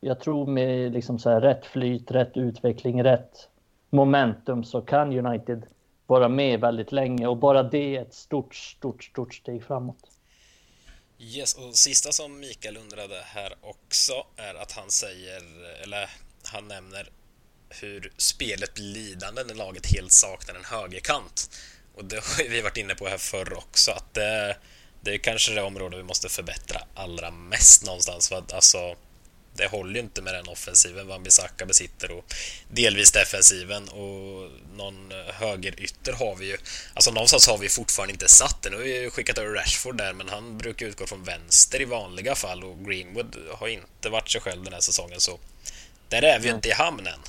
jag 0.00 0.20
tror 0.20 0.46
med 0.46 0.92
liksom 0.92 1.18
så 1.18 1.30
här 1.30 1.40
rätt 1.40 1.66
flyt, 1.66 2.10
rätt 2.10 2.36
utveckling, 2.36 3.04
rätt 3.04 3.48
momentum 3.92 4.64
så 4.64 4.80
kan 4.80 5.26
United 5.26 5.62
vara 6.06 6.28
med 6.28 6.60
väldigt 6.60 6.92
länge 6.92 7.26
och 7.26 7.36
bara 7.36 7.62
det 7.62 7.96
är 7.96 8.02
ett 8.02 8.14
stort, 8.14 8.54
stort, 8.54 9.04
stort 9.04 9.34
steg 9.34 9.64
framåt. 9.64 10.10
Yes, 11.18 11.54
och 11.54 11.76
sista 11.76 12.12
som 12.12 12.40
Mikael 12.40 12.76
undrade 12.76 13.20
här 13.24 13.54
också 13.62 14.12
är 14.36 14.54
att 14.54 14.72
han 14.72 14.90
säger, 14.90 15.42
eller 15.82 16.10
han 16.52 16.68
nämner 16.68 17.08
hur 17.80 18.12
spelet 18.16 18.74
blir 18.74 18.94
lidande 18.94 19.44
när 19.44 19.54
laget 19.54 19.94
helt 19.94 20.12
saknar 20.12 20.54
en 20.54 20.64
högerkant. 20.64 21.50
och 21.94 22.04
det 22.04 22.16
har 22.16 22.50
vi 22.50 22.62
varit 22.62 22.76
inne 22.76 22.94
på 22.94 23.06
här 23.06 23.18
förr 23.18 23.58
också, 23.58 23.90
att 23.90 24.14
det, 24.14 24.56
det 25.00 25.14
är 25.14 25.18
kanske 25.18 25.54
det 25.54 25.62
område 25.62 25.96
vi 25.96 26.02
måste 26.02 26.28
förbättra 26.28 26.80
allra 26.94 27.30
mest 27.30 27.86
någonstans. 27.86 28.28
För 28.28 28.36
att 28.36 28.52
alltså, 28.52 28.96
det 29.54 29.66
håller 29.66 29.94
ju 29.94 30.00
inte 30.00 30.22
med 30.22 30.34
den 30.34 30.48
offensiven 30.48 31.08
Wan-Bissaka 31.08 31.66
besitter 31.66 32.10
och 32.10 32.34
delvis 32.68 33.12
defensiven 33.12 33.88
och 33.88 34.50
någon 34.76 35.12
högerytter 35.26 36.12
har 36.12 36.36
vi 36.36 36.46
ju. 36.46 36.56
Alltså 36.94 37.10
någonstans 37.10 37.48
har 37.48 37.58
vi 37.58 37.68
fortfarande 37.68 38.12
inte 38.12 38.28
satt 38.28 38.62
det. 38.62 38.70
Nu 38.70 38.76
har 38.76 38.82
vi 38.82 39.02
ju 39.02 39.10
skickat 39.10 39.38
över 39.38 39.50
Rashford 39.50 39.96
där 39.96 40.12
men 40.12 40.28
han 40.28 40.58
brukar 40.58 40.86
utgå 40.86 41.06
från 41.06 41.24
vänster 41.24 41.80
i 41.80 41.84
vanliga 41.84 42.34
fall 42.34 42.64
och 42.64 42.84
Greenwood 42.84 43.36
har 43.58 43.68
inte 43.68 44.08
varit 44.08 44.30
sig 44.30 44.40
själv 44.40 44.64
den 44.64 44.72
här 44.72 44.80
säsongen 44.80 45.20
så 45.20 45.38
där 46.08 46.22
är 46.22 46.38
vi 46.38 46.48
ju 46.48 46.54
inte 46.54 46.68
i 46.68 46.72
hamn 46.72 47.06
än. 47.06 47.20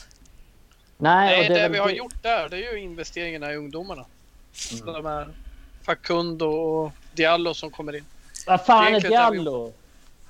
Nej, 0.97 1.39
Nej 1.39 1.49
det, 1.49 1.55
det 1.55 1.69
vi 1.69 1.77
har 1.77 1.89
gjort 1.89 2.23
där 2.23 2.49
det 2.49 2.57
är 2.57 2.73
ju 2.73 2.79
investeringarna 2.79 3.53
i 3.53 3.55
ungdomarna. 3.55 4.05
Mm. 4.71 4.85
De 4.85 5.05
här 5.05 5.27
Facundo 5.83 6.45
och 6.45 6.91
Diallo 7.13 7.53
som 7.53 7.71
kommer 7.71 7.95
in. 7.95 8.05
Vad 8.45 8.65
fan 8.65 8.95
är 8.95 8.99
Diallo? 8.99 9.73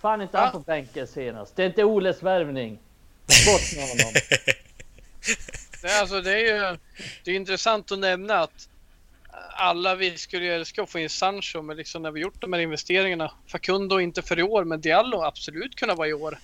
Fan 0.04 0.22
inte 0.22 0.38
han 0.38 0.52
på 0.52 0.60
bänken 0.60 1.08
senast. 1.08 1.56
Det 1.56 1.64
är 1.64 1.68
inte 1.68 1.84
Oles 1.84 2.24
värvning. 2.24 2.80
Bort 3.46 3.76
med 3.76 3.90
honom. 3.90 4.14
Nej, 5.84 6.00
alltså 6.00 6.22
det 6.22 6.32
är 6.32 6.38
ju 6.38 6.78
det 7.24 7.32
är 7.32 7.36
intressant 7.36 7.92
att 7.92 8.00
nämna 8.00 8.40
att 8.40 8.70
alla 9.56 9.96
vi 9.96 10.18
skulle 10.18 10.56
älska 10.56 10.84
att 10.84 10.90
få 10.90 11.00
in 11.00 11.10
Sancho, 11.10 11.62
men 11.62 11.78
liksom 11.78 12.02
när 12.02 12.12
vi 12.12 12.22
gjort 12.22 12.42
de 12.42 12.54
här 12.54 12.60
investeringarna. 12.60 13.32
Facundo 13.48 14.00
inte 14.00 14.22
för 14.22 14.40
i 14.40 14.44
år, 14.44 14.64
men 14.64 14.82
Diallo 14.82 15.22
absolut 15.22 15.76
kunna 15.76 15.96
vara 15.96 16.08
i 16.08 16.14
år. 16.14 16.38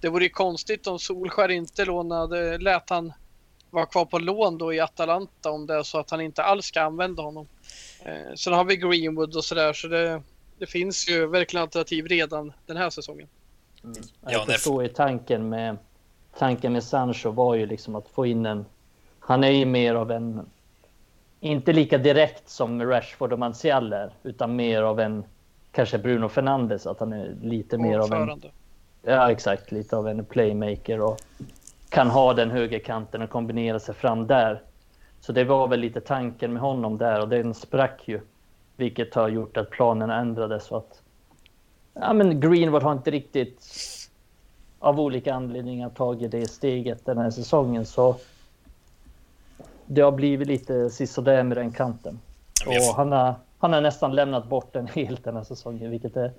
Det 0.00 0.08
vore 0.08 0.24
ju 0.24 0.30
konstigt 0.30 0.86
om 0.86 0.98
Solskär 0.98 1.48
inte 1.48 1.84
lånade, 1.84 2.58
lät 2.58 2.90
han 2.90 3.12
vara 3.70 3.86
kvar 3.86 4.04
på 4.04 4.18
lån 4.18 4.58
då 4.58 4.72
i 4.72 4.80
Atalanta 4.80 5.50
om 5.50 5.66
det 5.66 5.74
är 5.74 5.82
så 5.82 5.98
att 5.98 6.10
han 6.10 6.20
inte 6.20 6.42
alls 6.42 6.66
ska 6.66 6.82
använda 6.82 7.22
honom. 7.22 7.48
Eh, 8.04 8.34
sen 8.34 8.52
har 8.52 8.64
vi 8.64 8.76
Greenwood 8.76 9.36
och 9.36 9.44
sådär 9.44 9.72
så 9.72 9.88
det, 9.88 10.22
det 10.62 10.66
finns 10.66 11.08
ju 11.08 11.26
verkligen 11.26 11.62
alternativ 11.62 12.06
redan 12.06 12.52
den 12.66 12.76
här 12.76 12.90
säsongen. 12.90 13.28
Mm. 13.84 13.96
Jag 14.20 14.46
förstår 14.46 14.82
ju 14.82 14.88
tanken 14.88 15.48
med 15.48 15.76
tanken 16.38 16.72
med 16.72 16.84
Sancho 16.84 17.30
var 17.30 17.54
ju 17.54 17.66
liksom 17.66 17.94
att 17.94 18.08
få 18.08 18.26
in 18.26 18.46
en. 18.46 18.64
Han 19.18 19.44
är 19.44 19.50
ju 19.50 19.66
mer 19.66 19.94
av 19.94 20.10
en. 20.10 20.46
Inte 21.40 21.72
lika 21.72 21.98
direkt 21.98 22.48
som 22.48 22.82
Rashford 22.82 23.32
och 23.32 23.38
Martial 23.38 23.92
är, 23.92 24.12
utan 24.22 24.56
mer 24.56 24.82
av 24.82 25.00
en 25.00 25.24
kanske 25.72 25.98
Bruno 25.98 26.28
Fernandes, 26.28 26.86
att 26.86 27.00
han 27.00 27.12
är 27.12 27.34
lite 27.42 27.78
mer 27.78 27.98
av 27.98 28.12
en. 28.12 28.42
Ja, 29.02 29.30
exakt, 29.30 29.72
lite 29.72 29.96
av 29.96 30.08
en 30.08 30.24
playmaker 30.24 31.00
och 31.00 31.20
kan 31.88 32.10
ha 32.10 32.34
den 32.34 32.50
högerkanten 32.50 33.22
och 33.22 33.30
kombinera 33.30 33.80
sig 33.80 33.94
fram 33.94 34.26
där. 34.26 34.62
Så 35.20 35.32
det 35.32 35.44
var 35.44 35.68
väl 35.68 35.80
lite 35.80 36.00
tanken 36.00 36.52
med 36.52 36.62
honom 36.62 36.98
där 36.98 37.20
och 37.20 37.28
den 37.28 37.54
sprack 37.54 38.08
ju. 38.08 38.20
Vilket 38.82 39.14
har 39.14 39.28
gjort 39.28 39.56
att 39.56 39.70
planerna 39.70 40.20
ändrades. 40.20 40.64
Så 40.64 40.76
att, 40.76 41.02
ja, 41.94 42.12
men 42.12 42.40
Greenwood 42.40 42.82
har 42.82 42.92
inte 42.92 43.10
riktigt 43.10 43.66
av 44.78 45.00
olika 45.00 45.34
anledningar 45.34 45.90
tagit 45.90 46.30
det 46.30 46.46
steget 46.46 47.06
den 47.06 47.18
här 47.18 47.30
säsongen. 47.30 47.86
Så 47.86 48.16
det 49.86 50.00
har 50.00 50.12
blivit 50.12 50.48
lite 50.48 50.90
sisådär 50.90 51.42
med 51.42 51.56
den 51.56 51.72
kanten. 51.72 52.20
Och 52.66 52.96
han 52.96 53.12
har, 53.12 53.34
han 53.58 53.72
har 53.72 53.80
nästan 53.80 54.14
lämnat 54.14 54.48
bort 54.48 54.72
den 54.72 54.86
helt 54.94 55.24
den 55.24 55.36
här 55.36 55.44
säsongen, 55.44 55.90
vilket 55.90 56.16
är 56.16 56.32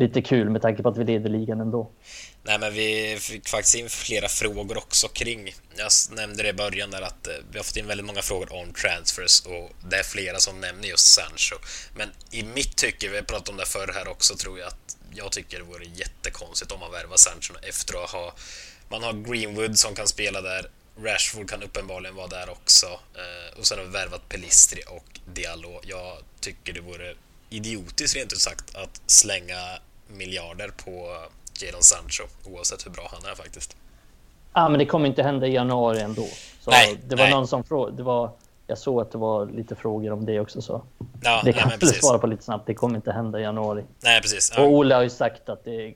lite 0.00 0.22
kul 0.22 0.50
med 0.50 0.62
tanke 0.62 0.82
på 0.82 0.88
att 0.88 0.98
vi 0.98 1.04
leder 1.04 1.30
ligan 1.30 1.60
ändå. 1.60 1.90
Nej, 2.42 2.58
men 2.58 2.72
vi 2.72 3.16
fick 3.20 3.48
faktiskt 3.48 3.74
in 3.74 3.88
flera 3.88 4.28
frågor 4.28 4.78
också 4.78 5.08
kring, 5.08 5.54
jag 5.76 5.90
nämnde 6.16 6.42
det 6.42 6.48
i 6.48 6.52
början 6.52 6.90
där 6.90 7.02
att 7.02 7.26
eh, 7.26 7.34
vi 7.50 7.58
har 7.58 7.64
fått 7.64 7.76
in 7.76 7.86
väldigt 7.86 8.06
många 8.06 8.22
frågor 8.22 8.52
om 8.52 8.72
transfers 8.72 9.40
och 9.46 9.70
det 9.90 9.96
är 9.96 10.02
flera 10.02 10.38
som 10.38 10.60
nämner 10.60 10.88
just 10.88 11.06
Sancho. 11.06 11.56
Men 11.94 12.08
i 12.30 12.42
mitt 12.42 12.76
tycke, 12.76 13.08
vi 13.08 13.16
har 13.16 13.22
pratat 13.22 13.48
om 13.48 13.56
det 13.56 13.66
förr 13.66 13.92
här 13.94 14.08
också, 14.08 14.36
tror 14.36 14.58
jag 14.58 14.68
att 14.68 14.96
jag 15.14 15.32
tycker 15.32 15.58
det 15.58 15.64
vore 15.64 15.84
jättekonstigt 15.84 16.72
om 16.72 16.80
man 16.80 16.92
värvar 16.92 17.16
Sancho 17.16 17.54
efter 17.62 18.04
att 18.04 18.10
ha 18.10 18.34
man 18.88 19.02
har 19.02 19.12
Greenwood 19.12 19.78
som 19.78 19.94
kan 19.94 20.08
spela 20.08 20.40
där, 20.40 20.66
Rashford 20.98 21.50
kan 21.50 21.62
uppenbarligen 21.62 22.16
vara 22.16 22.26
där 22.26 22.50
också 22.50 22.86
eh, 22.86 23.58
och 23.58 23.66
sen 23.66 23.78
har 23.78 23.84
vi 23.84 23.90
värvat 23.90 24.28
Pelistri 24.28 24.82
och 24.88 25.20
Diallo. 25.34 25.80
Jag 25.82 26.18
tycker 26.40 26.72
det 26.72 26.80
vore 26.80 27.14
idiotiskt 27.50 28.16
rent 28.16 28.32
ut 28.32 28.40
sagt 28.40 28.74
att 28.74 29.00
slänga 29.06 29.78
miljarder 30.10 30.68
på 30.84 31.16
Jadon 31.62 31.82
Sancho 31.82 32.22
oavsett 32.44 32.86
hur 32.86 32.90
bra 32.90 33.08
han 33.12 33.30
är 33.30 33.34
faktiskt. 33.34 33.76
Ja, 34.52 34.68
men 34.68 34.78
det 34.78 34.86
kommer 34.86 35.06
inte 35.06 35.22
hända 35.22 35.46
i 35.46 35.52
januari 35.52 36.00
ändå. 36.00 36.28
Så 36.60 36.70
nej, 36.70 36.98
det 37.08 37.16
var 37.16 37.24
nej. 37.24 37.34
någon 37.34 37.48
som 37.48 37.64
frågade. 37.64 38.30
jag 38.66 38.78
såg 38.78 39.00
att 39.00 39.12
det 39.12 39.18
var 39.18 39.46
lite 39.46 39.76
frågor 39.76 40.12
om 40.12 40.24
det 40.26 40.40
också 40.40 40.62
så. 40.62 40.82
Ja, 41.22 41.42
det 41.44 41.52
kan 41.52 41.72
jag 41.80 41.94
svara 41.94 42.18
på 42.18 42.26
lite 42.26 42.42
snabbt. 42.42 42.66
Det 42.66 42.74
kommer 42.74 42.96
inte 42.96 43.12
hända 43.12 43.40
i 43.40 43.42
januari. 43.42 43.84
Nej, 44.00 44.20
precis. 44.20 44.52
Ja. 44.56 44.62
Och 44.62 44.72
Ola 44.72 44.94
har 44.94 45.02
ju 45.02 45.10
sagt 45.10 45.48
att 45.48 45.64
det, 45.64 45.94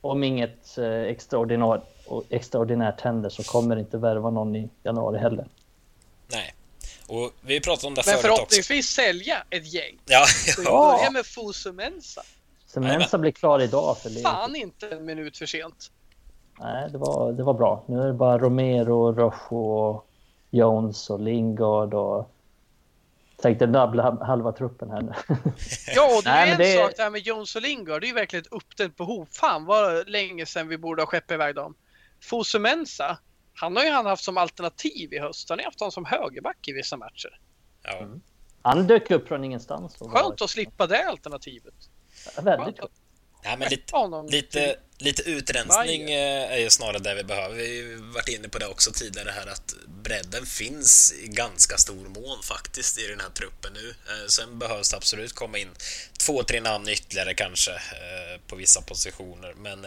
om 0.00 0.24
inget 0.24 0.78
eh, 0.78 0.86
extraordinärt, 0.86 1.82
extraordinärt 2.30 3.00
händer 3.00 3.30
så 3.30 3.42
kommer 3.42 3.76
det 3.76 3.80
inte 3.80 3.98
värva 3.98 4.30
någon 4.30 4.56
i 4.56 4.68
januari 4.82 5.18
heller. 5.18 5.46
Nej, 6.28 6.54
och 7.06 7.32
vi 7.40 7.60
pratade 7.60 7.86
om 7.86 7.94
det 7.94 8.02
Men 8.06 8.18
förhoppningsvis 8.18 8.86
också. 8.86 8.94
sälja 8.94 9.44
ett 9.50 9.72
gäng. 9.72 9.98
Ja, 10.06 10.26
ja. 10.64 10.96
Börja 10.98 11.10
med 11.10 11.26
Fosumensa. 11.26 12.22
Semensa 12.76 13.18
blir 13.18 13.32
klar 13.32 13.62
idag. 13.62 13.98
För 13.98 14.22
Fan 14.22 14.56
inte 14.56 14.88
en 14.88 15.04
minut 15.04 15.38
för 15.38 15.46
sent. 15.46 15.90
Nej, 16.60 16.90
det 16.90 16.98
var, 16.98 17.32
det 17.32 17.42
var 17.42 17.54
bra. 17.54 17.84
Nu 17.88 18.00
är 18.00 18.06
det 18.06 18.12
bara 18.12 18.38
Romero, 18.38 19.12
Rojo 19.12 19.56
och 19.56 20.10
Jones 20.50 21.10
och 21.10 21.20
Lingard 21.20 21.94
och... 21.94 22.32
Tänkte 23.36 23.66
dubbla 23.66 24.18
halva 24.24 24.52
truppen 24.52 24.90
här 24.90 25.00
nu. 25.00 25.12
ja, 25.94 26.16
och 26.16 26.22
det 26.24 26.30
är 26.30 26.52
en 26.52 26.58
det... 26.58 26.76
sak 26.76 26.92
det 26.96 27.02
här 27.02 27.10
med 27.10 27.20
Jones 27.20 27.56
och 27.56 27.62
Lingard. 27.62 28.00
Det 28.00 28.06
är 28.06 28.08
ju 28.08 28.14
verkligen 28.14 28.42
ett 28.42 28.52
uppdämt 28.52 28.96
behov. 28.96 29.28
Fan 29.30 29.64
vad 29.64 30.08
länge 30.08 30.46
sedan 30.46 30.68
vi 30.68 30.78
borde 30.78 31.02
ha 31.02 31.06
skeppat 31.06 31.30
iväg 31.30 31.54
dem. 31.54 31.74
Fosumensa, 32.22 33.18
han 33.54 33.76
har 33.76 33.84
ju 33.84 33.90
han 33.90 34.06
haft 34.06 34.24
som 34.24 34.38
alternativ 34.38 35.12
i 35.12 35.18
höst. 35.18 35.48
Han 35.48 35.58
har 35.58 35.64
haft 35.64 35.80
honom 35.80 35.92
som 35.92 36.04
högerback 36.04 36.68
i 36.68 36.72
vissa 36.72 36.96
matcher. 36.96 37.40
Ja. 37.82 37.96
Mm. 37.96 38.20
Han 38.62 38.86
dök 38.86 39.10
upp 39.10 39.28
från 39.28 39.44
ingenstans. 39.44 39.96
Skönt 39.98 40.42
att 40.42 40.50
slippa 40.50 40.86
det 40.86 41.08
alternativet. 41.08 41.74
Väldigt 42.42 42.78
skönt. 42.78 42.92
Ja, 43.44 43.56
men 43.56 43.68
lite, 43.68 43.92
lite, 44.36 44.76
lite 44.98 45.22
utrensning 45.22 46.02
eh, 46.02 46.52
är 46.52 46.58
ju 46.58 46.70
snarare 46.70 46.98
det 46.98 47.14
vi 47.14 47.24
behöver. 47.24 47.54
Vi 47.54 47.94
har 47.94 48.12
varit 48.14 48.28
inne 48.28 48.48
på 48.48 48.58
det 48.58 48.66
också 48.66 48.92
tidigare 48.92 49.30
här 49.30 49.46
att 49.46 49.74
bredden 49.86 50.46
finns 50.46 51.14
i 51.24 51.28
ganska 51.28 51.76
stor 51.76 52.08
mån 52.08 52.42
faktiskt 52.42 52.98
i 52.98 53.06
den 53.06 53.20
här 53.20 53.30
truppen 53.30 53.72
nu. 53.72 53.88
Eh, 53.88 54.26
sen 54.28 54.58
behövs 54.58 54.90
det 54.90 54.96
absolut 54.96 55.32
komma 55.32 55.58
in 55.58 55.68
två, 56.26 56.42
tre 56.42 56.60
namn 56.60 56.88
ytterligare 56.88 57.34
kanske 57.34 57.72
eh, 57.72 58.40
på 58.46 58.56
vissa 58.56 58.80
positioner. 58.80 59.54
Men 59.56 59.86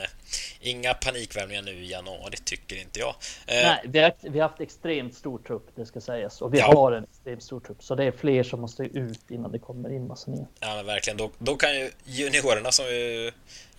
inga 0.60 0.94
panikvärvningar 0.94 1.61
nu 1.61 1.72
i 1.72 1.91
januari 1.91 2.38
tycker 2.44 2.76
inte 2.76 2.99
jag. 2.99 3.15
Nej, 3.48 3.81
vi 3.84 3.99
har, 3.99 4.14
vi 4.22 4.40
har 4.40 4.49
haft 4.49 4.61
extremt 4.61 5.15
stor 5.15 5.40
trupp, 5.40 5.68
det 5.76 5.86
ska 5.86 6.02
sägas. 6.02 6.41
Och 6.41 6.53
vi 6.53 6.60
ja. 6.60 6.73
har 6.73 6.91
en 6.91 7.03
extremt 7.03 7.44
stor 7.44 7.60
trupp. 7.60 7.84
Så 7.84 7.95
det 7.95 8.03
är 8.03 8.11
fler 8.11 8.44
som 8.44 8.61
måste 8.61 8.84
ut 8.84 9.31
innan 9.31 9.52
det 9.52 9.60
kommer 9.60 9.94
in 9.95 10.07
massa 10.07 10.31
nya. 10.31 10.48
Ja, 10.60 10.76
men 10.76 10.86
verkligen. 10.86 11.18
Då, 11.18 11.31
då 11.38 11.56
kan 11.56 11.76
ju 11.76 11.91
juniorerna 12.03 12.72
som 12.72 12.86
ju 12.86 13.31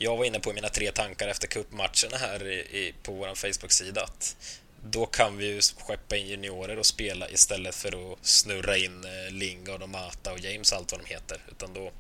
jag 0.03 0.17
var 0.17 0.25
inne 0.25 0.41
på 0.41 0.51
i 0.51 0.55
mina 0.55 0.69
tre 0.69 0.91
tankar 0.93 1.29
efter 1.29 1.49
cupmatcherna 1.49 2.17
här 2.21 2.49
i, 2.49 2.55
i, 2.55 2.95
på 3.03 3.13
vår 3.13 3.35
Facebook-sida 3.35 4.03
att 4.03 4.37
då 4.85 5.07
kan 5.07 5.37
vi 5.37 5.47
ju 5.47 5.61
skeppa 5.61 6.17
in 6.17 6.27
juniorer 6.27 6.79
och 6.79 6.87
spela 6.87 7.29
istället 7.29 7.75
för 7.75 8.13
att 8.13 8.19
snurra 8.27 8.77
in 8.77 9.05
eh, 9.05 9.33
Lingard 9.33 9.83
och 9.83 9.89
Mata 9.89 10.33
och 10.33 10.39
James 10.39 10.73
allt 10.73 10.93
vad 10.93 11.01
de 11.01 11.07
heter. 11.07 11.39
Utan 11.51 11.75
då, 11.75 11.91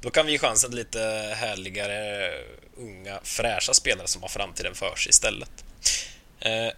då 0.00 0.10
kan 0.10 0.26
vi 0.26 0.32
ge 0.32 0.38
chansen 0.38 0.70
till 0.70 0.78
lite 0.78 1.00
härligare, 1.36 2.26
eh, 2.26 2.40
unga, 2.76 3.20
fräscha 3.22 3.74
spelare 3.74 4.08
som 4.08 4.22
har 4.22 4.28
framtiden 4.28 4.74
för 4.74 4.96
sig 4.96 5.10
istället. 5.10 5.64
Eh, 6.40 6.68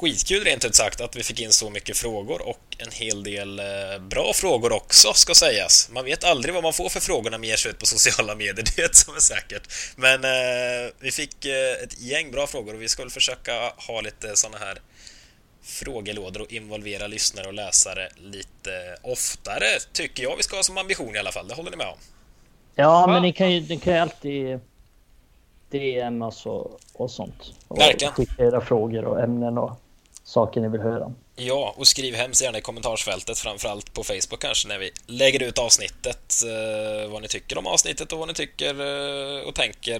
Skitkul 0.00 0.44
rent 0.44 0.64
ut 0.64 0.74
sagt 0.74 1.00
att 1.00 1.16
vi 1.16 1.22
fick 1.22 1.40
in 1.40 1.52
så 1.52 1.70
mycket 1.70 1.96
frågor 1.96 2.42
och 2.48 2.76
en 2.78 2.90
hel 2.90 3.22
del 3.22 3.58
eh, 3.58 3.64
bra 4.00 4.32
frågor 4.34 4.72
också 4.72 5.12
ska 5.12 5.34
sägas. 5.34 5.90
Man 5.92 6.04
vet 6.04 6.24
aldrig 6.24 6.54
vad 6.54 6.62
man 6.62 6.72
får 6.72 6.88
för 6.88 7.00
frågor 7.00 7.30
när 7.30 7.38
man 7.38 7.48
ger 7.48 7.56
sig 7.56 7.70
ut 7.70 7.78
på 7.78 7.86
sociala 7.96 8.34
medier, 8.34 8.54
det 8.54 8.78
är 8.82 8.86
ett 8.86 8.96
som 8.96 9.14
är 9.14 9.20
säkert. 9.20 9.68
Men 9.96 10.24
eh, 10.24 10.90
vi 10.98 11.10
fick 11.10 11.44
eh, 11.44 11.82
ett 11.84 12.00
gäng 12.00 12.30
bra 12.30 12.46
frågor 12.46 12.74
och 12.74 12.82
vi 12.82 12.88
ska 12.88 13.02
väl 13.02 13.10
försöka 13.10 13.72
ha 13.76 14.00
lite 14.00 14.36
sådana 14.36 14.58
här 14.58 14.78
frågelådor 15.62 16.42
och 16.42 16.52
involvera 16.52 17.06
lyssnare 17.06 17.46
och 17.46 17.54
läsare 17.54 18.08
lite 18.16 18.96
oftare, 19.02 19.66
tycker 19.92 20.22
jag 20.22 20.36
vi 20.36 20.42
ska 20.42 20.56
ha 20.56 20.62
som 20.62 20.78
ambition 20.78 21.16
i 21.16 21.18
alla 21.18 21.32
fall. 21.32 21.48
Det 21.48 21.54
håller 21.54 21.70
ni 21.70 21.76
med 21.76 21.86
om? 21.86 21.98
Ja, 22.74 23.06
men 23.06 23.22
ni 23.22 23.32
kan 23.32 23.52
ju, 23.52 23.60
ni 23.60 23.78
kan 23.78 23.92
ju 23.92 23.98
alltid 23.98 24.60
DM 25.70 26.22
alltså, 26.22 26.70
och 26.92 27.10
sånt. 27.10 27.52
Och 27.68 27.78
Verkligen. 27.78 28.12
Skicka 28.12 28.44
era 28.44 28.60
frågor 28.60 29.04
och 29.04 29.20
ämnen 29.20 29.58
och 29.58 29.81
saker 30.32 30.60
ni 30.60 30.68
vill 30.68 30.80
höra. 30.80 31.12
Ja, 31.36 31.74
och 31.76 31.86
skriv 31.86 32.14
hemskt 32.14 32.42
gärna 32.42 32.58
i 32.58 32.60
kommentarsfältet, 32.60 33.38
framförallt 33.38 33.94
på 33.94 34.04
Facebook 34.04 34.40
kanske, 34.40 34.68
när 34.68 34.78
vi 34.78 34.90
lägger 35.06 35.42
ut 35.42 35.58
avsnittet, 35.58 36.32
eh, 36.44 37.10
vad 37.10 37.22
ni 37.22 37.28
tycker 37.28 37.58
om 37.58 37.66
avsnittet 37.66 38.12
och 38.12 38.18
vad 38.18 38.28
ni 38.28 38.34
tycker 38.34 38.74
eh, 38.80 39.48
och 39.48 39.54
tänker 39.54 39.98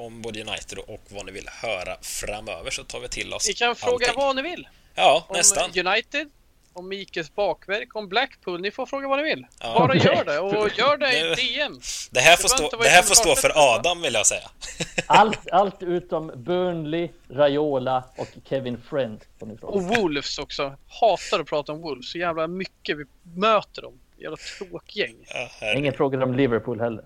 om 0.00 0.22
både 0.22 0.40
United 0.40 0.78
och 0.78 1.00
vad 1.08 1.26
ni 1.26 1.32
vill 1.32 1.48
höra 1.48 1.96
framöver, 2.02 2.70
så 2.70 2.84
tar 2.84 3.00
vi 3.00 3.08
till 3.08 3.34
oss 3.34 3.48
Ni 3.48 3.54
kan 3.54 3.76
fråga 3.76 4.06
allting. 4.06 4.22
vad 4.22 4.36
ni 4.36 4.42
vill. 4.42 4.68
Ja, 4.94 5.24
om 5.28 5.36
nästan. 5.36 5.70
United, 5.86 6.30
om 6.78 6.88
Mikes 6.88 7.34
bakverk, 7.34 7.96
om 7.96 8.08
Blackpool. 8.08 8.60
Ni 8.60 8.70
får 8.70 8.86
fråga 8.86 9.08
vad 9.08 9.18
ni 9.18 9.24
vill. 9.24 9.46
Ja. 9.60 9.74
Bara 9.78 9.94
gör 9.96 10.24
det 10.24 10.38
och 10.38 10.78
gör 10.78 10.96
det 10.96 11.18
i 11.18 11.34
DM. 11.34 11.80
Det 12.10 12.20
här 12.20 12.36
får 12.36 12.48
stå, 12.48 12.76
det 12.82 12.88
här 12.88 13.02
får 13.02 13.14
stå 13.14 13.34
för? 13.34 13.52
Adam 13.54 14.02
vill 14.02 14.14
jag 14.14 14.26
säga. 14.26 14.50
Allt, 15.06 15.50
allt 15.50 15.82
utom 15.82 16.32
Burnley, 16.36 17.08
Raiola 17.30 18.04
och 18.16 18.28
Kevin 18.48 18.82
Friend. 18.88 19.20
fråga. 19.38 19.66
Och 19.66 19.82
Wolves 19.82 20.38
också. 20.38 20.74
Hatar 20.88 21.40
att 21.40 21.46
prata 21.46 21.72
om 21.72 21.80
Wolves. 21.80 22.10
Så 22.10 22.18
jävla 22.18 22.46
mycket 22.46 22.98
vi 22.98 23.04
möter 23.22 23.82
dem. 23.82 24.00
Jävla 24.18 24.36
tråkgäng. 24.36 25.16
Ja. 25.60 25.74
Ingen 25.76 25.92
frågar 25.92 26.22
om 26.22 26.34
Liverpool 26.34 26.80
heller. 26.80 27.04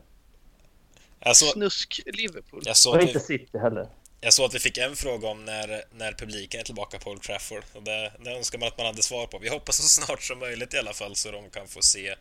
jag, 1.21 1.37
såg, 1.37 1.49
Snusk-Liverpool. 1.49 2.63
jag, 2.65 2.77
såg 2.77 2.95
Och 2.95 3.03
inte 3.03 3.13
vi, 3.13 3.21
City 3.21 3.59
heller. 3.59 3.87
Jag 4.25 4.33
såg 4.33 4.47
att 4.47 4.55
vi 4.55 4.59
fick 4.59 4.79
en 4.79 4.97
fråga 4.97 5.29
om 5.29 5.45
när, 5.45 5.85
när 5.95 6.13
publiken 6.13 6.61
är 6.61 6.65
tillbaka 6.65 6.99
på 6.99 7.11
Old 7.11 7.23
Trafford. 7.23 7.65
Och 7.73 7.83
det, 7.83 8.13
det 8.25 8.31
önskar 8.31 8.59
man 8.59 8.69
att 8.69 8.79
man 8.79 8.87
hade 8.87 9.03
svar 9.03 9.27
på. 9.27 9.39
Vi 9.39 9.49
hoppas 9.49 9.77
så 9.77 9.83
snart 10.05 10.23
som 10.23 10.39
möjligt 10.39 10.75
i 10.75 10.79
alla 10.79 10.93
fall 10.93 11.17
så 11.17 11.31
de 11.31 11.51
kan 11.51 11.69
få 11.69 11.83
se 11.83 12.15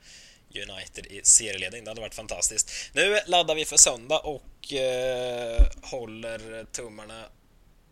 United 0.55 1.05
i 1.05 1.21
serieledning. 1.23 1.83
Det 1.83 1.89
hade 1.91 2.01
varit 2.01 2.15
fantastiskt. 2.15 2.71
Nu 2.93 3.19
laddar 3.27 3.55
vi 3.55 3.65
för 3.65 3.77
söndag 3.77 4.19
och 4.19 4.73
eh, 4.73 5.65
håller 5.81 6.65
tummarna 6.71 7.23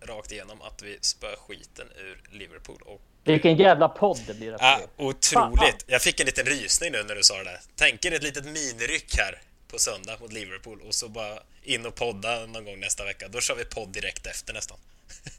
rakt 0.01 0.31
igenom 0.31 0.61
att 0.61 0.81
vi 0.81 0.97
spöar 1.01 1.35
skiten 1.47 1.87
ur 1.97 2.37
Liverpool. 2.37 2.81
Och, 2.85 3.01
Vilken 3.23 3.57
jävla 3.57 3.89
podd 3.89 4.19
det 4.27 4.33
blir. 4.33 4.55
ah, 4.59 4.75
efter. 4.75 4.89
otroligt! 4.97 5.85
Jag 5.87 6.01
fick 6.01 6.19
en 6.19 6.25
liten 6.25 6.45
rysning 6.45 6.91
nu 6.91 7.03
när 7.03 7.15
du 7.15 7.23
sa 7.23 7.43
det. 7.43 7.59
Tänk 7.75 8.05
er 8.05 8.11
ett 8.11 8.23
litet 8.23 8.45
miniryck 8.45 9.17
här 9.17 9.41
på 9.71 9.79
söndag 9.79 10.17
mot 10.21 10.33
Liverpool 10.33 10.81
och 10.87 10.93
så 10.93 11.09
bara 11.09 11.39
in 11.63 11.85
och 11.85 11.95
podda 11.95 12.45
någon 12.45 12.65
gång 12.65 12.79
nästa 12.79 13.05
vecka. 13.05 13.27
Då 13.27 13.39
kör 13.39 13.55
vi 13.55 13.65
podd 13.65 13.89
direkt 13.89 14.27
efter 14.27 14.53
nästan. 14.53 14.77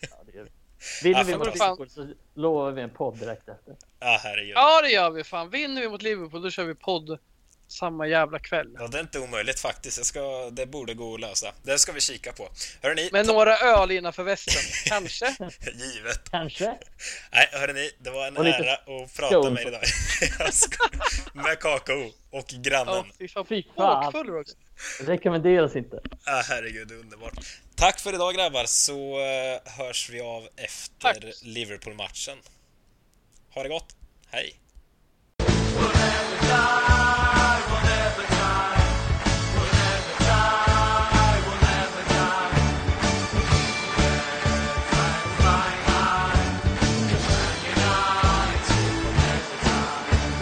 Ja, 0.01 0.17
det 0.27 0.37
gör 0.39 0.45
vi. 0.45 0.51
Vinner 1.03 1.19
Ja, 1.19 1.25
vi 1.25 1.37
mot. 1.37 1.55
Liverpool 1.55 1.91
så 1.91 2.09
lovar 2.35 2.71
vi 2.71 2.83
en 2.83 2.91
podd 2.91 3.19
direkt 3.19 3.49
efter. 3.49 3.77
Ja, 4.01 4.21
herregud. 4.23 4.53
Ja, 4.55 4.83
det 4.83 4.91
gör 4.91 5.11
vi 5.11 5.25
fan. 5.25 5.51
Vinner 5.51 5.81
vi 5.81 5.89
mot 5.89 6.03
Liverpool, 6.03 6.43
då 6.43 6.51
kör 6.51 6.65
vi 6.65 6.75
podd 6.75 7.19
samma 7.73 8.07
jävla 8.07 8.39
kväll. 8.39 8.77
Ja, 8.79 8.87
det 8.89 8.99
är 8.99 9.01
inte 9.01 9.19
omöjligt 9.19 9.61
faktiskt. 9.61 9.97
Jag 9.97 10.07
ska, 10.07 10.51
det 10.51 10.67
borde 10.67 10.95
gå 10.95 11.15
att 11.15 11.21
lösa. 11.21 11.53
Det 11.63 11.79
ska 11.79 11.93
vi 11.93 12.01
kika 12.01 12.33
på. 12.33 12.49
Hörrni, 12.83 13.09
Med 13.13 13.27
några 13.27 13.57
öl 13.57 13.91
innanför 13.91 14.23
västen. 14.23 14.63
Kanske. 14.87 15.27
givet. 15.75 16.31
Kanske. 16.31 16.79
Nej, 17.33 17.49
hörni, 17.53 17.91
det 17.99 18.11
var 18.11 18.27
en 18.27 18.37
Och 18.37 18.47
ära 18.47 18.73
att 18.75 19.17
prata 19.17 19.43
scones 19.43 19.53
med 19.53 19.63
er 19.63 19.69
idag. 19.69 19.83
Med 21.45 21.59
kakao 21.61 22.13
och 22.31 22.47
grannen. 22.47 22.95
Ja, 22.95 23.05
fy 23.19 23.29
fan. 23.29 23.47
Fy 23.47 23.63
fan. 23.77 24.07
Åkfull 24.07 24.37
också. 24.37 24.55
Rekommenderas 25.01 25.77
inte. 25.77 26.01
Ah, 26.25 26.43
herregud, 26.49 26.89
det 26.89 26.95
är 26.95 26.99
underbart. 26.99 27.35
Tack 27.77 28.01
för 28.01 28.15
idag 28.15 28.35
grabbar, 28.35 28.65
så 28.65 29.21
eh, 29.21 29.73
hörs 29.79 30.11
vi 30.11 30.21
av 30.21 30.49
efter. 30.57 31.33
Liverpool-matchen. 31.45 32.39
Ha 33.55 33.63
det 33.63 33.69
gott. 33.69 33.97
Hej! 34.31 34.61